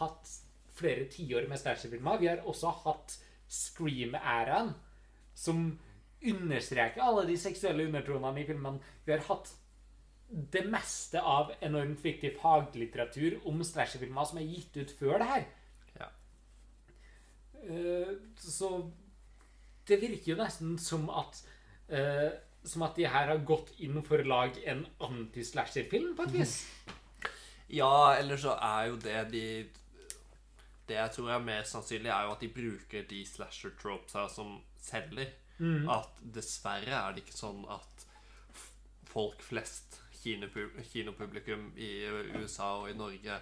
hatt 0.00 0.32
flere 0.78 1.08
tiår 1.12 1.48
med 1.50 1.60
slasherfilmer, 1.60 2.20
vi 2.20 2.30
har 2.30 2.44
også 2.48 2.72
hatt 2.84 3.16
Scream-æraen, 3.52 4.72
som 5.34 5.66
understreker 6.22 7.02
alle 7.02 7.26
de 7.28 7.36
seksuelle 7.40 7.84
undertonene 7.88 8.40
i 8.40 8.46
filmene. 8.48 8.80
Vi 9.04 9.12
har 9.12 9.24
hatt 9.26 9.50
det 10.52 10.62
meste 10.72 11.20
av 11.20 11.52
enormt 11.60 12.00
viktig 12.04 12.32
faglitteratur 12.40 13.40
om 13.48 13.60
slasherfilmer 13.66 14.28
som 14.28 14.40
er 14.40 14.48
gitt 14.48 14.78
ut 14.78 14.94
før 14.96 15.20
det 15.20 15.28
her. 15.28 15.44
Ja. 15.98 16.08
Eh, 17.66 18.14
så 18.40 18.70
det 19.88 20.00
virker 20.00 20.32
jo 20.32 20.38
nesten 20.40 20.78
som 20.80 21.10
at 21.10 21.42
eh, 21.90 22.30
Som 22.64 22.84
at 22.86 22.94
de 22.94 23.08
her 23.10 23.26
har 23.26 23.40
gått 23.42 23.72
inn 23.82 23.96
for 24.06 24.22
å 24.22 24.28
lage 24.30 24.60
en 24.70 24.84
anti-slasher-film, 25.02 26.12
på 26.14 26.28
et 26.28 26.34
vis. 26.36 26.52
Ja, 27.74 28.14
eller 28.14 28.38
så 28.38 28.52
er 28.54 28.84
jo 28.86 29.00
det 29.02 29.16
de 29.32 29.46
Det 30.88 30.96
jeg 30.98 31.12
tror 31.14 31.30
er 31.30 31.44
mer 31.44 31.62
sannsynlig, 31.68 32.10
er 32.10 32.24
jo 32.26 32.32
at 32.34 32.40
de 32.42 32.48
bruker 32.48 33.04
de 33.08 33.20
slasher 33.26 33.70
tropes 33.80 34.12
her 34.18 34.28
som 34.28 34.56
selger. 34.82 35.30
Mm. 35.58 35.88
At 35.88 36.18
dessverre 36.34 36.90
er 36.96 37.12
det 37.14 37.22
ikke 37.24 37.36
sånn 37.38 37.64
at 37.70 38.06
folk 39.12 39.42
flest, 39.44 40.00
kinopublikum 40.22 41.72
i 41.76 41.90
USA 42.38 42.68
og 42.80 42.90
i 42.90 42.96
Norge 42.96 43.38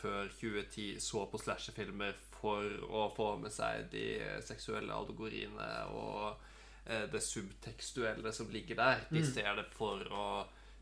før 0.00 0.28
2010 0.40 0.98
så 1.02 1.26
på 1.30 1.38
slasherfilmer 1.40 2.14
for 2.40 2.64
å 2.88 3.04
få 3.14 3.28
med 3.42 3.52
seg 3.52 3.90
de 3.92 4.04
seksuelle 4.42 4.94
allegoriene 4.96 5.66
og 5.92 6.38
eh, 6.86 7.04
det 7.12 7.20
subtekstuelle 7.22 8.32
som 8.32 8.48
ligger 8.50 8.78
der. 8.80 9.04
De 9.10 9.20
Mm. 9.20 9.28
ser 9.34 9.54
det 9.60 9.66
for 9.74 10.00
å 10.10 10.26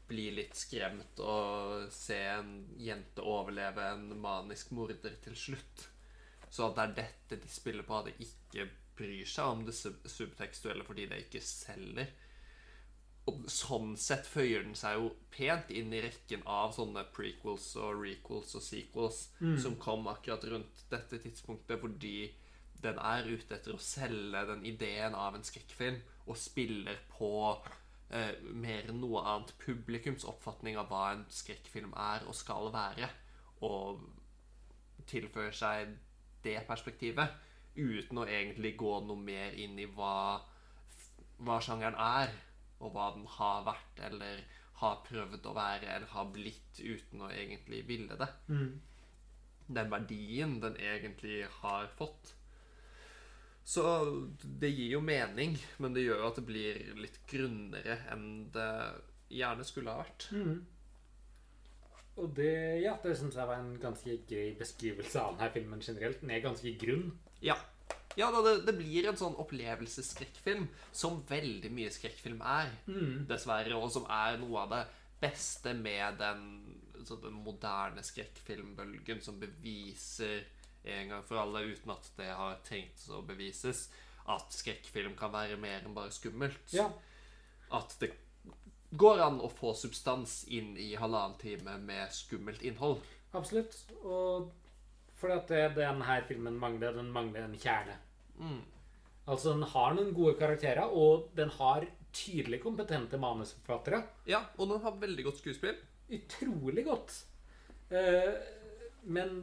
bli 0.09 0.31
litt 0.33 0.57
skremt 0.57 1.21
og 1.21 1.89
se 1.93 2.19
en 2.33 2.53
jente 2.81 3.25
overleve 3.25 3.91
en 3.93 4.09
manisk 4.21 4.73
morder 4.77 5.19
til 5.25 5.37
slutt. 5.37 5.89
Så 6.49 6.69
at 6.69 6.79
det 6.79 6.85
er 6.85 6.95
dette 7.03 7.43
de 7.43 7.51
spiller 7.53 7.85
på, 7.85 7.99
at 7.99 8.09
de 8.09 8.25
ikke 8.25 8.71
bryr 8.99 9.29
seg 9.29 9.53
om 9.53 9.67
det 9.67 9.77
subtekstuelle 9.77 10.87
fordi 10.87 11.07
det 11.11 11.21
ikke 11.27 11.45
selger. 11.45 12.09
Og 13.29 13.45
sånn 13.53 13.93
sett 14.01 14.25
føyer 14.25 14.65
den 14.65 14.77
seg 14.79 14.97
jo 14.97 15.11
pent 15.35 15.69
inn 15.77 15.93
i 15.93 16.01
rekken 16.01 16.47
av 16.49 16.73
sånne 16.73 17.05
prequels 17.13 17.75
og 17.77 18.01
requels 18.01 18.55
og 18.57 18.65
sequels 18.65 19.19
som 19.61 19.77
kom 19.83 20.09
akkurat 20.09 20.47
rundt 20.49 20.87
dette 20.89 21.21
tidspunktet, 21.21 21.77
fordi 21.83 22.31
den 22.81 22.97
er 23.03 23.29
ute 23.29 23.59
etter 23.59 23.75
å 23.75 23.83
selge 23.83 24.45
den 24.49 24.65
ideen 24.71 25.17
av 25.19 25.37
en 25.37 25.45
skrekkfilm 25.45 26.01
og 26.25 26.41
spiller 26.41 26.97
på 27.13 27.31
eh, 28.11 28.35
mer 28.43 28.89
enn 28.89 29.01
noe 29.03 29.23
annet 29.33 29.55
publikums 29.63 30.27
oppfatning 30.29 30.79
av 30.81 30.89
hva 30.93 31.05
en 31.15 31.25
skrekkfilm 31.33 31.95
er 31.97 32.27
og 32.29 32.37
skal 32.37 32.73
være, 32.75 33.11
og 33.67 34.05
tilfører 35.09 35.57
seg 35.57 35.97
det 36.45 36.61
perspektivet 36.69 37.35
uten 37.79 38.21
å 38.21 38.27
egentlig 38.27 38.75
gå 38.79 38.93
noe 39.07 39.23
mer 39.23 39.55
inn 39.59 39.79
i 39.79 39.87
hva, 39.95 40.39
hva 41.47 41.59
sjangeren 41.63 41.99
er, 42.03 42.33
og 42.79 42.95
hva 42.95 43.11
den 43.15 43.27
har 43.39 43.65
vært, 43.67 44.03
eller 44.09 44.43
har 44.79 45.01
prøvd 45.07 45.47
å 45.51 45.55
være, 45.57 45.87
eller 45.87 46.11
har 46.13 46.31
blitt, 46.35 46.79
uten 46.79 47.25
å 47.27 47.31
egentlig 47.35 47.83
ville 47.89 48.19
det. 48.19 48.29
Mm. 48.51 48.81
Den 49.79 49.91
verdien 49.93 50.59
den 50.63 50.79
egentlig 50.81 51.43
har 51.61 51.89
fått. 51.99 52.35
Så 53.69 53.85
det 54.41 54.71
gir 54.73 54.95
jo 54.95 55.05
mening, 55.05 55.59
men 55.77 55.93
det 55.93 56.07
gjør 56.07 56.23
jo 56.23 56.29
at 56.31 56.39
det 56.41 56.47
blir 56.49 56.79
litt 56.97 57.19
grunnere 57.29 57.99
enn 58.15 58.29
det 58.55 58.73
gjerne 59.29 59.67
skulle 59.69 59.93
ha 59.93 60.01
vært. 60.07 60.29
Mm. 60.33 60.63
Og 62.19 62.31
det, 62.35 62.55
ja, 62.83 62.95
det 63.03 63.13
syns 63.19 63.37
jeg 63.37 63.51
var 63.51 63.61
en 63.61 63.75
ganske 63.83 64.17
grei 64.31 64.47
beskrivelse 64.59 65.21
av 65.21 65.37
denne 65.37 65.53
filmen 65.55 65.85
generelt. 65.85 66.23
Den 66.23 66.33
er 66.33 66.47
ganske 66.47 66.73
grunn. 66.81 67.11
Ja. 67.45 67.59
Ja, 68.19 68.33
det, 68.33 68.55
det 68.67 68.75
blir 68.81 69.07
en 69.07 69.21
sånn 69.21 69.37
opplevelsesskrekkfilm 69.39 70.65
som 70.91 71.21
veldig 71.29 71.71
mye 71.71 71.93
skrekkfilm 71.95 72.41
er, 72.43 72.73
dessverre, 73.29 73.77
og 73.77 73.93
som 73.95 74.09
er 74.11 74.41
noe 74.41 74.65
av 74.65 74.73
det 74.73 74.81
beste 75.21 75.77
med 75.77 76.19
den, 76.19 76.49
den 77.05 77.37
moderne 77.45 78.03
skrekkfilmbølgen 78.03 79.21
som 79.23 79.39
beviser 79.39 80.41
en 80.85 81.13
gang 81.13 81.25
for 81.27 81.41
alle, 81.43 81.67
uten 81.73 81.93
at 81.95 82.11
det 82.19 82.29
har 82.39 82.61
trengt 82.67 83.09
å 83.13 83.23
bevises, 83.27 83.89
at 84.29 84.53
skrekkfilm 84.53 85.17
kan 85.19 85.33
være 85.33 85.59
mer 85.61 85.83
enn 85.83 85.97
bare 85.97 86.13
skummelt. 86.15 86.73
Ja. 86.77 86.89
At 87.75 87.97
det 88.01 88.13
går 88.91 89.21
an 89.25 89.41
å 89.45 89.51
få 89.53 89.75
substans 89.77 90.43
inn 90.49 90.77
i 90.81 90.95
halvannen 90.97 91.37
time 91.41 91.77
med 91.83 92.13
skummelt 92.15 92.63
innhold. 92.65 93.03
Absolutt. 93.37 93.77
Og 94.03 94.49
fordi 95.19 95.35
at 95.35 95.53
det 95.53 95.63
denne 95.77 96.19
filmen 96.29 96.59
mangler, 96.61 96.95
den 96.97 97.11
mangler 97.13 97.45
en 97.49 97.57
kjerne. 97.59 97.99
Mm. 98.39 98.61
Altså, 99.29 99.53
den 99.53 99.67
har 99.69 99.97
noen 99.97 100.15
gode 100.17 100.39
karakterer, 100.41 100.89
og 100.89 101.29
den 101.37 101.51
har 101.59 101.85
tydelig 102.15 102.63
kompetente 102.63 103.19
manusforfattere. 103.21 104.03
Ja, 104.31 104.45
og 104.57 104.71
den 104.71 104.81
har 104.85 105.01
veldig 105.01 105.27
godt 105.27 105.43
skuespill. 105.43 105.77
Utrolig 106.09 106.87
godt. 106.87 107.17
Eh, 107.93 108.39
men 109.03 109.43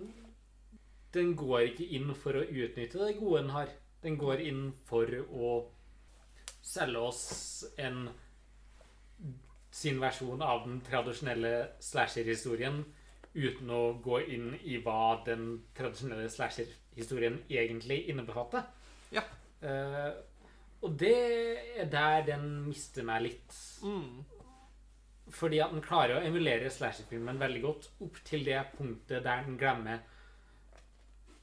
den 1.15 1.33
går 1.39 1.71
ikke 1.71 1.87
inn 1.97 2.11
for 2.19 2.37
å 2.37 2.43
utnytte 2.43 3.01
det 3.01 3.15
gode 3.19 3.41
den 3.43 3.55
har. 3.55 3.71
Den 4.03 4.19
går 4.21 4.43
inn 4.45 4.67
for 4.85 5.09
å 5.31 5.55
selge 6.65 7.01
oss 7.01 7.25
en 7.81 8.07
sin 9.75 9.99
versjon 9.99 10.43
av 10.43 10.63
den 10.63 10.79
tradisjonelle 10.85 11.51
slasher-historien 11.83 12.79
uten 13.35 13.71
å 13.75 13.81
gå 14.03 14.21
inn 14.31 14.53
i 14.63 14.77
hva 14.83 15.17
den 15.25 15.49
tradisjonelle 15.75 16.29
slasher-historien 16.31 17.41
egentlig 17.51 18.05
innebefatter. 18.11 18.63
Ja. 19.11 19.25
Uh, 19.59 20.15
og 20.85 20.95
det 21.01 21.17
er 21.81 21.91
der 21.91 22.23
den 22.29 22.47
mister 22.69 23.03
meg 23.07 23.25
litt. 23.25 23.59
Mm. 23.83 24.23
Fordi 25.35 25.59
at 25.63 25.73
den 25.73 25.83
klarer 25.83 26.19
å 26.19 26.25
emulere 26.25 26.71
slasher-filmen 26.71 27.41
veldig 27.41 27.61
godt 27.63 27.89
opp 28.05 28.19
til 28.27 28.45
det 28.47 28.61
punktet 28.77 29.25
der 29.25 29.43
den 29.47 29.57
glemmer 29.59 30.03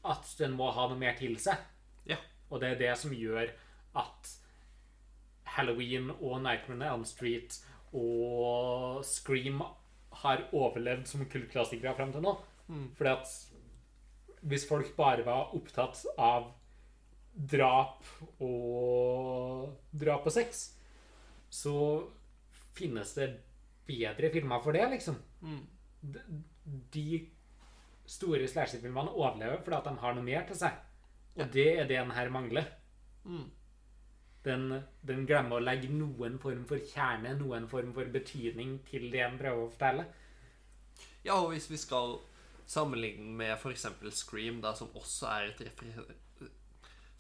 at 0.05 0.31
den 0.39 0.57
må 0.59 0.71
ha 0.75 0.89
noe 0.91 0.99
mer 0.99 1.15
til 1.19 1.37
seg. 1.41 1.61
Ja. 2.09 2.19
Og 2.51 2.63
det 2.63 2.73
er 2.73 2.81
det 2.81 2.95
som 3.01 3.15
gjør 3.15 3.53
at 4.03 4.33
Halloween 5.55 6.11
og 6.15 6.41
Nightmare 6.43 6.93
on 6.93 7.03
Elm 7.03 7.05
Street 7.09 7.59
og 7.93 9.03
Scream 9.05 9.61
har 10.23 10.47
overlevd 10.53 11.07
som 11.09 11.25
kultklassikere 11.29 11.95
fram 11.97 12.13
til 12.15 12.25
nå. 12.25 12.35
Mm. 12.69 12.89
Fordi 12.97 13.13
at 13.13 14.43
hvis 14.43 14.67
folk 14.69 14.95
bare 14.97 15.25
var 15.27 15.53
opptatt 15.57 16.03
av 16.19 16.51
drap 17.33 18.03
og 18.43 19.71
drap 19.93 20.27
og 20.27 20.35
sex, 20.35 20.65
så 21.53 21.77
finnes 22.77 23.13
det 23.17 23.29
bedre 23.87 24.33
filmer 24.33 24.63
for 24.65 24.77
det, 24.77 24.85
liksom. 24.95 25.19
Mm. 25.45 25.63
De, 26.03 26.23
de 26.95 27.07
store 28.13 28.49
slasherfilmene 28.51 29.15
overlever 29.17 29.63
fordi 29.65 29.79
at 29.79 29.89
de 29.89 30.05
har 30.05 30.17
noe 30.17 30.27
mer 30.27 30.47
til 30.49 30.59
seg. 30.63 30.79
Og 31.39 31.53
det 31.55 31.69
er 31.73 31.87
det 31.89 31.99
den 31.99 32.15
her 32.17 32.33
mangler. 32.33 32.67
Mm. 33.25 33.47
Den, 34.43 34.67
den 35.07 35.23
glemmer 35.27 35.61
å 35.61 35.65
legge 35.65 35.89
noen 35.95 36.37
form 36.43 36.67
for 36.69 36.83
kjerne, 36.93 37.37
noen 37.39 37.69
form 37.71 37.95
for 37.95 38.11
betydning 38.13 38.81
til 38.89 39.07
det 39.13 39.23
den 39.23 39.39
prøver 39.41 39.65
å 39.65 39.71
fortelle. 39.71 40.07
Ja, 41.23 41.39
og 41.39 41.53
hvis 41.53 41.71
vi 41.71 41.79
skal 41.79 42.19
sammenligne 42.67 43.33
med 43.39 43.55
f.eks. 43.55 43.87
Scream, 44.19 44.61
da, 44.65 44.75
som 44.75 44.91
også 44.99 45.31
er 45.31 45.53
et 45.53 45.63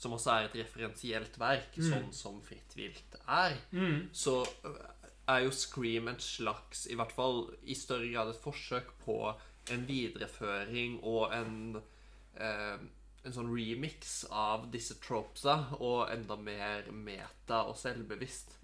som 0.02 0.16
også 0.16 0.32
er 0.34 0.48
et 0.48 0.56
referensielt 0.58 1.36
verk, 1.38 1.76
sånn 1.78 2.10
som 2.16 2.40
Fritt 2.42 2.74
vilt 2.74 3.14
er, 3.22 3.54
så 4.10 4.40
er 5.30 5.44
jo 5.44 5.52
Scream 5.54 6.10
en 6.10 6.18
slags, 6.18 6.88
i 6.90 6.96
hvert 6.98 7.14
fall 7.14 7.44
i 7.62 7.76
større 7.78 8.08
grad 8.10 8.32
et 8.32 8.42
forsøk 8.42 8.90
på 9.04 9.18
en 9.70 9.86
videreføring 9.86 10.98
og 11.02 11.32
en 11.32 11.82
eh, 12.36 12.78
en 13.24 13.32
sånn 13.36 13.52
remix 13.54 14.24
av 14.34 14.64
disse 14.72 14.96
tropesa, 14.98 15.68
og 15.78 16.08
enda 16.10 16.34
mer 16.36 16.88
meta 16.90 17.60
og 17.70 17.76
selvbevisst. 17.78 18.56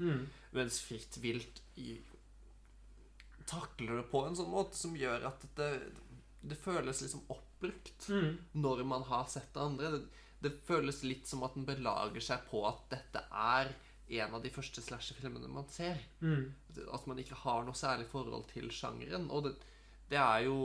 Mens 0.53 0.81
Fritt 0.83 1.19
vilt 1.23 1.61
i- 1.79 2.01
takler 3.47 3.97
det 4.01 4.09
på 4.11 4.25
en 4.27 4.35
sånn 4.37 4.51
måte 4.51 4.77
som 4.77 4.97
gjør 4.99 5.25
at 5.31 5.45
det, 5.57 5.69
det 6.43 6.59
føles 6.61 7.01
liksom 7.05 7.23
oppbrukt 7.33 8.09
når 8.53 8.83
man 8.85 9.03
har 9.09 9.25
sett 9.31 9.53
det 9.55 9.63
andre. 9.63 9.91
Det, 9.95 10.03
det 10.43 10.53
føles 10.67 11.03
litt 11.07 11.27
som 11.27 11.43
at 11.47 11.55
den 11.55 11.65
belager 11.69 12.21
seg 12.21 12.45
på 12.51 12.65
at 12.69 12.83
dette 12.93 13.23
er 13.31 13.73
en 14.19 14.35
av 14.35 14.43
de 14.43 14.51
første 14.51 14.83
slasherfilmene 14.83 15.49
man 15.53 15.67
ser. 15.71 15.99
At 16.93 17.07
man 17.07 17.19
ikke 17.23 17.39
har 17.45 17.65
noe 17.67 17.75
særlig 17.77 18.07
forhold 18.11 18.47
til 18.53 18.69
sjangeren. 18.73 19.31
Og 19.31 19.45
det, 19.49 19.55
det 20.11 20.19
er 20.21 20.45
jo 20.47 20.59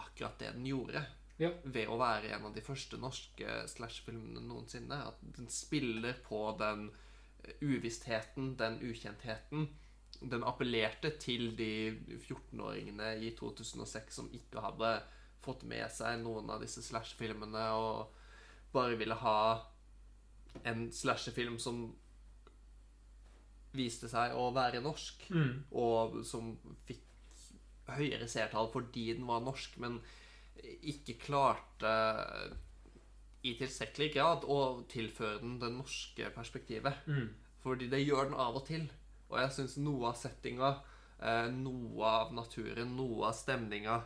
akkurat 0.00 0.38
det 0.40 0.52
den 0.56 0.66
gjorde 0.70 1.02
Ja. 1.38 1.50
ved 1.64 1.88
å 1.92 1.98
være 2.00 2.30
en 2.32 2.46
av 2.48 2.54
de 2.54 2.62
første 2.64 2.96
norske 2.96 3.56
slashfilmene 3.68 4.40
noensinne. 4.40 4.96
At 5.10 5.18
den 5.36 5.48
spiller 5.52 6.16
på 6.24 6.56
den 6.58 6.86
eh, 7.44 7.52
uvissheten, 7.60 8.54
den 8.56 8.78
ukjentheten. 8.80 9.66
Den 10.22 10.46
appellerte 10.48 11.10
til 11.20 11.50
de 11.58 11.68
14-åringene 12.24 13.10
i 13.20 13.34
2006 13.36 14.16
som 14.16 14.30
ikke 14.32 14.62
hadde 14.64 14.94
fått 15.44 15.66
med 15.68 15.92
seg 15.92 16.22
noen 16.24 16.48
av 16.50 16.62
disse 16.64 16.80
slashfilmene, 16.82 17.66
og 17.76 18.08
bare 18.72 18.96
ville 18.98 19.14
ha 19.20 19.38
en 20.64 20.86
slasherfilm 20.90 21.58
som 21.60 21.84
viste 23.76 24.08
seg 24.08 24.32
å 24.34 24.48
være 24.56 24.80
norsk, 24.80 25.26
og 25.76 26.22
som 26.24 26.54
fikk 26.88 27.02
høyere 27.94 28.28
seertall 28.28 28.70
fordi 28.72 29.12
den 29.14 29.26
var 29.28 29.44
norsk, 29.44 29.76
men 29.82 30.00
ikke 30.82 31.18
klarte 31.22 31.92
i 33.46 33.54
tilstrekkelig 33.58 34.10
grad 34.14 34.46
å 34.50 34.60
tilføre 34.90 35.40
den 35.42 35.58
det 35.62 35.70
norske 35.74 36.30
perspektivet. 36.34 37.04
Fordi 37.62 37.88
det 37.90 38.02
gjør 38.02 38.30
den 38.30 38.40
av 38.40 38.58
og 38.60 38.66
til. 38.66 38.88
Og 39.30 39.38
jeg 39.40 39.54
syns 39.56 39.76
noe 39.82 40.10
av 40.10 40.18
settinga, 40.18 40.72
eh, 41.20 41.48
noe 41.50 42.04
av 42.04 42.34
naturen, 42.34 42.96
noe 42.96 43.28
av 43.28 43.34
stemninga, 43.34 44.00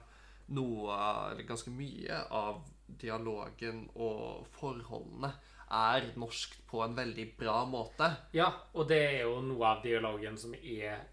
noe 0.56 0.98
eller 1.30 1.46
ganske 1.46 1.70
mye 1.70 2.22
av 2.30 2.62
dialogen 3.00 3.84
og 3.94 4.46
forholdene 4.56 5.30
er 5.70 6.08
norsk 6.18 6.56
på 6.66 6.82
en 6.82 6.96
veldig 6.96 7.26
bra 7.38 7.60
måte. 7.64 8.08
Ja, 8.34 8.48
og 8.74 8.88
det 8.90 8.98
er 8.98 9.20
jo 9.28 9.38
noe 9.44 9.76
av 9.76 9.84
dialogen 9.84 10.38
som 10.40 10.54
er 10.54 11.04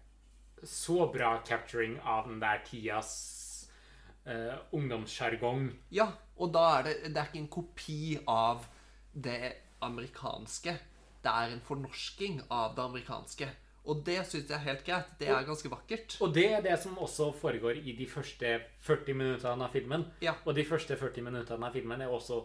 så 0.66 1.06
bra 1.12 1.38
capturing 1.46 1.98
av 2.00 2.28
den 2.28 2.40
der 2.42 2.62
tidas 2.66 3.12
uh, 4.26 4.58
ungdomssjargong. 4.74 5.70
Ja, 5.94 6.10
og 6.38 6.52
da 6.56 6.66
er 6.78 6.88
det, 6.88 6.98
det 7.12 7.22
er 7.22 7.30
ikke 7.30 7.42
en 7.44 7.52
kopi 7.52 8.00
av 8.26 8.66
det 9.12 9.54
amerikanske. 9.84 10.74
Det 11.22 11.32
er 11.32 11.54
en 11.54 11.64
fornorsking 11.64 12.42
av 12.50 12.76
det 12.76 12.84
amerikanske. 12.84 13.48
Og 13.88 14.02
det 14.04 14.18
syns 14.28 14.50
jeg 14.50 14.56
er 14.58 14.66
helt 14.66 14.84
greit. 14.84 15.12
Det 15.20 15.30
er 15.32 15.46
ganske 15.48 15.70
vakkert. 15.72 16.18
Og 16.24 16.32
det 16.34 16.46
er 16.52 16.62
det 16.64 16.76
som 16.82 16.98
også 17.00 17.30
foregår 17.40 17.80
i 17.80 17.94
de 17.96 18.06
første 18.10 18.58
40 18.84 19.16
minuttene 19.16 19.64
av 19.64 19.72
filmen. 19.72 20.04
Ja. 20.24 20.36
Og 20.44 20.56
de 20.58 20.64
første 20.68 20.96
40 20.98 21.24
minuttene 21.24 21.70
av 21.70 21.76
filmen 21.76 22.04
er 22.04 22.12
også 22.12 22.42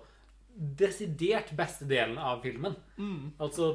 desidert 0.54 1.52
beste 1.58 1.88
delen 1.90 2.18
av 2.18 2.42
filmen. 2.46 2.78
Altså 3.42 3.74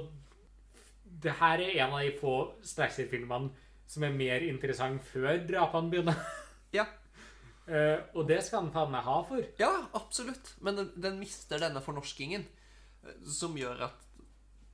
Det 1.03 1.35
her 1.41 1.61
er 1.65 1.81
en 1.83 1.97
av 1.97 2.05
de 2.05 2.13
få 2.21 2.35
slasher-filmene 2.63 3.51
som 3.89 4.05
er 4.05 4.17
mer 4.17 4.45
interessant 4.45 5.05
før 5.13 5.41
drapene 5.49 5.95
begynner. 5.95 6.21
Ja, 6.69 6.83
uh, 7.65 8.03
og 8.13 8.27
det 8.29 8.43
skal 8.45 8.67
han 8.67 8.75
faen 8.75 8.91
meg 8.93 9.07
ha 9.07 9.15
for. 9.25 9.41
ja 9.57 9.71
absolutt. 9.97 10.51
Men 10.61 10.77
den, 10.77 10.91
den 11.01 11.17
mister 11.17 11.63
denne 11.63 11.81
fornorskingen, 11.81 12.45
eh, 12.45 13.23
som 13.25 13.57
gjør 13.57 13.87
at 13.87 14.05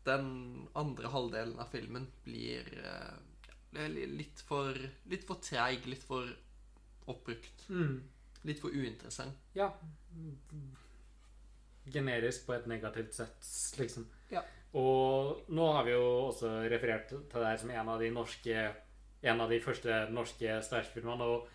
den 0.09 0.27
andre 0.75 1.13
halvdelen 1.13 1.61
av 1.63 1.71
filmen 1.71 2.09
blir 2.27 2.67
uh, 2.83 3.15
litt 3.95 4.43
for 4.49 4.75
Litt 5.11 5.23
for 5.29 5.39
treig, 5.39 5.87
litt 5.87 6.03
for 6.03 6.27
oppbrukt. 7.07 7.69
Litt 8.45 8.61
for 8.61 8.75
uinteressant. 8.75 9.39
Ja. 9.55 9.71
Generisk 11.95 12.49
på 12.49 12.57
et 12.57 12.67
negativt 12.67 13.15
sett, 13.15 13.47
liksom. 13.79 14.07
Ja. 14.35 14.43
Og 14.75 15.45
nå 15.55 15.67
har 15.77 15.87
vi 15.87 15.95
jo 15.95 16.07
også 16.33 16.51
referert 16.73 17.13
til 17.13 17.23
det 17.31 17.47
her 17.47 17.61
som 17.63 17.71
en 17.71 17.93
av 17.95 18.03
de 18.03 18.11
norske 18.11 18.67
En 19.25 19.41
av 19.41 19.51
de 19.51 19.61
første 19.65 20.05
norske 20.13 20.59
Stars-filmene. 20.67 21.25
Og 21.25 21.49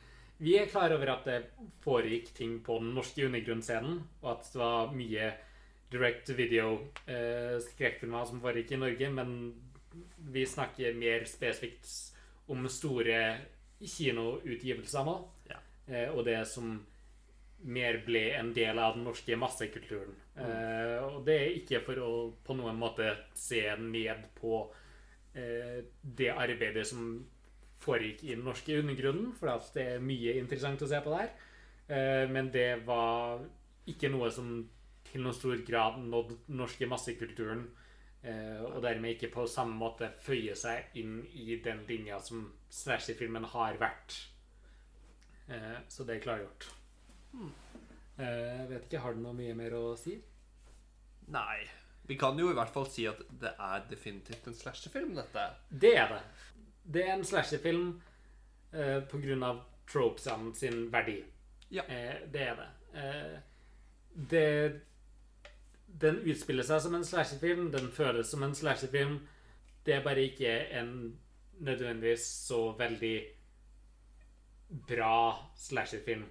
vi 0.44 0.56
er 0.58 0.70
klar 0.72 0.94
over 0.96 1.14
at 1.14 1.28
det 1.28 1.40
foregikk 1.84 2.34
ting 2.38 2.60
på 2.66 2.80
den 2.82 2.94
norske 2.96 3.26
undergrunnsscenen, 3.28 4.00
og 4.24 4.30
at 4.34 4.52
det 4.54 4.62
var 4.62 4.94
mye 4.96 5.32
direct 5.90 6.30
video-skrekkfilmer 6.38 8.30
som 8.30 8.42
foregikk 8.44 8.76
i 8.76 8.82
Norge, 8.84 9.10
men 9.14 9.30
vi 10.32 10.46
snakker 10.46 10.98
mer 10.98 11.26
spesifikt 11.28 11.90
om 12.50 12.68
store 12.70 13.20
kinoutgivelser 13.80 15.06
nå. 15.08 15.18
Ja. 15.50 15.60
Eh, 15.90 16.10
og 16.14 16.26
det 16.28 16.40
som 16.50 16.78
mer 17.60 18.00
ble 18.06 18.30
en 18.38 18.54
del 18.56 18.80
av 18.80 18.96
den 18.96 19.06
norske 19.08 19.36
massekulturen. 19.40 20.16
Eh, 20.40 20.98
og 21.04 21.26
det 21.28 21.36
er 21.36 21.58
ikke 21.58 21.82
for 21.84 22.04
å 22.04 22.12
på 22.46 22.56
noen 22.56 22.78
måte 22.80 23.12
se 23.36 23.64
ned 23.82 24.30
på 24.38 24.62
eh, 25.36 25.82
det 26.02 26.32
arbeidet 26.32 26.88
som 26.88 27.18
foregikk 27.80 28.24
i 28.26 28.34
den 28.36 28.44
norske 28.48 28.80
undergrunnen, 28.82 29.32
for 29.38 29.52
det 29.76 29.86
er 29.96 30.04
mye 30.04 30.36
interessant 30.40 30.82
å 30.84 30.90
se 30.90 31.00
på 31.04 31.14
der. 31.16 31.32
Eh, 31.90 32.26
men 32.30 32.52
det 32.54 32.84
var 32.88 33.42
ikke 33.90 34.12
noe 34.14 34.30
som 34.34 34.52
til 35.10 35.24
noen 35.26 35.38
stor 35.38 35.62
grad 35.66 35.98
nådde 36.04 36.38
den 36.48 36.60
norske 36.60 36.90
massekulturen, 36.90 37.64
eh, 38.22 38.60
og 38.68 38.82
dermed 38.86 39.16
ikke 39.16 39.32
på 39.34 39.48
samme 39.50 39.78
måte 39.80 40.12
føye 40.22 40.56
seg 40.60 41.00
inn 41.02 41.24
i 41.34 41.58
den 41.64 41.86
linja 41.90 42.20
som 42.22 42.46
slasherfilmen 42.70 43.48
har 43.56 43.80
vært. 43.82 44.20
Eh, 45.50 45.80
så 45.90 46.06
det 46.06 46.20
er 46.20 46.26
klargjort. 46.28 46.70
Jeg 48.20 48.66
vet 48.68 48.86
ikke, 48.86 49.00
Har 49.00 49.14
du 49.16 49.22
noe 49.24 49.34
mye 49.34 49.56
mer 49.56 49.74
å 49.78 49.96
si? 49.98 50.18
Nei. 51.32 51.64
Vi 52.10 52.18
kan 52.18 52.38
jo 52.42 52.50
i 52.50 52.56
hvert 52.58 52.74
fall 52.74 52.88
si 52.90 53.06
at 53.08 53.20
det 53.42 53.52
er 53.54 53.84
definitivt 53.90 54.48
en 54.50 54.58
slasherfilm, 54.58 55.14
dette. 55.16 55.44
Det 55.70 55.94
er 55.96 56.10
det. 56.10 56.22
Det 56.84 57.04
er 57.06 57.14
en 57.14 57.26
slasherfilm 57.26 58.02
eh, 58.74 59.44
av 59.44 59.64
tropesene 59.90 60.54
sin 60.56 60.88
verdi. 60.92 61.20
Ja. 61.70 61.84
Eh, 61.84 62.28
det 62.32 62.46
er 62.48 62.56
det. 62.56 62.70
Eh, 62.94 63.40
det. 64.32 64.82
Den 66.00 66.22
utspiller 66.30 66.64
seg 66.64 66.82
som 66.84 66.96
en 66.96 67.06
slasherfilm, 67.06 67.72
den 67.74 67.90
føles 67.92 68.30
som 68.30 68.44
en 68.46 68.56
slasherfilm. 68.56 69.20
Det 69.86 69.96
er 69.96 70.04
bare 70.06 70.28
ikke 70.30 70.52
en 70.80 71.20
nødvendigvis 71.60 72.26
så 72.48 72.72
veldig 72.78 73.16
bra 74.88 75.16
slasherfilm. 75.58 76.28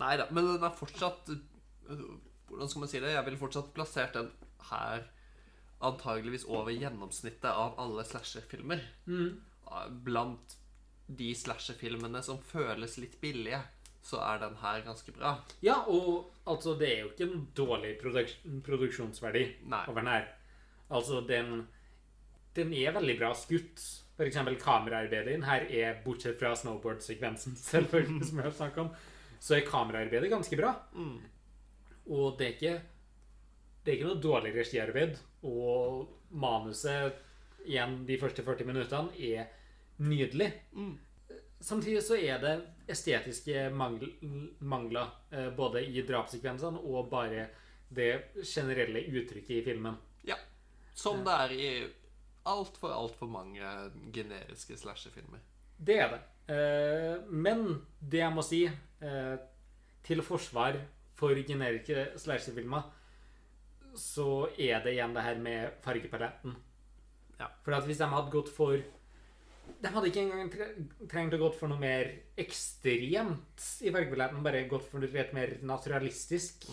Nei 0.00 0.14
da, 0.18 0.26
men 0.32 0.48
den 0.48 0.64
er 0.64 0.74
fortsatt 0.74 1.28
øh, 1.30 2.06
Hvordan 2.48 2.68
skal 2.70 2.80
man 2.80 2.88
si 2.90 3.00
det? 3.02 3.12
Jeg 3.12 3.24
ville 3.26 3.38
fortsatt 3.38 3.70
plassert 3.74 4.16
den 4.16 4.30
her 4.70 5.04
antageligvis 5.84 6.46
over 6.50 6.74
gjennomsnittet 6.74 7.50
av 7.50 7.78
alle 7.80 8.04
slasherfilmer. 8.08 8.82
Blant 10.04 10.56
de 11.06 11.30
slasherfilmene 11.36 12.22
som 12.24 12.40
føles 12.42 12.96
litt 13.00 13.18
billige, 13.20 13.60
så 14.04 14.20
er 14.20 14.40
den 14.42 14.56
her 14.60 14.82
ganske 14.84 15.12
bra. 15.16 15.34
Ja, 15.64 15.78
og 15.88 16.30
altså, 16.48 16.74
det 16.80 16.90
er 16.90 17.04
jo 17.04 17.12
ikke 17.12 17.28
en 17.30 17.44
dårlig 17.56 17.94
produks 18.02 18.36
produksjonsverdi 18.66 19.44
Nei. 19.72 19.84
over 19.88 20.02
den 20.02 20.12
her. 20.12 20.26
Altså, 20.90 21.22
den, 21.28 21.66
den 22.56 22.74
er 22.76 22.96
veldig 22.96 23.18
bra 23.20 23.32
skutt. 23.38 23.80
For 24.14 24.28
eksempel 24.28 24.58
kameraarbeidet 24.60 25.32
i 25.32 25.46
her 25.48 25.64
er, 25.72 26.02
bortsett 26.04 26.38
fra 26.38 26.52
snowboard-sekvensen, 26.56 27.56
selvfølgelig, 27.70 28.28
som 28.28 28.40
jeg 28.42 28.50
har 28.50 28.58
snakket 28.60 28.82
om, 28.84 28.90
så 29.40 29.56
er 29.56 29.68
kameraarbeidet 29.68 30.30
ganske 30.32 30.60
bra. 30.60 30.74
Og 32.04 32.36
det 32.38 32.46
er 32.46 32.54
ikke 32.58 32.76
det 33.84 33.92
er 33.92 33.98
ikke 33.98 34.10
noe 34.10 34.22
dårlig 34.22 34.54
regiarbeid. 34.56 35.18
Og 35.44 36.06
manuset 36.32 37.20
igjen 37.68 38.00
de 38.08 38.16
første 38.20 38.44
40 38.44 38.68
minuttene 38.68 39.12
er 39.20 39.50
nydelig. 40.04 40.50
Samtidig 41.64 42.02
så 42.04 42.16
er 42.16 42.40
det 42.42 42.54
estetiske 42.90 43.68
mangl 43.72 44.10
mangler 44.60 45.12
eh, 45.32 45.50
både 45.56 45.84
i 45.86 46.02
drapssekvensene 46.04 46.80
og 46.80 47.08
bare 47.12 47.46
det 47.94 48.10
generelle 48.44 49.04
uttrykket 49.06 49.60
i 49.60 49.62
filmen. 49.64 49.96
Ja. 50.26 50.36
Som 50.94 51.22
det 51.24 51.36
er 51.44 51.54
i 51.54 51.68
altfor, 52.50 52.92
altfor 52.92 53.30
mange 53.30 53.70
generiske 54.12 54.76
slasherfilmer. 54.80 55.40
Det 55.78 55.96
er 56.00 56.12
det. 56.12 56.20
Eh, 56.54 57.24
men 57.30 57.64
det 58.00 58.20
jeg 58.20 58.34
må 58.34 58.44
si 58.44 58.64
eh, 58.66 59.36
til 60.04 60.22
forsvar 60.26 60.76
for 61.16 61.38
generiske 61.48 62.10
slasherfilmer, 62.20 62.90
så 63.98 64.46
er 64.58 64.82
det 64.84 64.94
igjen 64.96 65.14
det 65.14 65.24
her 65.24 65.40
med 65.42 65.78
fargepaletten. 65.84 66.56
Ja. 67.38 67.48
For 67.64 67.76
at 67.76 67.86
hvis 67.88 68.00
de 68.00 68.10
hadde 68.10 68.30
gått 68.32 68.50
for 68.54 68.78
De 69.82 69.90
hadde 69.90 70.10
ikke 70.10 70.22
engang 70.22 70.50
trengt 71.10 71.34
å 71.34 71.40
gått 71.40 71.56
for 71.58 71.72
noe 71.72 71.80
mer 71.80 72.10
ekstremt 72.40 73.64
i 73.82 73.92
fargepaletten, 73.92 74.44
bare 74.44 74.66
gått 74.70 74.86
for 74.90 75.02
et 75.04 75.32
mer 75.34 75.56
naturalistisk 75.66 76.68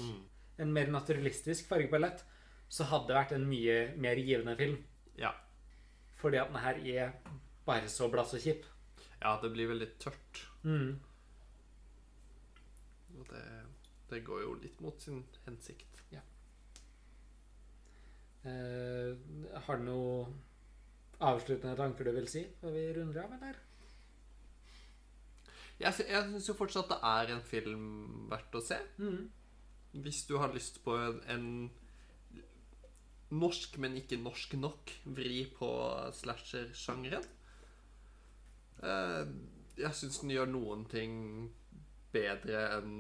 En 0.62 0.74
mer 0.74 0.92
naturalistisk 0.94 1.66
fargepalett, 1.72 2.22
så 2.70 2.86
hadde 2.92 3.10
det 3.10 3.18
vært 3.18 3.32
en 3.36 3.48
mye 3.50 3.78
mer 3.98 4.20
givende 4.22 4.54
film. 4.60 4.78
Ja. 5.18 5.32
Fordi 6.22 6.38
at 6.38 6.52
den 6.52 6.62
her 6.62 6.82
er 6.86 7.16
bare 7.66 7.90
så 7.90 8.10
blass 8.12 8.36
og 8.38 8.44
kjip. 8.44 8.68
ja, 9.22 9.40
det 9.42 9.50
blir 9.54 9.72
veldig 9.72 9.88
tørt. 10.00 10.44
Mm. 10.64 11.00
Og 13.18 13.26
det, 13.30 13.44
det 14.12 14.22
går 14.28 14.44
jo 14.46 14.54
litt 14.62 14.80
mot 14.82 15.02
sin 15.02 15.24
hensikt. 15.48 15.91
Eh, 18.48 19.12
har 19.68 19.78
du 19.78 19.84
noe 19.86 20.14
avsluttende 21.22 21.76
tanker 21.78 22.08
du 22.10 22.16
vil 22.16 22.30
si 22.32 22.42
før 22.62 22.74
vi 22.74 22.86
runder 22.98 23.22
av, 23.28 23.36
eller? 23.38 23.60
Jeg, 25.82 25.94
sy- 25.98 26.08
jeg 26.10 26.26
syns 26.30 26.48
jo 26.50 26.56
fortsatt 26.58 26.90
det 26.90 26.98
er 27.10 27.32
en 27.36 27.44
film 27.46 27.86
verdt 28.32 28.58
å 28.58 28.62
se. 28.66 28.78
Mm. 29.02 29.30
Hvis 30.06 30.24
du 30.30 30.36
har 30.42 30.54
lyst 30.54 30.80
på 30.86 30.96
en, 30.98 31.20
en 31.30 31.48
norsk, 33.32 33.78
men 33.82 33.96
ikke 34.00 34.18
norsk 34.22 34.54
nok 34.60 34.92
vri 35.18 35.44
på 35.58 35.70
slasher-sjangeren. 36.18 37.26
Eh, 38.84 39.26
jeg 39.82 39.94
syns 39.98 40.20
den 40.22 40.34
gjør 40.36 40.50
noen 40.52 40.86
ting 40.92 41.14
bedre 42.12 42.66
enn 42.78 42.96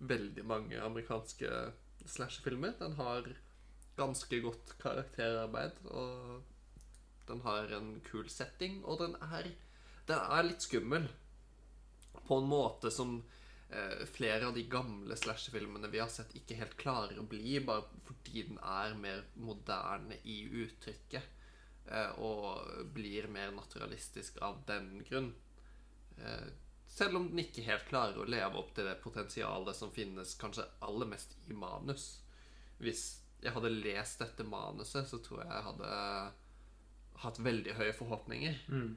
veldig 0.00 0.44
mange 0.48 0.78
amerikanske 0.82 1.50
slasher-filmer. 2.08 2.74
Den 2.80 2.94
har 2.98 3.28
ganske 3.96 4.40
godt 4.44 4.74
karakterarbeid, 4.82 5.80
og 5.90 6.42
den 7.28 7.40
har 7.46 7.72
en 7.78 7.94
kul 8.06 8.28
setting, 8.30 8.82
og 8.84 9.00
den 9.02 9.16
er, 9.22 9.48
den 10.08 10.20
er 10.20 10.46
litt 10.46 10.66
skummel. 10.66 11.08
På 12.26 12.40
en 12.40 12.50
måte 12.50 12.90
som 12.94 13.18
eh, 13.70 14.04
flere 14.10 14.48
av 14.48 14.54
de 14.56 14.66
gamle 14.70 15.16
slasherfilmene 15.18 15.90
vi 15.92 16.02
har 16.02 16.10
sett, 16.12 16.34
ikke 16.38 16.58
helt 16.60 16.76
klarer 16.80 17.18
å 17.20 17.26
bli, 17.28 17.58
bare 17.64 17.86
fordi 18.06 18.46
den 18.50 18.60
er 18.62 18.94
mer 19.00 19.24
moderne 19.38 20.20
i 20.24 20.42
uttrykket. 20.64 21.32
Eh, 21.86 22.12
og 22.18 22.86
blir 22.94 23.28
mer 23.30 23.52
naturalistisk 23.54 24.40
av 24.42 24.62
den 24.66 25.04
grunn. 25.06 25.32
Eh, 26.18 26.48
selv 26.86 27.18
om 27.18 27.28
den 27.30 27.44
ikke 27.44 27.66
helt 27.66 27.86
klarer 27.90 28.18
å 28.22 28.28
leve 28.28 28.58
opp 28.58 28.72
til 28.74 28.88
det 28.88 28.96
potensialet 29.02 29.76
som 29.76 29.92
finnes 29.94 30.34
kanskje 30.40 30.66
aller 30.86 31.10
mest 31.10 31.36
i 31.46 31.54
manus. 31.54 32.08
Hvis 32.82 33.04
jeg 33.46 33.54
hadde 33.54 33.70
lest 33.78 34.22
dette 34.22 34.46
manuset, 34.46 35.06
så 35.08 35.20
tror 35.22 35.44
jeg 35.44 35.50
jeg 35.52 35.66
hadde 35.68 35.90
hatt 37.22 37.38
veldig 37.40 37.76
høye 37.78 37.94
forhåpninger. 37.96 38.58
Mm. 38.68 38.96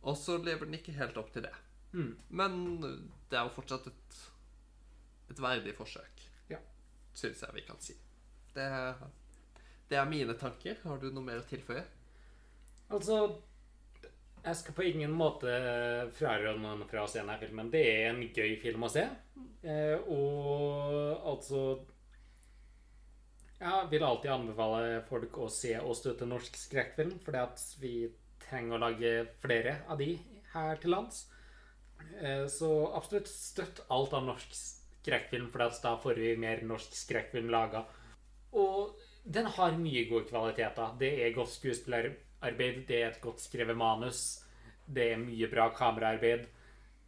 Og 0.00 0.16
så 0.16 0.36
lever 0.40 0.68
den 0.68 0.78
ikke 0.78 0.96
helt 0.96 1.18
opp 1.20 1.32
til 1.34 1.44
det. 1.46 1.54
Mm. 1.92 2.12
Men 2.28 2.58
det 2.82 3.38
er 3.38 3.46
jo 3.46 3.54
fortsatt 3.56 3.88
et, 3.90 4.18
et 5.32 5.42
verdig 5.42 5.74
forsøk. 5.76 6.24
Ja. 6.52 6.60
Syns 7.16 7.42
jeg 7.44 7.56
vi 7.56 7.66
kan 7.66 7.80
si. 7.82 7.96
Det, 8.54 8.66
det 9.90 9.98
er 9.98 10.10
mine 10.10 10.36
tanker. 10.38 10.78
Har 10.84 11.00
du 11.00 11.10
noe 11.10 11.26
mer 11.26 11.42
å 11.42 11.48
tilføye? 11.48 11.84
Altså 12.90 13.20
Jeg 14.42 14.56
skal 14.58 14.74
på 14.74 14.86
ingen 14.88 15.12
måte 15.14 15.50
fraråde 16.16 16.58
noen 16.62 16.86
fra 16.90 17.04
å 17.04 17.10
se 17.10 17.20
denne 17.20 17.38
filmen. 17.42 17.72
Det 17.72 17.82
er 17.86 18.10
en 18.10 18.22
gøy 18.24 18.56
film 18.62 18.86
å 18.86 18.92
se. 18.92 19.04
Eh, 19.60 19.96
og 20.08 21.26
altså 21.28 21.64
Jeg 23.60 23.88
vil 23.90 24.04
alltid 24.06 24.30
anbefale 24.32 25.00
folk 25.04 25.34
å 25.36 25.46
se 25.52 25.74
og 25.82 25.92
støtte 25.98 26.24
norsk 26.28 26.54
skrekkfilm, 26.56 27.18
fordi 27.20 27.40
at 27.42 27.64
vi 27.82 27.94
trenger 28.40 28.78
å 28.78 28.82
lage 28.86 29.10
flere 29.42 29.74
av 29.92 29.98
de 30.00 30.14
her 30.54 30.80
til 30.80 30.94
lands. 30.94 31.26
Eh, 32.22 32.46
så 32.48 32.70
absolutt 32.96 33.28
støtt 33.28 33.82
alt 33.92 34.14
av 34.16 34.24
norsk 34.24 34.54
skrekkfilm, 34.56 35.50
for 35.52 35.66
da 35.84 35.92
får 36.00 36.22
vi 36.22 36.30
mer 36.40 36.64
norsk 36.64 36.96
skrekkfilm 36.96 37.50
laga. 37.52 37.84
Og 38.56 38.96
den 39.28 39.50
har 39.58 39.76
mye 39.76 40.06
gode 40.08 40.30
kvaliteter. 40.30 40.94
Det 40.98 41.10
er 41.26 41.36
godt 41.36 41.52
skuespillerarbeid, 41.52 42.86
det 42.88 43.02
er 43.02 43.10
et 43.10 43.20
godt 43.20 43.44
skrevet 43.44 43.76
manus, 43.76 44.22
det 44.88 45.10
er 45.12 45.20
mye 45.20 45.50
bra 45.52 45.68
kameraarbeid. 45.76 46.48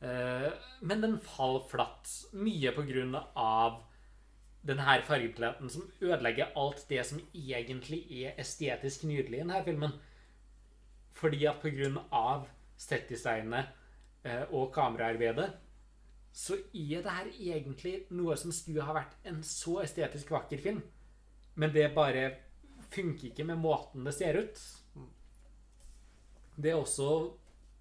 Eh, 0.05 0.51
Men 0.83 1.01
den 1.01 1.17
faller 1.25 1.65
flatt, 1.73 2.13
mye 2.37 2.75
på 2.77 2.85
grunn 2.93 3.17
av 3.17 3.81
den 4.67 4.79
her 4.79 5.03
fargepaletten 5.03 5.71
som 5.71 5.89
ødelegger 6.01 6.53
alt 6.59 6.85
det 6.89 7.03
som 7.07 7.21
egentlig 7.35 8.05
er 8.23 8.39
estetisk 8.39 9.05
nydelig 9.05 9.41
i 9.41 9.43
denne 9.43 9.63
filmen. 9.65 9.95
Fordi 11.13 11.45
at 11.47 11.67
av 12.13 12.47
settdesignet 12.79 13.67
eh, 14.25 14.45
og 14.51 14.73
kameraarbeidet 14.75 15.51
så 16.33 16.57
er 16.73 17.03
det 17.05 17.13
her 17.13 17.29
egentlig 17.29 18.07
noe 18.11 18.37
som 18.41 18.53
skulle 18.53 18.85
ha 18.87 18.95
vært 18.97 19.19
en 19.29 19.43
så 19.45 19.83
estetisk 19.83 20.31
vakker 20.33 20.59
film. 20.59 20.81
Men 21.55 21.73
det 21.75 21.93
bare 21.95 22.31
funker 22.93 23.29
ikke 23.29 23.45
med 23.45 23.61
måten 23.61 24.07
det 24.07 24.15
ser 24.17 24.39
ut. 24.41 24.63
Det 26.57 26.71
er 26.71 26.79
også 26.79 27.09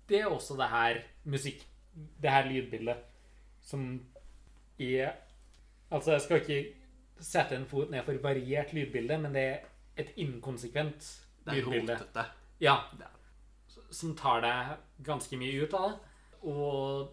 det, 0.10 0.20
er 0.20 0.28
også 0.28 0.58
det 0.60 0.70
her 0.70 1.04
musikk... 1.24 1.68
Det 1.92 2.32
her 2.32 2.46
lydbildet 2.48 3.02
som 3.68 3.82
er 4.80 5.18
Altså, 5.92 6.16
jeg 6.16 6.22
skal 6.22 6.42
ikke 6.42 6.62
sette 7.22 7.56
en 7.56 7.68
fot 7.70 7.92
ned 7.92 8.06
for 8.08 8.24
variert 8.24 8.74
lydbilde, 8.74 9.18
men 9.22 9.36
det 9.36 9.44
er 9.44 9.58
et 10.02 10.14
inkonsekvent 10.24 11.10
lydbilde. 11.52 11.98
Det 12.14 12.24
er. 12.24 12.38
Ja. 12.62 12.78
Som 13.92 14.16
tar 14.18 14.42
deg 14.46 14.78
ganske 15.06 15.38
mye 15.38 15.66
ut 15.66 15.76
av 15.78 15.90
det. 15.90 15.98
Og 16.48 17.12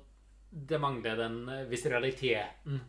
det 0.51 0.81
mangler 0.81 1.19
den 1.19 1.43
visceraliteten 1.69 2.81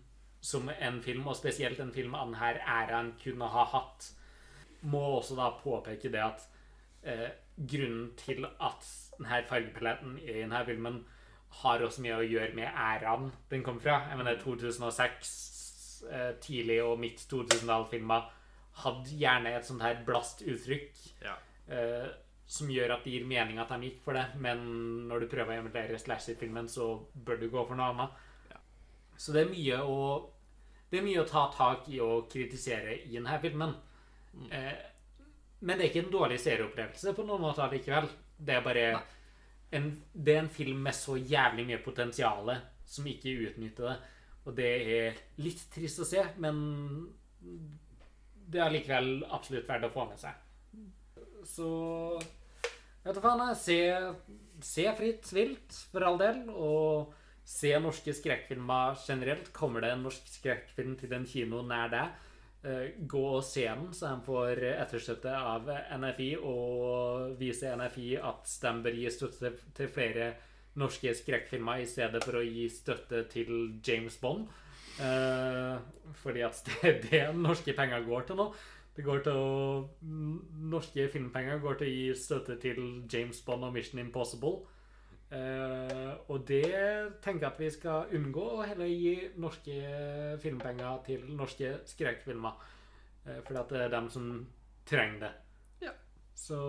som 0.42 0.70
en 0.72 1.02
film, 1.04 1.28
og 1.28 1.36
spesielt 1.36 1.80
en 1.84 1.92
film 1.92 2.16
av 2.16 2.30
denne 2.30 2.54
æraen, 2.64 3.14
kunne 3.24 3.50
ha 3.52 3.66
hatt. 3.74 4.12
Må 4.82 5.02
også 5.18 5.36
da 5.36 5.50
påpeke 5.60 6.12
det 6.12 6.22
at 6.24 6.46
eh, 7.04 7.30
grunnen 7.60 8.14
til 8.20 8.46
at 8.46 8.86
denne 9.18 9.42
fargepaletten 9.50 10.20
i 10.24 10.38
denne 10.38 10.62
filmen 10.66 11.02
har 11.60 11.84
også 11.84 12.04
mye 12.06 12.20
å 12.22 12.28
gjøre 12.28 12.56
med 12.56 12.70
æraen 12.70 13.32
den 13.52 13.66
kom 13.66 13.82
fra. 13.84 14.04
Jeg 14.08 14.20
mener 14.22 14.40
2006, 14.40 15.34
eh, 16.10 16.32
tidlig 16.42 16.80
og 16.84 17.00
midt 17.02 17.24
2000-tall-filmer 17.32 18.30
hadde 18.84 19.18
gjerne 19.20 19.54
et 19.58 19.66
sånt 19.68 19.82
her 19.84 20.02
blast 20.08 20.42
uttrykk 20.48 20.92
Ja. 21.26 21.36
eh, 21.68 22.08
som 22.50 22.70
gjør 22.74 22.96
at 22.96 23.04
det 23.06 23.12
gir 23.14 23.26
mening 23.30 23.60
at 23.62 23.70
de 23.70 23.90
gikk 23.90 24.00
for 24.02 24.14
det, 24.18 24.24
men 24.42 24.62
når 25.08 25.20
du 25.22 25.28
prøver 25.30 25.54
å 25.54 25.60
emulere 25.62 26.00
slasher-filmen, 26.02 26.66
så 26.68 27.06
bør 27.14 27.38
du 27.40 27.50
gå 27.50 27.62
for 27.68 27.76
noe 27.78 27.92
annet. 27.92 28.10
Ja. 28.50 28.58
Så 29.18 29.34
det 29.36 29.44
er 29.46 29.52
mye 29.54 29.82
å 29.86 30.00
Det 30.90 30.98
er 30.98 31.04
mye 31.06 31.22
å 31.22 31.28
ta 31.30 31.52
tak 31.54 31.86
i 31.94 32.00
og 32.02 32.32
kritisere 32.32 32.96
i 33.06 33.12
denne 33.14 33.36
filmen. 33.44 33.76
Eh, 34.52 34.74
men 35.62 35.78
det 35.78 35.86
er 35.86 35.90
ikke 35.92 36.06
en 36.08 36.12
dårlig 36.16 36.40
serieopplevelse 36.42 37.14
på 37.14 37.26
noen 37.28 37.42
måte 37.44 37.68
likevel. 37.70 38.08
Det 38.40 38.56
er 38.56 38.62
bare 38.66 38.86
en, 39.72 40.02
Det 40.16 40.34
er 40.34 40.40
en 40.40 40.50
film 40.50 40.82
med 40.82 40.96
så 40.96 41.18
jævlig 41.20 41.68
mye 41.68 41.78
potensial 41.84 42.50
som 42.86 43.06
ikke 43.06 43.36
utnytter 43.52 43.84
det. 43.92 43.98
Og 44.48 44.56
det 44.58 44.70
er 44.98 45.20
litt 45.44 45.66
trist 45.74 46.02
å 46.02 46.08
se, 46.08 46.24
men 46.42 46.60
det 48.50 48.62
er 48.64 48.74
likevel 48.74 49.26
absolutt 49.30 49.68
verdt 49.70 49.90
å 49.90 49.94
få 49.94 50.08
med 50.10 50.22
seg. 50.22 50.46
Så 51.48 51.70
Vet 53.04 53.16
du 53.16 53.22
faen, 53.24 53.42
se, 53.56 53.78
se 54.66 54.84
fritt 54.98 55.30
vilt, 55.34 55.76
for 55.92 56.04
all 56.06 56.18
del. 56.20 56.42
Og 56.52 57.14
se 57.50 57.72
norske 57.82 58.14
skrekkfilmer 58.14 59.00
generelt. 59.06 59.54
Kommer 59.56 59.82
det 59.86 59.94
en 59.96 60.04
norsk 60.06 60.28
skrekkfilm 60.30 60.98
til 61.00 61.16
en 61.16 61.28
kino 61.30 61.64
nær 61.66 61.90
deg, 61.94 62.18
eh, 62.62 62.84
gå 63.10 63.24
og 63.32 63.44
se 63.48 63.66
den, 63.66 63.88
så 63.96 64.12
de 64.12 64.28
får 64.28 64.62
etterstøtte 64.76 65.34
av 65.34 65.72
NFI, 65.98 66.30
og 66.44 67.40
vise 67.40 67.72
NFI 67.80 68.12
at 68.20 68.54
de 68.62 68.76
bør 68.86 69.00
gi 69.00 69.16
støtte 69.16 69.54
til 69.80 69.92
flere 69.96 70.34
norske 70.76 71.14
skrekkfilmer 71.18 71.82
i 71.82 71.88
stedet 71.90 72.24
for 72.24 72.40
å 72.40 72.46
gi 72.46 72.68
støtte 72.70 73.24
til 73.32 73.80
James 73.88 74.18
Bond. 74.22 74.50
Eh, 75.00 75.78
fordi 76.22 76.44
at 76.46 76.60
det 76.68 76.82
er 76.84 77.00
det 77.06 77.24
norske 77.40 77.74
penger 77.74 78.06
går 78.08 78.28
til 78.28 78.40
nå. 78.42 78.50
Det 78.96 79.06
går 79.06 79.22
til 79.24 79.38
å 79.40 79.52
Norske 80.70 81.06
filmpenger 81.14 81.62
går 81.64 81.78
til 81.80 81.88
å 81.88 81.94
gi 81.94 82.16
støtte 82.20 82.58
til 82.60 82.82
James 83.08 83.40
Bond 83.46 83.64
og 83.64 83.72
Mission 83.74 84.02
Impossible. 84.02 84.66
Eh, 85.32 86.14
og 86.28 86.44
det 86.50 86.66
tenker 87.24 87.46
jeg 87.46 87.52
at 87.52 87.62
vi 87.62 87.70
skal 87.72 88.16
unngå, 88.18 88.44
og 88.58 88.66
heller 88.66 88.90
gi 88.90 89.14
norske 89.40 89.78
filmpenger 90.42 91.04
til 91.06 91.24
norske 91.38 91.78
skrekkfilmer. 91.88 92.58
Eh, 93.26 93.40
fordi 93.46 93.60
at 93.62 93.72
det 93.72 93.84
er 93.86 93.94
dem 93.94 94.10
som 94.10 94.28
trenger 94.90 95.20
det. 95.28 95.32
Ja. 95.86 95.94
Så 96.36 96.60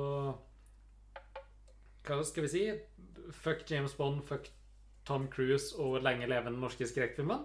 Hva 2.07 2.21
skal 2.27 2.47
vi 2.47 2.51
si? 2.53 2.65
Fuck 3.43 3.65
James 3.71 3.95
Bond, 3.99 4.23
fuck 4.27 4.49
Tom 5.07 5.29
Cruise 5.33 5.75
og 5.79 6.01
lenge 6.05 6.29
leve 6.31 6.51
den 6.51 6.61
norske 6.63 6.87
skrekkfilmer. 6.89 7.45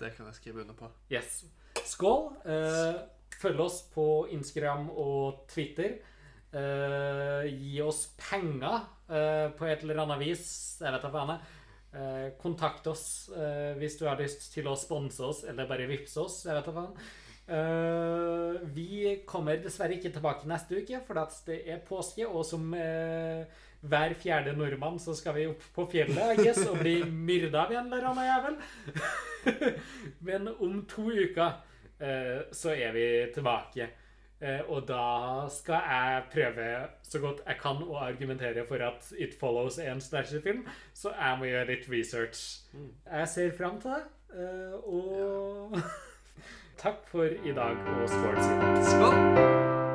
Det 0.00 0.14
kan 0.16 0.28
jeg 0.30 0.38
skrive 0.38 0.62
under 0.64 0.76
på. 0.78 0.88
Yes. 1.12 1.42
Skål. 1.84 2.30
Eh, 2.48 3.00
følg 3.40 3.60
oss 3.60 3.82
på 3.92 4.06
Instagram 4.32 4.88
og 4.90 5.44
Twitter. 5.50 5.98
Eh, 6.50 7.46
gi 7.52 7.80
oss 7.84 8.06
penger 8.18 8.80
eh, 9.10 9.48
på 9.56 9.68
et 9.68 9.84
eller 9.84 10.02
annet 10.04 10.22
vis. 10.22 10.44
Jeg 10.80 10.94
vet 10.96 11.04
da 11.04 11.12
faen. 11.14 11.34
Eh, 11.90 12.26
kontakt 12.40 12.86
oss 12.86 13.04
eh, 13.34 13.74
hvis 13.80 13.98
du 13.98 14.06
har 14.06 14.20
lyst 14.20 14.48
til 14.54 14.68
å 14.70 14.76
sponse 14.78 15.24
oss 15.26 15.44
eller 15.44 15.68
bare 15.70 15.88
vippse 15.90 16.22
oss. 16.22 16.44
Jeg 16.46 16.56
vet 16.56 16.70
da 16.70 16.76
faen. 16.80 16.96
Eh, 17.50 18.60
vi 18.62 19.22
kommer 19.26 19.58
dessverre 19.58 19.96
ikke 19.96 20.12
tilbake 20.14 20.46
neste 20.48 20.78
uke, 20.78 21.00
for 21.06 21.18
det 21.48 21.56
er 21.66 21.80
påske, 21.86 22.26
og 22.26 22.44
som 22.46 22.68
uh, 22.76 23.42
hver 23.80 24.12
fjerde 24.20 24.52
nordmann 24.54 25.00
så 25.02 25.16
skal 25.18 25.34
vi 25.34 25.48
opp 25.50 25.64
på 25.74 25.86
fjellet 25.90 26.36
I 26.36 26.44
guess, 26.44 26.62
og 26.70 26.78
bli 26.78 27.00
myrda 27.02 27.64
av 27.64 27.72
en 27.74 27.88
eller 27.88 28.06
annen 28.10 28.28
jævel. 28.28 28.60
Men 30.28 30.46
om 30.52 30.84
to 30.90 31.08
uker 31.10 31.58
uh, 32.04 32.38
så 32.54 32.76
er 32.76 32.94
vi 32.94 33.08
tilbake. 33.34 33.96
Og 34.72 34.86
da 34.88 35.44
skal 35.52 35.82
jeg 35.84 36.20
prøve 36.32 36.68
så 37.04 37.18
godt 37.20 37.42
jeg 37.44 37.58
kan 37.60 37.82
å 37.84 37.98
argumentere 38.00 38.62
for 38.64 38.80
at 38.80 39.10
It 39.12 39.34
Follows 39.36 39.76
er 39.76 39.90
en 39.92 40.00
slasherfilm, 40.00 40.62
så 40.96 41.12
jeg 41.12 41.36
må 41.36 41.50
gjøre 41.50 41.66
litt 41.68 41.90
research. 41.92 42.46
Jeg 43.04 43.28
ser 43.34 43.52
fram 43.58 43.76
til 43.82 43.98
det. 43.98 44.06
og 44.80 45.76
takk 46.82 47.00
for 47.12 47.24
i 47.24 47.52
dag, 47.52 47.76
og 48.02 48.08
skål, 48.08 48.42
Simen. 48.42 48.84
Skål! 48.84 49.89